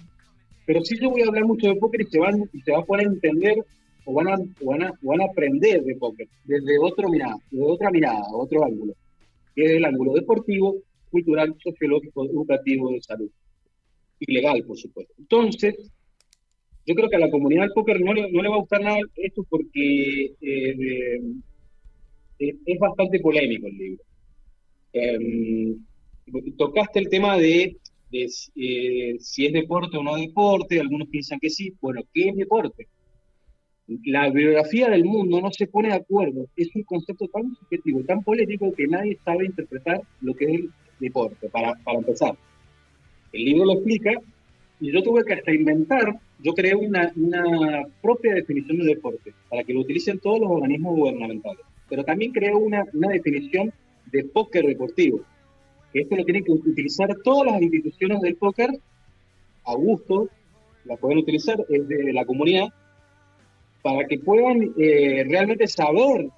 Pero 0.66 0.84
sí 0.84 0.96
yo 1.00 1.10
voy 1.10 1.22
a 1.22 1.26
hablar 1.26 1.44
mucho 1.44 1.68
de 1.68 1.76
póker 1.76 2.02
y 2.02 2.06
se, 2.06 2.18
van, 2.18 2.48
y 2.52 2.60
se 2.60 2.72
va 2.72 2.78
a 2.78 2.84
poder 2.84 3.06
entender 3.06 3.56
o 4.04 4.14
van, 4.14 4.28
a, 4.28 4.36
van, 4.62 4.82
a, 4.84 4.92
van 5.02 5.20
a 5.20 5.24
aprender 5.24 5.82
de 5.82 5.96
póker 5.96 6.28
desde 6.44 6.78
otro 6.78 7.08
mirada, 7.08 7.36
desde 7.50 7.64
otra 7.64 7.90
mirada, 7.90 8.22
otro 8.32 8.64
ángulo 8.64 8.94
que 9.54 9.64
es 9.64 9.70
el 9.72 9.84
ángulo 9.84 10.14
deportivo, 10.14 10.76
cultural, 11.10 11.54
sociológico, 11.62 12.26
educativo, 12.26 12.92
de 12.92 13.00
salud. 13.00 13.30
Y 14.18 14.32
legal, 14.32 14.62
por 14.64 14.76
supuesto. 14.76 15.14
Entonces, 15.18 15.74
yo 16.86 16.94
creo 16.94 17.08
que 17.08 17.16
a 17.16 17.20
la 17.20 17.30
comunidad 17.30 17.62
del 17.62 17.72
póker 17.72 18.00
no 18.00 18.12
le, 18.12 18.48
va 18.48 18.54
a 18.54 18.60
gustar 18.60 18.82
nada 18.82 18.98
esto 19.16 19.44
porque 19.48 20.24
eh, 20.40 21.20
eh, 22.38 22.56
es 22.66 22.78
bastante 22.78 23.18
polémico 23.20 23.66
el 23.66 23.76
libro. 23.76 24.04
Em, 24.92 25.78
tocaste 26.56 26.98
el 26.98 27.08
tema 27.08 27.36
de, 27.36 27.76
de 28.10 28.28
eh, 28.56 29.16
si 29.20 29.46
es 29.46 29.52
deporte 29.52 29.96
o 29.96 30.02
no 30.02 30.16
deporte, 30.16 30.80
algunos 30.80 31.08
piensan 31.08 31.38
que 31.40 31.50
sí. 31.50 31.74
Bueno, 31.80 32.02
¿qué 32.12 32.28
es 32.28 32.36
deporte? 32.36 32.88
la 34.04 34.28
bibliografía 34.30 34.88
del 34.88 35.04
mundo 35.04 35.40
no 35.40 35.50
se 35.50 35.66
pone 35.66 35.88
de 35.88 35.94
acuerdo. 35.94 36.46
Es 36.56 36.74
un 36.74 36.82
concepto 36.84 37.26
tan 37.28 37.54
subjetivo, 37.56 38.02
tan 38.04 38.22
político 38.22 38.72
que 38.72 38.86
nadie 38.86 39.18
sabe 39.24 39.46
interpretar 39.46 40.00
lo 40.20 40.34
que 40.34 40.44
es 40.44 40.50
el 40.50 40.70
deporte, 41.00 41.48
para, 41.48 41.74
para 41.84 41.98
empezar. 41.98 42.36
El 43.32 43.44
libro 43.44 43.64
lo 43.64 43.72
explica 43.74 44.12
y 44.80 44.92
yo 44.92 45.02
tuve 45.02 45.24
que 45.24 45.34
hasta 45.34 45.52
inventar, 45.52 46.18
yo 46.38 46.54
creé 46.54 46.74
una, 46.74 47.12
una 47.16 47.82
propia 48.00 48.34
definición 48.34 48.78
de 48.78 48.94
deporte 48.94 49.34
para 49.48 49.64
que 49.64 49.74
lo 49.74 49.80
utilicen 49.80 50.20
todos 50.20 50.40
los 50.40 50.50
organismos 50.50 50.96
gubernamentales. 50.96 51.64
Pero 51.88 52.04
también 52.04 52.32
creé 52.32 52.54
una, 52.54 52.84
una 52.92 53.08
definición 53.08 53.72
de 54.12 54.24
póker 54.24 54.66
deportivo, 54.66 55.20
esto 55.92 56.16
lo 56.16 56.24
tienen 56.24 56.44
que 56.44 56.52
utilizar 56.52 57.14
todas 57.24 57.52
las 57.52 57.62
instituciones 57.62 58.20
del 58.20 58.36
póker 58.36 58.70
a 59.64 59.74
gusto, 59.74 60.28
la 60.84 60.96
pueden 60.96 61.18
utilizar, 61.18 61.64
es 61.68 61.88
de 61.88 62.12
la 62.12 62.24
comunidad, 62.24 62.68
para 63.82 64.06
que 64.06 64.18
puedan 64.18 64.72
eh, 64.78 65.24
realmente 65.28 65.66
saber 65.66 66.28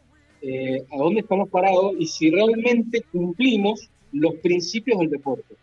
eh, 0.41 0.85
a 0.91 0.97
dónde 0.97 1.21
estamos 1.21 1.49
parados 1.49 1.95
y 1.99 2.07
si 2.07 2.31
realmente 2.31 3.03
cumplimos 3.13 3.91
los 4.13 4.35
principios 4.37 4.99
del 5.01 5.11
deporte. 5.11 5.55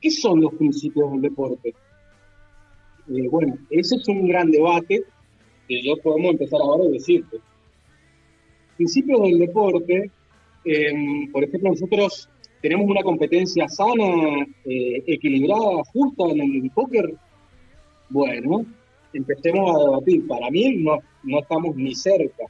¿Qué 0.00 0.10
son 0.10 0.40
los 0.40 0.54
principios 0.54 1.12
del 1.12 1.22
deporte? 1.22 1.74
Eh, 3.08 3.28
bueno, 3.28 3.56
ese 3.70 3.96
es 3.96 4.08
un 4.08 4.26
gran 4.26 4.50
debate 4.50 5.04
que 5.68 5.82
yo 5.82 5.96
podemos 5.98 6.32
empezar 6.32 6.60
ahora 6.60 6.84
a 6.84 6.88
decirte. 6.88 7.38
Principios 8.76 9.22
del 9.22 9.38
deporte, 9.38 10.10
em, 10.64 11.30
por 11.30 11.44
ejemplo, 11.44 11.70
nosotros 11.70 12.28
tenemos 12.60 12.88
una 12.88 13.02
competencia 13.02 13.68
sana, 13.68 14.46
equilibrada, 14.64 15.82
justa 15.92 16.24
en 16.30 16.40
el 16.40 16.70
póker. 16.70 17.14
Bueno, 18.08 18.64
empecemos 19.12 19.74
a 19.74 19.84
debatir. 19.84 20.26
Para 20.26 20.50
mí 20.50 20.76
no, 20.76 20.98
no 21.24 21.40
estamos 21.40 21.74
ni 21.76 21.94
cerca. 21.94 22.44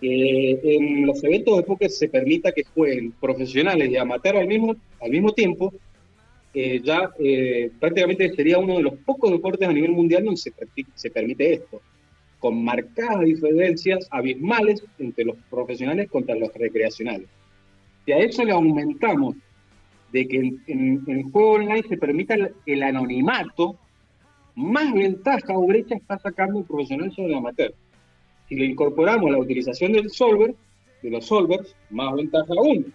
Que 0.00 0.58
en 0.62 1.06
los 1.06 1.22
eventos 1.22 1.58
de 1.58 1.62
póker 1.62 1.90
se 1.90 2.08
permita 2.08 2.52
que 2.52 2.64
jueguen 2.64 3.12
profesionales 3.20 3.90
y 3.90 3.96
amateurs 3.96 4.40
al 4.40 4.48
mismo, 4.48 4.74
al 5.00 5.10
mismo 5.10 5.32
tiempo, 5.32 5.72
eh, 6.54 6.80
ya 6.84 7.10
eh, 7.18 7.70
prácticamente 7.80 8.28
sería 8.34 8.58
uno 8.58 8.76
de 8.76 8.82
los 8.82 8.94
pocos 9.06 9.30
deportes 9.30 9.66
a 9.66 9.72
nivel 9.72 9.92
mundial 9.92 10.24
donde 10.24 10.40
se 10.94 11.10
permite 11.10 11.54
esto, 11.54 11.80
con 12.42 12.64
marcadas 12.64 13.20
diferencias 13.20 14.08
abismales 14.10 14.82
entre 14.98 15.24
los 15.24 15.36
profesionales 15.48 16.10
contra 16.10 16.34
los 16.34 16.52
recreacionales. 16.52 17.28
Si 18.04 18.10
a 18.10 18.18
eso 18.18 18.44
le 18.44 18.50
aumentamos 18.50 19.36
de 20.10 20.26
que 20.26 20.38
en, 20.66 21.04
el 21.06 21.22
juego 21.30 21.52
online 21.52 21.84
se 21.88 21.96
permita 21.96 22.34
el 22.66 22.82
anonimato, 22.82 23.76
más 24.56 24.92
ventaja 24.92 25.56
o 25.56 25.68
brecha 25.68 25.94
está 25.94 26.18
sacando 26.18 26.58
el 26.58 26.64
profesional 26.64 27.12
sobre 27.12 27.28
el 27.28 27.38
amateur. 27.38 27.72
Si 28.48 28.56
le 28.56 28.64
incorporamos 28.64 29.30
la 29.30 29.38
utilización 29.38 29.92
del 29.92 30.10
solver, 30.10 30.56
de 31.00 31.10
los 31.10 31.24
solvers, 31.24 31.76
más 31.90 32.12
ventaja 32.12 32.52
aún. 32.58 32.92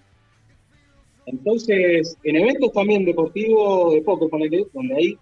Entonces, 1.25 2.17
en 2.23 2.35
eventos 2.35 2.73
también 2.73 3.05
deportivos 3.05 3.93
de 3.93 4.01
poker, 4.01 4.29
donde 4.73 4.95
hay 4.95 5.17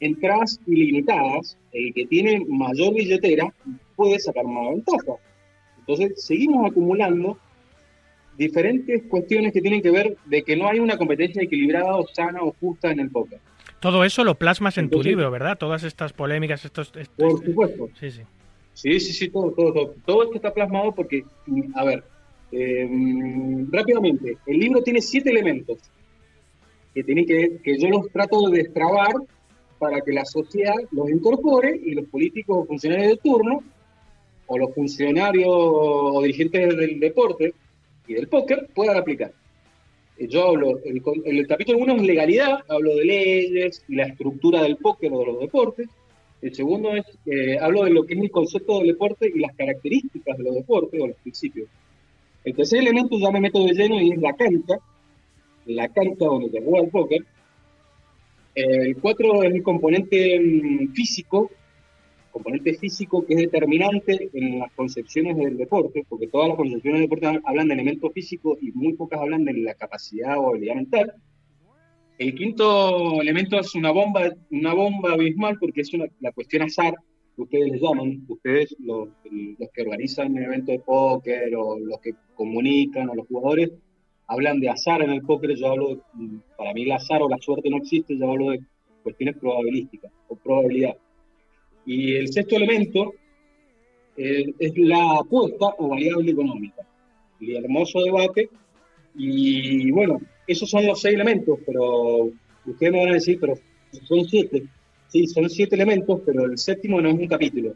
entradas 0.00 0.58
ilimitadas, 0.66 1.56
el 1.72 1.92
que 1.94 2.06
tiene 2.06 2.44
mayor 2.48 2.94
billetera 2.94 3.52
puede 3.94 4.18
sacar 4.18 4.44
más 4.44 4.70
ventaja. 4.70 5.12
Entonces, 5.78 6.24
seguimos 6.24 6.70
acumulando 6.70 7.38
diferentes 8.36 9.02
cuestiones 9.04 9.52
que 9.52 9.60
tienen 9.60 9.82
que 9.82 9.90
ver 9.90 10.16
de 10.24 10.42
que 10.42 10.56
no 10.56 10.68
hay 10.68 10.78
una 10.78 10.96
competencia 10.96 11.42
equilibrada 11.42 11.96
o 11.96 12.06
sana 12.08 12.42
o 12.42 12.54
justa 12.58 12.90
en 12.90 13.00
el 13.00 13.10
póker. 13.10 13.38
Todo 13.80 14.04
eso 14.04 14.24
lo 14.24 14.34
plasmas 14.34 14.78
en 14.78 14.90
tu 14.90 15.02
libro, 15.02 15.30
¿verdad? 15.30 15.58
Todas 15.58 15.84
estas 15.84 16.12
polémicas, 16.12 16.64
estos... 16.64 16.92
por 17.16 17.44
supuesto. 17.44 17.88
Sí, 17.98 18.10
sí. 18.10 18.22
Sí, 18.72 19.00
sí, 19.00 19.12
sí, 19.12 19.28
todo, 19.28 19.52
todo, 19.52 19.72
todo. 19.72 19.94
Todo 20.06 20.22
esto 20.24 20.36
está 20.36 20.54
plasmado 20.54 20.92
porque, 20.92 21.24
a 21.74 21.84
ver, 21.84 22.04
em, 22.52 23.70
rápidamente, 23.70 24.38
el 24.46 24.58
libro 24.58 24.82
tiene 24.82 25.02
siete 25.02 25.30
elementos 25.30 25.78
que, 26.94 27.04
tienen 27.04 27.26
que, 27.26 27.58
que 27.62 27.78
yo 27.78 27.88
los 27.88 28.10
trato 28.10 28.48
de 28.48 28.62
destrabar 28.62 29.12
para 29.80 30.00
que 30.02 30.12
la 30.12 30.24
sociedad 30.24 30.76
los 30.92 31.10
incorpore 31.10 31.80
y 31.82 31.94
los 31.94 32.06
políticos 32.06 32.68
funcionarios 32.68 33.08
de 33.08 33.16
turno, 33.16 33.64
o 34.46 34.58
los 34.58 34.74
funcionarios 34.74 35.48
o 35.48 36.20
dirigentes 36.22 36.76
del 36.76 37.00
deporte 37.00 37.54
y 38.06 38.14
del 38.14 38.28
póker 38.28 38.68
puedan 38.74 38.96
aplicar. 38.96 39.32
Eh, 40.18 40.26
yo 40.28 40.48
hablo, 40.48 40.78
el, 40.84 41.00
el 41.24 41.46
capítulo 41.46 41.78
1 41.78 41.96
es 41.96 42.02
legalidad, 42.02 42.58
hablo 42.68 42.96
de 42.96 43.04
leyes 43.04 43.84
y 43.88 43.94
la 43.94 44.04
estructura 44.04 44.62
del 44.62 44.76
póker 44.76 45.12
o 45.12 45.20
de 45.20 45.26
los 45.26 45.40
deportes. 45.40 45.88
El 46.42 46.54
segundo 46.54 46.94
es, 46.96 47.04
eh, 47.26 47.58
hablo 47.60 47.84
de 47.84 47.90
lo 47.90 48.04
que 48.04 48.14
es 48.14 48.20
el 48.20 48.30
concepto 48.30 48.78
del 48.78 48.88
deporte 48.88 49.30
y 49.32 49.38
las 49.38 49.54
características 49.54 50.36
de 50.36 50.44
los 50.44 50.54
deportes 50.54 51.00
o 51.00 51.06
los 51.06 51.16
principios. 51.18 51.68
El 52.44 52.56
tercer 52.56 52.80
elemento 52.80 53.18
ya 53.18 53.30
me 53.30 53.40
meto 53.40 53.64
de 53.64 53.72
lleno 53.72 54.00
y 54.00 54.12
es 54.12 54.18
la 54.20 54.32
cancha, 54.32 54.78
la 55.66 55.88
cancha 55.88 56.24
donde 56.24 56.50
se 56.50 56.60
juega 56.60 56.84
el 56.84 56.90
póker. 56.90 57.20
El 58.54 58.96
cuatro 58.96 59.42
es 59.42 59.54
el 59.54 59.62
componente 59.62 60.40
mm, 60.40 60.92
físico, 60.92 61.50
componente 62.30 62.74
físico 62.74 63.24
que 63.24 63.34
es 63.34 63.40
determinante 63.40 64.30
en 64.32 64.58
las 64.58 64.72
concepciones 64.72 65.36
del 65.36 65.56
deporte, 65.56 66.04
porque 66.08 66.26
todas 66.26 66.48
las 66.48 66.56
concepciones 66.56 67.00
del 67.00 67.08
deporte 67.08 67.40
hablan 67.44 67.68
de 67.68 67.74
elementos 67.74 68.12
físicos 68.12 68.58
y 68.60 68.72
muy 68.72 68.94
pocas 68.94 69.20
hablan 69.20 69.44
de 69.44 69.54
la 69.54 69.74
capacidad 69.74 70.38
o 70.38 70.50
habilidad 70.50 70.76
mental. 70.76 71.12
El 72.18 72.34
quinto 72.34 73.22
elemento 73.22 73.58
es 73.58 73.74
una 73.74 73.92
bomba, 73.92 74.30
una 74.50 74.74
bomba 74.74 75.12
abismal 75.12 75.56
porque 75.58 75.80
es 75.80 75.94
una, 75.94 76.06
la 76.20 76.32
cuestión 76.32 76.62
azar, 76.62 76.94
que 77.34 77.42
ustedes 77.42 77.72
les 77.72 77.80
llaman, 77.80 78.24
ustedes 78.28 78.76
los, 78.80 79.08
los 79.58 79.70
que 79.70 79.82
organizan 79.82 80.36
el 80.36 80.44
evento 80.44 80.72
de 80.72 80.80
póker 80.80 81.54
o 81.56 81.78
los 81.78 81.98
que 82.00 82.14
comunican 82.34 83.08
o 83.08 83.14
los 83.14 83.26
jugadores, 83.26 83.70
hablan 84.30 84.60
de 84.60 84.68
azar 84.68 85.02
en 85.02 85.10
el 85.10 85.22
póker, 85.22 85.56
yo 85.56 85.72
hablo, 85.72 86.00
para 86.56 86.72
mí 86.72 86.84
el 86.84 86.92
azar 86.92 87.20
o 87.20 87.28
la 87.28 87.38
suerte 87.38 87.68
no 87.68 87.78
existe, 87.78 88.16
yo 88.16 88.30
hablo 88.30 88.50
de 88.50 88.60
cuestiones 89.02 89.36
probabilísticas 89.36 90.12
o 90.28 90.36
probabilidad. 90.36 90.96
Y 91.84 92.14
el 92.14 92.32
sexto 92.32 92.54
elemento 92.54 93.14
eh, 94.16 94.54
es 94.56 94.72
la 94.76 95.16
apuesta 95.16 95.74
o 95.78 95.88
variable 95.88 96.30
económica. 96.30 96.86
El 97.40 97.56
hermoso 97.56 98.02
debate. 98.02 98.48
Y 99.16 99.90
bueno, 99.90 100.20
esos 100.46 100.70
son 100.70 100.86
los 100.86 101.00
seis 101.00 101.16
elementos, 101.16 101.58
pero 101.66 102.30
ustedes 102.66 102.92
me 102.92 103.00
van 103.00 103.08
a 103.08 103.14
decir, 103.14 103.38
pero 103.40 103.54
son 104.04 104.28
siete. 104.28 104.62
Sí, 105.08 105.26
son 105.26 105.50
siete 105.50 105.74
elementos, 105.74 106.20
pero 106.24 106.44
el 106.44 106.56
séptimo 106.56 107.00
no 107.00 107.08
es 107.08 107.18
un 107.18 107.26
capítulo. 107.26 107.74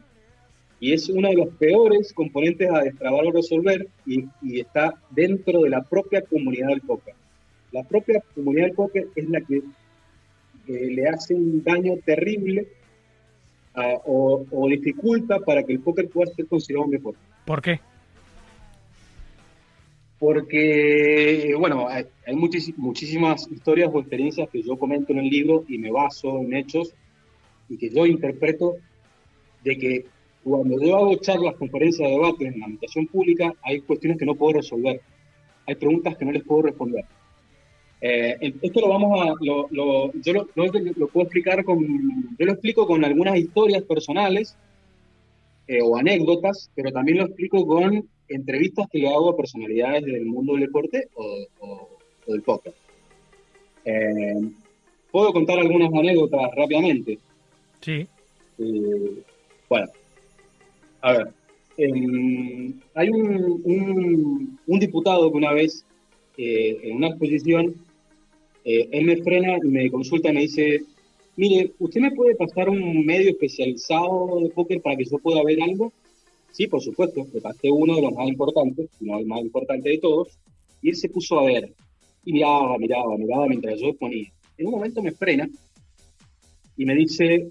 Y 0.79 0.93
es 0.93 1.07
uno 1.09 1.29
de 1.29 1.35
los 1.35 1.49
peores 1.55 2.11
componentes 2.13 2.69
a 2.69 2.81
destrabar 2.81 3.25
o 3.25 3.31
resolver 3.31 3.87
y, 4.05 4.25
y 4.41 4.59
está 4.59 4.93
dentro 5.11 5.61
de 5.61 5.69
la 5.69 5.81
propia 5.83 6.21
comunidad 6.21 6.67
del 6.67 6.81
póker. 6.81 7.15
La 7.71 7.83
propia 7.83 8.21
comunidad 8.35 8.65
del 8.67 8.75
póker 8.75 9.07
es 9.15 9.29
la 9.29 9.41
que 9.41 9.57
eh, 10.67 10.89
le 10.91 11.07
hace 11.07 11.33
un 11.33 11.63
daño 11.63 11.93
terrible 12.05 12.67
a- 13.73 13.99
o, 14.05 14.45
o 14.51 14.67
dificulta 14.67 15.39
para 15.39 15.63
que 15.63 15.73
el 15.73 15.79
póker 15.79 16.09
pueda 16.09 16.31
ser 16.33 16.47
considerado 16.47 16.85
un 16.85 16.91
deporte. 16.91 17.19
¿Por 17.45 17.61
qué? 17.61 17.79
Porque, 20.19 21.53
bueno, 21.59 21.87
hay, 21.89 22.05
hay 22.25 22.35
muchísimas 22.35 23.49
historias 23.51 23.89
o 23.93 23.99
experiencias 23.99 24.49
que 24.49 24.61
yo 24.61 24.77
comento 24.77 25.11
en 25.11 25.19
el 25.19 25.29
libro 25.29 25.65
y 25.67 25.77
me 25.77 25.91
baso 25.91 26.39
en 26.41 26.53
hechos 26.55 26.93
y 27.69 27.77
que 27.77 27.89
yo 27.89 28.05
interpreto 28.05 28.75
de 29.63 29.77
que 29.77 30.05
cuando 30.45 30.79
yo 30.79 30.95
hago 30.95 31.15
charlas, 31.15 31.55
conferencias, 31.55 32.07
debates 32.09 32.53
en 32.53 32.59
la 32.59 32.67
habitación 32.67 33.07
pública, 33.07 33.53
hay 33.63 33.81
cuestiones 33.81 34.17
que 34.19 34.25
no 34.25 34.35
puedo 34.35 34.59
resolver. 34.59 35.01
Hay 35.67 35.75
preguntas 35.75 36.15
que 36.17 36.23
no 36.25 36.31
les 36.31 36.43
puedo 36.43 36.61
responder. 36.61 37.03
Eh, 37.99 38.53
esto 38.61 38.81
lo 38.81 38.89
vamos 38.89 39.19
a, 39.19 39.33
lo, 39.41 39.67
lo- 39.71 40.11
yo 40.13 40.33
lo, 40.33 40.47
lo- 40.55 41.07
puedo 41.07 41.23
explicar 41.25 41.63
con, 41.65 41.79
yo 42.37 42.45
lo 42.45 42.51
explico 42.51 42.85
con 42.85 43.03
algunas 43.03 43.35
historias 43.37 43.81
personales 43.83 44.55
eh, 45.67 45.79
o 45.81 45.97
anécdotas, 45.97 46.69
pero 46.75 46.91
también 46.91 47.17
lo 47.17 47.25
explico 47.25 47.65
con 47.65 48.07
entrevistas 48.29 48.87
que 48.91 48.99
le 48.99 49.07
hago 49.09 49.31
a 49.31 49.37
personalidades 49.37 50.03
del 50.05 50.25
mundo 50.25 50.53
del 50.53 50.61
deporte 50.67 51.07
o, 51.15 51.45
o- 51.59 51.89
o 52.27 52.31
del 52.31 52.43
póker. 52.43 52.73
Eh, 53.85 54.35
puedo 55.11 55.33
contar 55.33 55.57
algunas 55.57 55.91
anécdotas 55.91 56.41
rápidamente. 56.55 57.17
Sí. 57.81 58.07
Eh, 58.59 59.23
bueno, 59.69 59.87
a 61.05 61.11
ver, 61.17 61.27
em, 61.77 62.73
hay 62.95 63.09
un, 63.09 63.61
un- 63.63 64.59
un 64.65 64.79
diputado 64.79 65.31
que 65.31 65.37
una 65.37 65.53
vez 65.53 65.85
eh, 66.37 66.77
en 66.83 66.97
una 66.97 67.09
exposición, 67.09 67.75
eh, 68.65 68.89
él 68.91 69.05
me 69.05 69.17
frena 69.17 69.57
me 69.63 69.89
consulta 69.91 70.29
y 70.31 70.33
me 70.33 70.41
dice, 70.41 70.81
mire, 71.37 71.71
¿usted 71.79 72.01
me 72.01 72.11
puede 72.11 72.35
pasar 72.35 72.69
un 72.69 73.05
medio 73.05 73.29
especializado 73.29 74.39
de 74.41 74.49
póker 74.49 74.81
para 74.81 74.95
que 74.97 75.05
yo 75.05 75.17
pueda 75.19 75.43
ver 75.43 75.61
algo? 75.61 75.93
Sí, 76.51 76.67
por 76.67 76.81
supuesto, 76.81 77.27
le 77.33 77.41
pasé 77.41 77.69
uno 77.69 77.95
de 77.95 78.01
los 78.01 78.13
más 78.13 78.27
importantes, 78.27 78.89
no 79.01 79.19
el 79.19 79.25
más 79.27 79.41
importante 79.41 79.89
de 79.89 79.97
todos, 79.99 80.29
y 80.81 80.89
él 80.89 80.95
se 80.95 81.09
puso 81.09 81.39
a 81.39 81.45
ver, 81.45 81.71
y 82.25 82.33
miraba, 82.33 82.77
miraba, 82.79 83.17
miraba 83.17 83.47
mientras 83.47 83.79
yo 83.79 83.93
ponía. 83.93 84.27
En 84.57 84.65
un 84.67 84.71
momento 84.73 85.03
me 85.03 85.11
frena 85.11 85.47
y 86.77 86.85
me 86.85 86.95
dice, 86.95 87.47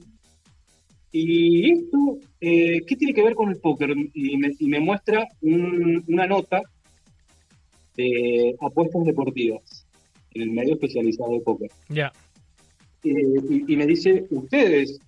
¿y 1.12 1.70
esto 1.70 2.18
eh, 2.46 2.82
qué 2.86 2.96
tiene 2.96 3.14
que 3.14 3.22
ver 3.22 3.34
con 3.34 3.50
el 3.50 3.56
póker? 3.58 3.94
Y 4.14 4.36
me, 4.36 4.52
y 4.58 4.66
me 4.68 4.80
muestra 4.80 5.26
un- 5.40 6.02
una 6.08 6.26
nota 6.26 6.62
de 7.96 8.54
apuestas 8.60 9.04
deportivas 9.04 9.86
en 10.32 10.42
el 10.42 10.50
medio 10.50 10.74
especializado 10.74 11.32
de 11.32 11.40
póker. 11.40 11.70
Ya. 11.88 12.12
Eh, 13.04 13.10
y, 13.50 13.72
y 13.72 13.76
me 13.76 13.86
dice, 13.86 14.26
ustedes 14.30 14.98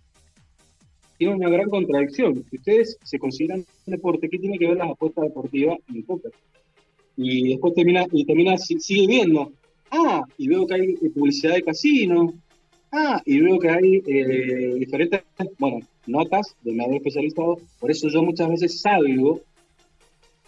tienen 1.19 1.37
una 1.37 1.49
gran 1.49 1.69
contradicción. 1.69 2.45
Ustedes 2.53 2.97
se 3.03 3.19
consideran 3.19 3.61
un 3.87 3.91
deporte, 3.93 4.29
¿qué 4.29 4.39
tiene 4.39 4.59
que 4.59 4.69
ver 4.69 4.77
las 4.77 4.91
apuestas 4.91 5.25
deportivas 5.25 5.79
en 5.89 5.97
el 5.97 6.05
póker? 6.05 6.33
Y 7.17 7.49
después 7.51 7.75
termina, 7.75 8.05
y 8.13 8.25
termina, 8.25 8.57
si- 8.59 8.79
sigue 8.79 9.07
viendo, 9.07 9.51
ah, 9.91 10.23
y 10.39 10.47
veo 10.49 10.67
que 10.67 10.75
hay 10.75 10.95
publicidad 11.15 11.55
de 11.55 11.63
casino, 11.63 12.33
ah, 12.93 13.23
y 13.25 13.41
veo 13.41 13.59
que 13.59 13.71
hay 13.71 14.03
eh, 14.07 14.75
diferentes, 14.79 15.23
bueno, 15.59 15.79
notas 16.07 16.55
de 16.63 16.73
medio 16.73 16.97
especializado. 16.97 17.59
Por 17.79 17.91
eso 17.91 18.09
yo 18.09 18.23
muchas 18.23 18.49
veces 18.49 18.81
salgo 18.81 19.41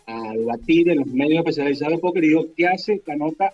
a 0.07 0.33
debatir 0.33 0.89
en 0.89 0.99
los 0.99 1.07
medios 1.09 1.41
especializados 1.41 1.95
de 1.95 2.01
póker 2.01 2.25
y 2.25 2.29
digo, 2.29 2.47
¿qué 2.57 2.67
hace 2.67 2.95
esta 2.95 3.15
nota 3.17 3.53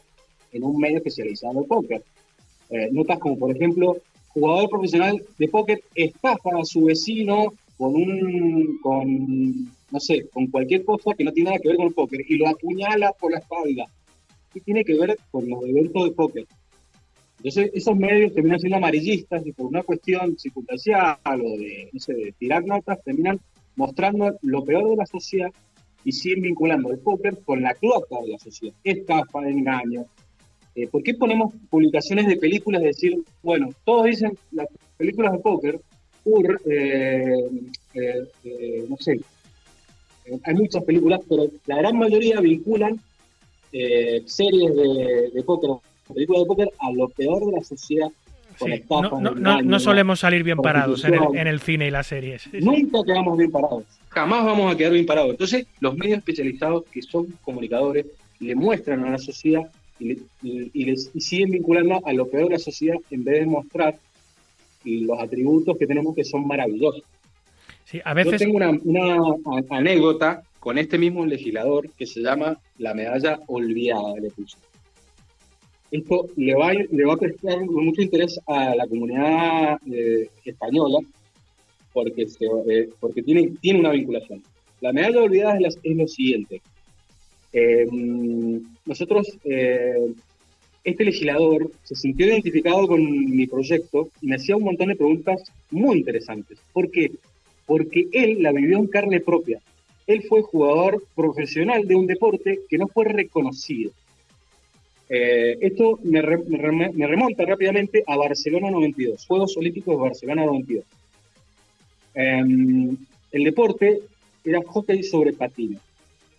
en 0.52 0.62
un 0.62 0.78
medio 0.78 0.98
especializado 0.98 1.60
de 1.60 1.66
póker? 1.66 2.02
Eh, 2.70 2.88
notas 2.92 3.18
como, 3.18 3.38
por 3.38 3.54
ejemplo, 3.54 3.96
jugador 4.28 4.68
profesional 4.68 5.22
de 5.38 5.48
póker 5.48 5.82
estafa 5.94 6.50
a 6.60 6.64
su 6.64 6.84
vecino 6.84 7.52
con 7.76 7.94
un, 7.94 8.78
con, 8.82 9.64
no 9.90 10.00
sé, 10.00 10.28
con 10.32 10.46
cualquier 10.46 10.84
cosa 10.84 11.12
que 11.16 11.24
no 11.24 11.32
tiene 11.32 11.50
nada 11.50 11.60
que 11.60 11.68
ver 11.68 11.76
con 11.76 11.86
el 11.86 11.94
póker 11.94 12.20
y 12.28 12.36
lo 12.36 12.48
apuñala 12.48 13.12
por 13.12 13.32
la 13.32 13.38
espalda. 13.38 13.86
¿Qué 14.52 14.60
tiene 14.60 14.84
que 14.84 14.94
ver 14.94 15.18
con 15.30 15.48
los 15.48 15.64
eventos 15.64 16.04
de 16.04 16.10
póker? 16.12 16.46
Entonces, 17.44 17.72
esos 17.74 17.94
medios 17.94 18.32
terminan 18.32 18.58
siendo 18.58 18.78
amarillistas 18.78 19.46
y 19.46 19.52
por 19.52 19.66
una 19.66 19.82
cuestión 19.82 20.38
circunstancial 20.38 21.18
o 21.26 21.58
de, 21.58 21.90
no 21.92 22.00
sé, 22.00 22.14
de 22.14 22.32
tirar 22.38 22.64
notas, 22.64 23.04
terminan 23.04 23.38
mostrando 23.76 24.34
lo 24.40 24.64
peor 24.64 24.88
de 24.88 24.96
la 24.96 25.04
sociedad 25.04 25.50
y 26.06 26.12
siguen 26.12 26.40
vinculando 26.40 26.90
el 26.90 27.00
póker 27.00 27.36
con 27.44 27.60
la 27.60 27.74
cloaca 27.74 28.16
de 28.22 28.28
la 28.28 28.38
sociedad. 28.38 28.74
Estafa, 28.82 29.46
engaño. 29.46 30.06
Eh, 30.74 30.86
¿Por 30.86 31.02
qué 31.02 31.12
ponemos 31.12 31.52
publicaciones 31.68 32.26
de 32.28 32.38
películas 32.38 32.80
de 32.80 32.88
decir, 32.88 33.18
bueno, 33.42 33.68
todos 33.84 34.06
dicen 34.06 34.38
las 34.50 34.66
películas 34.96 35.32
de 35.32 35.38
póker, 35.40 35.80
UR, 36.24 36.62
eh, 36.64 37.50
eh, 37.92 38.28
eh, 38.44 38.86
no 38.88 38.96
sé, 38.96 39.20
hay 40.44 40.54
muchas 40.54 40.82
películas, 40.84 41.20
pero 41.28 41.50
la 41.66 41.76
gran 41.76 41.98
mayoría 41.98 42.40
vinculan 42.40 42.98
series 43.70 44.74
de 44.74 45.42
póker, 45.44 45.72
películas 46.14 46.42
de 46.42 46.46
póker, 46.46 46.70
a 46.78 46.92
lo 46.92 47.08
peor 47.08 47.44
de 47.46 47.52
la 47.52 47.64
sociedad. 47.64 48.08
con 48.58 48.70
Sí, 48.70 48.82
No, 48.88 49.20
no- 49.34 49.62
no- 49.62 49.80
solemos 49.80 50.20
salir 50.20 50.44
bien 50.44 50.58
parados 50.58 51.02
en 51.04 51.14
el, 51.14 51.18
prostitución. 51.18 51.40
en 51.40 51.52
el 51.52 51.60
cine 51.60 51.88
y 51.88 51.90
las 51.90 52.06
series. 52.06 52.48
Nunca 52.52 53.00
quedamos 53.04 53.36
bien 53.36 53.50
parados. 53.50 53.82
Jamás 54.10 54.44
vamos 54.44 54.72
a 54.72 54.76
quedar 54.76 54.92
bien 54.92 55.06
parados. 55.06 55.30
Entonces, 55.32 55.66
los 55.80 55.96
medios 55.96 56.18
especializados 56.18 56.84
que 56.92 57.02
son 57.02 57.26
comunicadores 57.42 58.06
le 58.38 58.54
muestran 58.54 59.04
a 59.04 59.10
la 59.10 59.18
sociedad 59.18 59.62
y, 59.98 60.04
le- 60.04 60.18
y- 60.44 60.70
y 60.72 60.84
les 60.84 61.10
y 61.14 61.20
siguen 61.20 61.50
vinculando 61.50 62.00
a 62.06 62.12
lo 62.12 62.28
peor 62.28 62.44
de 62.44 62.50
la 62.54 62.58
sociedad 62.60 62.96
en 63.10 63.24
vez 63.24 63.40
de 63.40 63.46
mostrar 63.46 63.96
los 64.84 65.18
atributos 65.18 65.76
que 65.76 65.86
tenemos 65.88 66.14
que 66.14 66.22
son 66.24 66.46
maravillosos. 66.46 67.02
Sí, 67.86 68.00
a 68.04 68.14
Yo 68.22 68.36
tengo 68.36 68.56
una, 68.56 68.70
una 68.84 69.18
anécdota 69.70 70.42
con 70.60 70.78
este 70.78 70.96
mismo 70.96 71.26
legislador 71.26 71.90
que 71.98 72.06
se 72.06 72.20
llama 72.20 72.56
la 72.78 72.94
medalla 72.94 73.40
olvidada, 73.48 74.14
le 74.20 74.30
puse. 74.30 74.56
Esto 75.94 76.26
le 76.36 76.56
va, 76.56 76.72
a- 76.72 77.16
prestar 77.16 77.64
mucho 77.66 78.02
interés 78.02 78.40
a 78.48 78.74
la 78.74 78.84
comunidad 78.84 79.78
eh, 79.86 80.28
española 80.44 80.98
porque, 81.92 82.26
eh, 82.40 82.88
tiene, 83.24 83.78
una 83.78 83.92
vinculación. 83.92 84.42
La 84.80 84.92
medalla 84.92 85.22
olvidada 85.22 85.56
es, 85.60 85.78
es 85.80 85.96
lo 85.96 86.08
siguiente. 86.08 86.60
Eh, 87.52 87.86
nosotros, 88.84 89.38
este 90.82 91.04
legislador 91.04 91.70
se 91.84 91.94
sintió 91.94 92.26
identificado 92.26 92.88
con 92.88 93.00
mi 93.00 93.46
proyecto 93.46 94.08
y 94.20 94.26
me 94.26 94.34
hacía 94.34 94.56
un 94.56 94.64
montón 94.64 94.88
de 94.88 94.96
preguntas 94.96 95.44
muy 95.70 95.98
interesantes. 95.98 96.58
¿Por 96.72 96.90
qué? 96.90 97.12
Porque 97.66 98.08
él 98.10 98.42
la 98.42 98.50
vivió 98.50 98.78
en 98.78 98.88
carne 98.88 99.20
propia. 99.20 99.60
Él 100.08 100.24
fue 100.28 100.42
jugador 100.42 101.04
profesional 101.14 101.86
de 101.86 101.94
un 101.94 102.08
deporte 102.08 102.58
que 102.68 102.78
no 102.78 102.88
fue 102.88 103.04
reconocido. 103.04 103.92
Eh, 105.08 105.58
esto 105.60 105.98
me, 106.02 106.22
re- 106.22 106.38
me 106.46 106.58
rem- 106.58 106.92
me 106.94 107.06
remonta 107.06 107.44
rápidamente 107.44 108.02
a 108.06 108.16
Barcelona 108.16 108.70
92, 108.70 109.26
Juegos 109.26 109.56
Olímpicos 109.56 109.96
de 109.96 110.02
Barcelona 110.02 110.46
92. 110.46 110.84
Em, 112.14 112.96
el 113.32 113.44
deporte 113.44 114.00
era 114.44 114.60
hockey 114.66 115.02
sobre 115.02 115.32
patines. 115.32 115.80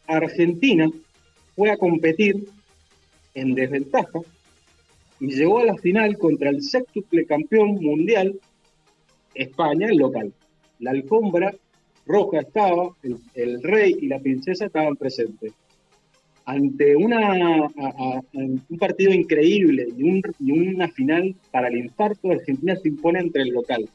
Argentina 0.08 0.90
fue 1.56 1.72
a 1.72 1.78
competir 1.78 2.48
en 3.34 3.54
desventaja 3.54 4.20
y 5.20 5.28
llegó 5.28 5.60
a 5.60 5.66
la 5.66 5.76
final 5.78 6.18
contra 6.18 6.50
el 6.50 6.62
séptuple 6.62 7.26
campeón 7.26 7.76
mundial, 7.76 8.40
España, 9.34 9.88
el 9.88 9.98
local. 9.98 10.34
La 10.80 10.92
alfombra 10.92 11.54
roja 12.06 12.42
estaba, 12.42 12.90
el 13.34 13.64
rey 13.64 13.98
y 14.02 14.08
la 14.08 14.20
princesa 14.20 14.66
estaban 14.66 14.96
presentes. 14.96 15.54
Ante 16.48 16.96
una, 16.96 17.20
a- 17.36 17.70
a- 17.76 18.22
un 18.34 18.78
partido 18.80 19.12
increíble 19.12 19.88
y, 19.98 20.04
un- 20.04 20.22
y 20.40 20.52
una 20.52 20.88
final 20.90 21.36
para 21.52 21.68
el 21.70 21.78
infarto, 21.78 22.30
Argentina 22.32 22.76
se 22.76 22.88
impone 22.90 23.20
entre 23.20 23.42
el 23.44 23.50
local, 23.50 23.90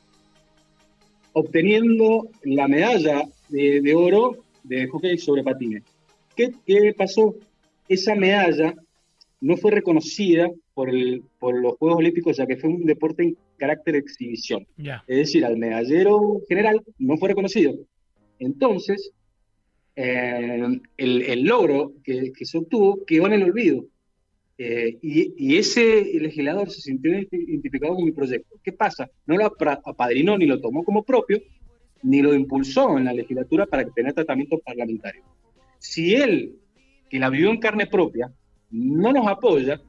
obteniendo 1.32 2.28
la 2.42 2.66
medalla 2.68 3.22
de, 3.48 3.80
de 3.80 3.94
oro 3.94 4.36
de 4.64 4.86
hockey 4.88 5.16
sobre 5.18 5.42
patines. 5.44 5.82
¿Qué, 6.36 6.50
qué 6.66 6.92
pasó? 6.96 7.34
Esa 7.88 8.14
medalla 8.14 8.74
no 9.40 9.56
fue 9.56 9.70
reconocida 9.70 10.48
por, 10.74 10.90
el- 10.90 11.22
por 11.38 11.60
los 11.60 11.74
Juegos 11.78 11.98
Olímpicos, 11.98 12.36
ya 12.36 12.46
que 12.46 12.56
fue 12.56 12.70
un 12.70 12.84
deporte 12.84 13.22
en 13.22 13.36
carácter 13.56 13.96
exhibición. 13.96 14.66
Ya. 14.76 15.02
Es 15.06 15.16
decir, 15.18 15.44
al 15.44 15.56
medallero 15.56 16.40
general 16.48 16.82
no 16.98 17.16
fue 17.16 17.28
reconocido. 17.30 17.74
Entonces, 18.38 19.12
el, 20.02 21.22
el 21.22 21.42
logro 21.44 21.94
que, 22.02 22.32
que 22.32 22.44
se 22.44 22.58
obtuvo 22.58 23.04
quedó 23.04 23.26
en 23.26 23.32
el 23.34 23.42
olvido. 23.44 23.84
Eh, 24.62 24.98
y, 25.00 25.56
ese 25.56 26.04
legislador 26.20 26.68
se 26.68 26.82
sintió 26.82 27.18
identificado 27.18 27.94
con 27.94 28.04
mi 28.04 28.12
proyecto. 28.12 28.56
¿Qué 28.62 28.72
pasa? 28.72 29.10
No 29.24 29.38
lo 29.38 29.46
apadrinó 29.46 30.36
ni 30.36 30.44
lo 30.44 30.60
tomó 30.60 30.84
como 30.84 31.02
propio, 31.02 31.40
ni 32.02 32.20
lo 32.20 32.34
impulsó 32.34 32.98
en 32.98 33.06
la 33.06 33.14
legislatura 33.14 33.64
para 33.64 33.84
que 33.84 33.92
tenga 33.92 34.12
tratamiento 34.12 34.58
parlamentario. 34.58 35.22
Si 35.78 36.14
él, 36.14 36.56
que 37.08 37.18
la 37.18 37.30
vivió 37.30 37.48
en 37.48 37.58
carne 37.58 37.86
propia, 37.86 38.30
no 38.70 39.14
nos 39.14 39.26
apoya, 39.26 39.80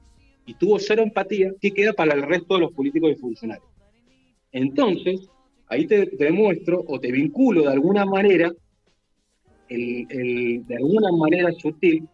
y 0.45 0.53
tuvo 0.53 0.79
cero 0.79 1.03
empatía, 1.03 1.51
¿qué 1.59 1.71
queda 1.71 1.91
para 1.91 2.13
el 2.13 2.21
resto 2.21 2.53
de 2.53 2.61
los 2.61 2.71
políticos 2.71 3.11
y 3.11 3.19
funcionarios? 3.19 3.67
Entonces, 4.53 5.29
ahí 5.67 5.85
te, 5.85 6.05
demuestro 6.17 6.81
o 6.87 6.97
te 6.97 7.11
vinculo 7.11 7.63
de 7.63 7.73
alguna 7.73 8.05
manera, 8.05 8.53
de 9.77 10.75
alguna 10.75 11.11
manera 11.11 11.51
sutil, 11.53 12.07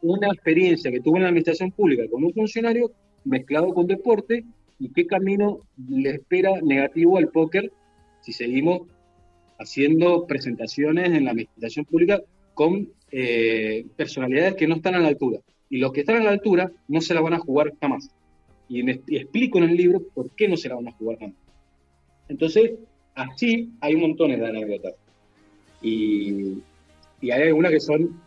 una 0.00 0.28
experiencia 0.28 0.90
que 0.90 1.00
tuve 1.00 1.18
en 1.18 1.22
la 1.22 1.28
administración 1.28 1.70
pública 1.70 2.04
con 2.10 2.24
un 2.24 2.32
funcionario 2.32 2.90
mezclado 3.24 3.72
con 3.72 3.86
deporte 3.86 4.44
y 4.78 4.88
qué 4.92 5.06
camino 5.06 5.60
le 5.88 6.10
espera 6.10 6.60
negativo 6.62 7.18
al 7.18 7.28
póker 7.28 7.70
si 8.20 8.32
seguimos 8.32 8.82
haciendo 9.58 10.26
presentaciones 10.26 11.10
en 11.10 11.24
la 11.24 11.30
administración 11.32 11.84
pública 11.84 12.20
con 12.54 12.88
eh, 13.12 13.86
personalidades 13.96 14.54
que 14.54 14.66
no 14.66 14.76
están 14.76 14.94
a 14.94 15.00
la 15.00 15.08
altura. 15.08 15.38
Y 15.70 15.78
los 15.78 15.92
que 15.92 16.00
están 16.00 16.16
a 16.16 16.24
la 16.24 16.30
altura 16.30 16.70
no 16.88 17.00
se 17.00 17.14
la 17.14 17.20
van 17.20 17.34
a 17.34 17.38
jugar 17.38 17.72
jamás. 17.80 18.10
Y, 18.68 18.80
y 18.90 19.16
explico 19.16 19.58
en 19.58 19.64
el 19.64 19.76
libro 19.76 20.02
por 20.14 20.30
qué 20.30 20.48
no 20.48 20.56
se 20.56 20.68
la 20.68 20.76
van 20.76 20.88
a 20.88 20.92
jugar 20.92 21.18
jamás. 21.18 21.36
Entonces, 22.28 22.72
así 23.14 23.70
hay 23.80 23.96
montón 23.96 24.30
de 24.30 24.46
anécdotas. 24.46 24.94
Y, 25.80 26.58
y 27.22 27.30
hay 27.30 27.44
algunas 27.44 27.70
que 27.70 27.80
son 27.80 28.20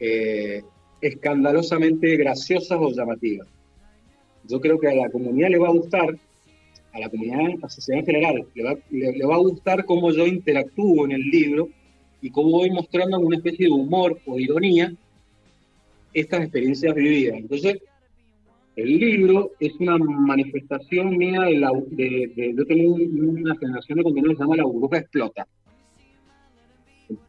eh, 0.00 0.62
escandalosamente 1.00 2.16
graciosas 2.16 2.78
o 2.80 2.90
llamativas. 2.90 3.46
Yo 4.48 4.60
creo 4.60 4.80
que 4.80 4.88
a 4.88 4.94
la 4.94 5.10
comunidad 5.10 5.50
le 5.50 5.58
va 5.58 5.68
a 5.68 5.72
gustar, 5.72 6.18
a 6.92 6.98
la 6.98 7.08
comunidad, 7.10 7.40
a 7.40 7.58
la 7.60 7.68
sociedad 7.68 8.00
en 8.00 8.06
general, 8.06 8.46
le 8.54 8.64
va, 8.64 8.76
le, 8.90 9.26
va 9.26 9.34
a 9.34 9.38
gustar 9.38 9.84
cómo 9.84 10.10
yo 10.10 10.26
interactúo 10.26 11.04
en 11.04 11.12
el 11.12 11.20
libro 11.20 11.68
y 12.22 12.30
cómo 12.30 12.50
voy 12.50 12.70
mostrando 12.70 13.20
una 13.20 13.36
especie 13.36 13.66
de 13.66 13.72
humor 13.72 14.18
o 14.26 14.40
ironía 14.40 14.92
estas 16.14 16.40
experiencias 16.40 16.94
vividas. 16.94 17.38
Entonces, 17.38 17.78
el 18.76 18.98
libro 18.98 19.50
es 19.60 19.74
una 19.78 19.98
manifestación 19.98 21.16
mía 21.16 21.42
de 21.42 21.58
la. 21.58 21.70
De, 21.90 22.54
yo 22.56 22.64
tengo 22.64 22.94
una 22.94 23.54
generación 23.56 23.98
de 23.98 24.04
contenido 24.04 24.30
que 24.30 24.36
se 24.36 24.42
llama 24.42 24.56
La 24.56 24.64
burbuja 24.64 24.98
explota. 24.98 25.46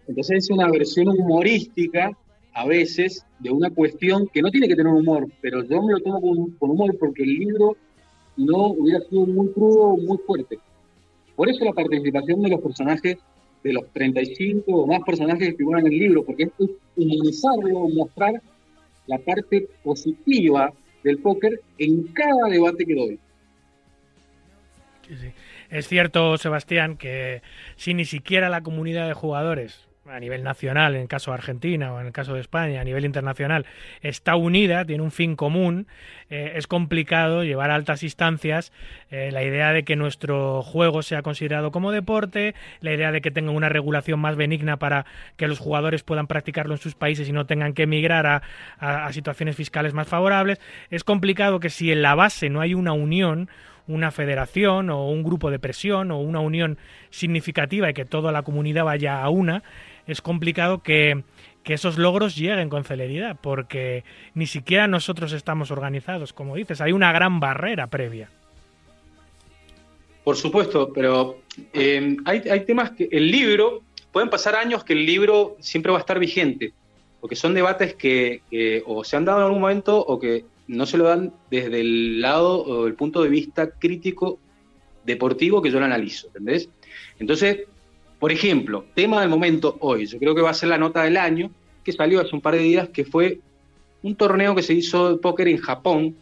Entonces, 0.08 0.46
es 0.46 0.50
una 0.50 0.70
versión 0.70 1.10
humorística, 1.10 2.12
a 2.54 2.66
veces, 2.66 3.26
de 3.40 3.50
una 3.50 3.70
cuestión 3.70 4.28
que 4.28 4.42
no 4.42 4.52
tiene 4.52 4.68
que 4.68 4.76
tener 4.76 4.92
humor, 4.92 5.28
pero 5.42 5.64
yo 5.64 5.82
me 5.82 5.94
lo 5.94 6.00
tomo 6.00 6.22
con, 6.60 6.70
humor 6.70 6.98
porque 7.00 7.24
el 7.24 7.34
libro 7.34 7.78
no 8.38 8.68
hubiera 8.68 9.00
sido 9.02 9.26
muy 9.26 9.50
crudo 9.52 9.82
o 9.82 9.98
muy 9.98 10.18
fuerte. 10.20 10.60
Por 11.36 11.50
eso 11.50 11.64
la 11.64 11.74
participación 11.74 12.42
de 12.42 12.50
los 12.50 12.62
personajes, 12.62 13.18
de 13.64 13.74
los 13.74 13.88
35 13.94 14.64
o 14.68 14.88
más 14.88 15.02
personajes 15.04 15.50
que 15.50 15.58
figuran 15.58 15.86
en 15.86 15.94
el 15.94 16.00
libro, 16.00 16.26
porque 16.26 16.44
es 16.44 16.52
humanizarlo, 16.96 17.88
mostrar 17.90 18.42
la 19.08 19.18
parte 19.18 19.68
positiva 19.84 20.74
del 21.04 21.18
póker 21.20 21.62
en 21.78 22.04
cada 22.14 22.50
debate 22.50 22.86
que 22.86 22.96
doy. 22.96 23.20
Es 25.72 25.88
cierto, 25.88 26.38
Sebastián, 26.38 26.98
que 26.98 27.42
si 27.78 27.94
ni 27.94 28.04
siquiera 28.04 28.50
la 28.50 28.60
comunidad 28.60 29.08
de 29.08 29.14
jugadores 29.14 29.88
a 30.06 30.20
nivel 30.20 30.44
nacional, 30.44 30.96
en 30.96 31.04
el 31.04 31.08
caso 31.08 31.32
de 31.32 31.36
Argentina 31.36 31.94
o 31.94 32.02
en 32.02 32.08
el 32.08 32.12
caso 32.12 32.34
de 32.34 32.42
España, 32.42 32.82
a 32.82 32.84
nivel 32.84 33.06
internacional, 33.06 33.66
está 34.02 34.36
unida, 34.36 34.84
tiene 34.84 35.02
un 35.02 35.12
fin 35.12 35.38
común, 35.38 35.88
eh, 36.30 36.54
es 36.56 36.68
complicado 36.68 37.46
llevar 37.46 37.72
a 37.72 37.76
altas 37.76 38.04
instancias 38.04 38.74
eh, 39.12 39.30
la 39.32 39.44
idea 39.44 39.72
de 39.72 39.84
que 39.86 39.96
nuestro 39.96 40.62
juego 40.62 41.04
sea 41.04 41.22
considerado 41.22 41.72
como 41.72 41.94
deporte, 41.94 42.54
la 42.82 42.92
idea 42.92 43.14
de 43.14 43.22
que 43.22 43.32
tenga 43.32 43.52
una 43.52 43.70
regulación 43.70 44.20
más 44.20 44.36
benigna 44.36 44.76
para 44.76 45.06
que 45.38 45.48
los 45.48 45.60
jugadores 45.60 46.04
puedan 46.04 46.28
practicarlo 46.28 46.74
en 46.74 46.82
sus 46.82 46.96
países 46.96 47.30
y 47.30 47.32
no 47.32 47.46
tengan 47.46 47.72
que 47.72 47.84
emigrar 47.84 48.28
a, 48.28 48.42
a 48.80 49.14
situaciones 49.14 49.56
fiscales 49.56 49.94
más 49.94 50.10
favorables. 50.10 50.60
Es 50.90 51.06
complicado 51.06 51.62
que 51.62 51.70
si 51.70 51.94
en 51.94 52.02
la 52.02 52.14
base 52.14 52.50
no 52.50 52.60
hay 52.60 52.74
una 52.74 52.92
unión, 52.92 53.50
una 53.94 54.12
federación 54.12 54.90
o 54.90 55.10
un 55.10 55.24
grupo 55.24 55.52
de 55.52 55.60
presión 55.60 56.12
o 56.12 56.20
una 56.20 56.40
unión 56.40 56.78
significativa 57.10 57.90
y 57.90 57.94
que 57.94 58.06
toda 58.06 58.32
la 58.32 58.44
comunidad 58.44 58.86
vaya 58.86 59.22
a 59.22 59.30
una, 59.30 59.64
es 60.08 60.22
complicado 60.22 60.82
que, 60.82 61.24
esos 61.66 61.98
logros 61.98 62.36
lleguen 62.36 62.68
con 62.68 62.84
celeridad, 62.84 63.38
porque 63.40 64.04
ni 64.34 64.46
siquiera 64.46 64.88
nosotros 64.88 65.32
estamos 65.32 65.72
organizados, 65.72 66.34
como 66.34 66.58
dices, 66.58 66.82
hay 66.82 66.92
una 66.92 67.14
gran 67.14 67.40
barrera 67.40 67.88
previa. 67.88 68.30
Por 70.26 70.36
supuesto, 70.36 70.92
pero 70.94 71.38
eh, 71.72 72.18
hay, 72.26 72.40
hay, 72.50 72.66
temas 72.66 72.92
que 72.92 73.08
el 73.10 73.32
libro, 73.32 73.84
pueden 74.12 74.30
pasar 74.30 74.56
años 74.56 74.84
que 74.84 74.92
el 74.92 75.06
libro 75.06 75.56
siempre 75.62 75.94
va 75.94 76.00
a 76.00 76.02
estar 76.02 76.20
vigente, 76.20 76.74
porque 77.22 77.38
son 77.38 77.54
debates 77.54 77.94
que, 77.94 78.42
que, 78.52 78.84
o 78.86 79.06
se 79.06 79.16
han 79.16 79.24
dado 79.24 79.40
en 79.40 79.46
algún 79.46 79.62
momento 79.62 79.98
o 79.98 80.20
que 80.20 80.44
no 80.72 80.86
se 80.86 80.98
lo 80.98 81.04
dan 81.04 81.34
desde 81.50 81.82
el 81.82 82.22
lado 82.22 82.64
o 82.64 82.88
el 82.88 82.96
punto 82.96 83.22
de 83.22 83.30
vista 83.30 83.72
crítico 83.72 84.40
deportivo 85.06 85.62
que 85.62 85.70
yo 85.70 85.80
lo 85.80 85.86
analizo, 85.86 86.28
¿entendés? 86.28 86.70
Entonces, 87.20 87.66
por 88.20 88.32
ejemplo, 88.32 88.86
tema 88.94 89.20
del 89.20 89.30
momento 89.30 89.76
hoy, 89.82 90.06
yo 90.06 90.18
creo 90.18 90.34
que 90.34 90.42
va 90.42 90.52
a 90.52 90.54
ser 90.54 90.70
la 90.70 90.78
nota 90.78 91.04
del 91.04 91.18
año, 91.18 91.52
que 91.84 91.92
salió 91.92 92.22
hace 92.22 92.34
un 92.34 92.42
par 92.42 92.54
de 92.54 92.62
días, 92.62 92.90
que 92.90 93.04
fue 93.04 93.40
un 94.02 94.16
torneo 94.16 94.56
que 94.56 94.64
se 94.64 94.74
hizo 94.74 95.12
de 95.12 95.18
póker 95.18 95.50
en 95.50 95.58
Japón, 95.58 96.16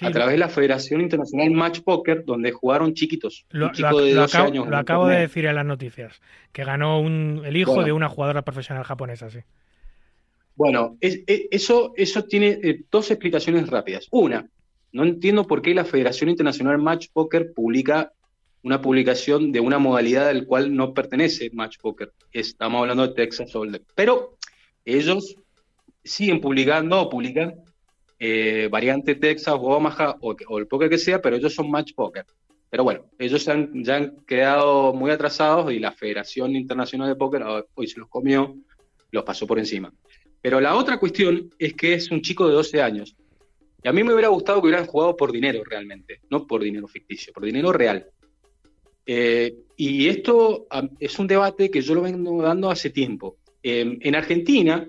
a 0.00 0.10
través 0.10 0.32
de 0.32 0.38
la 0.38 0.48
Federación 0.48 1.00
Internacional 1.00 1.50
Match 1.52 1.80
Poker, 1.80 2.24
donde 2.24 2.52
jugaron 2.52 2.94
chiquitos. 2.94 3.46
Lo, 3.50 3.68
acabo, 3.68 5.06
de 5.06 5.20
decir 5.20 5.46
en 5.46 5.54
las 5.54 5.64
noticias, 5.64 6.20
que 6.52 6.64
ganó 6.64 6.98
el 6.98 7.56
hijo 7.56 7.82
de 7.82 7.92
una 7.92 8.08
jugadora 8.08 8.42
profesional 8.42 8.84
japonesa, 8.84 9.30
sí. 9.30 9.38
Bueno, 10.56 10.96
eso, 11.00 11.92
eso 11.96 12.24
tiene 12.24 12.58
eh, 12.62 12.84
dos 12.90 13.10
explicaciones 13.10 13.68
rápidas. 13.68 14.06
Una, 14.10 14.48
no 14.92 15.02
entiendo 15.02 15.46
por 15.46 15.62
qué 15.62 15.74
la 15.74 15.84
Federación 15.84 16.30
Internacional 16.30 16.78
Match 16.78 17.08
Poker 17.12 17.52
publica 17.52 18.12
una 18.62 18.80
publicación 18.80 19.52
de 19.52 19.60
una 19.60 19.78
modalidad 19.78 20.28
del 20.28 20.46
cual 20.46 20.74
no 20.74 20.94
pertenece 20.94 21.50
Match 21.52 21.76
Poker. 21.80 22.12
Estamos 22.32 22.80
hablando 22.80 23.06
de 23.06 23.14
Texas 23.14 23.54
Hold'em. 23.54 23.82
Pero 23.94 24.38
ellos 24.84 25.36
siguen 26.02 26.40
publicando 26.40 27.00
o 27.00 27.10
publican 27.10 27.56
eh, 28.18 28.68
variante 28.70 29.16
Texas 29.16 29.54
o 29.54 29.60
Omaha 29.60 30.16
o, 30.20 30.58
el 30.58 30.66
poker 30.66 30.88
que 30.88 30.98
sea, 30.98 31.20
pero 31.20 31.36
ellos 31.36 31.54
son 31.54 31.70
Match 31.70 31.92
Poker. 31.94 32.24
Pero 32.70 32.84
bueno, 32.84 33.04
ellos 33.18 33.44
ya 33.44 33.52
han 33.96 34.16
quedado 34.26 34.94
muy 34.94 35.10
atrasados 35.10 35.72
y 35.72 35.78
la 35.78 35.92
Federación 35.92 36.56
Internacional 36.56 37.08
de 37.08 37.16
Póker 37.16 37.42
hoy 37.74 37.86
se 37.86 38.00
los 38.00 38.08
comió, 38.08 38.56
los 39.10 39.24
pasó 39.24 39.46
por 39.46 39.58
encima. 39.58 39.92
Pero 40.44 40.60
la 40.60 40.76
otra 40.76 40.98
cuestión 40.98 41.48
es 41.58 41.72
que 41.72 41.94
es 41.94 42.10
un 42.10 42.20
chico 42.20 42.46
de 42.46 42.52
12 42.52 42.82
años. 42.82 43.16
Y 43.82 43.88
a 43.88 43.94
mí 43.94 44.04
me 44.04 44.12
hubiera 44.12 44.28
gustado 44.28 44.60
que 44.60 44.66
hubieran 44.66 44.84
jugado 44.84 45.16
por 45.16 45.32
dinero 45.32 45.64
realmente, 45.64 46.20
no 46.28 46.46
por 46.46 46.62
dinero 46.62 46.86
ficticio, 46.86 47.32
por 47.32 47.46
dinero 47.46 47.72
real. 47.72 48.06
Eh, 49.06 49.54
y 49.74 50.06
esto 50.06 50.66
es 51.00 51.18
un 51.18 51.28
debate 51.28 51.70
que 51.70 51.80
yo 51.80 51.94
lo 51.94 52.02
vengo 52.02 52.42
dando 52.42 52.70
hace 52.70 52.90
tiempo. 52.90 53.38
en 53.62 54.14
Argentina, 54.14 54.86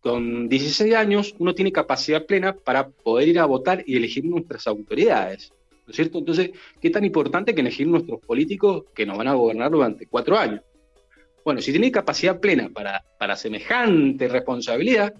con 0.00 0.48
16 0.48 0.94
años, 0.96 1.32
uno 1.38 1.54
tiene 1.54 1.70
capacidad 1.70 2.26
plena 2.26 2.52
para 2.52 2.88
poder 2.88 3.28
ir 3.28 3.38
a 3.38 3.46
votar 3.46 3.84
y 3.86 3.96
elegir 3.96 4.24
nuestras 4.24 4.66
autoridades. 4.66 5.52
¿No 5.86 5.90
es 5.92 5.94
cierto? 5.94 6.18
Entonces, 6.18 6.50
¿qué 6.80 6.90
tan 6.90 7.04
importante 7.04 7.54
que 7.54 7.60
elegir 7.60 7.86
nuestros 7.86 8.18
políticos 8.18 8.82
que 8.96 9.06
nos 9.06 9.16
van 9.16 9.28
a 9.28 9.34
gobernar 9.34 9.70
durante 9.70 10.06
cuatro 10.06 10.36
años? 10.36 10.62
Bueno, 11.50 11.62
si 11.62 11.72
tiene 11.72 11.90
capacidad 11.90 12.38
plena 12.38 12.68
para, 12.68 13.02
para 13.18 13.34
semejante 13.34 14.28
responsabilidad, 14.28 15.12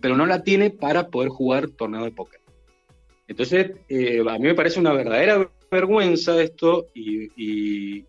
pero 0.00 0.16
no 0.16 0.26
la 0.26 0.42
tiene 0.42 0.70
para 0.70 1.06
poder 1.06 1.28
jugar 1.28 1.68
torneo 1.68 2.02
de 2.02 2.10
póker. 2.10 2.40
Entonces, 3.28 3.70
eh, 3.88 4.24
a 4.28 4.38
mí 4.38 4.40
me 4.40 4.56
parece 4.56 4.80
una 4.80 4.92
verdadera 4.92 5.48
vergüenza 5.70 6.42
esto 6.42 6.88
y, 6.92 8.02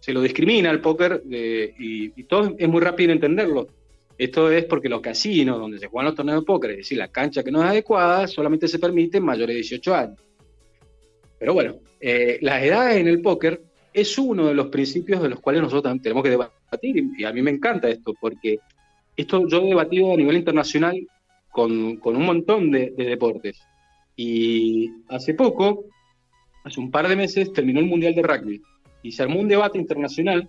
se 0.00 0.12
lo 0.12 0.20
discrimina 0.20 0.68
al 0.68 0.82
póker 0.82 1.22
y, 1.26 2.24
todo 2.24 2.54
es 2.58 2.68
muy 2.68 2.82
rápido 2.82 3.12
entenderlo. 3.12 3.66
Esto 4.18 4.52
es 4.52 4.66
porque 4.66 4.90
los 4.90 5.00
casinos 5.00 5.58
donde 5.58 5.78
se 5.78 5.86
juegan 5.86 6.08
los 6.08 6.14
torneos 6.14 6.42
de 6.42 6.46
póker, 6.46 6.72
es 6.72 6.76
decir, 6.76 6.98
la 6.98 7.08
cancha 7.08 7.42
que 7.42 7.50
no 7.50 7.64
es 7.64 7.70
adecuada, 7.70 8.26
solamente 8.26 8.68
se 8.68 8.78
permite 8.78 9.18
mayores 9.18 9.54
de 9.54 9.62
18 9.62 9.94
años. 9.94 10.20
Pero 11.38 11.54
bueno, 11.54 11.78
eh, 11.98 12.36
las 12.42 12.62
edades 12.62 12.98
en 12.98 13.08
el 13.08 13.22
póker 13.22 13.62
es 13.92 14.18
uno 14.18 14.46
de 14.46 14.54
los 14.54 14.68
principios 14.68 15.22
de 15.22 15.28
los 15.28 15.40
cuales 15.40 15.62
nosotros 15.62 16.00
tenemos 16.02 16.22
que 16.22 16.30
debatir 16.30 17.12
y, 17.18 17.24
a 17.24 17.32
mí 17.32 17.42
me 17.42 17.50
encanta 17.50 17.88
esto 17.88 18.14
porque 18.20 18.60
esto 19.16 19.46
yo 19.46 19.62
he 19.62 19.66
debatido 19.66 20.12
a 20.12 20.16
nivel 20.16 20.36
internacional 20.36 20.96
con, 21.50 21.72
un 22.02 22.24
montón 22.24 22.70
de 22.70 22.92
deportes. 22.96 23.60
Y 24.16 24.90
hace 25.08 25.34
poco 25.34 25.86
hace 26.64 26.80
un 26.80 26.90
par 26.90 27.08
de 27.08 27.16
meses 27.16 27.52
terminó 27.52 27.80
el 27.80 27.86
Mundial 27.86 28.14
de 28.14 28.22
Rugby 28.22 28.62
y 29.02 29.12
se 29.12 29.22
armó 29.22 29.40
un 29.40 29.48
debate 29.48 29.78
internacional 29.78 30.48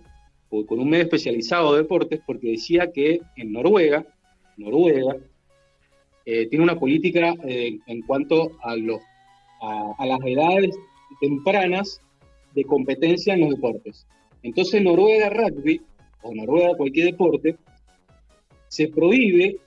con 0.50 0.78
un 0.78 0.90
medio 0.90 1.04
especializado 1.04 1.72
de 1.72 1.82
deportes 1.82 2.20
porque 2.26 2.50
decía 2.50 2.92
que 2.92 3.20
en 3.36 3.52
Noruega, 3.52 4.04
Noruega, 4.58 5.16
eh, 6.26 6.46
tiene 6.46 6.62
una 6.62 6.78
política 6.78 7.34
eh, 7.44 7.78
en 7.86 8.02
cuanto 8.02 8.52
a, 8.62 8.76
los, 8.76 9.00
a, 9.62 10.06
las 10.06 10.20
edades 10.20 10.76
tempranas 11.20 12.01
de 12.54 12.64
competencia 12.64 13.34
en 13.34 13.40
los 13.40 13.50
deportes. 13.50 14.06
Entonces 14.42 14.82
Noruega 14.82 15.30
Rugby, 15.30 15.80
o 16.22 16.34
Noruega 16.34 16.76
cualquier 16.76 17.06
deporte, 17.06 17.56
se 18.68 18.88
prohíbe 18.88 19.58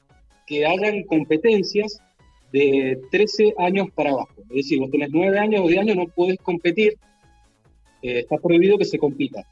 que 0.48 0.66
hagan 0.66 1.04
competencias 1.04 2.00
de 2.52 3.00
13 3.12 3.54
años 3.58 3.88
para 3.94 4.12
abajo. 4.12 4.34
Es 4.50 4.56
decir, 4.56 4.80
vos 4.80 4.92
tenés 4.92 5.10
9 5.12 5.38
años 5.38 5.62
o 5.64 5.68
10 5.68 5.82
años, 5.82 5.98
no 5.98 6.08
podés 6.08 6.38
competir, 6.40 6.98
eh, 8.02 8.20
está 8.20 8.38
prohibido 8.38 8.78
que 8.78 8.86
se 8.86 8.98
compita. 8.98 9.46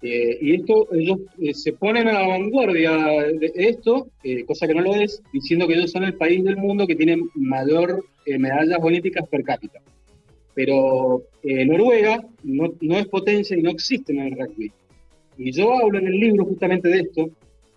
Eh, 0.00 0.38
y 0.40 0.54
esto, 0.54 0.88
ellos 0.92 1.18
eh, 1.40 1.54
se 1.54 1.72
ponen 1.72 2.08
a 2.08 2.12
la 2.12 2.26
vanguardia 2.26 2.92
de 2.92 3.52
esto, 3.56 4.08
cosa 4.46 4.66
que 4.66 4.74
no 4.74 4.82
lo 4.82 4.94
es, 4.94 5.22
diciendo 5.32 5.66
que 5.66 5.74
ellos 5.74 5.90
son 5.90 6.04
el 6.04 6.14
país 6.14 6.44
del 6.44 6.56
mundo 6.56 6.86
que 6.86 6.94
tiene 6.94 7.18
mayor 7.34 8.04
medallas 8.26 8.78
olímpicas 8.82 9.26
per 9.28 9.42
cápita. 9.42 9.80
Pero 10.58 11.22
Noruega 11.44 12.20
no, 12.42 12.74
no 12.80 12.98
es 12.98 13.06
potencia 13.06 13.56
y 13.56 13.62
no 13.62 13.70
existe 13.70 14.12
en 14.12 14.22
el 14.22 14.32
rugby. 14.32 14.72
Y 15.36 15.52
yo 15.52 15.72
hablo 15.72 16.00
en 16.00 16.08
el 16.08 16.18
libro 16.18 16.46
justamente 16.46 16.88
de 16.88 17.02
esto 17.02 17.30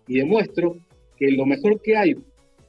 y 0.08 0.18
demuestro 0.18 0.78
que 1.16 1.30
lo 1.30 1.46
mejor 1.46 1.80
que 1.80 1.96
hay 1.96 2.16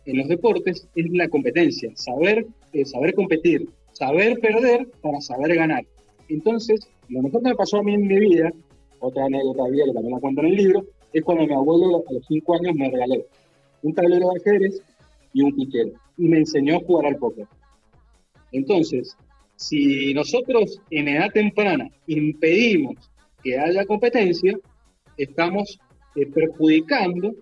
en 0.04 0.18
los 0.18 0.28
deportes 0.28 0.86
es 0.94 1.10
la 1.12 1.30
competencia, 1.30 1.90
saber, 1.94 2.44
eh, 2.74 2.84
saber 2.84 3.14
competir, 3.14 3.70
saber 3.92 4.38
perder 4.38 4.86
para 5.00 5.18
saber 5.22 5.54
ganar. 5.54 5.86
Entonces, 6.28 6.86
lo 7.08 7.22
mejor 7.22 7.42
que 7.42 7.48
me 7.48 7.54
pasó 7.54 7.78
a 7.78 7.82
mí 7.82 7.94
en 7.94 8.06
mi 8.06 8.18
vida, 8.18 8.52
otra 8.98 9.24
anécdota 9.24 9.66
vida 9.70 9.86
que 9.86 9.92
también 9.94 10.14
la 10.16 10.20
cuento 10.20 10.42
en 10.42 10.48
el 10.48 10.56
libro, 10.56 10.84
es 11.14 11.24
cuando 11.24 11.46
mi 11.46 11.54
abuelo 11.54 12.04
a 12.06 12.12
los 12.12 12.26
cinco 12.28 12.54
años 12.54 12.74
me 12.74 12.90
regaló 12.90 13.24
un 13.80 13.94
tablero 13.94 14.28
de 14.28 14.40
ajedrez 14.40 14.82
y 15.32 15.40
un 15.40 15.56
piquero, 15.56 15.92
y 16.18 16.28
me 16.28 16.36
enseñó 16.36 16.76
a 16.76 16.80
jugar 16.80 17.06
al 17.06 17.16
póker. 17.16 17.46
Entonces, 18.52 19.16
si 19.62 20.12
nosotros 20.12 20.80
en 20.90 21.08
edad 21.08 21.30
temprana 21.32 21.88
impedimos 22.08 22.96
que 23.42 23.56
haya 23.56 23.86
competencia, 23.86 24.58
estamos 25.16 25.78
eh, 26.16 26.26
perjudicando 26.26 27.32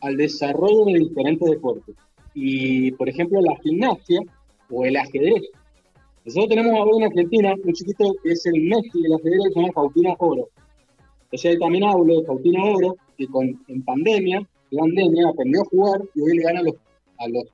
al 0.00 0.16
desarrollo 0.16 0.86
de 0.86 0.98
diferentes 0.98 1.48
deportes. 1.48 1.94
Y, 2.34 2.90
por 2.92 3.08
ejemplo, 3.08 3.40
la 3.40 3.56
gimnasia 3.62 4.20
o 4.68 4.84
el 4.84 4.96
ajedrez. 4.96 5.42
Nosotros 6.24 6.48
tenemos 6.48 6.72
ahora 6.72 6.96
en 6.98 7.04
Argentina 7.04 7.54
un 7.64 7.72
chiquito 7.72 8.14
que 8.22 8.32
es 8.32 8.44
el 8.46 8.62
Messi 8.62 9.02
del 9.02 9.14
ajedrez, 9.14 9.40
que 9.44 9.52
se 9.52 9.60
llama 9.60 9.72
Faustino 9.72 10.16
Oro. 10.18 10.48
Entonces 11.24 11.58
también 11.58 11.84
hablo 11.84 12.20
de 12.20 12.26
Faustino 12.26 12.64
Oro, 12.64 12.96
que 13.16 13.26
con, 13.28 13.46
en 13.68 13.82
pandemia, 13.84 14.42
pandemia 14.76 15.28
aprendió 15.28 15.62
a 15.62 15.64
jugar 15.66 16.00
y 16.14 16.20
hoy 16.20 16.36
le 16.36 16.42
gana 16.42 16.60
a 16.60 16.62
los, 16.64 16.74
a 17.18 17.28
los 17.28 17.44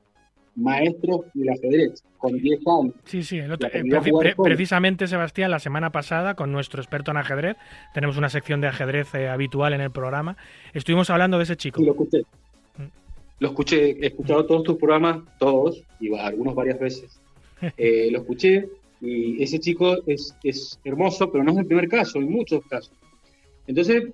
maestros 0.57 1.21
del 1.35 1.51
ajedrez 1.51 2.03
con 2.19 2.39
10 2.39 2.61
años. 2.67 2.95
Sí, 3.05 3.23
sí, 3.23 3.39
el 3.39 3.53
otro, 3.53 3.69
eh, 3.73 4.35
precisamente 4.43 5.07
Sebastián, 5.07 5.51
la 5.51 5.59
semana 5.59 5.93
pasada 5.93 6.35
con 6.35 6.51
nuestro 6.51 6.81
experto 6.81 7.11
en 7.11 7.19
ajedrez, 7.19 7.57
tenemos 7.95 8.17
una 8.17 8.31
sección 8.31 8.61
de 8.61 8.69
ajedrez 8.69 9.15
eh, 9.15 9.29
habitual 9.29 9.75
en 9.75 9.83
el 9.83 9.91
programa, 9.91 10.37
estuvimos 10.73 11.11
hablando 11.11 11.37
de 11.37 11.45
ese 11.45 11.57
chico. 11.57 11.81
Sí, 11.81 11.87
lo 11.87 11.93
escuché. 11.93 12.21
Mm. 12.79 12.83
Lo 13.41 13.49
escuché, 13.49 13.91
he 14.03 14.07
escuchado 14.07 14.47
todos 14.47 14.65
tus 14.65 14.77
programas, 14.77 15.19
todos, 15.39 15.83
y 16.01 16.15
algunos 16.17 16.55
varias 16.55 16.81
veces. 16.81 17.21
Eh, 17.79 18.11
lo 18.13 18.19
escuché 18.19 18.69
y 19.01 19.43
ese 19.43 19.59
chico 19.59 19.97
es, 20.07 20.37
es, 20.45 20.79
hermoso, 20.85 21.33
pero 21.33 21.43
no 21.43 21.53
es 21.53 21.59
el 21.59 21.67
primer 21.67 21.89
caso, 21.89 22.19
hay 22.19 22.27
muchos 22.27 22.63
casos. 22.67 22.93
Entonces, 23.67 24.05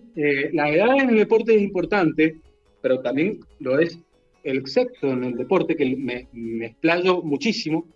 la 0.53 0.71
edad 0.71 0.97
en 0.97 1.11
el 1.11 1.17
deporte 1.17 1.57
es 1.57 1.61
importante, 1.61 2.37
pero 2.81 3.01
también 3.01 3.41
lo 3.59 3.81
es 3.81 3.99
sexo 4.67 5.09
en 5.13 5.25
el 5.25 5.37
deporte, 5.37 5.77
que 5.77 5.97
me, 5.97 6.29
me 6.33 6.67
explayo 6.67 7.23
muchísimo, 7.23 7.87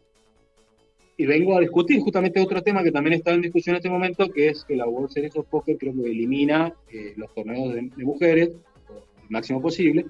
y 1.19 1.27
vengo 1.27 1.57
a 1.57 1.61
discutir 1.61 2.01
justamente 2.01 2.41
otro 2.41 2.63
tema 2.63 2.83
que 2.83 2.93
también 2.93 3.15
está 3.15 3.33
en 3.33 3.41
discusión 3.41 3.75
en 3.75 3.79
este 3.79 3.91
momento, 3.91 4.29
que 4.29 4.49
es 4.49 4.65
que 4.65 4.77
la 4.77 4.87
World 4.87 5.11
Series 5.11 5.37
of 5.37 5.47
Poker 5.47 5.79
creo 5.79 5.95
que 5.95 6.11
elimina 6.11 6.75
eh, 6.93 7.15
los 7.17 7.33
torneos 7.35 7.75
de, 7.75 7.91
mujeres, 8.05 8.51
el 8.51 9.31
máximo 9.31 9.63
posible. 9.63 10.05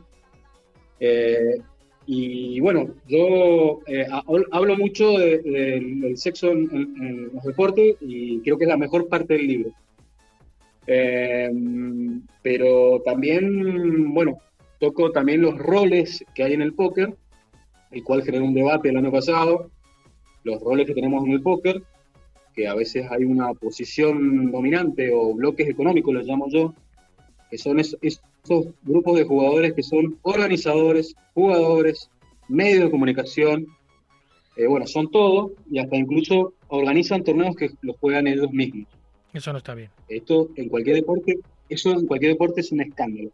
Eh, 0.99 1.59
y 2.07 2.61
bueno, 2.61 2.95
yo 3.09 3.81
eh, 3.87 4.07
hablo 4.53 4.77
mucho 4.77 5.13
del 5.19 6.17
sexo 6.17 6.53
en, 6.53 7.31
los 7.33 7.45
deportes 7.45 7.97
y 8.01 8.41
creo 8.41 8.59
que 8.59 8.65
es 8.65 8.71
la 8.71 8.77
mejor 8.77 9.09
parte 9.09 9.35
del 9.35 9.47
libro. 9.47 9.71
pero 12.43 13.03
también, 13.05 14.13
bueno, 14.13 14.39
toco 14.79 15.11
también 15.11 15.43
los 15.43 15.57
roles 15.59 16.25
que 16.35 16.45
hay 16.45 16.53
en 16.53 16.63
el 16.63 16.75
póker, 16.75 17.17
el 17.91 18.05
cual 18.05 18.23
generó 18.23 18.45
un 18.45 18.55
debate 18.55 18.91
el 18.91 18.97
año 18.97 19.13
pasado, 19.13 19.71
los 20.45 20.61
roles 20.61 20.87
que 20.87 20.95
tenemos 20.95 21.25
en 21.25 21.33
el 21.33 21.43
póker, 21.43 21.83
que 22.55 22.69
a 22.69 22.75
veces 22.75 23.07
hay 23.11 23.25
una 23.25 23.53
posición 23.55 24.51
dominante 24.51 25.11
o 25.13 25.35
bloques 25.35 25.69
económicos, 25.69 26.15
los 26.15 26.27
llamo 26.27 26.49
yo, 26.51 26.75
que 27.51 27.59
son 27.59 27.79
esos, 27.81 28.21
grupos 28.83 29.19
de 29.19 29.25
jugadores 29.25 29.75
que 29.75 29.83
son 29.83 30.19
organizadores, 30.23 31.15
jugadores, 31.35 32.11
medios 32.49 32.85
de 32.85 32.91
comunicación, 32.91 33.67
eh, 34.57 34.67
bueno, 34.67 34.87
son 34.87 35.11
todo 35.11 35.53
y 35.71 35.79
hasta 35.79 35.97
incluso 35.97 36.55
organizan 36.69 37.25
torneos 37.25 37.57
que 37.57 37.71
los 37.83 37.97
juegan 37.99 38.27
ellos 38.27 38.51
mismos. 38.53 38.87
Eso 39.35 39.53
no 39.53 39.59
está 39.59 39.75
bien. 39.75 39.91
Esto 40.09 40.49
en 40.57 40.69
cualquier 40.69 40.97
deporte, 40.97 41.41
eso 41.69 41.91
en 41.93 42.07
cualquier 42.07 42.33
deporte 42.33 42.61
es 42.61 42.73
un 42.73 42.81
escándalo 42.81 43.31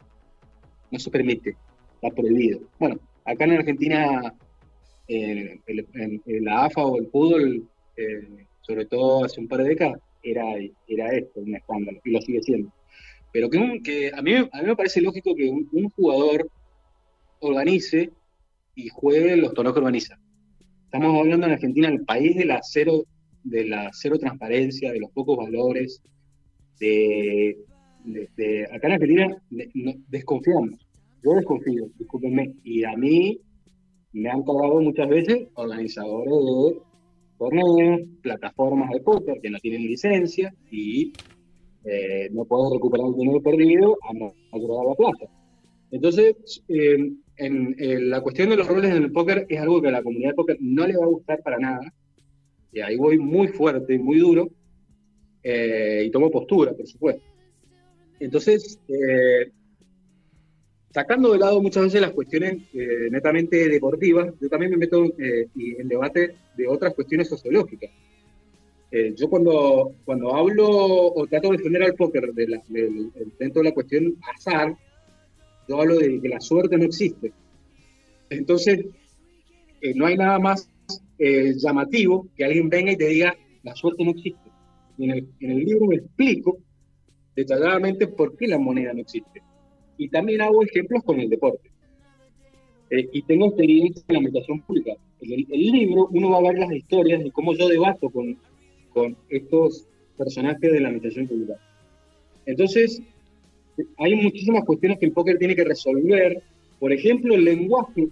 no 0.93 0.99
se 0.99 1.09
permite, 1.09 1.57
está 1.95 2.15
prohibido. 2.15 2.61
Bueno, 2.79 2.99
acá 3.25 3.45
en 3.45 3.51
Argentina, 3.53 4.33
en, 5.07 5.61
la 6.45 6.65
AFA 6.65 6.85
o 6.85 6.97
el 6.97 7.07
fútbol, 7.07 7.67
eh, 7.97 8.45
sobre 8.61 8.85
todo 8.85 9.25
hace 9.25 9.41
un 9.41 9.47
par 9.47 9.63
de 9.63 9.69
décadas, 9.69 9.99
era, 10.21 10.45
era 10.87 11.11
esto, 11.11 11.41
un 11.41 11.55
escándalo, 11.55 11.99
y 12.05 12.11
lo 12.11 12.21
sigue 12.21 12.43
siendo. 12.43 12.71
Pero 13.31 13.49
que, 13.49 13.81
que 13.83 14.11
a, 14.13 14.21
mí, 14.21 14.35
a 14.35 14.61
mí 14.61 14.67
me 14.67 14.75
parece 14.75 15.01
lógico 15.01 15.35
que 15.35 15.49
un, 15.49 15.89
jugador 15.89 16.47
organice 17.39 18.11
y 18.75 18.89
juegue 18.89 19.35
los 19.35 19.53
torneos 19.55 19.73
que 19.73 19.79
organiza. 19.79 20.19
Estamos 20.85 21.19
hablando 21.19 21.47
en 21.47 21.53
Argentina, 21.53 21.89
el 21.89 22.05
país 22.05 22.35
de 22.37 22.45
la 22.45 22.59
cero, 22.61 23.03
de 23.43 23.65
la 23.65 23.89
cero 23.93 24.19
transparencia, 24.19 24.91
de 24.91 24.99
los 24.99 25.09
pocos 25.09 25.37
valores, 25.37 26.03
de, 26.79 27.57
acá 28.71 28.87
en 28.87 28.93
Argentina 28.93 29.37
desconfiamos. 30.07 30.82
Yo 31.23 31.33
desconfío, 31.35 31.87
discúlpenme. 31.97 32.53
Y 32.63 32.83
a 32.83 32.95
mí 32.97 33.39
me 34.11 34.29
han 34.29 34.43
cobrado 34.43 34.81
muchas 34.81 35.09
veces 35.09 35.47
organizadores 35.55 36.33
de 36.33 36.81
torneos, 37.37 38.01
plataformas 38.21 38.89
de 38.91 38.99
póker 39.01 39.39
que 39.41 39.49
no 39.49 39.57
tienen 39.59 39.83
licencia 39.83 40.53
y 40.69 41.13
eh, 41.85 42.29
no 42.31 42.45
puedo 42.45 42.73
recuperar 42.73 43.07
el 43.07 43.15
dinero 43.15 43.41
perdido 43.41 43.97
a 44.03 44.13
no 44.13 44.33
a 44.51 44.85
la 44.89 44.95
plata. 44.95 45.25
Entonces, 45.91 46.63
eh, 46.67 47.11
en, 47.37 48.09
la 48.09 48.21
cuestión 48.21 48.49
de 48.49 48.57
los 48.57 48.67
roles 48.67 48.91
en 48.91 49.03
el 49.03 49.11
póker 49.11 49.45
es 49.49 49.59
algo 49.59 49.81
que 49.81 49.87
a 49.87 49.91
la 49.91 50.03
comunidad 50.03 50.31
de 50.31 50.35
póker 50.35 50.57
no 50.59 50.87
le 50.87 50.97
va 50.97 51.05
a 51.05 51.09
gustar 51.09 51.41
para 51.41 51.57
nada. 51.57 51.93
Y 52.71 52.79
ahí 52.79 52.97
voy 52.97 53.19
muy 53.19 53.47
fuerte, 53.47 53.99
muy 53.99 54.17
duro, 54.17 54.49
eh, 55.43 56.03
y 56.05 56.11
tomo 56.11 56.31
postura, 56.31 56.73
por 56.73 56.87
supuesto. 56.87 57.23
Entonces, 58.19 58.79
sacando 60.93 61.33
de 61.33 61.39
lado 61.39 61.61
muchas 61.61 61.85
veces 61.85 62.01
las 62.01 62.11
cuestiones 62.11 62.61
eh, 62.73 63.09
netamente 63.09 63.67
deportivas, 63.67 64.31
yo 64.39 64.47
también 64.47 64.71
me 64.71 64.77
meto 64.77 65.05
eh, 65.17 65.47
en 65.55 65.87
debate 65.87 66.35
de 66.55 66.67
otras 66.67 66.93
cuestiones 66.93 67.27
sociológicas. 67.27 67.89
Eh, 68.91 69.15
yo 69.17 69.27
cuando, 69.27 69.91
cuando 70.05 70.35
hablo 70.35 70.67
o 70.67 71.25
trato 71.25 71.49
de 71.49 71.57
defender 71.57 71.81
al 71.81 71.95
póker 71.95 72.31
de 72.33 72.59
dentro 73.39 73.63
de 73.63 73.69
la 73.69 73.73
cuestión 73.73 74.15
azar, 74.35 74.77
yo 75.67 75.81
hablo 75.81 75.97
de 75.97 76.21
que 76.21 76.29
la 76.29 76.39
suerte 76.39 76.77
no 76.77 76.83
existe. 76.83 77.33
Entonces, 78.29 78.85
no 79.95 80.05
hay 80.05 80.15
nada 80.15 80.37
más 80.37 80.69
llamativo 81.17 82.27
que 82.35 82.45
alguien 82.45 82.69
venga 82.69 82.91
y 82.91 82.97
te 82.97 83.07
diga, 83.07 83.35
la 83.63 83.73
suerte 83.75 84.03
no 84.03 84.11
existe. 84.11 84.49
el, 84.99 85.27
en 85.39 85.51
el 85.51 85.59
libro 85.65 85.91
explico 85.91 86.59
detalladamente 87.35 88.05
por 88.07 88.37
qué 88.37 88.47
la 88.47 88.59
moneda 88.59 88.93
no 88.93 89.01
existe 89.01 89.41
y 89.97 90.09
también 90.09 90.41
hago 90.41 90.63
ejemplos 90.63 91.03
con 91.03 91.19
el 91.19 91.29
deporte. 91.29 91.69
Eh, 92.89 93.09
y 93.11 93.21
tengo 93.23 93.47
experiencia 93.47 94.03
en 94.07 94.15
la 94.15 94.21
meditación 94.21 94.61
pública. 94.61 94.93
En 95.21 95.31
el, 95.31 95.45
libro 95.47 96.07
uno 96.11 96.31
va 96.31 96.37
a 96.37 96.51
ver 96.51 96.59
las 96.59 96.71
historias 96.71 97.23
de 97.23 97.31
cómo 97.31 97.53
yo 97.55 97.67
debato 97.67 98.09
con, 98.09 98.37
con 98.93 99.15
estos 99.29 99.87
personajes 100.17 100.71
de 100.71 100.79
la 100.79 100.89
meditación 100.89 101.27
pública. 101.27 101.53
Entonces, 102.45 103.01
hay 103.97 104.15
muchísimas 104.15 104.65
cuestiones 104.65 104.99
que 104.99 105.05
el 105.05 105.13
póker 105.13 105.37
tiene 105.37 105.55
que 105.55 105.63
resolver. 105.63 106.43
Por 106.79 106.91
ejemplo, 106.91 107.35
el 107.35 107.45
lenguaje 107.45 108.09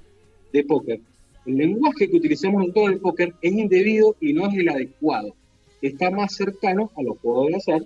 de 0.53 0.63
póker. 0.63 1.01
El 1.45 1.57
lenguaje 1.57 2.09
que 2.09 2.17
utilizamos 2.17 2.63
en 2.65 2.73
todo 2.73 2.87
el 2.87 2.99
póker 2.99 3.33
es 3.41 3.51
indebido 3.51 4.15
y 4.21 4.33
no 4.33 4.47
es 4.47 4.57
el 4.57 4.69
adecuado. 4.69 5.35
Está 5.81 6.11
más 6.11 6.35
cercano 6.35 6.91
a 6.95 7.03
los 7.03 7.19
juegos 7.19 7.47
de 7.47 7.55
azar 7.55 7.81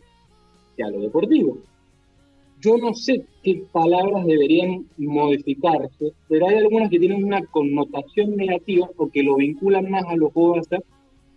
que 0.75 0.83
a 0.83 0.89
lo 0.89 0.99
deportivo 0.99 1.57
yo 2.65 2.77
no 2.77 2.95
sé 2.95 3.23
qué 3.43 3.63
palabras 3.71 4.25
deberían 4.25 4.87
modificarse, 4.97 6.13
pero 6.27 6.47
hay 6.47 6.55
algunas 6.55 6.89
que 6.89 6.97
tienen 6.97 7.23
una 7.23 7.45
connotación 7.45 8.35
negativa 8.35 8.89
o 8.97 9.09
que 9.09 9.21
lo 9.21 9.35
vinculan 9.35 9.89
más 9.91 10.03
a 10.05 10.15
los 10.15 10.33
juegos 10.33 10.67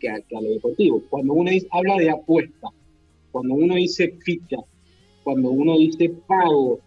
que 0.00 0.08
a, 0.08 0.20
que 0.20 0.36
a 0.36 0.40
lo 0.40 0.48
deportivo. 0.50 1.02
Cuando 1.10 1.34
uno 1.34 1.50
dice, 1.50 1.68
habla 1.70 1.96
de 1.96 2.10
apuesta, 2.10 2.68
cuando 3.30 3.54
uno 3.54 3.74
dice 3.74 4.16
ficha, 4.24 4.56
cuando 5.22 5.50
uno 5.50 5.76
dice 5.76 6.08
pago, 6.26 6.80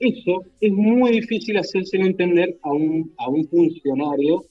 eso 0.00 0.42
es 0.60 0.72
muy 0.72 1.12
difícil 1.12 1.56
hacérselo 1.56 2.06
entender 2.06 2.58
a 2.62 2.72
un, 2.72 3.12
a 3.16 3.28
un 3.28 3.46
funcionario 3.46 4.44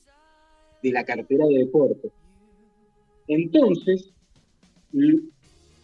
de 0.81 0.91
la 0.91 1.03
cartera 1.03 1.45
de 1.47 1.59
deporte. 1.59 2.09
Entonces, 3.27 4.09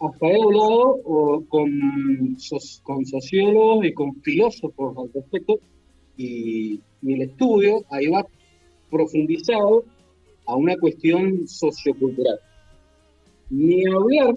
hasta 0.00 0.26
he 0.28 0.42
hablado 0.42 1.00
con, 1.48 2.36
con 2.82 3.06
sociólogos 3.06 3.84
y 3.84 3.92
con 3.92 4.14
filósofos 4.22 4.96
al 4.96 5.12
respecto, 5.12 5.58
y, 6.16 6.80
y 7.02 7.14
el 7.14 7.22
estudio 7.22 7.84
ahí 7.90 8.06
va 8.08 8.26
profundizado 8.90 9.84
a 10.46 10.56
una 10.56 10.76
cuestión 10.76 11.46
sociocultural. 11.46 12.40
Ni 13.50 13.86
hablar, 13.86 14.36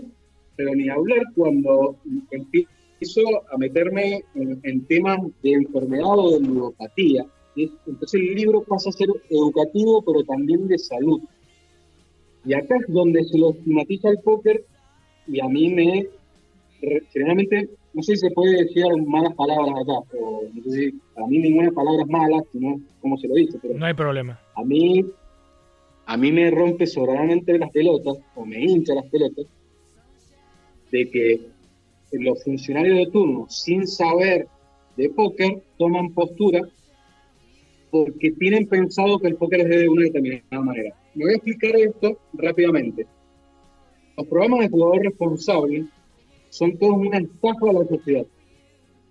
pero 0.55 0.75
ni 0.75 0.89
hablar 0.89 1.21
cuando 1.35 1.97
empiezo 2.31 3.21
a 3.51 3.57
meterme 3.57 4.23
en, 4.35 4.85
temas 4.85 5.19
de 5.41 5.53
enfermedad 5.53 6.17
o 6.17 6.31
de 6.31 6.39
ludopatía. 6.39 7.25
Entonces 7.55 8.13
el 8.13 8.35
libro 8.35 8.63
pasa 8.63 8.89
a 8.89 8.93
ser 8.93 9.09
educativo, 9.29 10.03
pero 10.03 10.23
también 10.23 10.67
de 10.67 10.77
salud. 10.77 11.21
Y 12.45 12.53
acá 12.53 12.75
es 12.77 12.93
donde 12.93 13.23
se 13.23 13.37
lo 13.37 13.51
estigmatiza 13.51 14.09
el 14.09 14.19
póker 14.19 14.65
y 15.27 15.39
a 15.39 15.47
mí 15.47 15.73
me, 15.73 16.07
generalmente, 17.11 17.69
no 17.93 18.01
sé 18.03 18.15
si 18.15 18.27
se 18.27 18.31
puede 18.31 18.63
decir 18.63 18.83
malas 19.05 19.33
palabras 19.35 19.75
acá, 19.81 20.17
o 20.19 20.43
no 20.53 20.63
sé 20.63 20.71
si, 20.71 21.01
a 21.15 21.27
mí 21.27 21.39
ninguna 21.39 21.71
palabra 21.71 22.03
es 22.03 22.09
mala, 22.09 22.43
sino 22.51 22.79
como 23.01 23.17
se 23.17 23.27
lo 23.27 23.35
dice. 23.35 23.57
Pero 23.61 23.77
no 23.77 23.85
hay 23.85 23.93
problema. 23.93 24.39
A 24.55 24.63
mí, 24.63 25.05
a 26.05 26.17
mí 26.17 26.31
me 26.31 26.51
rompe 26.51 26.87
soberanamente 26.87 27.57
las 27.57 27.71
pelotas, 27.71 28.17
o 28.35 28.45
me 28.45 28.63
hincha 28.63 28.95
las 28.95 29.05
pelotas, 29.05 29.45
de 30.91 31.09
que 31.09 31.39
los 32.11 32.43
funcionarios 32.43 32.97
de 32.97 33.11
turno, 33.11 33.47
sin 33.49 33.87
saber 33.87 34.47
de 34.97 35.09
póker, 35.09 35.61
toman 35.77 36.13
postura 36.13 36.61
porque 37.89 38.31
tienen 38.31 38.67
pensado 38.67 39.19
que 39.19 39.27
el 39.27 39.35
póker 39.35 39.61
es 39.61 39.69
de 39.69 39.87
una 39.87 40.03
determinada 40.03 40.61
manera. 40.61 40.95
Me 41.13 41.25
voy 41.25 41.33
a 41.33 41.35
explicar 41.35 41.75
esto 41.75 42.17
rápidamente. 42.33 43.05
Los 44.15 44.27
programas 44.27 44.59
de 44.59 44.69
jugador 44.69 45.01
responsable 45.01 45.87
son 46.49 46.77
todos 46.77 46.97
una 46.97 47.17
estafa 47.17 47.65
de 47.65 47.73
la 47.73 47.85
sociedad. 47.85 48.25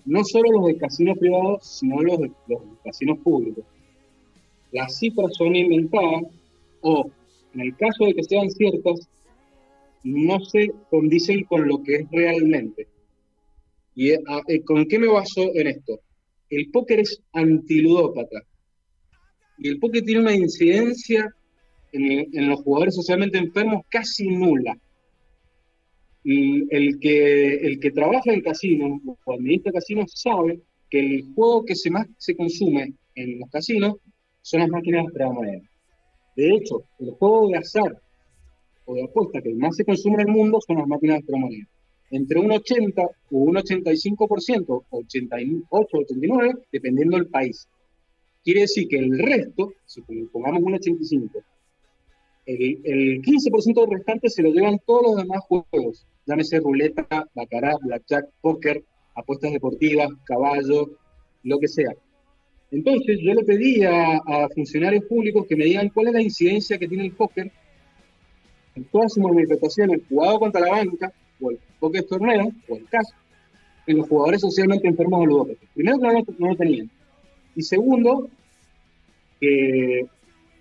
No 0.05 0.25
solo 0.25 0.53
los 0.53 0.67
de 0.67 0.77
casinos 0.77 1.19
privados, 1.19 1.67
sino 1.67 2.01
los 2.03 2.21
de 2.21 2.31
los 2.47 2.61
casinos 2.85 3.19
públicos. 3.19 3.65
Las 4.71 4.97
cifras 4.99 5.35
son 5.35 5.57
inventadas 5.57 6.23
o, 6.83 7.11
en 7.55 7.61
el 7.61 7.77
caso 7.77 8.05
de 8.05 8.15
que 8.15 8.23
sean 8.23 8.49
ciertas, 8.49 9.09
no 10.05 10.41
se 10.45 10.71
condicen 10.89 11.45
con 11.45 11.67
lo 11.67 11.83
que 11.83 11.97
es 11.97 12.11
realmente. 12.13 12.87
¿Y 13.97 14.11
eh, 14.11 14.21
con 14.65 14.87
qué 14.87 14.99
me 15.01 15.09
baso 15.09 15.51
en 15.55 15.67
esto? 15.67 15.99
El 16.49 16.71
póker 16.71 17.01
es 17.01 17.21
antiludópata. 17.33 18.41
Y 19.59 19.69
el 19.69 19.81
póker 19.81 20.05
tiene 20.05 20.21
una 20.21 20.35
incidencia 20.35 21.29
en, 21.91 22.29
en 22.33 22.49
los 22.49 22.61
jugadores 22.63 22.95
socialmente 22.95 23.39
enfermos 23.39 23.83
casi 23.91 24.29
nula 24.29 24.77
el 26.25 26.99
que, 27.01 27.55
el 27.55 27.81
que 27.81 27.91
trabaja 27.91 28.33
en 28.33 28.43
casinos 28.43 29.01
o 29.25 29.33
administra 29.33 29.73
casinos 29.73 30.13
sabe 30.15 30.61
que 30.89 31.01
el 31.01 31.35
juego 31.35 31.65
que 31.65 31.75
se 31.75 31.91
más 31.91 32.07
se 32.19 32.37
consume 32.37 32.95
en 33.15 33.41
los 33.41 33.51
casinos 33.51 33.97
son 34.41 34.61
las 34.61 34.69
máquinas 34.69 35.07
de 35.07 35.13
tragamonedas. 35.13 35.63
De 36.37 36.49
hecho, 36.55 36.85
el 36.99 37.11
juego 37.13 37.49
de 37.49 37.59
azar 37.59 38.01
o 38.85 38.95
de 38.95 39.05
apuesta 39.05 39.41
que 39.43 39.55
más 39.55 39.77
se 39.77 39.85
consume 39.85 40.23
en 40.23 40.29
el 40.29 40.35
mundo 40.35 40.61
son 40.67 40.79
las 40.79 40.87
máquinas 40.87 41.21
de 41.21 41.27
tragamonedas. 41.27 41.69
Entre 42.11 42.39
un 42.39 42.53
80 42.53 43.03
o 43.03 43.11
un 43.31 43.55
85%, 43.57 44.85
88 44.91 45.67
o 45.71 45.79
89, 45.81 46.55
dependiendo 46.71 47.17
del 47.17 47.29
país. 47.29 47.67
Quiere 48.45 48.63
decir 48.63 48.87
que 48.89 48.99
el 48.99 49.19
resto, 49.19 49.73
si 49.87 50.03
pongamos 50.33 50.63
un 50.63 50.75
85, 50.75 51.43
el, 52.45 52.81
el 52.85 53.23
15% 53.23 53.81
del 53.81 53.91
restante 53.91 54.29
se 54.29 54.43
lo 54.43 54.51
llevan 54.51 54.79
todos 54.85 55.03
los 55.03 55.17
demás 55.17 55.41
juegos 55.49 56.07
llámese 56.27 56.61
ruleta, 56.61 57.07
bacará, 57.35 57.77
blackjack, 57.81 58.27
póker, 58.41 58.85
apuestas 59.15 59.53
deportivas, 59.53 60.09
caballo, 60.25 60.91
lo 61.43 61.59
que 61.59 61.69
sea. 61.69 61.93
Entonces 62.71 63.19
yo 63.21 63.35
le 63.35 63.45
pedí 63.45 63.85
a, 63.85 64.49
funcionarios 64.55 65.05
públicos 65.05 65.47
que 65.47 65.57
me 65.57 65.65
digan 65.65 65.91
cuál 65.91 66.09
es 66.09 66.15
la 66.15 66.23
incidencia 66.23 66.79
que 66.79 66.89
tiene 66.89 67.05
el 67.05 67.13
póker 67.13 67.51
en 68.75 68.85
todas 68.85 69.13
sus 69.13 69.23
manifestaciones, 69.23 70.01
jugado 70.09 70.39
contra 70.39 70.63
la 70.63 70.71
banca, 70.71 71.13
o 71.41 71.51
el 71.51 71.59
póker 71.79 72.05
torneo, 72.05 72.51
o 72.69 72.77
el 72.77 72.89
caso, 72.89 73.15
en 73.87 73.99
los 73.99 74.09
jugadores 74.09 74.41
socialmente 74.41 74.89
enfermos 74.89 75.21
o 75.21 75.27
ludópatas. 75.27 75.69
Primero 75.75 75.99
que 75.99 76.07
no, 76.07 76.25
no 76.39 76.49
lo 76.49 76.57
tenían. 76.57 76.91
Y 77.55 77.63
segundo, 77.63 78.31
que 79.39 80.07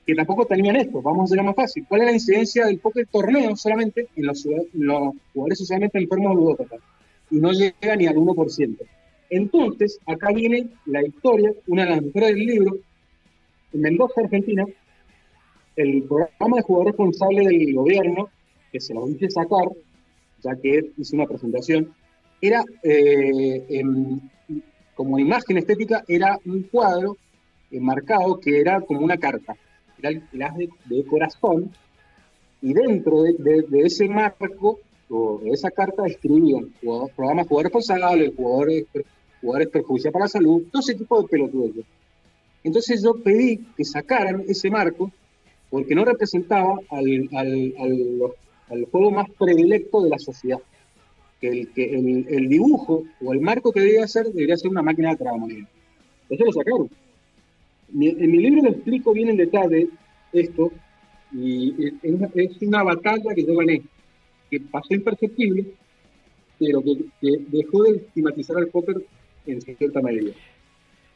que 0.05 0.15
tampoco 0.15 0.45
tenían 0.45 0.75
esto. 0.75 1.01
Vamos 1.01 1.21
a 1.21 1.23
hacerlo 1.25 1.43
más 1.43 1.55
fácil. 1.55 1.85
¿Cuál 1.87 2.01
es 2.01 2.07
la 2.07 2.13
incidencia 2.13 2.65
del 2.65 2.79
póker 2.79 3.07
torneo 3.07 3.55
solamente 3.55 4.07
en 4.15 4.25
los, 4.25 4.43
jugadores 5.33 5.59
socialmente 5.59 5.99
enfermos 5.99 6.35
ludópatas? 6.35 6.79
Y 7.29 7.39
no 7.39 7.51
llega 7.51 7.95
ni 7.95 8.07
al 8.07 8.15
1%. 8.15 8.77
Entonces, 9.29 9.99
acá 10.05 10.31
viene 10.33 10.67
la 10.85 11.05
historia, 11.05 11.51
una 11.67 11.85
de 11.85 11.89
las 11.91 12.01
mejores 12.01 12.35
del 12.35 12.45
libro. 12.45 12.77
En 13.73 13.81
Mendoza, 13.81 14.21
Argentina, 14.21 14.65
el 15.75 16.03
programa 16.03 16.57
de 16.57 16.63
jugador 16.63 16.87
responsable 16.87 17.45
del 17.45 17.73
gobierno, 17.73 18.29
que 18.71 18.81
se 18.81 18.93
lo 18.93 19.07
hice 19.07 19.29
sacar, 19.29 19.69
ya 20.43 20.55
que 20.55 20.91
hice 20.97 21.15
una 21.15 21.27
presentación, 21.27 21.93
era, 22.41 22.63
eh, 22.83 23.83
como 24.95 25.19
imagen 25.19 25.57
estética, 25.57 26.03
era 26.07 26.37
un 26.45 26.63
cuadro 26.63 27.15
enmarcado 27.69 28.39
que 28.39 28.59
era 28.59 28.81
como 28.81 29.01
una 29.01 29.17
carta 29.17 29.55
el, 30.09 30.23
de, 30.85 31.05
corazón, 31.05 31.71
y 32.61 32.73
dentro 32.73 33.23
de, 33.23 33.65
ese 33.83 34.07
marco, 34.07 34.79
o 35.09 35.39
de 35.43 35.49
esa 35.51 35.71
carta, 35.71 36.05
escribían 36.05 36.73
programas 37.15 37.47
jugador 37.47 37.65
responsable, 37.65 38.33
jugadores, 38.35 38.85
jugadores 39.41 39.67
perjudiciales 39.69 40.13
para 40.13 40.25
la 40.25 40.29
salud, 40.29 40.63
todo 40.71 40.79
ese 40.81 40.95
tipo 40.95 41.21
de 41.21 41.27
pelotudos. 41.27 41.85
Entonces 42.63 43.01
yo 43.03 43.15
pedí 43.15 43.57
que 43.75 43.83
sacaran 43.83 44.43
ese 44.47 44.69
marco 44.69 45.11
porque 45.69 45.95
no 45.95 46.05
representaba 46.05 46.75
al, 46.89 47.29
al, 47.33 48.85
juego 48.91 49.11
más 49.11 49.29
predilecto 49.37 50.01
de 50.03 50.09
la 50.09 50.19
sociedad. 50.19 50.59
Que 51.39 51.47
el, 51.47 51.73
que 51.73 51.85
el, 51.95 52.49
dibujo 52.49 53.03
o 53.19 53.33
el 53.33 53.41
marco 53.41 53.71
que 53.71 53.79
debía 53.79 54.07
ser 54.07 54.27
debería 54.27 54.55
ser 54.57 54.69
una 54.69 54.83
máquina 54.83 55.09
de 55.09 55.15
tragamonedas. 55.15 55.69
Entonces 56.29 56.45
lo 56.45 56.51
sacaron 56.51 56.89
en 57.93 58.31
mi 58.31 58.37
libro 58.37 58.63
lo 58.63 58.69
explico 58.69 59.13
bien 59.13 59.29
en 59.29 59.37
detalle 59.37 59.89
esto, 60.33 60.71
y 61.33 61.73
es 61.85 62.61
una, 62.61 62.83
batalla 62.83 63.33
que 63.35 63.45
yo 63.45 63.55
gané, 63.55 63.81
que 64.49 64.59
pasó 64.59 64.93
imperceptible, 64.93 65.65
pero 66.59 66.81
que, 66.83 66.97
dejó 67.47 67.83
de 67.83 67.97
estigmatizar 67.97 68.57
al 68.57 68.67
póker 68.67 68.97
en 69.45 69.61
cierta 69.61 70.01
medida. 70.01 70.31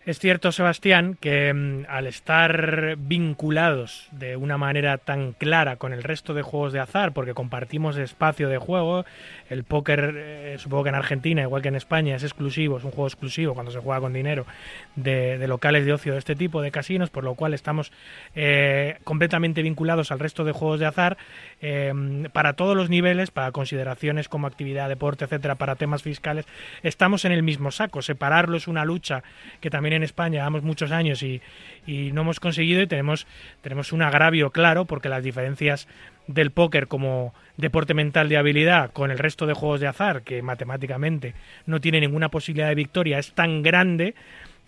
Es 0.06 0.20
cierto, 0.20 0.52
Sebastián, 0.52 1.18
que 1.20 1.52
mm, 1.52 1.86
al 1.90 2.06
estar 2.06 2.96
vinculados 2.96 4.08
de 4.12 4.38
una 4.38 4.56
manera 4.56 5.00
tan 5.00 5.34
clara 5.34 5.78
con 5.78 5.94
el 5.94 6.04
resto 6.04 6.36
de 6.36 6.44
juegos 6.44 6.74
de 6.74 6.80
azar, 6.80 7.12
porque 7.12 7.34
compartimos 7.34 7.98
espacio 7.98 8.48
de 8.48 8.60
juego, 8.60 9.04
el 9.50 9.64
póker, 9.64 10.14
eh, 10.16 10.56
supongo 10.60 10.84
que 10.84 10.90
en 10.90 10.96
Argentina, 10.96 11.42
igual 11.42 11.64
que 11.64 11.70
en 11.70 11.76
España, 11.76 12.16
es 12.16 12.22
exclusivo, 12.22 12.78
es 12.78 12.84
un 12.84 12.92
juego 12.92 13.08
exclusivo 13.08 13.56
cuando 13.56 13.72
se 13.72 13.80
juega 13.80 14.00
con 14.00 14.14
dinero 14.14 14.46
de, 14.96 15.44
locales 15.48 15.88
de 15.88 15.94
ocio 15.94 16.14
de 16.14 16.20
este 16.20 16.36
tipo, 16.36 16.62
de 16.62 16.70
casinos, 16.70 17.10
por 17.10 17.24
lo 17.24 17.34
cual 17.34 17.56
estamos 17.56 17.92
eh, 18.36 19.00
completamente 19.06 19.64
vinculados 19.64 20.12
al 20.12 20.20
resto 20.20 20.44
de 20.44 20.52
juegos 20.52 20.80
de 20.80 20.86
azar 20.86 21.18
eh, 21.62 21.92
para 22.32 22.54
todos 22.54 22.78
los 22.78 22.92
niveles, 22.92 23.32
para 23.32 23.52
consideraciones 23.52 24.30
como 24.30 24.46
actividad, 24.46 24.88
deporte, 24.88 25.26
etcétera, 25.26 25.56
para 25.56 25.76
temas 25.76 26.04
fiscales, 26.04 26.46
estamos 26.84 27.26
en 27.26 27.32
el 27.32 27.42
mismo 27.42 27.72
saco. 27.72 28.04
Separarlo 28.04 28.56
es 28.56 28.68
una 28.68 28.86
lucha 28.86 29.24
que 29.62 29.72
también 29.72 29.95
en 29.96 30.04
España 30.04 30.40
llevamos 30.40 30.64
muchos 30.64 30.92
años 30.92 31.24
y, 31.24 31.42
no 31.88 32.22
hemos 32.22 32.40
conseguido 32.40 32.82
y 32.82 32.88
tenemos, 32.88 33.28
tenemos 33.62 33.94
un 33.94 34.02
agravio 34.02 34.52
claro 34.52 34.86
porque 34.86 35.10
las 35.10 35.24
diferencias 35.24 35.88
del 36.28 36.52
póker 36.52 36.88
como 36.88 37.34
deporte 37.58 37.94
mental 37.94 38.28
de 38.28 38.38
habilidad 38.38 38.92
con 38.92 39.12
el 39.12 39.20
resto 39.20 39.46
de 39.46 39.54
juegos 39.54 39.80
de 39.80 39.88
azar, 39.88 40.24
que 40.24 40.42
matemáticamente 40.42 41.36
no 41.66 41.80
tiene 41.80 42.00
ninguna 42.00 42.30
posibilidad 42.30 42.70
de 42.70 42.76
victoria, 42.76 43.20
es 43.20 43.34
tan 43.34 43.62
grande 43.62 44.16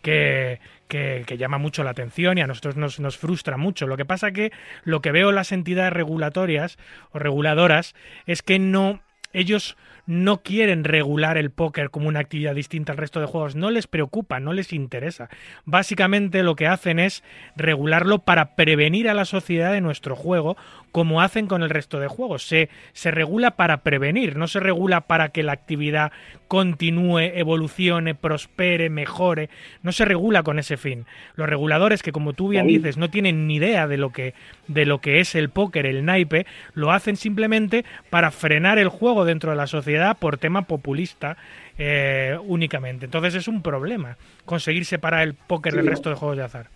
que, 0.01 0.59
que, 0.87 1.37
llama 1.37 1.57
mucho 1.57 1.83
la 1.83 1.89
atención 1.89 2.37
y 2.37 2.41
a 2.41 2.47
nosotros 2.47 2.77
nos, 2.77 2.99
nos, 2.99 3.17
frustra 3.17 3.57
mucho. 3.57 3.87
Lo 3.87 3.97
que 3.97 4.05
pasa 4.05 4.31
que 4.31 4.51
lo 4.83 5.01
que 5.01 5.11
veo 5.11 5.31
las 5.31 5.51
entidades 5.51 5.93
regulatorias 5.93 6.77
o 7.11 7.19
reguladoras 7.19 7.95
es 8.25 8.41
que 8.41 8.59
no 8.59 9.01
ellos 9.33 9.75
no 10.07 10.41
quieren 10.41 10.85
regular 10.85 11.37
el 11.37 11.51
póker 11.51 11.89
como 11.89 12.07
una 12.07 12.21
actividad 12.21 12.55
distinta 12.55 12.93
al 12.93 12.97
resto 12.97 13.19
de 13.19 13.25
juegos, 13.25 13.55
no 13.55 13.69
les 13.69 13.87
preocupa, 13.87 14.39
no 14.39 14.53
les 14.53 14.71
interesa. 14.71 15.29
Básicamente 15.65 16.43
lo 16.43 16.55
que 16.55 16.67
hacen 16.67 16.97
es 16.97 17.23
regularlo 17.57 18.19
para 18.19 18.55
prevenir 18.55 19.09
a 19.09 19.13
la 19.13 19.25
sociedad 19.25 19.73
de 19.73 19.81
nuestro 19.81 20.15
juego, 20.15 20.55
como 20.93 21.21
hacen 21.21 21.47
con 21.47 21.61
el 21.61 21.69
resto 21.69 21.99
de 21.99 22.07
juegos. 22.07 22.47
Se, 22.47 22.69
se 22.93 23.11
regula 23.11 23.51
para 23.51 23.83
prevenir, 23.83 24.37
no 24.37 24.47
se 24.47 24.61
regula 24.61 25.01
para 25.01 25.29
que 25.29 25.43
la 25.43 25.51
actividad 25.51 26.13
continúe, 26.47 27.19
evolucione, 27.19 28.15
prospere, 28.15 28.89
mejore, 28.89 29.49
no 29.83 29.91
se 29.91 30.05
regula 30.05 30.41
con 30.43 30.57
ese 30.57 30.77
fin. 30.77 31.05
Los 31.35 31.49
reguladores 31.49 32.01
que 32.01 32.13
como 32.13 32.31
tú 32.31 32.47
bien 32.47 32.67
dices 32.67 32.97
no 32.97 33.09
tienen 33.09 33.45
ni 33.45 33.55
idea 33.55 33.87
de 33.87 33.97
lo 33.97 34.11
que 34.11 34.33
de 34.67 34.85
lo 34.85 34.99
que 34.99 35.19
es 35.19 35.35
el 35.35 35.49
póker, 35.49 35.85
el 35.85 36.05
naipe, 36.05 36.45
lo 36.73 36.91
hacen 36.91 37.17
simplemente 37.17 37.83
para 38.09 38.31
frenar 38.31 38.77
el 38.79 38.87
juego 38.87 39.25
dentro 39.25 39.51
de 39.51 39.57
la 39.57 39.67
sociedad 39.67 39.96
por 40.19 40.37
tema 40.37 40.63
populista 40.63 41.37
eh, 41.77 42.37
únicamente. 42.45 43.05
Entonces 43.05 43.35
es 43.35 43.47
un 43.47 43.61
problema 43.61 44.17
conseguir 44.45 44.85
separar 44.85 45.23
el 45.23 45.33
póker 45.33 45.73
del 45.75 45.87
resto 45.87 46.09
de 46.09 46.15
juegos 46.15 46.37
de 46.37 46.43
azar. 46.43 46.67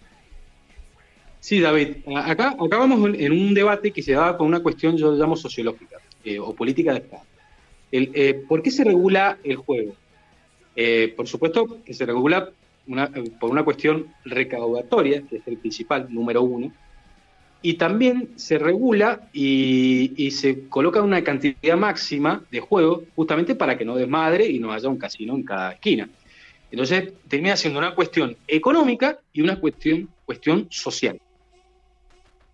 Sí, 1.40 1.60
David, 1.60 1.98
acá, 2.16 2.50
acá 2.50 2.78
vamos 2.78 3.16
en 3.18 3.32
un 3.32 3.54
debate 3.54 3.92
que 3.92 4.04
se 4.04 4.14
da 4.14 4.38
con 4.38 4.48
una 4.48 4.62
cuestión, 4.62 4.96
yo 4.96 5.14
llamo 5.14 5.36
sociológica 5.36 5.98
eh, 6.24 6.40
o 6.40 6.54
política 6.54 6.94
de 6.94 7.00
Estado. 7.00 7.24
El, 7.92 8.12
eh, 8.14 8.44
¿Por 8.48 8.62
qué 8.62 8.72
se 8.72 8.84
regula 8.84 9.38
el 9.44 9.56
juego? 9.58 9.96
por 11.16 11.28
supuesto 11.28 11.80
que 11.86 11.94
se 11.94 12.06
regula 12.06 12.50
por 13.40 13.52
una 13.52 13.64
cuestión 13.64 14.08
recaudatoria, 14.24 15.22
que 15.30 15.36
es 15.36 15.48
el 15.48 15.58
principal, 15.58 16.08
número 16.10 16.42
uno, 16.42 16.72
y 17.62 17.76
también 17.76 18.30
se 18.38 18.58
regula 18.58 19.30
y, 19.34 20.32
se 20.32 20.68
coloca 20.68 21.02
una 21.02 21.24
cantidad 21.24 21.78
máxima 21.78 22.44
de 22.52 22.60
juego 22.60 23.04
justamente 23.16 23.56
para 23.56 23.78
que 23.78 23.86
no 23.86 23.96
desmadre 23.96 24.48
y 24.48 24.60
no 24.60 24.72
haya 24.72 24.90
un 24.90 24.98
casino 24.98 25.36
en 25.36 25.44
cada 25.44 25.74
esquina. 25.74 26.10
Entonces 26.72 27.14
termina 27.28 27.56
siendo 27.58 27.80
una 27.80 27.94
cuestión 27.94 28.36
económica 28.48 29.20
y 29.34 29.42
una 29.42 29.60
cuestión, 29.60 30.10
cuestión 30.26 30.68
social. 30.72 31.20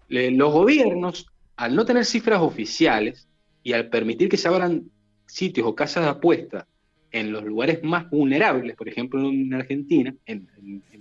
los 0.10 0.52
gobiernos, 0.52 1.28
al 1.56 1.76
no 1.76 1.86
tener 1.86 2.06
cifras 2.06 2.42
oficiales 2.42 3.28
y 3.64 3.74
al 3.74 3.90
permitir 3.90 4.28
que 4.28 4.38
se 4.38 4.48
abran 4.48 4.90
sitios 5.26 5.68
o 5.68 5.76
casas 5.76 6.04
de 6.04 6.10
apuestas 6.10 6.66
en 7.12 7.32
los 7.32 7.44
lugares 7.44 7.82
más 7.84 8.10
vulnerables, 8.10 8.76
por 8.76 8.90
ejemplo 8.90 9.22
en 9.22 9.54
Argentina, 9.54 10.14
en 10.26 10.48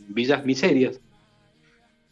villas 0.08 0.44
miserias, 0.44 1.00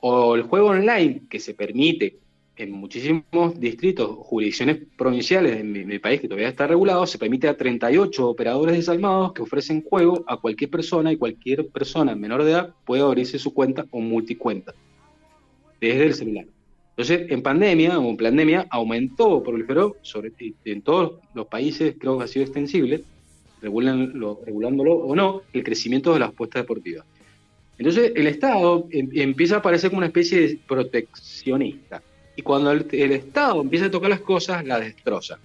o 0.06 0.34
el 0.34 0.42
juego 0.42 0.68
online 0.68 1.22
que 1.30 1.40
se 1.40 1.54
permite 1.54 2.18
en 2.56 2.72
muchísimos 2.72 3.58
distritos, 3.58 4.10
jurisdicciones 4.18 4.82
provinciales 4.98 5.56
de 5.56 5.64
mi, 5.64 5.98
país 5.98 6.20
que 6.20 6.28
todavía 6.28 6.50
está 6.50 6.66
regulado, 6.66 7.06
se 7.06 7.16
permite 7.16 7.48
a 7.48 7.56
38 7.56 8.28
operadores 8.28 8.76
desalmados 8.76 9.32
que 9.32 9.40
ofrecen 9.40 9.82
juego 9.82 10.22
a 10.28 10.36
cualquier 10.36 10.68
persona 10.68 11.10
y 11.10 11.16
cualquier 11.16 11.68
persona 11.68 12.14
menor 12.14 12.44
de 12.44 12.50
edad 12.50 12.74
puede 12.84 13.00
abrirse 13.00 13.38
su 13.38 13.54
cuenta 13.54 13.86
o 13.90 14.00
multicuenta 14.00 14.74
desde 15.80 16.04
el 16.04 16.12
celular. 16.12 16.46
Entonces, 16.90 17.30
en 17.30 17.42
pandemia 17.42 17.98
o 17.98 18.10
en 18.10 18.16
pandemia 18.18 18.66
aumentó, 18.68 19.42
proliferó, 19.42 19.96
sobre, 20.02 20.32
en 20.66 20.82
todos 20.82 21.14
los 21.32 21.46
países 21.46 21.96
creo 21.98 22.18
que 22.18 22.24
ha 22.24 22.28
sido 22.28 22.44
extensible, 22.44 23.04
regulándolo 23.62 24.92
o 24.96 25.16
no, 25.16 25.40
el 25.54 25.64
crecimiento 25.64 26.12
de 26.12 26.18
las 26.18 26.28
apuestas 26.28 26.64
deportivas. 26.64 27.06
Entonces 27.78 28.12
el 28.14 28.26
Estado 28.26 28.86
em, 28.90 29.08
empieza 29.14 29.56
a 29.56 29.58
aparecer 29.58 29.90
como 29.90 29.98
una 29.98 30.06
especie 30.06 30.40
de 30.40 30.58
proteccionista. 30.66 32.02
Y 32.36 32.42
cuando 32.42 32.72
el, 32.72 33.12
Estado 33.12 33.60
empieza 33.60 33.86
a 33.86 33.90
tocar 33.90 34.10
las 34.10 34.20
cosas, 34.20 34.64
las 34.64 34.80
destroza. 34.80 35.38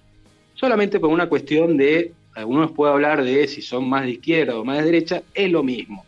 Solamente 0.56 1.00
por 1.00 1.10
una 1.10 1.30
cuestión 1.30 1.78
de, 1.78 2.12
algunos 2.34 2.72
puede 2.72 2.92
hablar 2.94 3.24
de 3.24 3.48
si 3.48 3.62
son 3.62 3.88
más 3.88 4.04
de 4.04 4.12
izquierda 4.12 4.58
o 4.58 4.66
más 4.66 4.80
de 4.80 4.86
derecha, 4.86 5.24
es 5.34 5.52
lo 5.52 5.64
mismo. 5.64 6.06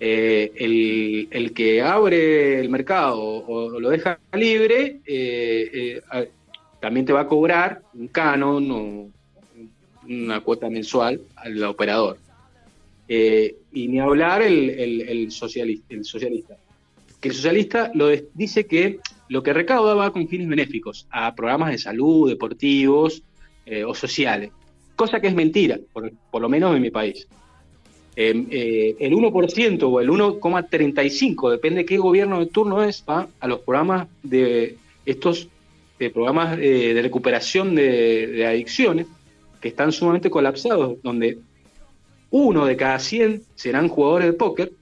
Eh, 0.00 1.28
el, 1.30 1.52
que 1.52 1.80
abre 1.80 2.58
el 2.58 2.68
mercado 2.68 3.20
o, 3.20 3.78
lo 3.78 3.88
deja 3.90 4.18
libre, 4.32 5.00
eh, 5.06 6.00
eh, 6.12 6.30
también 6.80 7.06
te 7.06 7.12
va 7.12 7.20
a 7.20 7.28
cobrar 7.28 7.82
un 7.94 8.08
canon 8.08 8.70
o 8.72 9.08
una 10.08 10.40
cuota 10.40 10.68
mensual 10.68 11.20
al 11.36 11.62
operador. 11.62 12.18
Eh, 13.14 13.56
y 13.74 13.88
ni 13.88 14.00
hablar 14.00 14.40
el, 14.40 15.30
socialista, 15.30 15.94
el 15.94 16.02
socialista. 16.02 16.56
Que 17.20 17.28
el 17.28 17.34
socialista 17.34 17.90
lo 17.92 18.08
dice 18.32 18.64
que 18.64 19.00
lo 19.28 19.42
que 19.42 19.52
recauda 19.52 19.92
va 19.92 20.14
con 20.14 20.26
fines 20.28 20.48
benéficos 20.48 21.06
a 21.10 21.34
programas 21.34 21.72
de 21.72 21.78
salud, 21.78 22.30
deportivos 22.30 23.22
eh, 23.66 23.84
o 23.84 23.94
sociales. 23.94 24.50
Cosa 24.96 25.20
que 25.20 25.26
es 25.26 25.34
mentira, 25.34 25.78
por, 25.92 26.40
lo 26.40 26.48
menos 26.48 26.74
en 26.74 26.80
mi 26.80 26.90
país. 26.90 27.28
Em, 28.16 28.46
eh, 28.50 28.96
el 28.98 29.12
1% 29.12 29.82
o 29.82 30.00
el 30.00 30.08
1,35%, 30.08 31.50
depende 31.50 31.80
de 31.80 31.84
qué 31.84 31.98
gobierno 31.98 32.40
de 32.40 32.46
turno 32.46 32.82
es, 32.82 33.04
va 33.06 33.28
a 33.40 33.46
los 33.46 33.60
programas 33.60 34.08
de 34.22 34.78
estos 35.04 35.48
programas 36.14 36.56
de 36.56 36.98
recuperación 37.00 37.74
de, 37.74 38.26
de 38.26 38.46
adicciones 38.46 39.06
que 39.60 39.68
están 39.68 39.92
sumamente 39.92 40.30
colapsados, 40.30 40.96
donde 41.02 41.38
uno 42.32 42.64
de 42.64 42.76
cada 42.76 42.98
100 42.98 43.42
serán 43.54 43.88
jugadores 43.88 44.28
de 44.28 44.32
póker 44.32 44.72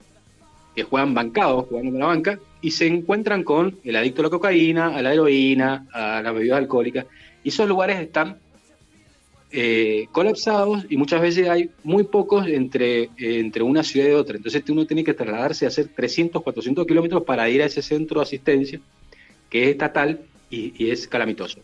que 0.73 0.83
juegan 0.83 1.13
bancados, 1.13 1.65
jugando 1.67 1.91
con 1.91 1.99
la 1.99 2.05
banca, 2.07 2.39
y 2.61 2.71
se 2.71 2.87
encuentran 2.87 3.43
con 3.43 3.77
el 3.83 3.95
adicto 3.97 4.21
a 4.21 4.23
la 4.23 4.29
cocaína, 4.29 4.95
a 4.95 5.01
la 5.01 5.13
heroína, 5.13 5.85
a 5.91 6.21
las 6.21 6.33
bebidas 6.33 6.59
alcohólicas. 6.59 7.05
Y 7.43 7.49
esos 7.49 7.67
lugares 7.67 7.99
están 7.99 8.37
eh, 9.51 10.07
colapsados 10.13 10.85
y 10.89 10.95
muchas 10.95 11.19
veces 11.19 11.49
hay 11.49 11.69
muy 11.83 12.05
pocos 12.05 12.47
entre, 12.47 13.09
entre 13.17 13.63
una 13.63 13.83
ciudad 13.83 14.07
y 14.07 14.13
otra. 14.13 14.37
Entonces 14.37 14.63
uno 14.69 14.85
tiene 14.85 15.03
que 15.03 15.13
trasladarse 15.13 15.65
a 15.65 15.67
hacer 15.67 15.89
300, 15.93 16.41
400 16.41 16.87
kilómetros 16.87 17.23
para 17.23 17.49
ir 17.49 17.61
a 17.61 17.65
ese 17.65 17.81
centro 17.81 18.21
de 18.21 18.23
asistencia 18.23 18.79
que 19.49 19.63
es 19.63 19.69
estatal 19.71 20.21
y, 20.49 20.89
es 20.89 21.05
calamitoso. 21.05 21.59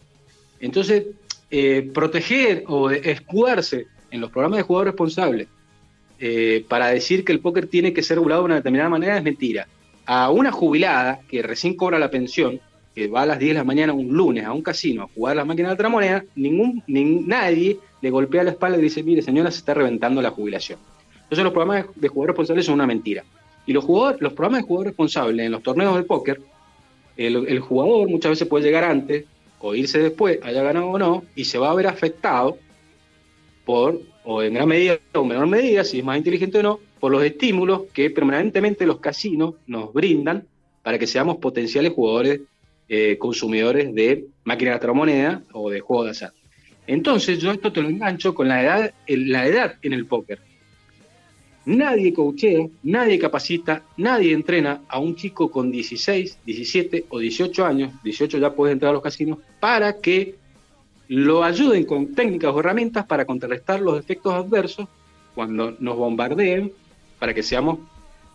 Entonces, 0.60 1.06
eh, 1.50 1.90
proteger 1.94 2.66
o 2.68 2.90
escudarse 2.92 3.88
en 4.12 4.20
los 4.20 4.32
programas 4.32 4.58
de 4.58 4.64
jugador 4.64 4.88
responsable 4.88 5.48
eh, 6.20 6.66
para 6.68 6.88
decir 6.88 7.24
que 7.24 7.32
el 7.32 7.40
póker 7.40 7.68
tiene 7.68 7.94
que 7.94 8.04
ser 8.04 8.18
regulado 8.18 8.42
de 8.42 8.46
una 8.46 8.56
determinada 8.56 8.90
manera 8.90 9.18
es 9.18 9.24
mentira. 9.24 9.68
A 10.06 10.32
una 10.32 10.52
jubilada 10.52 11.20
que 11.30 11.42
recién 11.42 11.76
cobra 11.76 12.00
la 12.00 12.10
pensión, 12.10 12.60
que 12.96 13.08
va 13.08 13.24
a 13.24 13.26
las 13.26 13.40
10 13.40 13.50
de 13.52 13.58
la 13.60 13.64
mañana 13.64 13.94
un 13.94 14.08
lunes 14.08 14.46
a 14.46 14.54
un 14.54 14.62
casino 14.62 15.04
a 15.04 15.08
jugar 15.14 15.36
las 15.36 15.46
máquinas 15.46 15.70
de 15.70 15.74
otra 15.76 15.90
moneda, 15.90 16.24
ningún, 16.36 16.84
nadie 16.88 17.78
le 18.02 18.10
golpea 18.10 18.44
la 18.44 18.52
espalda 18.52 18.78
y 18.78 18.82
dice, 18.82 19.04
mire 19.04 19.22
señora, 19.22 19.52
se 19.52 19.60
está 19.60 19.74
reventando 19.74 20.22
la 20.22 20.32
jubilación. 20.32 20.80
Entonces 21.24 21.44
los 21.44 21.54
programas 21.54 21.86
de 21.96 22.08
jugador 22.08 22.30
responsable 22.30 22.64
son 22.64 22.76
una 22.76 22.88
mentira. 22.88 23.24
Y 23.66 23.74
los, 23.74 23.84
jugadores, 23.84 24.22
los 24.22 24.34
programas 24.34 24.62
de 24.62 24.68
jugador 24.68 24.88
responsable 24.88 25.46
en 25.46 25.52
los 25.52 25.62
torneos 25.62 25.96
de 25.96 26.04
póker, 26.04 26.42
el, 27.18 27.60
jugador 27.60 28.08
muchas 28.08 28.30
veces 28.32 28.48
puede 28.48 28.64
llegar 28.64 28.84
antes 28.84 29.26
o 29.60 29.76
irse 29.76 30.00
después, 30.00 30.40
haya 30.44 30.64
ganado 30.64 30.88
o 30.88 31.00
no, 31.00 31.24
y 31.36 31.46
se 31.46 31.58
va 31.58 31.72
a 31.72 31.76
ver 31.76 31.88
afectado 31.88 32.58
por 33.66 34.00
o 34.30 34.44
en 34.44 34.54
gran 34.54 34.68
medida 34.68 35.00
o 35.14 35.24
menor 35.24 35.48
medida, 35.48 35.86
si 35.86 36.00
es 36.00 36.04
más 36.04 36.18
inteligente 36.18 36.60
o 36.60 36.64
no, 36.64 36.80
por 37.00 37.14
los 37.14 37.24
estímulos 37.24 37.84
que 37.94 38.10
permanentemente 38.10 38.86
los 38.86 39.00
casinos 39.00 39.56
nos 39.68 39.94
brindan 39.94 40.46
para 40.84 41.00
que 41.00 41.08
seamos 41.08 41.38
potenciales 41.38 41.94
jugadores 41.94 42.42
eh, 42.90 43.18
consumidores 43.18 43.96
de 43.96 44.26
máquinas 44.44 44.82
de 44.82 45.38
o 45.54 45.70
de 45.70 45.80
juegos 45.80 46.06
de 46.06 46.12
azar. 46.12 46.34
Entonces 46.88 47.40
yo 47.40 47.52
esto 47.52 47.72
te 47.72 47.82
lo 47.82 47.88
engancho 47.88 48.36
con 48.36 48.50
la 48.50 48.62
edad, 48.62 48.94
la 49.08 49.48
edad 49.48 49.76
en 49.82 49.94
el 49.94 50.06
póker. 50.06 50.40
Nadie 51.66 52.14
coachea, 52.14 52.68
nadie 52.84 53.20
capacita, 53.20 53.84
nadie 53.96 54.34
entrena 54.34 54.82
a 54.90 55.00
un 55.00 55.16
chico 55.16 55.50
con 55.50 55.72
16, 55.72 56.40
17 56.46 57.06
o 57.10 57.20
18 57.20 57.66
años, 57.66 57.94
18 58.04 58.40
ya 58.40 58.54
puedes 58.54 58.74
entrar 58.74 58.90
a 58.90 58.94
los 58.94 59.04
casinos, 59.04 59.40
para 59.62 60.00
que 60.02 60.36
lo 61.08 61.44
ayuden 61.44 61.86
con 61.86 62.14
técnicas 62.14 62.54
o 62.54 62.60
herramientas 62.60 63.06
para 63.06 63.26
contrarrestar 63.26 63.80
los 63.80 64.00
efectos 64.00 64.34
adversos 64.34 64.88
cuando 65.34 65.76
nos 65.80 65.96
bombardeen, 65.96 66.72
para 67.20 67.34
que 67.34 67.44
seamos 67.44 67.80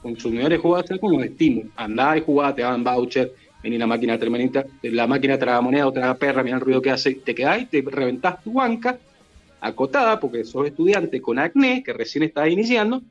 consumidores 0.01 0.61
jugados 0.61 0.99
con 1.01 1.12
los 1.12 1.24
estímulos. 1.24 1.70
Andá 1.77 2.16
y 2.16 2.23
jugá, 2.23 2.55
te 2.55 2.62
dan 2.62 2.82
voucher, 2.82 3.35
vení 3.62 3.78
la 3.78 3.86
máquina 3.86 4.19
terminita, 4.19 4.65
la 4.82 5.07
máquina 5.07 5.39
traga 5.39 5.61
moneda 5.61 5.86
o 5.86 5.93
traga 5.93 6.15
perra, 6.15 6.43
mira 6.43 6.57
el 6.57 6.62
ruido 6.62 6.82
que 6.82 6.90
hace, 6.90 7.15
te 7.15 7.35
quedás 7.35 7.62
y 7.62 7.66
te 7.66 7.82
reventás 7.82 8.43
tu 8.43 8.55
banca 8.55 8.99
acotada 9.61 10.19
porque 10.19 10.44
sos 10.44 10.66
estudiante 10.66 11.20
con 11.20 11.39
acné 11.39 11.82
que 11.85 11.93
recién 11.93 12.24
estás 12.24 12.49
iniciando 12.49 13.03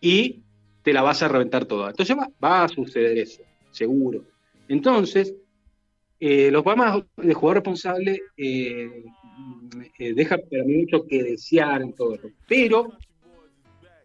y 0.00 0.40
te 0.82 0.92
la 0.92 1.02
vas 1.02 1.22
a 1.22 1.28
reventar 1.28 1.64
toda. 1.64 1.90
Entonces 1.90 2.16
va 2.42 2.64
a 2.64 2.68
suceder 2.68 3.16
eso, 3.18 3.42
seguro. 3.70 4.22
Entonces, 4.68 5.34
eh, 6.26 6.50
los 6.50 6.62
programas 6.62 7.04
de 7.18 7.34
jugador 7.34 7.56
responsable 7.56 8.18
eh, 8.38 9.04
eh, 9.98 10.14
dejan 10.14 10.40
para 10.50 10.64
mí 10.64 10.78
mucho 10.78 11.06
que 11.06 11.22
desear 11.22 11.82
en 11.82 11.92
todo 11.92 12.14
eso. 12.14 12.30
Pero 12.48 12.94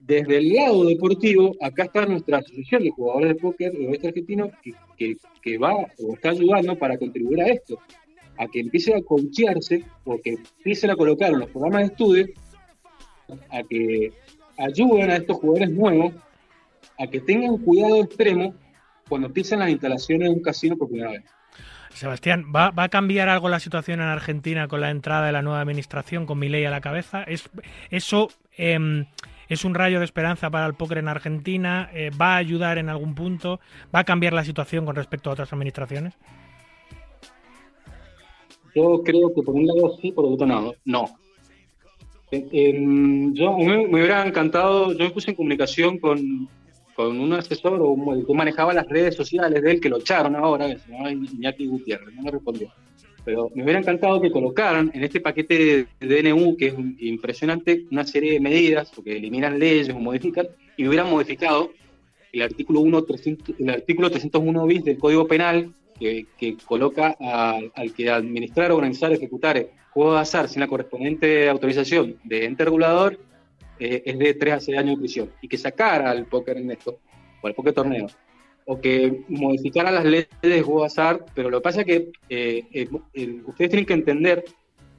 desde 0.01 0.39
el 0.39 0.53
lado 0.53 0.83
deportivo, 0.83 1.55
acá 1.61 1.83
está 1.83 2.05
nuestra 2.05 2.39
asociación 2.39 2.83
de 2.83 2.89
jugadores 2.89 3.29
de 3.29 3.35
póker 3.35 3.71
del 3.71 3.87
oeste 3.87 4.09
argentino 4.09 4.51
que, 4.97 5.15
que, 5.41 5.57
va 5.57 5.73
o 5.75 6.13
está 6.13 6.31
ayudando 6.31 6.77
para 6.77 6.97
contribuir 6.97 7.41
a 7.41 7.47
esto, 7.47 7.79
a 8.37 8.47
que 8.47 8.59
empiecen 8.59 8.97
a 8.97 9.01
coachearse 9.01 9.85
o 10.03 10.19
que 10.19 10.31
empiecen 10.31 10.89
a 10.89 10.97
colocar 10.97 11.31
en 11.31 11.39
los 11.39 11.49
programas 11.49 11.83
de 11.83 11.87
estudio 11.87 12.27
a 13.49 13.63
que 13.63 14.11
ayuden 14.57 15.09
a 15.09 15.15
estos 15.15 15.37
jugadores 15.37 15.69
nuevos 15.69 16.13
a 16.97 17.07
que 17.07 17.21
tengan 17.21 17.59
cuidado 17.59 18.03
extremo 18.03 18.53
cuando 19.07 19.27
empiezan 19.27 19.59
las 19.59 19.69
instalaciones 19.69 20.27
de 20.27 20.35
un 20.35 20.41
casino 20.41 20.75
por 20.75 20.89
primera 20.89 21.11
vez. 21.11 21.23
Sebastián, 21.93 22.45
¿va, 22.55 22.71
¿va, 22.71 22.83
a 22.83 22.89
cambiar 22.89 23.29
algo 23.29 23.49
la 23.49 23.59
situación 23.59 23.99
en 23.99 24.07
Argentina 24.07 24.67
con 24.67 24.81
la 24.81 24.91
entrada 24.91 25.25
de 25.25 25.31
la 25.31 25.41
nueva 25.41 25.61
administración, 25.61 26.25
con 26.25 26.39
ley 26.39 26.63
a 26.65 26.71
la 26.71 26.81
cabeza? 26.81 27.23
¿Es, 27.23 27.49
¿Eso 27.89 28.29
eh, 28.57 29.05
es 29.49 29.65
un 29.65 29.73
rayo 29.73 29.99
de 29.99 30.05
esperanza 30.05 30.49
para 30.49 30.67
el 30.67 30.75
póker 30.75 30.99
en 30.99 31.07
Argentina? 31.07 31.89
Eh, 31.93 32.11
¿Va 32.11 32.35
a 32.35 32.37
ayudar 32.37 32.77
en 32.77 32.87
algún 32.87 33.15
punto? 33.15 33.59
¿Va 33.93 33.99
a 33.99 34.03
cambiar 34.03 34.33
la 34.33 34.45
situación 34.45 34.85
con 34.85 34.95
respecto 34.95 35.29
a 35.29 35.33
otras 35.33 35.51
administraciones? 35.51 36.13
Yo 38.75 39.01
creo 39.03 39.33
que 39.33 39.41
por 39.41 39.55
un 39.55 39.65
lado 39.65 39.97
sí, 39.99 40.11
por 40.11 40.25
otro 40.25 40.45
lado 40.45 40.75
no. 40.85 41.05
Eh, 42.31 42.47
eh, 42.51 42.73
yo 43.33 43.57
me, 43.57 43.87
hubiera 43.87 44.25
encantado, 44.25 44.93
yo 44.93 45.05
me 45.05 45.09
puse 45.09 45.31
en 45.31 45.35
comunicación 45.35 45.97
con, 45.97 46.47
con 46.99 47.17
un 47.17 47.31
asesor 47.31 47.79
o 47.81 47.95
que 48.27 48.33
manejaba 48.33 48.73
las 48.73 48.85
redes 48.85 49.15
sociales 49.15 49.63
de 49.63 49.71
él, 49.71 49.79
que 49.79 49.87
lo 49.87 49.99
echaron 49.99 50.35
ahora, 50.35 50.67
que 50.67 50.79
se 50.79 50.91
llama 50.91 51.09
Iñaki 51.09 51.65
Gutiérrez, 51.65 52.13
no 52.13 52.23
me 52.23 52.31
respondió. 52.31 52.73
Pero 53.23 53.49
me 53.55 53.63
hubiera 53.63 53.79
encantado 53.79 54.19
que 54.19 54.29
colocaran 54.29 54.91
en 54.93 55.05
este 55.05 55.21
paquete 55.21 55.87
de 55.97 56.21
DNU, 56.21 56.57
que 56.57 56.67
es 56.67 56.73
impresionante, 56.99 57.85
una 57.89 58.03
serie 58.03 58.33
de 58.33 58.41
medidas, 58.41 58.91
porque 58.93 59.15
eliminan 59.15 59.57
leyes 59.57 59.87
o 59.91 59.97
modifican, 59.97 60.47
y 60.75 60.89
hubieran 60.89 61.09
modificado 61.09 61.71
el 62.33 62.41
artículo 62.41 62.81
1, 62.81 63.03
300, 63.05 63.55
el 63.57 63.69
artículo 63.69 64.09
301 64.09 64.65
bis 64.65 64.83
del 64.83 64.97
Código 64.97 65.25
Penal, 65.25 65.73
que, 65.97 66.25
que 66.37 66.57
coloca 66.65 67.15
a, 67.21 67.61
al 67.75 67.93
que 67.93 68.09
administrar, 68.09 68.73
organizar, 68.73 69.13
ejecutar 69.13 69.69
juegos 69.91 70.15
de 70.15 70.19
azar 70.19 70.49
sin 70.49 70.59
la 70.59 70.67
correspondiente 70.67 71.47
autorización 71.47 72.17
de 72.25 72.43
ente 72.43 72.65
regulador, 72.65 73.17
eh, 73.79 74.03
es 74.05 74.19
de 74.19 74.33
3 74.33 74.53
a 74.53 74.59
6 74.59 74.77
años 74.77 74.95
de 74.95 74.99
prisión. 74.99 75.31
Y 75.41 75.47
que 75.47 75.57
sacara 75.57 76.11
al 76.11 76.25
póker 76.25 76.57
en 76.57 76.71
esto, 76.71 76.99
o 77.41 77.47
al 77.47 77.53
póker 77.53 77.73
torneo, 77.73 78.07
o 78.65 78.79
que 78.79 79.23
modificara 79.29 79.91
las 79.91 80.05
leyes 80.05 80.29
de 80.41 80.61
juego 80.61 80.83
azar, 80.83 81.25
pero 81.33 81.49
lo 81.49 81.59
que 81.59 81.63
pasa 81.63 81.81
es 81.81 81.85
que 81.87 82.11
eh, 82.29 82.63
el, 82.71 82.89
el, 83.13 83.43
ustedes 83.45 83.71
tienen 83.71 83.85
que 83.85 83.93
entender 83.93 84.45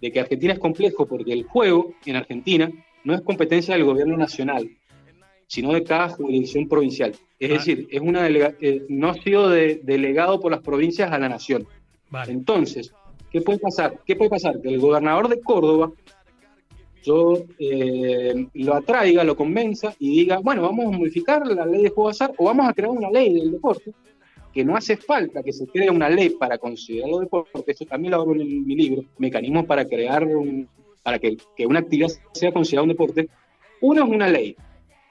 de 0.00 0.10
que 0.10 0.20
Argentina 0.20 0.54
es 0.54 0.58
complejo 0.58 1.06
porque 1.06 1.32
el 1.32 1.44
juego 1.44 1.94
en 2.06 2.16
Argentina 2.16 2.70
no 3.04 3.14
es 3.14 3.20
competencia 3.22 3.74
del 3.74 3.84
gobierno 3.84 4.16
nacional, 4.16 4.68
sino 5.46 5.72
de 5.72 5.84
cada 5.84 6.08
jurisdicción 6.08 6.68
provincial. 6.68 7.14
Es 7.38 7.50
ah. 7.50 7.54
decir, 7.54 7.88
es 7.90 8.00
una 8.00 8.22
delega 8.22 8.54
eh, 8.60 8.84
no 8.88 9.10
ha 9.10 9.14
sido 9.14 9.48
de, 9.48 9.80
delegado 9.82 10.40
por 10.40 10.52
las 10.52 10.60
provincias 10.60 11.10
a 11.12 11.18
la 11.18 11.28
nación. 11.28 11.66
Vale. 12.08 12.32
Entonces, 12.32 12.92
¿qué 13.30 13.40
puede 13.40 13.58
pasar? 13.58 14.00
¿Qué 14.06 14.16
puede 14.16 14.30
pasar? 14.30 14.60
Que 14.60 14.68
el 14.68 14.80
gobernador 14.80 15.28
de 15.28 15.40
Córdoba 15.40 15.92
yo 17.02 17.34
eh, 17.58 18.46
lo 18.54 18.74
atraiga, 18.74 19.24
lo 19.24 19.36
convenza 19.36 19.94
y 19.98 20.20
diga, 20.20 20.38
bueno, 20.38 20.62
vamos 20.62 20.86
a 20.86 20.98
modificar 20.98 21.46
la 21.46 21.66
ley 21.66 21.82
de 21.82 21.90
juego 21.90 22.08
de 22.08 22.12
azar 22.12 22.32
o 22.36 22.44
vamos 22.44 22.68
a 22.68 22.72
crear 22.72 22.90
una 22.90 23.10
ley 23.10 23.34
del 23.34 23.52
deporte, 23.52 23.92
que 24.52 24.64
no 24.64 24.76
hace 24.76 24.96
falta 24.96 25.42
que 25.42 25.52
se 25.52 25.66
cree 25.66 25.90
una 25.90 26.08
ley 26.08 26.30
para 26.30 26.58
considerarlo 26.58 27.20
deporte, 27.20 27.50
porque 27.52 27.72
eso 27.72 27.84
también 27.84 28.12
lo 28.12 28.20
hablo 28.20 28.40
en 28.40 28.66
mi 28.66 28.74
libro, 28.74 29.04
mecanismos 29.18 29.66
para 29.66 29.84
crear, 29.84 30.24
un, 30.24 30.68
para 31.02 31.18
que, 31.18 31.36
que 31.56 31.66
una 31.66 31.80
actividad 31.80 32.08
sea 32.32 32.52
considerada 32.52 32.84
un 32.84 32.90
deporte. 32.90 33.28
Uno 33.80 34.04
es 34.04 34.10
una 34.10 34.28
ley. 34.28 34.56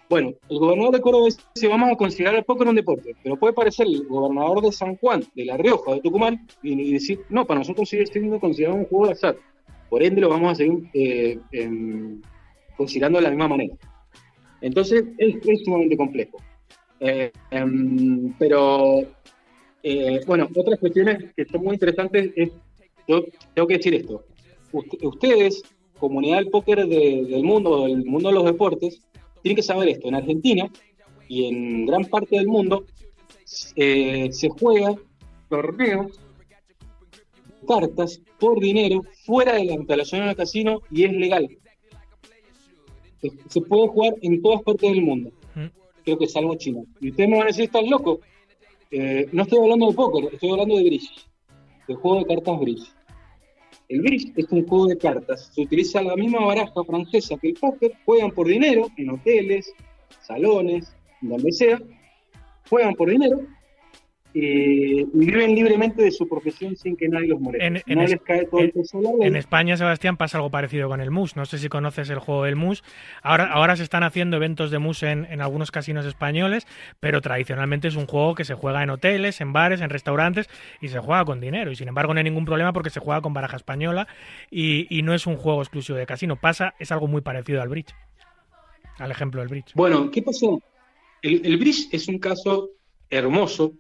Bueno, 0.10 0.34
el 0.50 0.58
gobernador 0.58 0.96
de 0.96 1.02
Córdoba 1.02 1.28
dice, 1.54 1.68
vamos 1.68 1.92
a 1.92 1.96
considerar 1.96 2.36
el 2.36 2.44
póker 2.44 2.68
un 2.68 2.76
deporte, 2.76 3.16
pero 3.22 3.38
puede 3.38 3.54
parecer 3.54 3.86
el 3.86 4.08
gobernador 4.08 4.62
de 4.62 4.72
San 4.72 4.96
Juan, 4.98 5.24
de 5.36 5.46
La 5.46 5.56
Rioja, 5.56 5.94
de 5.94 6.02
Tucumán, 6.02 6.48
y, 6.64 6.74
y 6.74 6.94
decir, 6.94 7.22
no, 7.30 7.46
para 7.46 7.60
nosotros 7.60 7.88
sigue 7.88 8.08
siendo 8.08 8.40
considerado 8.40 8.78
un 8.78 8.86
juego 8.86 9.06
de 9.06 9.12
azar. 9.12 9.38
Por 9.90 10.04
ende, 10.04 10.22
lo 10.22 10.30
vamos 10.30 10.52
a 10.52 10.56
seguir 10.56 10.84
eh, 10.94 11.40
en, 11.52 12.22
considerando 12.78 13.18
de 13.18 13.24
la 13.24 13.30
misma 13.32 13.48
manera. 13.48 13.76
Entonces, 14.62 15.04
es, 15.18 15.36
es 15.46 15.64
sumamente 15.64 15.98
complejo. 15.98 16.38
Eh, 17.00 17.32
eh, 17.52 17.66
pero, 18.38 19.02
bueno, 20.28 20.50
otras 20.56 20.80
cuestiones 20.80 21.34
que 21.36 21.46
son 21.46 21.64
muy 21.64 21.74
interesantes 21.74 22.32
es, 22.36 22.52
yo 23.08 23.26
tengo 23.54 23.68
que 23.68 23.78
decir 23.78 23.96
esto, 23.96 24.24
ustedes, 24.72 25.64
comunidad 25.98 26.38
del 26.38 26.50
póker 26.50 26.86
de, 26.86 27.26
del 27.28 27.44
mundo, 27.44 27.88
del 27.88 28.06
mundo 28.06 28.30
de 28.30 28.36
los 28.36 28.46
deportes, 28.46 29.02
tienen 29.42 29.56
que 29.56 29.64
saber 29.64 29.90
esto. 29.90 30.08
En 30.08 30.16
Argentina 30.16 30.70
y 31.28 31.46
en 31.46 31.86
gran 31.86 32.06
parte 32.06 32.36
del 32.36 32.48
mundo 32.48 32.86
se 33.46 34.50
juega 34.60 34.96
torneos 35.50 36.20
cartas 37.68 38.22
por 38.40 38.60
dinero 38.60 39.02
fuera 39.26 39.54
de 39.54 39.66
la 39.66 39.74
instalación 39.74 40.26
del 40.26 40.36
casino 40.36 40.82
y 40.92 41.04
es 41.04 41.14
legal. 41.14 41.50
Se 43.48 43.62
puede 43.62 43.88
jugar 43.90 44.16
en 44.22 44.42
todas 44.42 44.62
partes 44.64 44.92
del 44.92 45.02
mundo. 45.02 45.32
Creo 46.04 46.18
que 46.18 46.28
salvo 46.28 46.56
China. 46.56 46.82
Y 47.02 47.10
ustedes 47.10 47.30
me 47.30 47.38
van 47.38 47.44
a 47.44 47.48
decir, 47.48 47.66
¿estás 47.66 47.88
loco? 47.88 48.22
Eh, 48.92 49.28
no 49.32 49.44
estoy 49.44 49.60
hablando 49.60 49.88
de 49.88 49.94
póker, 49.94 50.34
estoy 50.34 50.50
hablando 50.50 50.78
de 50.78 50.84
bridge, 50.84 51.28
de 51.88 51.96
juego 51.96 52.20
de 52.20 52.26
cartas 52.26 52.60
bridge. 52.60 52.94
El 53.88 54.02
bridge 54.02 54.32
es 54.36 54.46
un 54.52 54.66
juego 54.68 54.88
de 54.88 54.98
cartas. 54.98 55.52
Se 55.54 55.62
utiliza 55.62 56.02
la 56.02 56.16
misma 56.16 56.46
baraja 56.46 56.84
francesa 56.86 57.38
que 57.38 57.50
el 57.50 57.54
póker. 57.56 57.94
Juegan 58.06 58.32
por 58.32 58.48
dinero 58.48 58.88
en 58.98 59.10
hoteles, 59.10 59.74
salones, 60.22 60.96
donde 61.22 61.52
sea. 61.52 61.82
Juegan 62.70 62.94
por 62.94 63.10
dinero 63.10 63.40
eh, 64.32 65.06
y 65.12 65.26
viven 65.26 65.56
libremente 65.56 66.04
de 66.04 66.12
su 66.12 66.28
profesión 66.28 66.76
sin 66.76 66.96
que 66.96 67.10
nadie 67.10 67.30
los 67.30 67.40
moleste. 67.40 67.66
En, 67.66 67.78
en, 67.78 67.98
no 67.98 68.02
les 68.04 68.22
cae 68.22 68.46
todo 68.46 68.60
en, 68.60 68.68
el 68.68 68.72
peso 68.72 69.02
en 69.22 69.36
España, 69.36 69.76
Sebastián, 69.76 70.18
pasa 70.18 70.38
algo 70.38 70.52
parecido 70.52 70.88
con 70.88 71.02
el 71.02 71.10
MUS. 71.10 71.36
No 71.36 71.46
sé 71.46 71.58
si 71.58 71.68
conoces 71.68 72.10
el 72.12 72.20
juego 72.20 72.44
del 72.44 72.56
MUS. 72.56 72.84
Ahora, 73.24 73.52
ahora 73.52 73.76
se 73.76 73.84
están 73.84 74.04
haciendo 74.04 74.38
eventos 74.38 74.70
de 74.70 74.78
MUS 74.78 75.02
en, 75.04 75.26
en, 75.26 75.42
algunos 75.42 75.72
casinos 75.72 76.06
españoles, 76.06 76.68
pero 77.00 77.22
tradicionalmente 77.22 77.88
es 77.88 77.96
un 77.96 78.06
juego 78.06 78.36
que 78.36 78.46
se 78.46 78.54
juega 78.54 78.84
en 78.84 78.92
hoteles, 78.92 79.42
en 79.42 79.52
bares, 79.52 79.82
en 79.82 79.90
restaurantes 79.90 80.48
y 80.80 80.90
se 80.90 81.00
juega 81.00 81.26
con 81.26 81.40
dinero. 81.42 81.72
Y 81.72 81.76
sin 81.76 81.88
embargo, 81.88 82.14
no 82.14 82.20
hay 82.20 82.24
ningún 82.24 82.46
problema 82.46 82.72
porque 82.72 82.92
se 82.92 83.00
juega 83.00 83.22
con 83.22 83.34
baraja 83.34 83.58
española 83.58 84.08
y, 84.52 84.86
y 84.96 85.02
no 85.02 85.16
es 85.16 85.26
un 85.26 85.38
juego 85.38 85.62
exclusivo 85.62 85.98
de 85.98 86.06
casino. 86.06 86.36
Pasa, 86.36 86.76
es 86.78 86.92
algo 86.92 87.08
muy 87.08 87.22
parecido 87.22 87.64
al 87.64 87.70
bridge. 87.70 87.96
Al 89.00 89.10
ejemplo 89.10 89.42
del 89.42 89.50
bridge. 89.50 89.74
Bueno, 89.74 90.12
¿qué 90.12 90.22
pasó? 90.22 90.62
El, 91.24 91.46
el 91.46 91.58
bridge 91.58 91.88
es 91.92 92.08
un 92.08 92.20
caso 92.20 92.70
hermoso 93.10 93.74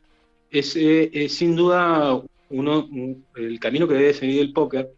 es, 0.51 0.75
eh, 0.75 1.09
es, 1.13 1.33
sin 1.33 1.55
duda 1.55 2.21
uno, 2.49 2.85
un, 2.85 3.25
el 3.35 3.59
camino 3.59 3.87
que 3.87 3.95
debe 3.95 4.13
seguir 4.13 4.41
el 4.41 4.53
póker. 4.53 4.89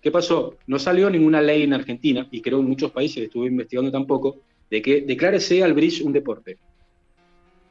¿Qué 0.00 0.10
pasó? 0.10 0.56
No 0.66 0.78
salió 0.78 1.08
ninguna 1.10 1.40
ley 1.40 1.62
en 1.62 1.72
Argentina, 1.72 2.26
y 2.30 2.40
creo 2.40 2.60
en 2.60 2.68
muchos 2.68 2.90
países, 2.90 3.24
estuve 3.24 3.46
investigando 3.46 3.90
tampoco, 3.90 4.40
de 4.68 4.82
que 4.82 5.02
declárese 5.02 5.62
al 5.62 5.74
bridge 5.74 6.02
un 6.02 6.12
deporte. 6.12 6.58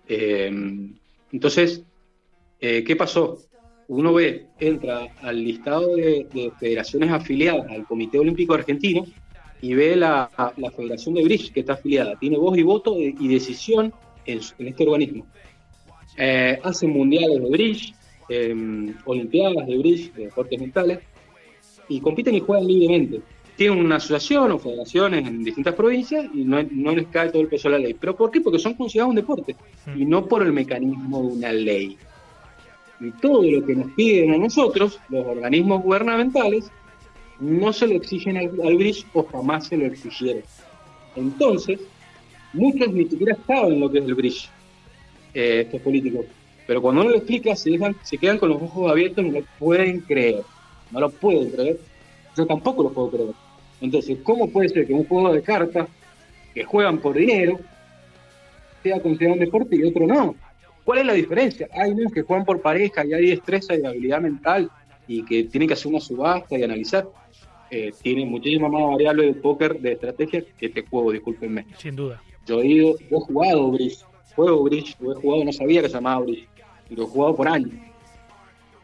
Eh, 0.08 0.52
entonces, 1.32 1.84
eh, 2.60 2.84
¿qué 2.84 2.96
pasó? 2.96 3.40
Uno 3.88 4.14
ve, 4.14 4.48
entra 4.60 5.08
al 5.22 5.44
listado 5.44 5.96
de, 5.96 6.26
de, 6.34 6.52
federaciones 6.60 7.12
afiliadas 7.12 7.70
al 7.70 7.86
Comité 7.86 8.20
Olímpico 8.20 8.54
Argentino 8.54 9.06
y 9.62 9.74
ve 9.74 9.96
la, 9.96 10.30
la, 10.56 10.72
Federación 10.72 11.16
de 11.16 11.24
Bridge 11.24 11.52
que 11.52 11.62
está 11.62 11.74
afiliada. 11.74 12.18
Tiene 12.18 12.38
voz 12.38 12.58
y 12.58 12.64
voto 12.64 12.96
y 12.98 13.28
decisión 13.28 13.94
en, 14.26 14.40
en 14.60 14.68
este 14.68 14.84
organismo. 14.84 15.28
Eh, 16.18 16.60
hacen 16.64 16.92
mundiales 16.92 17.42
de 17.42 17.50
bridge, 17.50 17.94
eh, 18.30 18.94
olimpiadas 19.06 19.68
de 19.68 19.78
bridge, 19.78 20.14
de 20.14 20.26
deportes 20.26 20.60
mentales, 20.60 21.00
y 21.88 22.00
compiten 22.00 22.36
y 22.36 22.40
juegan 22.40 22.68
libremente. 22.68 23.22
Tienen 23.56 23.86
una 23.86 23.98
asociación 23.98 24.52
o 24.52 24.60
federaciones 24.60 25.28
en 25.28 25.44
distintas 25.44 25.76
provincias 25.76 26.26
y 26.34 26.44
no, 26.44 26.64
no, 26.64 26.96
les 26.96 27.08
cae 27.08 27.30
todo 27.30 27.42
el 27.42 27.48
peso 27.48 27.70
de 27.70 27.78
la 27.78 27.84
ley. 27.84 27.94
¿Pero 27.94 28.16
por 28.16 28.32
qué? 28.32 28.42
Porque 28.42 28.60
son 28.60 28.74
considerados 28.74 29.12
un 29.12 29.16
deporte 29.18 29.56
y 29.96 30.06
no 30.06 30.26
por 30.26 30.42
el 30.42 30.54
mecanismo 30.54 31.22
de 31.22 31.28
una 31.28 31.54
ley. 31.54 31.98
Y 33.00 33.12
todo 33.12 33.44
lo 33.44 33.66
que 33.66 33.76
nos 33.76 33.92
piden 33.92 34.34
a 34.34 34.38
nosotros, 34.38 35.00
los 35.10 35.26
organismos 35.26 35.84
gubernamentales, 35.84 36.72
no 37.40 37.74
se 37.74 37.88
lo 37.88 37.96
exigen 37.96 38.38
al, 38.38 38.52
al 38.64 38.78
bridge 38.78 39.06
o 39.14 39.24
jamás 39.24 39.68
se 39.68 39.78
lo 39.78 39.86
exigieron. 39.86 40.44
Entonces, 41.16 41.80
muchos 42.54 42.94
ni 42.94 43.06
siquiera 43.06 43.38
saben 43.46 43.80
lo 43.80 43.92
que 43.92 44.00
es 44.00 44.06
el 44.06 44.16
bridge 44.16 44.50
eh, 45.34 45.62
estos 45.62 45.82
políticos. 45.82 46.26
Pero 46.68 46.82
cuando 46.82 47.02
uno 47.02 47.12
lo 47.12 47.18
explica, 47.18 47.56
se, 47.56 47.72
dejan, 47.72 47.96
se 48.04 48.18
quedan 48.18 48.38
con 48.38 48.50
los 48.50 48.62
ojos 48.62 48.92
abiertos 48.92 49.26
y 49.26 49.30
no 49.30 49.40
lo 49.40 49.46
pueden 49.60 50.00
creer. 50.02 50.42
No 50.92 51.00
lo 51.00 51.10
pueden 51.10 51.50
creer. 51.52 51.80
Yo 52.38 52.46
tampoco 52.46 52.84
lo 52.84 52.92
puedo 52.92 53.10
creer. 53.12 53.30
Entonces, 53.82 54.18
¿cómo 54.24 54.50
puede 54.50 54.70
ser 54.70 54.88
que 54.88 54.94
un 54.94 55.06
juego 55.06 55.34
de 55.34 55.42
cartas 55.42 55.88
que 56.54 56.64
juegan 56.64 57.00
por 57.00 57.16
dinero 57.16 57.60
sea 58.84 59.02
considerado 59.02 59.34
un 59.34 59.40
deporte 59.40 59.76
y 59.76 59.84
otro 59.84 60.06
no? 60.06 60.36
¿Cuál 60.84 61.00
es 61.00 61.06
la 61.06 61.14
diferencia? 61.14 61.68
Hay 61.74 61.92
unos 61.92 62.12
que 62.12 62.22
juegan 62.22 62.46
por 62.46 62.62
pareja 62.62 63.06
y 63.06 63.14
hay 63.14 63.28
destreza 63.28 63.76
y 63.76 63.86
habilidad 63.86 64.22
mental 64.22 64.70
y 65.08 65.24
que 65.26 65.44
tienen 65.44 65.68
que 65.68 65.74
hacer 65.74 65.88
una 65.88 66.00
subasta 66.00 66.58
y 66.58 66.64
analizar. 66.64 67.08
Eh, 67.70 67.92
tiene 68.02 68.26
muchísimas 68.26 68.72
más 68.72 68.84
variables 68.92 69.34
de 69.34 69.42
póker, 69.42 69.80
de 69.80 69.94
estrategia 69.94 70.44
que 70.58 70.66
este 70.68 70.86
juego, 70.86 71.12
discúlpenme. 71.12 71.66
Sin 71.78 71.96
duda. 71.96 72.22
Yo 72.46 72.62
he, 72.62 72.68
ido, 72.68 72.96
yo 73.10 73.18
he 73.18 73.20
jugado 73.22 73.72
Brice 73.72 74.04
juego 74.36 74.64
Bridge, 74.64 74.96
lo 75.00 75.12
he 75.12 75.16
jugado, 75.16 75.46
no 75.46 75.54
sabía 75.54 75.82
que 75.82 75.90
se 75.90 75.96
llamaba 75.96 76.26
Bridge, 76.26 76.48
y 76.90 76.96
lo 76.96 77.04
he 77.04 77.08
jugado 77.08 77.36
por 77.36 77.48
años. 77.48 77.72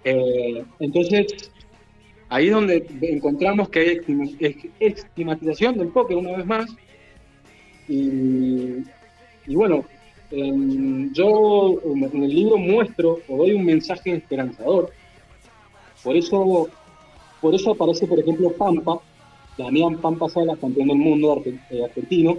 Eh, 0.03 0.63
entonces, 0.79 1.51
ahí 2.29 2.47
es 2.47 2.53
donde 2.53 2.87
encontramos 3.01 3.69
que 3.69 3.79
hay 3.79 4.67
estigmatización 4.79 5.77
del 5.77 5.89
póker 5.89 6.17
una 6.17 6.37
vez 6.37 6.45
más. 6.45 6.69
Y, 7.89 8.83
bueno, 9.47 9.85
em, 10.31 11.11
yo 11.13 11.79
en 11.83 12.23
el 12.23 12.29
libro 12.29 12.57
muestro 12.57 13.19
o 13.27 13.37
doy 13.37 13.53
un 13.53 13.65
mensaje 13.65 14.13
esperanzador. 14.13 14.91
Por 16.03 16.15
eso, 16.15 16.69
por 17.41 17.55
eso 17.55 17.71
aparece, 17.71 18.07
por 18.07 18.19
ejemplo, 18.19 18.51
Pampa, 18.51 18.99
Damián 19.57 19.97
Pampa 19.97 20.29
Salas, 20.29 20.59
campeón 20.59 20.89
del 20.89 20.97
mundo 20.97 21.41
eh, 21.45 21.83
argentino. 21.83 22.37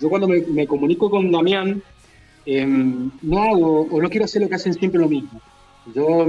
Yo 0.00 0.08
cuando 0.08 0.28
me, 0.28 0.40
me 0.42 0.66
comunico 0.66 1.10
con 1.10 1.30
Damián, 1.30 1.82
em, 2.46 3.10
no 3.22 3.42
hago 3.42 3.80
o 3.90 4.00
no 4.00 4.08
quiero 4.08 4.24
hacer 4.24 4.42
lo 4.42 4.48
que 4.48 4.54
hacen 4.54 4.74
siempre 4.74 5.00
lo 5.00 5.08
mismo. 5.08 5.40
Yo, 5.94 6.26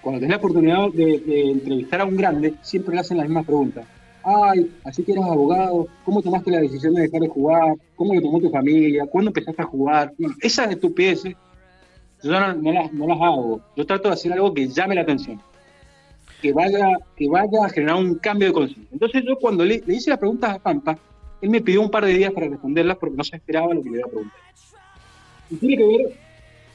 cuando 0.00 0.20
tenés 0.20 0.30
la 0.30 0.36
oportunidad 0.36 0.90
de, 0.90 1.50
entrevistar 1.50 2.00
a 2.00 2.04
un 2.04 2.16
grande, 2.16 2.54
siempre 2.62 2.94
le 2.94 3.00
hacen 3.00 3.16
la 3.16 3.24
misma 3.24 3.42
pregunta. 3.42 3.84
Ay, 4.24 4.70
así 4.84 5.02
que 5.02 5.12
eras 5.12 5.24
abogado, 5.24 5.88
¿cómo 6.04 6.22
tomaste 6.22 6.50
la 6.50 6.60
decisión 6.60 6.94
de 6.94 7.02
dejar 7.02 7.20
de 7.20 7.28
jugar? 7.28 7.74
¿Cómo 7.96 8.14
lo 8.14 8.20
tomó 8.20 8.40
tu 8.40 8.50
familia? 8.50 9.06
¿Cuándo 9.06 9.30
empezaste 9.30 9.62
a 9.62 9.66
jugar? 9.66 10.12
Bueno, 10.16 10.36
esas 10.40 10.70
estupideces 10.70 11.34
yo 12.22 12.30
no, 12.30 12.72
las, 12.72 12.92
no 12.92 13.06
las 13.06 13.20
hago. 13.20 13.60
Yo 13.76 13.84
trato 13.84 14.08
de 14.08 14.14
hacer 14.14 14.32
algo 14.32 14.54
que 14.54 14.68
llame 14.68 14.94
la 14.94 15.00
atención, 15.00 15.40
que 16.40 16.52
vaya, 16.52 16.98
que 17.16 17.28
vaya 17.28 17.64
a 17.64 17.68
generar 17.68 17.96
un 17.96 18.14
cambio 18.16 18.48
de 18.48 18.54
conciencia. 18.54 18.88
Entonces 18.92 19.24
yo 19.26 19.36
cuando 19.40 19.64
le, 19.64 19.82
le 19.84 19.94
hice 19.94 20.10
las 20.10 20.20
preguntas 20.20 20.54
a 20.54 20.58
Pampa, 20.60 20.96
él 21.42 21.50
me 21.50 21.60
pidió 21.60 21.82
un 21.82 21.90
par 21.90 22.06
de 22.06 22.14
días 22.14 22.32
para 22.32 22.46
responderlas 22.46 22.96
porque 22.96 23.16
no 23.16 23.24
se 23.24 23.36
esperaba 23.36 23.74
lo 23.74 23.82
que 23.82 23.90
le 23.90 23.98
iba 23.98 24.06
a 24.06 24.10
preguntar. 24.10 24.38
Y 25.50 25.56
tiene 25.56 25.76
que 25.76 25.84
ver, 25.84 26.18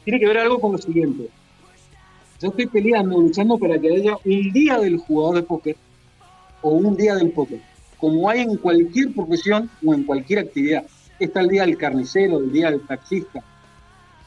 tiene 0.04 0.20
que 0.20 0.28
ver 0.28 0.38
algo 0.40 0.60
con 0.60 0.74
lo 0.74 0.78
siguiente. 0.78 1.30
Yo 2.42 2.50
estoy 2.50 2.68
peleando, 2.68 3.20
luchando 3.20 3.58
para 3.58 3.80
que 3.80 3.96
haya 3.96 4.18
un 4.26 4.52
día 4.52 4.78
del 4.78 4.98
jugador 4.98 5.38
de 5.38 5.44
póker 5.44 5.78
o 6.62 6.72
un 6.72 6.98
día 6.98 7.16
del 7.16 7.32
póker, 7.32 7.62
como 7.98 8.30
hay 8.30 8.42
en 8.42 8.58
cualquier 8.58 9.14
profesión 9.14 9.70
o 9.84 9.94
en 9.94 10.04
cualquier 10.04 10.40
actividad. 10.40 10.86
Está 11.18 11.40
el 11.40 11.48
día 11.48 11.66
del 11.66 11.78
carnicero, 11.78 12.40
el 12.40 12.52
día 12.52 12.70
del 12.70 12.86
taxista, 12.86 13.42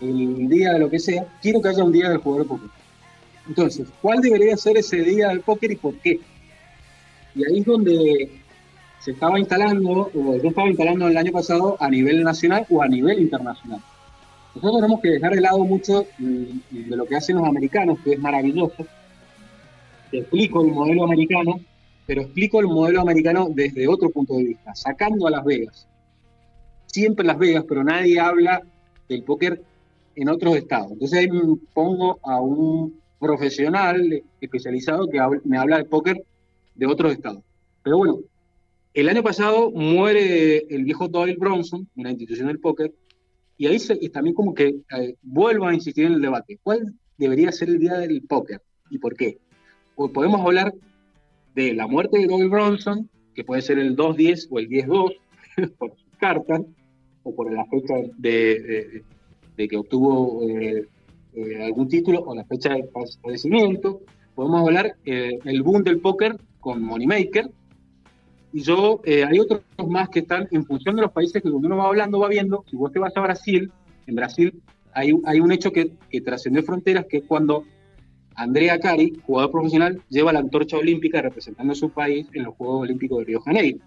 el 0.00 0.48
día 0.48 0.72
de 0.72 0.78
lo 0.78 0.88
que 0.88 0.98
sea. 0.98 1.26
Quiero 1.42 1.60
que 1.60 1.68
haya 1.68 1.84
un 1.84 1.92
día 1.92 2.08
del 2.08 2.18
jugador 2.18 2.46
de 2.46 2.48
póker. 2.48 2.70
Entonces, 3.46 3.88
¿cuál 4.00 4.22
debería 4.22 4.56
ser 4.56 4.78
ese 4.78 5.02
día 5.02 5.28
del 5.28 5.42
póker 5.42 5.70
y 5.70 5.76
por 5.76 5.94
qué? 5.96 6.18
Y 7.34 7.44
ahí 7.44 7.60
es 7.60 7.66
donde 7.66 8.40
se 9.00 9.12
estaba 9.12 9.38
instalando, 9.38 10.10
o 10.14 10.36
yo 10.36 10.50
estaba 10.50 10.68
instalando 10.68 11.08
el 11.08 11.16
año 11.16 11.32
pasado 11.32 11.76
a 11.80 11.88
nivel 11.88 12.22
nacional 12.22 12.66
o 12.68 12.82
a 12.82 12.88
nivel 12.88 13.18
internacional. 13.18 13.80
Nosotros 14.54 14.80
tenemos 14.80 15.00
que 15.00 15.10
dejar 15.10 15.34
de 15.34 15.40
lado 15.40 15.64
mucho 15.64 16.06
mm, 16.18 16.44
de 16.70 16.96
lo 16.96 17.06
que 17.06 17.16
hacen 17.16 17.36
los 17.36 17.46
americanos, 17.46 17.98
que 18.04 18.12
es 18.12 18.18
maravilloso. 18.18 18.86
Te 20.10 20.18
explico 20.18 20.62
el 20.62 20.72
modelo 20.72 21.04
americano, 21.04 21.60
pero 22.06 22.22
explico 22.22 22.60
el 22.60 22.66
modelo 22.66 23.00
americano 23.00 23.48
desde 23.50 23.88
otro 23.88 24.10
punto 24.10 24.34
de 24.34 24.44
vista, 24.44 24.74
sacando 24.74 25.26
a 25.26 25.30
Las 25.30 25.44
Vegas. 25.44 25.86
Siempre 26.86 27.24
Las 27.24 27.38
Vegas, 27.38 27.64
pero 27.66 27.82
nadie 27.82 28.20
habla 28.20 28.60
del 29.08 29.22
póker 29.22 29.62
en 30.14 30.28
otros 30.28 30.56
estados. 30.56 30.92
Entonces 30.92 31.20
ahí 31.20 31.28
pongo 31.72 32.18
a 32.22 32.40
un 32.40 33.00
profesional 33.18 34.22
especializado 34.40 35.08
que 35.08 35.20
me 35.44 35.56
habla 35.56 35.78
de 35.78 35.84
póker 35.84 36.22
de 36.74 36.86
otros 36.86 37.12
estados. 37.12 37.42
Pero 37.82 37.98
bueno, 37.98 38.18
el 38.94 39.08
año 39.08 39.22
pasado 39.22 39.70
muere 39.70 40.58
el 40.68 40.84
viejo 40.84 41.08
Doyle 41.08 41.36
Bronson, 41.38 41.88
una 41.96 42.10
institución 42.10 42.48
del 42.48 42.58
póker, 42.58 42.92
y 43.56 43.66
ahí 43.66 43.78
se- 43.78 43.98
y 44.00 44.08
también 44.08 44.34
como 44.34 44.54
que 44.54 44.68
eh, 44.98 45.14
vuelvo 45.22 45.66
a 45.66 45.74
insistir 45.74 46.06
en 46.06 46.14
el 46.14 46.20
debate. 46.22 46.58
¿Cuál 46.62 46.94
debería 47.18 47.52
ser 47.52 47.68
el 47.68 47.78
día 47.78 47.94
del 47.98 48.22
póker 48.22 48.60
y 48.90 48.98
por 48.98 49.14
qué? 49.16 49.38
Podemos 49.94 50.40
hablar 50.40 50.72
de 51.54 51.74
la 51.74 51.86
muerte 51.86 52.18
de 52.18 52.26
Doyle 52.26 52.48
Bronson, 52.48 53.08
que 53.34 53.44
puede 53.44 53.60
ser 53.62 53.78
el 53.78 53.94
2-10 53.96 54.46
o 54.50 54.58
el 54.58 54.68
10-2 54.68 55.12
por 55.78 55.90
sus 55.90 56.16
cartas, 56.18 56.62
o 57.22 57.34
por 57.34 57.52
la 57.52 57.66
fecha 57.66 57.94
de 58.16 59.68
que 59.68 59.76
obtuvo 59.76 60.42
eh, 60.48 60.86
eh, 61.34 61.62
algún 61.62 61.86
título 61.86 62.20
o 62.20 62.34
la 62.34 62.44
fecha 62.46 62.72
de 62.74 62.88
fallecimiento. 63.22 64.00
Podemos 64.34 64.62
hablar 64.66 64.96
eh, 65.04 65.38
el 65.44 65.62
boom 65.62 65.82
del 65.84 66.00
póker 66.00 66.36
con 66.60 66.82
Moneymaker. 66.82 67.50
Y 68.52 68.62
yo, 68.62 69.00
eh, 69.04 69.24
hay 69.24 69.38
otros 69.38 69.62
más 69.88 70.08
que 70.08 70.20
están 70.20 70.48
en 70.50 70.64
función 70.64 70.96
de 70.96 71.02
los 71.02 71.12
países 71.12 71.42
que 71.42 71.50
cuando 71.50 71.68
uno 71.68 71.76
va 71.76 71.86
hablando, 71.86 72.18
va 72.18 72.28
viendo. 72.28 72.64
Si 72.68 72.76
vos 72.76 72.90
te 72.92 72.98
vas 72.98 73.16
a 73.16 73.20
Brasil, 73.20 73.70
en 74.06 74.14
Brasil 74.16 74.60
hay, 74.92 75.12
hay 75.24 75.40
un 75.40 75.52
hecho 75.52 75.70
que, 75.70 75.92
que 76.10 76.20
trascendió 76.20 76.62
fronteras, 76.64 77.06
que 77.06 77.18
es 77.18 77.24
cuando 77.28 77.64
Andrea 78.34 78.78
Cari, 78.80 79.20
jugador 79.24 79.50
profesional, 79.52 80.00
lleva 80.08 80.32
la 80.32 80.40
antorcha 80.40 80.76
olímpica 80.78 81.22
representando 81.22 81.72
a 81.72 81.76
su 81.76 81.90
país 81.90 82.26
en 82.32 82.44
los 82.44 82.54
Juegos 82.56 82.82
Olímpicos 82.82 83.18
de 83.18 83.24
Río 83.24 83.40
Janeiro. 83.40 83.78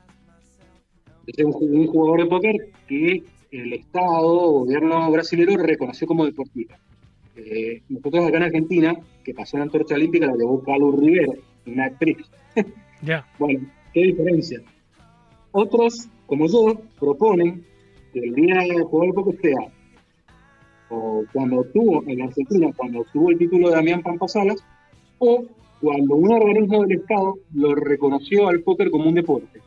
Este 1.27 1.41
es 1.41 1.45
un, 1.45 1.53
ju- 1.53 1.69
un 1.81 1.88
jugador 1.88 2.19
de 2.23 2.26
póker 2.30 2.56
que 2.88 3.23
el 3.52 3.73
Estado 3.73 4.22
gobierno 4.52 5.11
brasileño 5.11 5.57
reconoció 5.57 6.07
como 6.07 6.26
deportista. 6.26 6.77
Eh, 7.35 7.81
nosotros 7.90 8.26
acá 8.26 8.38
en 8.38 8.44
Argentina, 8.44 8.95
que 9.23 9.34
pasó 9.34 9.57
la 9.57 9.64
antorcha 9.64 9.95
olímpica, 9.95 10.27
la 10.27 10.35
llevó 10.35 10.61
Calu 10.64 10.91
Rivera, 10.98 11.34
una 11.65 11.85
actriz. 11.85 12.18
Ya. 13.02 13.26
Bueno, 13.40 13.68
¿qué 13.94 14.02
diferencia? 14.02 14.61
Otros, 15.52 16.10
como 16.26 16.48
yo, 16.48 16.82
proponen 16.99 17.64
que 18.11 18.20
el 18.20 18.36
día 18.36 18.60
de 18.60 18.86
póker 19.14 19.40
sea 19.41 19.72
o 20.90 21.24
cuando 21.34 21.61
obtuvo 21.61 22.03
en 22.07 22.22
Argentina, 22.22 22.72
cuando 22.76 23.02
obtuvo 23.02 23.32
el 23.32 23.38
título 23.38 23.70
de 23.70 23.76
Damián 23.76 24.03
Pampa 24.03 24.28
Salas, 24.28 24.64
o 25.18 25.44
cuando 25.82 26.15
un 26.15 26.32
organismo 26.32 26.84
del 26.84 26.99
Estado 26.99 27.36
lo 27.53 27.76
reconoció 27.76 28.48
al 28.48 28.61
póker 28.61 28.91
como 28.91 29.10
un 29.10 29.15
deporte. 29.15 29.60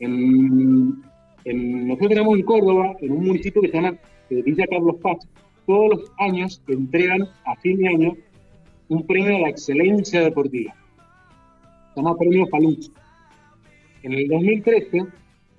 Nosotros 0.00 2.08
tenemos 2.08 2.38
en 2.38 2.44
Córdoba, 2.44 2.96
en 3.00 3.12
un 3.12 3.26
municipio 3.26 3.62
que 3.62 3.68
se 3.68 3.74
llama 3.74 3.96
Villa 4.28 4.66
Carlos 4.66 4.96
Paz, 5.00 5.18
todos 5.66 5.90
los 5.90 6.12
años 6.18 6.60
entregan 6.66 7.28
a 7.44 7.54
fin 7.56 7.78
de 7.78 7.88
año 7.88 8.16
un 8.88 9.06
premio 9.06 9.36
a 9.36 9.40
la 9.40 9.50
excelencia 9.50 10.22
deportiva. 10.22 10.74
Se 11.94 12.00
llama 12.00 12.16
Premio 12.16 12.46
Paluch. 12.48 12.90
En 14.02 14.12
el 14.12 14.28
2013, 14.28 15.06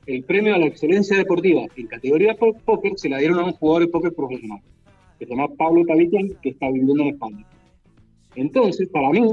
el 0.05 0.23
premio 0.23 0.55
a 0.55 0.57
la 0.57 0.65
excelencia 0.65 1.17
deportiva 1.17 1.61
en 1.75 1.87
categoría 1.87 2.35
póker 2.35 2.93
se 2.97 3.09
la 3.09 3.17
dieron 3.19 3.39
a 3.39 3.45
un 3.45 3.53
jugador 3.53 3.83
de 3.83 3.91
póker 3.91 4.13
profesional, 4.13 4.59
que 5.17 5.25
se 5.25 5.31
llama 5.31 5.47
Pablo 5.57 5.85
Tavitian, 5.85 6.29
que 6.41 6.49
está 6.49 6.67
viviendo 6.67 7.03
en 7.03 7.09
España. 7.09 7.45
Entonces, 8.35 8.89
para 8.89 9.09
mí, 9.09 9.29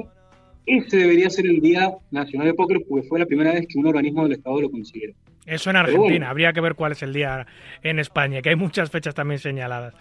ese 0.66 0.98
debería 0.98 1.30
ser 1.30 1.46
el 1.46 1.60
Día 1.60 1.90
Nacional 2.10 2.48
de 2.48 2.54
Póker, 2.54 2.80
porque 2.88 3.08
fue 3.08 3.18
la 3.18 3.26
primera 3.26 3.52
vez 3.52 3.66
que 3.66 3.78
un 3.78 3.86
organismo 3.86 4.22
del 4.24 4.32
Estado 4.32 4.60
lo 4.60 4.70
consiguió. 4.70 5.12
Eso 5.46 5.70
en 5.70 5.76
Argentina. 5.76 6.04
bueno. 6.04 6.26
Habría 6.26 6.52
que 6.52 6.60
ver 6.60 6.74
cuál 6.74 6.92
es 6.92 7.02
el 7.02 7.12
día 7.12 7.46
en 7.82 7.98
España, 7.98 8.42
que 8.42 8.50
hay 8.50 8.56
muchas 8.56 8.90
fechas 8.90 9.14
también 9.14 9.40
señaladas. 9.40 9.94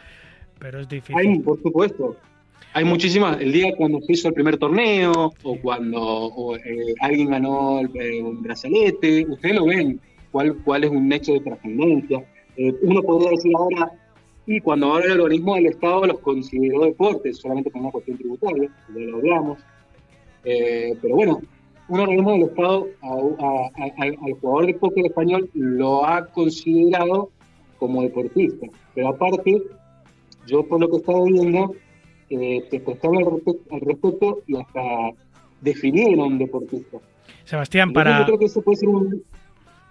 Pero 0.60 0.82
es 0.82 0.90
difícil. 0.90 1.16
Hay, 1.18 1.40
por 1.40 1.60
supuesto. 1.62 2.18
Hay 2.74 2.86
muchísimas. 2.86 3.42
El 3.42 3.52
día 3.52 3.76
cuando 3.76 4.00
se 4.02 4.14
hizo 4.14 4.28
el 4.28 4.34
primer 4.34 4.58
torneo, 4.58 5.34
o 5.44 5.56
cuando 5.62 6.00
o, 6.02 6.56
eh, 6.56 6.94
alguien 7.02 7.30
ganó 7.32 7.80
el, 7.80 7.90
eh, 8.00 8.22
un 8.22 8.42
brazalete, 8.44 9.26
ustedes 9.28 9.56
lo 9.56 9.66
ven, 9.66 10.00
cuál, 10.32 10.56
cuál 10.64 10.84
es 10.84 10.92
un 10.92 11.12
hecho 11.12 11.34
de 11.34 11.40
trascendencia. 11.42 12.24
Eh, 12.58 12.74
uno 12.84 13.02
podría 13.02 13.32
decir 13.32 13.54
ahora, 13.58 13.92
y 14.46 14.60
cuando 14.60 14.88
ahora 14.88 15.06
el 15.14 15.20
organismo 15.20 15.56
del 15.56 15.68
Estado 15.68 16.06
los 16.06 16.20
consideró 16.20 16.86
deportes, 16.86 17.38
solamente 17.38 17.72
por 17.72 17.82
una 17.82 17.92
cuestión 17.92 18.18
tributaria, 18.18 18.70
ya 18.96 19.02
lo 19.02 19.18
hablamos. 19.18 19.60
Eh, 20.44 20.94
pero 21.02 21.16
bueno, 21.16 21.42
un 21.88 22.00
organismo 22.00 22.32
del 22.34 22.42
Estado 22.44 22.88
a- 23.02 23.08
a- 23.46 23.84
a- 23.84 24.26
al 24.26 24.34
jugador 24.40 24.68
de 24.68 24.74
póker 24.76 25.06
español 25.08 25.50
lo 25.54 26.06
ha 26.06 26.26
considerado 26.28 27.32
como 27.80 28.04
deportista. 28.04 28.68
Pero 28.94 29.08
aparte, 29.10 29.60
yo 30.46 30.64
por 30.68 30.80
lo 30.82 30.90
que 30.90 30.98
estaba 30.98 31.24
viendo, 31.24 31.74
eh, 32.30 32.68
prestaron 32.80 33.18
al, 33.18 33.26
respe- 33.26 33.60
al 33.72 33.82
respecto 33.82 34.40
y 34.48 34.58
hasta 34.58 34.82
definieron 35.62 36.38
deportista. 36.38 36.98
Sebastián, 37.44 37.92
para, 37.94 38.20
Yo 38.20 38.26
creo 38.26 38.40
que 38.40 38.46
eso 38.46 38.62
puede 38.62 38.78
ser 38.78 38.90
un... 38.90 39.24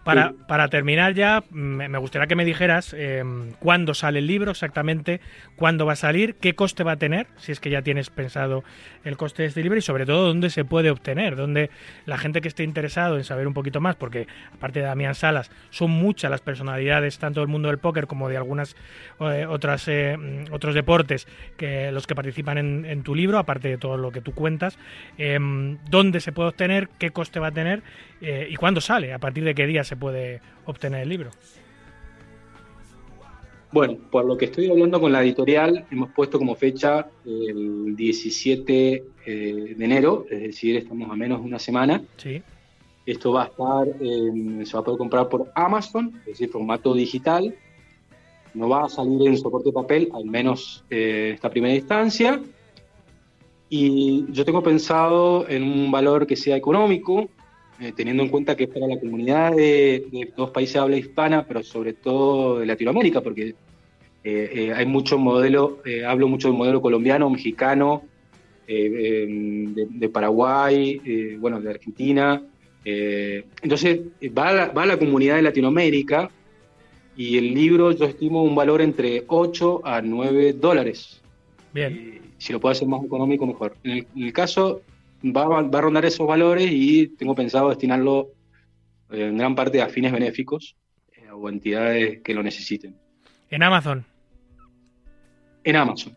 Para, 0.08 0.32
para 0.46 0.68
terminar 0.68 1.12
ya, 1.12 1.44
me, 1.50 1.86
me 1.86 1.98
gustaría 1.98 2.26
que 2.26 2.34
me 2.34 2.46
dijeras 2.46 2.94
eh, 2.96 3.22
cuándo 3.58 3.92
sale 3.92 4.20
el 4.20 4.26
libro 4.26 4.52
exactamente, 4.52 5.20
cuándo 5.54 5.84
va 5.84 5.92
a 5.92 5.96
salir, 5.96 6.36
qué 6.36 6.54
coste 6.54 6.82
va 6.82 6.92
a 6.92 6.96
tener, 6.96 7.26
si 7.36 7.52
es 7.52 7.60
que 7.60 7.68
ya 7.68 7.82
tienes 7.82 8.08
pensado 8.08 8.64
el 9.04 9.18
coste 9.18 9.42
de 9.42 9.48
este 9.48 9.62
libro 9.62 9.78
y 9.78 9.82
sobre 9.82 10.06
todo 10.06 10.26
dónde 10.26 10.48
se 10.48 10.64
puede 10.64 10.90
obtener, 10.90 11.36
dónde 11.36 11.68
la 12.06 12.16
gente 12.16 12.40
que 12.40 12.48
esté 12.48 12.64
interesado 12.64 13.18
en 13.18 13.24
saber 13.24 13.46
un 13.46 13.52
poquito 13.52 13.82
más, 13.82 13.96
porque 13.96 14.26
aparte 14.54 14.80
de 14.80 14.86
Damián 14.86 15.14
Salas, 15.14 15.50
son 15.68 15.90
muchas 15.90 16.30
las 16.30 16.40
personalidades, 16.40 17.18
tanto 17.18 17.40
del 17.40 17.48
mundo 17.50 17.68
del 17.68 17.76
póker 17.76 18.06
como 18.06 18.30
de 18.30 18.38
algunas 18.38 18.76
eh, 19.20 19.44
otras 19.46 19.88
eh, 19.88 20.16
mm, 20.16 20.54
otros 20.54 20.74
deportes 20.74 21.28
que 21.58 21.92
los 21.92 22.06
que 22.06 22.14
participan 22.14 22.56
en, 22.56 22.86
en 22.86 23.02
tu 23.02 23.14
libro, 23.14 23.36
aparte 23.36 23.68
de 23.68 23.76
todo 23.76 23.98
lo 23.98 24.10
que 24.10 24.22
tú 24.22 24.32
cuentas, 24.32 24.78
eh, 25.18 25.38
dónde 25.90 26.20
se 26.20 26.32
puede 26.32 26.48
obtener, 26.48 26.88
qué 26.98 27.10
coste 27.10 27.40
va 27.40 27.48
a 27.48 27.52
tener 27.52 27.82
eh, 28.20 28.46
y 28.50 28.56
cuándo 28.56 28.80
sale, 28.80 29.12
a 29.12 29.18
partir 29.18 29.44
de 29.44 29.54
qué 29.54 29.66
día 29.66 29.84
se 29.84 29.96
puede 29.96 30.40
obtener 30.66 31.02
el 31.02 31.08
libro. 31.08 31.30
Bueno, 33.70 33.98
por 34.10 34.24
lo 34.24 34.36
que 34.38 34.46
estoy 34.46 34.70
hablando 34.70 34.98
con 34.98 35.12
la 35.12 35.22
editorial, 35.22 35.84
hemos 35.90 36.10
puesto 36.12 36.38
como 36.38 36.54
fecha 36.54 37.06
el 37.26 37.94
17 37.96 39.04
eh, 39.26 39.74
de 39.76 39.84
enero, 39.84 40.24
es 40.30 40.40
decir, 40.40 40.76
estamos 40.76 41.10
a 41.10 41.14
menos 41.16 41.40
de 41.42 41.46
una 41.46 41.58
semana. 41.58 42.02
Sí. 42.16 42.42
Esto 43.04 43.32
va 43.32 43.44
a 43.44 43.46
estar, 43.46 43.88
en- 44.00 44.64
se 44.64 44.72
va 44.72 44.80
a 44.80 44.84
poder 44.84 44.98
comprar 44.98 45.28
por 45.28 45.52
Amazon, 45.54 46.12
es 46.20 46.26
decir, 46.26 46.48
formato 46.48 46.94
digital. 46.94 47.54
No 48.54 48.70
va 48.70 48.84
a 48.84 48.88
salir 48.88 49.28
en 49.28 49.36
soporte 49.36 49.68
de 49.68 49.72
papel, 49.74 50.08
al 50.14 50.24
menos 50.24 50.82
eh, 50.88 51.32
esta 51.34 51.50
primera 51.50 51.74
instancia. 51.74 52.40
Y 53.68 54.24
yo 54.32 54.46
tengo 54.46 54.62
pensado 54.62 55.46
en 55.46 55.62
un 55.62 55.90
valor 55.90 56.26
que 56.26 56.36
sea 56.36 56.56
económico, 56.56 57.28
eh, 57.80 57.92
teniendo 57.94 58.24
en 58.24 58.28
cuenta 58.28 58.56
que 58.56 58.64
es 58.64 58.70
para 58.70 58.88
la 58.88 58.98
comunidad 58.98 59.54
de, 59.54 60.06
de 60.10 60.32
dos 60.36 60.50
países 60.50 60.74
de 60.74 60.80
habla 60.80 60.96
hispana, 60.96 61.46
pero 61.46 61.62
sobre 61.62 61.92
todo 61.92 62.58
de 62.58 62.66
Latinoamérica, 62.66 63.20
porque 63.20 63.54
eh, 64.24 64.50
eh, 64.54 64.72
hay 64.74 64.84
mucho 64.84 65.16
modelo, 65.16 65.80
hablo 66.04 66.26
mucho 66.26 66.48
del 66.48 66.56
modelo 66.56 66.82
colombiano, 66.82 67.30
mexicano, 67.30 68.02
em, 68.66 69.72
de, 69.74 69.86
de 69.88 70.08
Paraguay, 70.08 71.36
bueno, 71.38 71.60
de 71.60 71.70
Argentina. 71.70 72.42
entonces, 72.84 74.00
va 74.36 74.48
a, 74.48 74.52
la, 74.52 74.68
va 74.70 74.82
a 74.82 74.86
la 74.86 74.98
comunidad 74.98 75.36
de 75.36 75.42
Latinoamérica 75.42 76.30
y 77.16 77.38
el 77.38 77.54
libro 77.54 77.92
yo 77.92 78.06
estimo 78.06 78.42
un 78.42 78.56
valor 78.56 78.82
entre 78.82 79.22
8 79.28 79.82
a 79.84 80.02
9 80.02 80.54
dólares. 80.54 81.20
Bien. 81.72 82.20
Si 82.38 82.52
lo 82.52 82.58
puedo 82.58 82.72
hacer 82.72 82.88
más 82.88 83.04
económico, 83.04 83.46
mejor. 83.46 83.76
En 83.84 83.90
el, 83.92 84.06
en 84.16 84.22
el 84.24 84.32
caso, 84.32 84.82
va, 85.22 85.42
a- 85.42 85.62
va 85.62 85.78
a 85.78 85.82
rondar 85.82 86.04
esos 86.04 86.26
valores 86.26 86.68
y 86.70 87.08
tengo 87.16 87.34
pensado 87.34 87.68
destinarlo 87.68 88.28
eh, 89.10 89.26
en 89.26 89.36
gran 89.38 89.54
parte 89.54 89.80
a 89.82 89.88
fines 89.88 90.12
benéficos 90.12 90.76
eh, 91.12 91.30
o 91.30 91.48
entidades 91.48 92.20
que 92.22 92.34
lo 92.34 92.42
necesiten. 92.42 92.94
En 93.50 93.62
Amazon. 93.62 94.04
En 95.64 95.76
Amazon. 95.76 96.16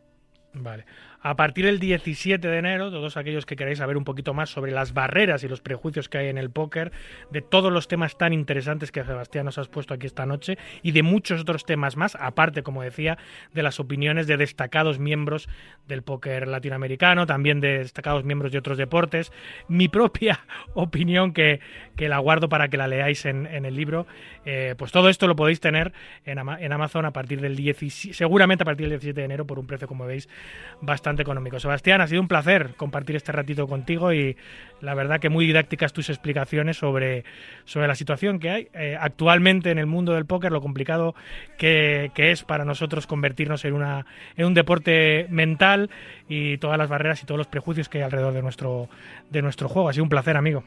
Vale. 0.53 0.86
A 1.23 1.35
partir 1.35 1.65
del 1.65 1.77
17 1.77 2.48
de 2.48 2.57
enero, 2.57 2.89
todos 2.89 3.15
aquellos 3.15 3.45
que 3.45 3.56
queráis 3.56 3.77
saber 3.77 3.95
un 3.95 4.03
poquito 4.03 4.34
más 4.34 4.49
sobre 4.49 4.72
las 4.72 4.93
barreras 4.93 5.43
y 5.43 5.48
los 5.48 5.61
prejuicios 5.61 6.10
que 6.10 6.18
hay 6.18 6.30
en 6.30 6.39
el 6.39 6.49
póker, 6.49 6.91
de 7.30 7.43
todos 7.43 7.72
los 7.72 7.88
temas 7.88 8.18
tan 8.18 8.34
interesantes 8.34 8.91
que 8.91 9.03
Sebastián 9.03 9.45
nos 9.45 9.60
has 9.60 9.68
puesto 9.68 9.93
aquí 9.93 10.07
esta 10.07 10.26
noche 10.26 10.57
y 10.81 10.93
de 10.93 11.03
muchos 11.03 11.41
otros 11.41 11.64
temas 11.64 11.95
más, 11.95 12.18
aparte, 12.19 12.64
como 12.64 12.81
decía, 12.81 13.19
de 13.53 13.61
las 13.61 13.80
opiniones 13.80 14.26
de 14.26 14.35
destacados 14.38 14.98
miembros 14.98 15.48
del 15.88 16.02
póker 16.02 16.48
latinoamericano, 16.48 17.27
también 17.27 17.61
de 17.61 17.77
destacados 17.77 18.23
miembros 18.23 18.52
de 18.52 18.57
otros 18.57 18.80
deportes, 18.80 19.31
mi 19.68 19.89
propia 19.89 20.39
opinión 20.73 21.34
que, 21.34 21.60
que 21.95 22.10
la 22.10 22.18
guardo 22.18 22.49
para 22.49 22.69
que 22.69 22.77
la 22.77 22.88
leáis 22.88 23.26
en, 23.26 23.45
el 23.45 23.76
libro, 23.76 24.07
eh, 24.43 24.73
pues 24.76 24.91
todo 24.91 25.07
esto 25.07 25.27
lo 25.27 25.35
podéis 25.35 25.60
tener 25.60 25.93
en, 26.26 26.39
en 26.39 26.73
Amazon 26.73 27.06
a 27.06 27.14
partir 27.14 27.41
del 27.41 27.56
17, 27.56 28.15
seguramente 28.15 28.64
a 28.64 28.65
partir 28.65 28.85
del 28.85 28.99
17 28.99 29.22
de 29.22 29.26
enero 29.26 29.45
por 29.45 29.60
un 29.60 29.68
precio, 29.68 29.88
como 29.88 30.07
veis, 30.07 30.27
bastante 30.81 31.11
económico. 31.20 31.60
Sebastián, 31.60 32.02
ha 32.02 32.08
sido 32.08 32.22
un 32.22 32.28
placer 32.28 32.76
compartir 32.78 33.16
este 33.16 33.32
ratito 33.32 33.68
contigo 33.68 34.14
y 34.14 34.38
la 34.82 34.94
verdad 34.94 35.20
que 35.20 35.30
muy 35.30 35.46
didácticas 35.46 35.94
tus 35.94 36.10
explicaciones 36.10 36.78
sobre, 36.78 37.24
sobre 37.66 37.88
la 37.88 37.96
situación 37.96 38.40
que 38.40 38.50
hay 38.50 38.68
eh, 38.74 38.98
actualmente 39.00 39.72
en 39.72 39.78
el 39.78 39.86
mundo 39.86 40.14
del 40.14 40.26
póker, 40.26 40.52
lo 40.52 40.62
complicado 40.62 41.16
que, 41.58 42.12
que 42.16 42.32
es 42.32 42.44
para 42.44 42.66
nosotros 42.66 43.08
convertirnos 43.08 43.66
en, 43.66 43.74
una, 43.74 44.06
en 44.38 44.46
un 44.46 44.54
deporte 44.54 45.28
mental 45.30 45.90
y 46.30 46.58
todas 46.58 46.78
las 46.78 46.90
barreras 46.90 47.22
y 47.24 47.26
todos 47.26 47.38
los 47.38 47.48
prejuicios 47.48 47.90
que 47.90 48.00
hay 48.00 48.04
alrededor 48.04 48.34
de 48.34 48.42
nuestro, 48.42 48.90
de 49.30 49.42
nuestro 49.42 49.68
juego. 49.68 49.90
Ha 49.90 49.94
sido 49.94 50.04
un 50.04 50.10
placer, 50.10 50.38
amigo. 50.38 50.64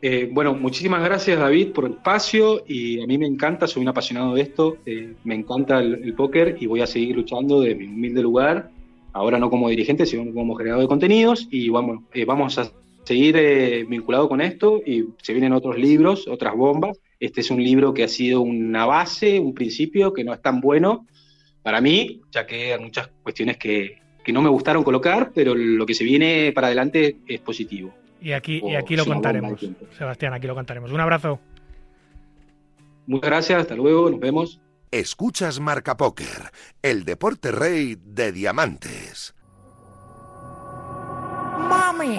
Eh, 0.00 0.28
bueno, 0.30 0.54
muchísimas 0.54 1.02
gracias 1.02 1.40
David 1.40 1.72
por 1.72 1.86
el 1.86 1.94
espacio 1.94 2.62
y 2.68 3.02
a 3.02 3.06
mí 3.06 3.18
me 3.18 3.26
encanta, 3.26 3.66
soy 3.66 3.82
un 3.82 3.88
apasionado 3.88 4.34
de 4.34 4.42
esto, 4.42 4.76
eh, 4.86 5.14
me 5.24 5.34
encanta 5.34 5.80
el, 5.80 6.14
póker 6.14 6.56
y 6.60 6.66
voy 6.66 6.82
a 6.82 6.86
seguir 6.86 7.16
luchando 7.16 7.60
de 7.60 7.74
mi 7.74 7.86
humilde 7.86 8.22
lugar, 8.22 8.70
ahora 9.12 9.40
no 9.40 9.50
como 9.50 9.68
dirigente, 9.68 10.06
sino 10.06 10.32
como 10.32 10.54
creador 10.54 10.82
de 10.82 10.86
contenidos 10.86 11.48
y 11.50 11.68
vamos, 11.68 12.04
eh, 12.14 12.24
vamos 12.24 12.58
a 12.58 12.70
seguir 13.02 13.86
vinculado 13.88 14.28
con 14.28 14.40
esto 14.40 14.80
y 14.84 15.06
se 15.22 15.32
vienen 15.32 15.54
otros 15.54 15.78
libros, 15.78 16.28
otras 16.28 16.54
bombas. 16.54 17.00
Este 17.18 17.40
es 17.40 17.50
un 17.50 17.64
libro 17.64 17.94
que 17.94 18.04
ha 18.04 18.08
sido 18.08 18.42
una 18.42 18.84
base, 18.84 19.40
un 19.40 19.54
principio 19.54 20.12
que 20.12 20.24
no 20.24 20.34
es 20.34 20.42
tan 20.42 20.60
bueno 20.60 21.06
para 21.62 21.80
mí, 21.80 22.20
ya 22.30 22.46
que 22.46 22.74
hay 22.74 22.78
muchas 22.78 23.08
cuestiones 23.22 23.56
que 23.56 23.96
no 24.30 24.42
me 24.42 24.50
gustaron 24.50 24.84
colocar, 24.84 25.32
pero 25.34 25.54
lo 25.54 25.86
que 25.86 25.94
se 25.94 26.04
viene 26.04 26.52
para 26.52 26.66
adelante 26.66 27.16
es 27.26 27.40
positivo. 27.40 27.94
Y 28.20 28.32
aquí, 28.32 28.60
y 28.64 28.74
O 28.74 28.78
aquí 28.78 28.96
lo 28.96 29.04
contaremos. 29.04 29.60
Sebastián, 29.96 30.32
aquí 30.34 30.46
lo 30.46 30.54
contaremos. 30.54 30.90
Un 30.92 31.00
abrazo. 31.00 31.40
Muchas 33.06 33.30
gracias, 33.30 33.60
hasta 33.60 33.74
luego, 33.74 34.10
nos 34.10 34.20
vemos. 34.20 34.60
Escuchas 34.90 35.60
Marca 35.60 35.96
Póker, 35.96 36.50
el 36.82 37.04
deporte 37.04 37.52
rey 37.52 37.96
de 38.02 38.32
diamantes. 38.32 39.34
Mami, 41.68 42.18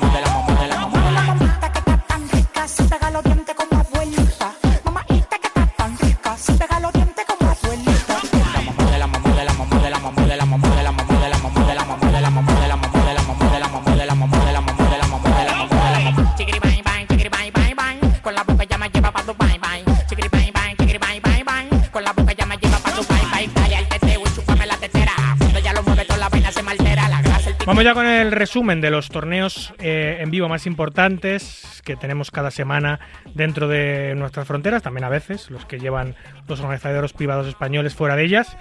Vamos 27.81 27.95
ya 27.95 27.99
con 27.99 28.05
el 28.05 28.31
resumen 28.31 28.79
de 28.79 28.91
los 28.91 29.09
torneos 29.09 29.73
eh, 29.79 30.17
en 30.19 30.29
vivo 30.29 30.47
más 30.47 30.67
importantes 30.67 31.81
que 31.83 31.95
tenemos 31.95 32.29
cada 32.29 32.51
semana 32.51 32.99
dentro 33.33 33.67
de 33.67 34.13
nuestras 34.13 34.47
fronteras, 34.47 34.83
también 34.83 35.03
a 35.03 35.09
veces 35.09 35.49
los 35.49 35.65
que 35.65 35.79
llevan 35.79 36.13
los 36.47 36.59
organizadores 36.59 37.11
privados 37.11 37.47
españoles 37.47 37.95
fuera 37.95 38.15
de 38.15 38.25
ellas. 38.25 38.55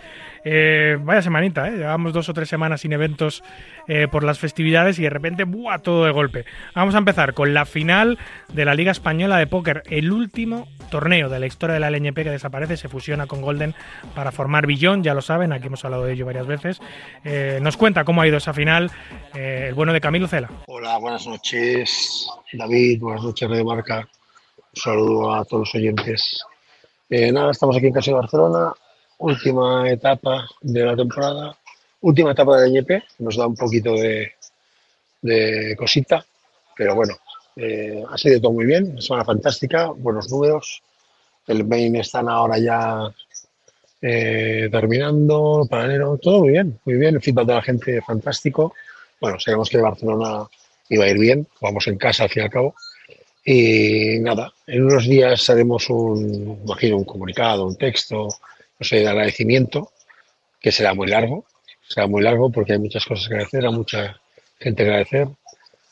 Eh, 0.44 0.96
vaya 1.00 1.22
semanita, 1.22 1.68
¿eh? 1.68 1.72
llevamos 1.72 2.12
dos 2.12 2.28
o 2.28 2.34
tres 2.34 2.48
semanas 2.48 2.80
sin 2.80 2.92
eventos 2.92 3.42
eh, 3.88 4.08
por 4.10 4.24
las 4.24 4.38
festividades 4.38 4.98
y 4.98 5.02
de 5.02 5.10
repente 5.10 5.44
¡buah! 5.44 5.78
todo 5.78 6.04
de 6.04 6.12
golpe. 6.12 6.44
Vamos 6.74 6.94
a 6.94 6.98
empezar 6.98 7.34
con 7.34 7.52
la 7.52 7.66
final 7.66 8.18
de 8.52 8.64
la 8.64 8.74
Liga 8.74 8.92
Española 8.92 9.38
de 9.38 9.46
Póker, 9.46 9.82
el 9.90 10.12
último 10.12 10.68
torneo 10.90 11.28
de 11.28 11.40
la 11.40 11.46
historia 11.46 11.74
de 11.74 11.80
la 11.80 11.90
LNP 11.90 12.24
que 12.24 12.30
desaparece, 12.30 12.76
se 12.76 12.88
fusiona 12.88 13.26
con 13.26 13.42
Golden 13.42 13.74
para 14.14 14.32
formar 14.32 14.66
Billón, 14.66 15.02
ya 15.02 15.14
lo 15.14 15.22
saben, 15.22 15.52
aquí 15.52 15.66
hemos 15.66 15.84
hablado 15.84 16.04
de 16.04 16.14
ello 16.14 16.26
varias 16.26 16.46
veces. 16.46 16.80
Eh, 17.24 17.58
nos 17.62 17.76
cuenta 17.76 18.04
cómo 18.04 18.22
ha 18.22 18.26
ido 18.26 18.38
esa 18.38 18.52
final 18.52 18.90
eh, 19.34 19.66
el 19.68 19.74
bueno 19.74 19.92
de 19.92 20.00
Camilo 20.00 20.26
Cela. 20.28 20.50
Hola, 20.66 20.98
buenas 20.98 21.26
noches, 21.26 22.28
David, 22.52 23.00
buenas 23.00 23.22
noches, 23.22 23.48
Radio 23.48 23.64
Marca. 23.64 24.08
Un 24.74 24.82
saludo 24.82 25.34
a 25.34 25.44
todos 25.44 25.60
los 25.60 25.74
oyentes. 25.74 26.44
Nada, 27.08 27.50
estamos 27.50 27.76
aquí 27.76 27.88
en 27.88 27.92
Casa 27.92 28.12
de 28.12 28.18
Barcelona, 28.18 28.72
última 29.20 29.88
etapa 29.88 30.48
de 30.62 30.84
la 30.84 30.96
temporada, 30.96 31.56
última 32.00 32.32
etapa 32.32 32.60
del 32.60 32.76
NP, 32.76 33.02
nos 33.18 33.36
da 33.36 33.46
un 33.46 33.54
poquito 33.54 33.92
de, 33.94 34.32
cosita, 35.76 36.24
pero 36.76 36.94
bueno, 36.94 37.14
eh, 37.56 38.02
ha 38.08 38.16
sido 38.16 38.40
todo 38.40 38.52
muy 38.52 38.64
bien, 38.64 39.00
semana 39.00 39.24
fantástica, 39.24 39.88
buenos 39.88 40.30
números. 40.30 40.82
El 41.46 41.66
main 41.66 41.96
están 41.96 42.28
ahora 42.28 42.58
ya 42.58 43.12
eh, 44.00 44.68
terminando, 44.70 45.66
para 45.68 45.84
enero, 45.84 46.16
todo 46.16 46.40
muy 46.40 46.50
bien, 46.50 46.78
muy 46.84 46.94
bien, 46.94 47.16
el 47.16 47.22
feedback 47.22 47.46
de 47.46 47.54
la 47.54 47.62
gente 47.62 48.00
fantástico. 48.02 48.74
Bueno, 49.20 49.38
sabemos 49.38 49.68
que 49.68 49.78
Barcelona 49.78 50.46
iba 50.88 51.04
a 51.04 51.08
ir 51.08 51.18
bien, 51.18 51.46
vamos 51.60 51.86
en 51.88 51.98
casa 51.98 52.24
al 52.24 52.30
fin 52.30 52.42
y 52.42 52.46
al 52.46 52.50
cabo. 52.50 52.74
Y 53.44 54.18
nada, 54.20 54.50
en 54.66 54.84
unos 54.84 55.06
días 55.06 55.50
haremos 55.50 55.90
un, 55.90 56.60
imagino, 56.64 56.96
un 56.96 57.04
comunicado, 57.04 57.66
un 57.66 57.76
texto, 57.76 58.28
no 58.80 58.86
sé, 58.86 58.96
de 58.96 59.08
agradecimiento, 59.08 59.92
que 60.58 60.72
será 60.72 60.94
muy 60.94 61.06
largo, 61.06 61.44
será 61.86 62.06
muy 62.06 62.22
largo 62.22 62.50
porque 62.50 62.72
hay 62.72 62.78
muchas 62.78 63.04
cosas 63.04 63.28
que 63.28 63.34
agradecer, 63.34 63.66
a 63.66 63.70
mucha 63.70 64.20
gente 64.58 64.82
que 64.82 64.88
agradecer. 64.88 65.28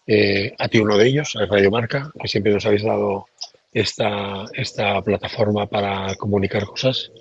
Eh, 0.07 0.55
a 0.59 0.69
ti 0.69 0.79
uno 0.79 0.97
de 0.97 1.07
ellos, 1.07 1.37
a 1.37 1.45
Radio 1.45 1.71
Marca, 1.71 2.11
que 2.19 2.29
siempre 2.29 2.53
nos 2.53 2.65
habéis 2.65 2.83
dado 2.83 3.27
esta, 3.75 4.47
esta 4.55 5.03
plataforma 5.03 5.67
para 5.67 6.15
comunicar 6.15 6.65
cosas. 6.65 7.13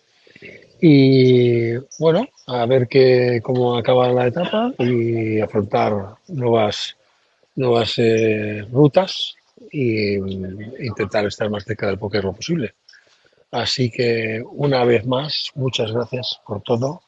Y 0.80 1.76
bueno, 2.00 2.30
a 2.46 2.66
ver 2.66 2.88
qué, 2.88 3.42
cómo 3.44 3.78
acaba 3.78 4.08
la 4.14 4.28
etapa 4.28 4.72
y 4.80 5.42
afrontar 5.42 6.16
nuevas, 6.30 6.96
nuevas 7.56 7.94
eh, 7.98 8.66
rutas 8.72 9.36
e 9.70 10.22
intentar 10.80 11.26
estar 11.26 11.50
más 11.50 11.66
cerca 11.66 11.88
del 11.88 11.98
póker 11.98 12.24
lo 12.24 12.34
posible. 12.34 12.76
Así 13.52 13.90
que 13.90 14.44
una 14.52 14.84
vez 14.84 15.06
más, 15.06 15.52
muchas 15.56 15.92
gracias 15.92 16.40
por 16.46 16.62
todo. 16.62 17.02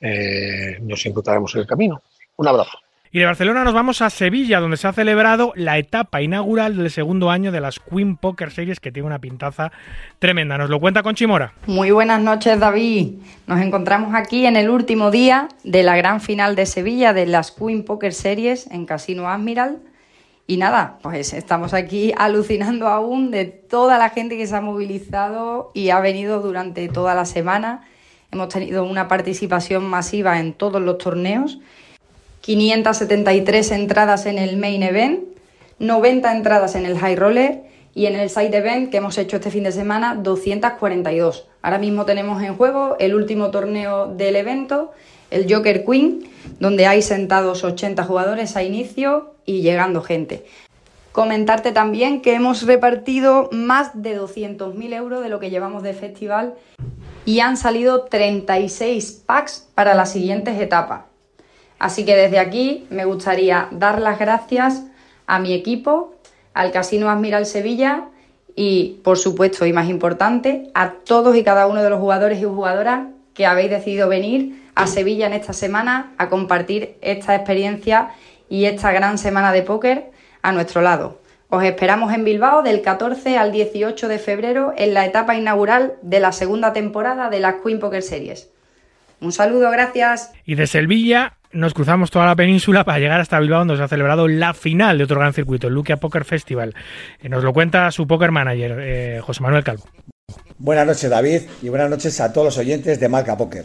Eh, 0.00 0.78
nos 0.80 1.04
encontraremos 1.06 1.54
en 1.54 1.60
el 1.60 1.66
camino. 1.66 2.02
Un 2.36 2.48
abrazo. 2.48 2.78
Y 3.12 3.18
de 3.18 3.24
Barcelona 3.24 3.64
nos 3.64 3.74
vamos 3.74 4.02
a 4.02 4.10
Sevilla, 4.10 4.60
donde 4.60 4.76
se 4.76 4.86
ha 4.86 4.92
celebrado 4.92 5.52
la 5.56 5.78
etapa 5.78 6.22
inaugural 6.22 6.76
del 6.76 6.92
segundo 6.92 7.30
año 7.30 7.50
de 7.50 7.60
las 7.60 7.80
Queen 7.80 8.16
Poker 8.16 8.52
Series, 8.52 8.78
que 8.78 8.92
tiene 8.92 9.08
una 9.08 9.18
pintaza 9.18 9.72
tremenda. 10.20 10.56
Nos 10.56 10.70
lo 10.70 10.78
cuenta 10.78 11.02
con 11.02 11.16
Chimora. 11.16 11.52
Muy 11.66 11.90
buenas 11.90 12.20
noches, 12.20 12.60
David. 12.60 13.14
Nos 13.48 13.60
encontramos 13.60 14.14
aquí 14.14 14.46
en 14.46 14.54
el 14.54 14.70
último 14.70 15.10
día 15.10 15.48
de 15.64 15.82
la 15.82 15.96
gran 15.96 16.20
final 16.20 16.54
de 16.54 16.66
Sevilla 16.66 17.12
de 17.12 17.26
las 17.26 17.50
Queen 17.50 17.84
Poker 17.84 18.14
Series 18.14 18.70
en 18.70 18.86
Casino 18.86 19.28
Admiral. 19.28 19.78
Y 20.50 20.56
nada, 20.56 20.98
pues 21.00 21.32
estamos 21.32 21.74
aquí 21.74 22.12
alucinando 22.16 22.88
aún 22.88 23.30
de 23.30 23.44
toda 23.44 23.98
la 23.98 24.10
gente 24.10 24.36
que 24.36 24.48
se 24.48 24.56
ha 24.56 24.60
movilizado 24.60 25.70
y 25.74 25.90
ha 25.90 26.00
venido 26.00 26.40
durante 26.40 26.88
toda 26.88 27.14
la 27.14 27.24
semana. 27.24 27.86
Hemos 28.32 28.48
tenido 28.48 28.82
una 28.82 29.06
participación 29.06 29.84
masiva 29.84 30.40
en 30.40 30.52
todos 30.52 30.82
los 30.82 30.98
torneos 30.98 31.60
573 32.40 33.70
entradas 33.70 34.26
en 34.26 34.38
el 34.38 34.56
main 34.56 34.82
event, 34.82 35.20
90 35.78 36.32
entradas 36.32 36.74
en 36.74 36.84
el 36.84 36.98
high 36.98 37.14
roller 37.14 37.62
y 37.94 38.06
en 38.06 38.16
el 38.16 38.28
side 38.28 38.56
event 38.56 38.90
que 38.90 38.96
hemos 38.96 39.18
hecho 39.18 39.36
este 39.36 39.52
fin 39.52 39.62
de 39.62 39.70
semana 39.70 40.16
242. 40.16 41.46
Ahora 41.62 41.78
mismo 41.78 42.06
tenemos 42.06 42.42
en 42.42 42.56
juego 42.56 42.96
el 42.98 43.14
último 43.14 43.52
torneo 43.52 44.08
del 44.08 44.34
evento, 44.34 44.90
el 45.30 45.46
Joker 45.48 45.84
Queen, 45.84 46.24
donde 46.58 46.86
hay 46.86 47.02
sentados 47.02 47.64
80 47.64 48.04
jugadores 48.04 48.56
a 48.56 48.62
inicio 48.62 49.34
y 49.44 49.62
llegando 49.62 50.02
gente. 50.02 50.44
Comentarte 51.12 51.72
también 51.72 52.22
que 52.22 52.34
hemos 52.34 52.62
repartido 52.62 53.48
más 53.52 54.00
de 54.00 54.18
200.000 54.18 54.94
euros 54.94 55.22
de 55.22 55.28
lo 55.28 55.40
que 55.40 55.50
llevamos 55.50 55.82
de 55.82 55.92
festival 55.92 56.54
y 57.24 57.40
han 57.40 57.56
salido 57.56 58.02
36 58.02 59.24
packs 59.26 59.68
para 59.74 59.94
las 59.94 60.12
siguientes 60.12 60.60
etapas. 60.60 61.02
Así 61.80 62.04
que 62.04 62.14
desde 62.14 62.38
aquí 62.38 62.86
me 62.90 63.06
gustaría 63.06 63.68
dar 63.72 64.00
las 64.00 64.18
gracias 64.18 64.84
a 65.26 65.38
mi 65.38 65.52
equipo, 65.52 66.14
al 66.54 66.70
Casino 66.72 67.10
Admiral 67.10 67.46
Sevilla 67.46 68.08
y, 68.54 69.00
por 69.02 69.18
supuesto, 69.18 69.66
y 69.66 69.72
más 69.72 69.88
importante, 69.88 70.70
a 70.74 70.90
todos 70.92 71.34
y 71.36 71.42
cada 71.42 71.66
uno 71.66 71.82
de 71.82 71.90
los 71.90 71.98
jugadores 71.98 72.40
y 72.40 72.44
jugadoras 72.44 73.06
que 73.40 73.46
habéis 73.46 73.70
decidido 73.70 74.06
venir 74.06 74.66
a 74.74 74.86
Sevilla 74.86 75.26
en 75.26 75.32
esta 75.32 75.54
semana 75.54 76.12
a 76.18 76.28
compartir 76.28 76.98
esta 77.00 77.34
experiencia 77.34 78.10
y 78.50 78.66
esta 78.66 78.92
gran 78.92 79.16
semana 79.16 79.50
de 79.50 79.62
póker 79.62 80.10
a 80.42 80.52
nuestro 80.52 80.82
lado. 80.82 81.22
Os 81.48 81.64
esperamos 81.64 82.12
en 82.12 82.22
Bilbao 82.22 82.62
del 82.62 82.82
14 82.82 83.38
al 83.38 83.50
18 83.50 84.08
de 84.08 84.18
febrero 84.18 84.74
en 84.76 84.92
la 84.92 85.06
etapa 85.06 85.36
inaugural 85.36 85.94
de 86.02 86.20
la 86.20 86.32
segunda 86.32 86.74
temporada 86.74 87.30
de 87.30 87.40
las 87.40 87.54
Queen 87.64 87.80
Poker 87.80 88.02
Series. 88.02 88.50
Un 89.22 89.32
saludo, 89.32 89.70
gracias. 89.70 90.34
Y 90.44 90.56
de 90.56 90.66
Sevilla 90.66 91.38
nos 91.50 91.72
cruzamos 91.72 92.10
toda 92.10 92.26
la 92.26 92.36
península 92.36 92.84
para 92.84 92.98
llegar 92.98 93.22
hasta 93.22 93.40
Bilbao, 93.40 93.60
donde 93.60 93.78
se 93.78 93.82
ha 93.84 93.88
celebrado 93.88 94.28
la 94.28 94.52
final 94.52 94.98
de 94.98 95.04
otro 95.04 95.18
gran 95.18 95.32
circuito, 95.32 95.68
el 95.68 95.72
Luquia 95.72 95.96
Poker 95.96 96.26
Festival. 96.26 96.74
Eh, 97.22 97.30
nos 97.30 97.42
lo 97.42 97.54
cuenta 97.54 97.90
su 97.90 98.06
poker 98.06 98.32
manager, 98.32 98.76
eh, 98.82 99.20
José 99.22 99.42
Manuel 99.42 99.64
Calvo. 99.64 99.84
Buenas 100.58 100.86
noches, 100.86 101.08
David, 101.08 101.42
y 101.62 101.68
buenas 101.68 101.88
noches 101.88 102.20
a 102.20 102.32
todos 102.32 102.44
los 102.46 102.58
oyentes 102.58 103.00
de 103.00 103.08
Marca 103.08 103.36
Poker. 103.36 103.64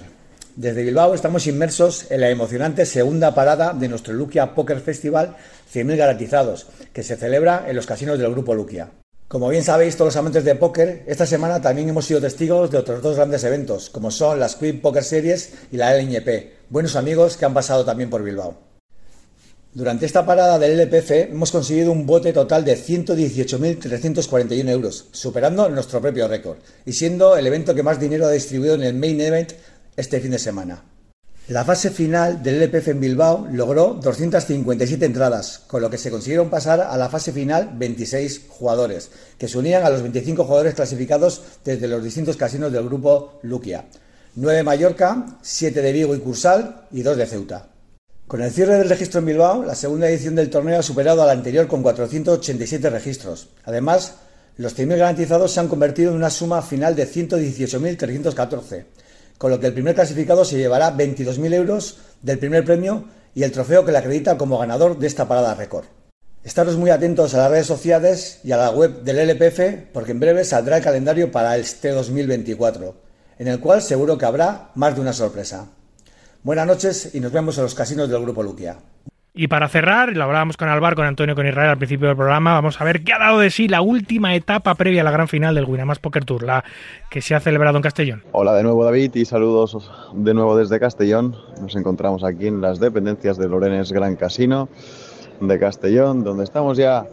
Desde 0.56 0.84
Bilbao 0.84 1.14
estamos 1.14 1.48
inmersos 1.48 2.10
en 2.10 2.22
la 2.22 2.30
emocionante 2.30 2.86
segunda 2.86 3.36
parada 3.36 3.74
de 3.74 3.90
nuestro 3.90 4.14
Luquia 4.14 4.56
Poker 4.56 4.80
Festival 4.80 5.36
100.000 5.74 5.98
garantizados, 5.98 6.68
que 6.94 7.04
se 7.04 7.18
celebra 7.18 7.66
en 7.68 7.76
los 7.76 7.86
casinos 7.86 8.18
del 8.18 8.32
Grupo 8.32 8.56
Luquia. 8.56 8.92
Como 9.28 9.50
bien 9.50 9.64
sabéis 9.64 9.98
todos 9.98 10.14
los 10.14 10.18
amantes 10.18 10.46
de 10.46 10.56
póker, 10.56 11.04
esta 11.08 11.26
semana 11.26 11.62
también 11.62 11.90
hemos 11.90 12.06
sido 12.06 12.22
testigos 12.22 12.72
de 12.72 12.78
otros 12.78 13.02
dos 13.02 13.18
grandes 13.18 13.44
eventos, 13.44 13.90
como 13.90 14.12
son 14.12 14.40
las 14.40 14.56
Queen 14.56 14.80
Poker 14.80 15.04
Series 15.04 15.54
y 15.72 15.78
la 15.78 15.94
LNP, 15.94 16.54
buenos 16.70 16.96
amigos 16.96 17.36
que 17.36 17.44
han 17.44 17.54
pasado 17.54 17.84
también 17.84 18.10
por 18.10 18.24
Bilbao. 18.24 18.65
Durante 19.76 20.06
esta 20.06 20.26
parada 20.26 20.58
del 20.58 20.80
LPF 20.80 21.12
hemos 21.34 21.52
conseguido 21.52 21.92
un 21.92 22.06
bote 22.06 22.32
total 22.32 22.64
de 22.64 22.78
118.341 22.78 24.70
euros, 24.70 25.10
superando 25.12 25.68
nuestro 25.68 26.00
propio 26.00 26.30
récord 26.30 26.60
y 26.86 26.94
siendo 26.94 27.36
el 27.36 27.46
evento 27.46 27.76
que 27.76 27.84
más 27.84 28.00
dinero 28.00 28.26
ha 28.26 28.32
distribuido 28.32 28.76
en 28.76 28.84
el 28.84 28.94
main 28.94 29.20
event 29.20 29.52
este 29.98 30.22
fin 30.22 30.32
de 30.32 30.40
semana. 30.40 30.82
La 31.50 31.66
fase 31.66 31.90
final 31.90 32.42
del 32.42 32.62
LPF 32.62 32.88
en 32.88 33.02
Bilbao 33.02 33.50
logró 33.52 34.00
257 34.02 35.06
entradas, 35.06 35.64
con 35.68 35.82
lo 35.82 35.90
que 35.90 35.98
se 35.98 36.10
consiguieron 36.10 36.50
pasar 36.50 36.80
a 36.80 36.96
la 36.96 37.10
fase 37.10 37.34
final 37.34 37.72
26 37.76 38.44
jugadores, 38.48 39.12
que 39.38 39.50
se 39.50 39.58
unían 39.58 39.84
a 39.84 39.90
los 39.90 40.02
25 40.02 40.46
jugadores 40.46 40.76
clasificados 40.76 41.42
desde 41.66 41.90
los 41.90 42.02
distintos 42.02 42.38
casinos 42.38 42.72
del 42.72 42.86
grupo 42.86 43.40
Luquia. 43.44 43.84
9 44.36 44.56
de 44.56 44.64
Mallorca, 44.64 45.38
7 45.42 45.82
de 45.82 45.92
Vigo 45.92 46.16
y 46.16 46.20
Cursal 46.20 46.88
y 46.92 47.02
2 47.02 47.18
de 47.18 47.26
Ceuta. 47.26 47.75
Con 48.28 48.42
el 48.42 48.52
cierre 48.52 48.78
del 48.78 48.90
registro 48.90 49.20
en 49.20 49.28
Bilbao, 49.28 49.64
la 49.64 49.76
segunda 49.76 50.10
edición 50.10 50.36
del 50.36 50.50
torneo 50.50 50.80
ha 50.80 50.84
superado 50.84 51.22
a 51.22 51.26
la 51.28 51.32
anterior 51.32 51.68
con 51.68 51.84
487 51.84 52.90
registros. 52.90 53.50
Además, 53.64 54.16
los 54.58 54.78
100.000 54.78 54.98
garantizados 54.98 55.52
se 55.52 55.60
han 55.60 55.68
convertido 55.68 56.12
en 56.12 56.18
una 56.18 56.30
suma 56.30 56.62
final 56.62 56.96
de 56.96 57.08
118.314 57.08 58.86
con 59.38 59.52
lo 59.52 59.60
que 59.60 59.68
el 59.68 59.74
primer 59.74 59.96
clasificado 59.96 60.46
se 60.46 60.58
llevará 60.58 60.96
22.000 60.96 61.54
euros 61.54 61.98
del 62.22 62.40
primer 62.40 62.64
premio 62.64 63.06
y 63.34 63.44
el 63.44 63.52
trofeo 63.52 63.84
que 63.86 63.92
le 63.92 63.98
acredita 63.98 64.38
como 64.38 64.58
ganador 64.58 64.98
de 64.98 65.08
esta 65.08 65.28
parada 65.28 65.56
récord. 65.56 65.86
Estaros 66.44 66.78
muy 66.78 66.92
atentos 66.92 67.34
a 67.34 67.40
las 67.40 67.52
redes 67.52 67.66
sociales 67.66 68.40
y 68.44 68.52
a 68.52 68.58
la 68.58 68.70
web 68.70 69.02
del 69.02 69.18
LPF 69.18 69.92
porque 69.92 70.12
en 70.12 70.20
breve 70.20 70.46
saldrá 70.46 70.78
el 70.78 70.84
calendario 70.84 71.32
para 71.32 71.58
este 71.58 71.90
2024, 71.90 72.96
en 73.40 73.48
el 73.48 73.60
cual 73.60 73.82
seguro 73.82 74.18
que 74.18 74.26
habrá 74.26 74.70
más 74.76 74.96
de 74.96 75.02
una 75.02 75.14
sorpresa. 75.14 75.70
Buenas 76.46 76.68
noches 76.68 77.16
y 77.16 77.20
nos 77.20 77.32
vemos 77.32 77.58
en 77.58 77.64
los 77.64 77.74
casinos 77.74 78.08
del 78.08 78.22
Grupo 78.22 78.44
Luquia. 78.44 78.78
Y 79.34 79.48
para 79.48 79.68
cerrar, 79.68 80.16
lo 80.16 80.26
hablábamos 80.26 80.58
con 80.58 80.70
Alvar, 80.70 80.94
con 80.94 81.04
Antonio, 81.04 81.34
con 81.34 81.48
Israel 81.48 81.72
al 81.72 81.78
principio 81.80 82.08
del 82.08 82.16
programa, 82.16 82.54
vamos 82.54 82.80
a 82.80 82.84
ver 82.84 83.04
qué 83.04 83.14
ha 83.14 83.18
dado 83.18 83.40
de 83.40 83.50
sí 83.50 83.68
la 83.68 83.82
última 83.82 84.36
etapa 84.36 84.76
previa 84.76 85.02
a 85.02 85.04
la 85.04 85.10
gran 85.10 85.28
final 85.28 85.56
del 85.56 85.66
Winamax 85.66 85.98
Poker 85.98 86.24
Tour, 86.24 86.44
la 86.44 86.64
que 87.10 87.24
se 87.24 87.34
ha 87.34 87.40
celebrado 87.40 87.78
en 87.78 87.82
Castellón. 87.82 88.24
Hola 88.32 88.54
de 88.54 88.62
nuevo 88.62 88.86
David 88.86 89.16
y 89.16 89.26
saludos 89.26 89.92
de 90.14 90.36
nuevo 90.36 90.56
desde 90.56 90.80
Castellón. 90.80 91.36
Nos 91.60 91.76
encontramos 91.76 92.24
aquí 92.24 92.46
en 92.46 92.62
las 92.62 92.80
dependencias 92.80 93.40
de 93.40 93.50
Lorenes 93.50 93.92
Gran 93.92 94.16
Casino 94.16 94.70
de 95.42 95.58
Castellón, 95.58 96.24
donde 96.24 96.44
estamos 96.44 96.78
ya 96.78 97.08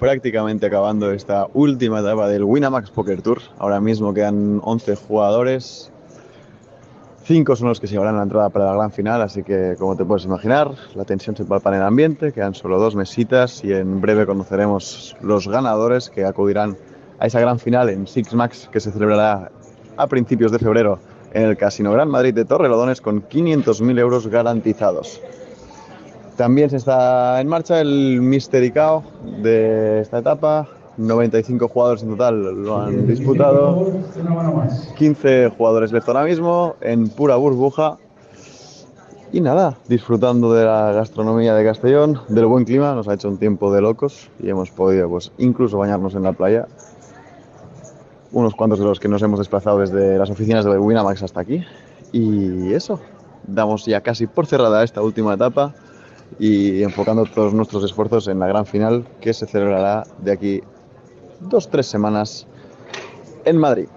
prácticamente 0.00 0.66
acabando 0.66 1.12
esta 1.12 1.46
última 1.54 2.00
etapa 2.00 2.26
del 2.26 2.42
Winamax 2.42 2.90
Poker 2.90 3.22
Tour. 3.22 3.42
Ahora 3.58 3.80
mismo 3.80 4.12
quedan 4.12 4.60
11 4.64 4.96
jugadores, 4.96 5.92
Cinco 7.24 7.54
son 7.54 7.68
los 7.68 7.80
que 7.80 7.86
se 7.86 7.92
llevarán 7.92 8.16
la 8.16 8.22
entrada 8.22 8.48
para 8.48 8.66
la 8.66 8.74
gran 8.74 8.90
final, 8.90 9.22
así 9.22 9.42
que 9.42 9.76
como 9.78 9.94
te 9.96 10.04
puedes 10.04 10.24
imaginar, 10.24 10.72
la 10.94 11.04
tensión 11.04 11.36
se 11.36 11.44
palpa 11.44 11.70
en 11.70 11.76
el 11.76 11.82
ambiente, 11.82 12.32
quedan 12.32 12.54
solo 12.54 12.78
dos 12.78 12.96
mesitas 12.96 13.62
y 13.62 13.72
en 13.72 14.00
breve 14.00 14.26
conoceremos 14.26 15.16
los 15.20 15.46
ganadores 15.46 16.10
que 16.10 16.24
acudirán 16.24 16.76
a 17.18 17.26
esa 17.26 17.38
gran 17.40 17.58
final 17.58 17.90
en 17.90 18.06
Six 18.06 18.34
Max 18.34 18.68
que 18.72 18.80
se 18.80 18.90
celebrará 18.90 19.52
a 19.96 20.06
principios 20.06 20.50
de 20.50 20.58
febrero 20.58 20.98
en 21.32 21.42
el 21.42 21.56
Casino 21.56 21.92
Gran 21.92 22.08
Madrid 22.08 22.34
de 22.34 22.44
Torrelodones 22.44 23.00
con 23.00 23.22
500.000 23.22 23.98
euros 23.98 24.26
garantizados. 24.26 25.20
También 26.36 26.70
se 26.70 26.78
está 26.78 27.40
en 27.40 27.48
marcha 27.48 27.80
el 27.80 28.22
Mystery 28.22 28.70
Cao 28.72 29.04
de 29.42 30.00
esta 30.00 30.18
etapa, 30.18 30.66
95 31.06 31.68
jugadores 31.68 32.02
en 32.02 32.10
total 32.10 32.62
lo 32.62 32.80
han 32.80 33.06
disputado. 33.06 33.92
15 34.96 35.50
jugadores 35.56 35.92
left 35.92 36.08
ahora 36.08 36.24
mismo 36.24 36.76
en 36.80 37.08
pura 37.08 37.36
burbuja. 37.36 37.98
Y 39.32 39.40
nada, 39.40 39.76
disfrutando 39.88 40.52
de 40.52 40.64
la 40.64 40.92
gastronomía 40.92 41.54
de 41.54 41.64
Castellón, 41.64 42.20
del 42.28 42.46
buen 42.46 42.64
clima, 42.64 42.94
nos 42.94 43.06
ha 43.06 43.14
hecho 43.14 43.28
un 43.28 43.38
tiempo 43.38 43.72
de 43.72 43.80
locos 43.80 44.28
y 44.42 44.50
hemos 44.50 44.70
podido 44.70 45.08
pues 45.08 45.30
incluso 45.38 45.78
bañarnos 45.78 46.14
en 46.16 46.24
la 46.24 46.32
playa. 46.32 46.66
Unos 48.32 48.54
cuantos 48.54 48.80
de 48.80 48.84
los 48.84 48.98
que 48.98 49.08
nos 49.08 49.22
hemos 49.22 49.38
desplazado 49.38 49.78
desde 49.78 50.18
las 50.18 50.30
oficinas 50.30 50.64
de 50.64 50.78
Winamax 50.78 51.22
hasta 51.22 51.40
aquí. 51.40 51.64
Y 52.12 52.72
eso, 52.72 52.98
damos 53.46 53.86
ya 53.86 54.00
casi 54.00 54.26
por 54.26 54.46
cerrada 54.46 54.82
esta 54.82 55.00
última 55.00 55.34
etapa 55.34 55.74
y 56.38 56.82
enfocando 56.82 57.24
todos 57.24 57.54
nuestros 57.54 57.84
esfuerzos 57.84 58.28
en 58.28 58.38
la 58.38 58.46
gran 58.46 58.66
final 58.66 59.06
que 59.20 59.32
se 59.32 59.46
celebrará 59.46 60.04
de 60.22 60.32
aquí 60.32 60.62
dos, 61.40 61.68
tres 61.68 61.86
semanas 61.86 62.46
en 63.44 63.56
Madrid. 63.56 63.88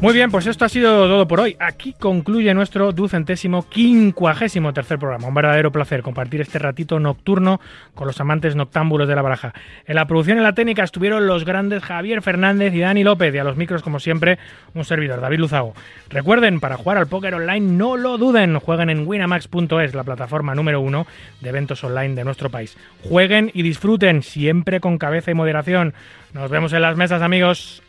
Muy 0.00 0.14
bien, 0.14 0.30
pues 0.30 0.46
esto 0.46 0.64
ha 0.64 0.68
sido 0.68 1.08
todo 1.08 1.26
por 1.26 1.40
hoy. 1.40 1.56
Aquí 1.58 1.92
concluye 1.92 2.54
nuestro 2.54 2.92
ducentésimo 2.92 3.68
quincuagésimo 3.68 4.72
tercer 4.72 4.96
programa. 4.96 5.26
Un 5.26 5.34
verdadero 5.34 5.72
placer 5.72 6.02
compartir 6.02 6.40
este 6.40 6.60
ratito 6.60 7.00
nocturno 7.00 7.60
con 7.96 8.06
los 8.06 8.20
amantes 8.20 8.54
noctámbulos 8.54 9.08
de 9.08 9.16
la 9.16 9.22
baraja. 9.22 9.54
En 9.86 9.96
la 9.96 10.06
producción 10.06 10.38
y 10.38 10.42
la 10.42 10.52
técnica 10.52 10.84
estuvieron 10.84 11.26
los 11.26 11.44
grandes 11.44 11.82
Javier 11.82 12.22
Fernández 12.22 12.72
y 12.74 12.78
Dani 12.78 13.02
López 13.02 13.34
y 13.34 13.38
a 13.38 13.44
los 13.44 13.56
micros, 13.56 13.82
como 13.82 13.98
siempre, 13.98 14.38
un 14.72 14.84
servidor, 14.84 15.20
David 15.20 15.40
Luzago. 15.40 15.74
Recuerden, 16.10 16.60
para 16.60 16.76
jugar 16.76 16.96
al 16.96 17.08
póker 17.08 17.34
online, 17.34 17.72
no 17.76 17.96
lo 17.96 18.18
duden, 18.18 18.60
jueguen 18.60 18.90
en 18.90 19.04
winamax.es, 19.04 19.94
la 19.94 20.04
plataforma 20.04 20.54
número 20.54 20.80
uno 20.80 21.08
de 21.40 21.48
eventos 21.48 21.82
online 21.82 22.14
de 22.14 22.22
nuestro 22.22 22.50
país. 22.50 22.78
Jueguen 23.02 23.50
y 23.52 23.62
disfruten, 23.62 24.22
siempre 24.22 24.78
con 24.78 24.96
cabeza 24.96 25.32
y 25.32 25.34
moderación. 25.34 25.92
Nos 26.34 26.50
vemos 26.50 26.72
en 26.72 26.82
las 26.82 26.96
mesas, 26.96 27.20
amigos. 27.20 27.82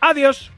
Adiós. 0.00 0.50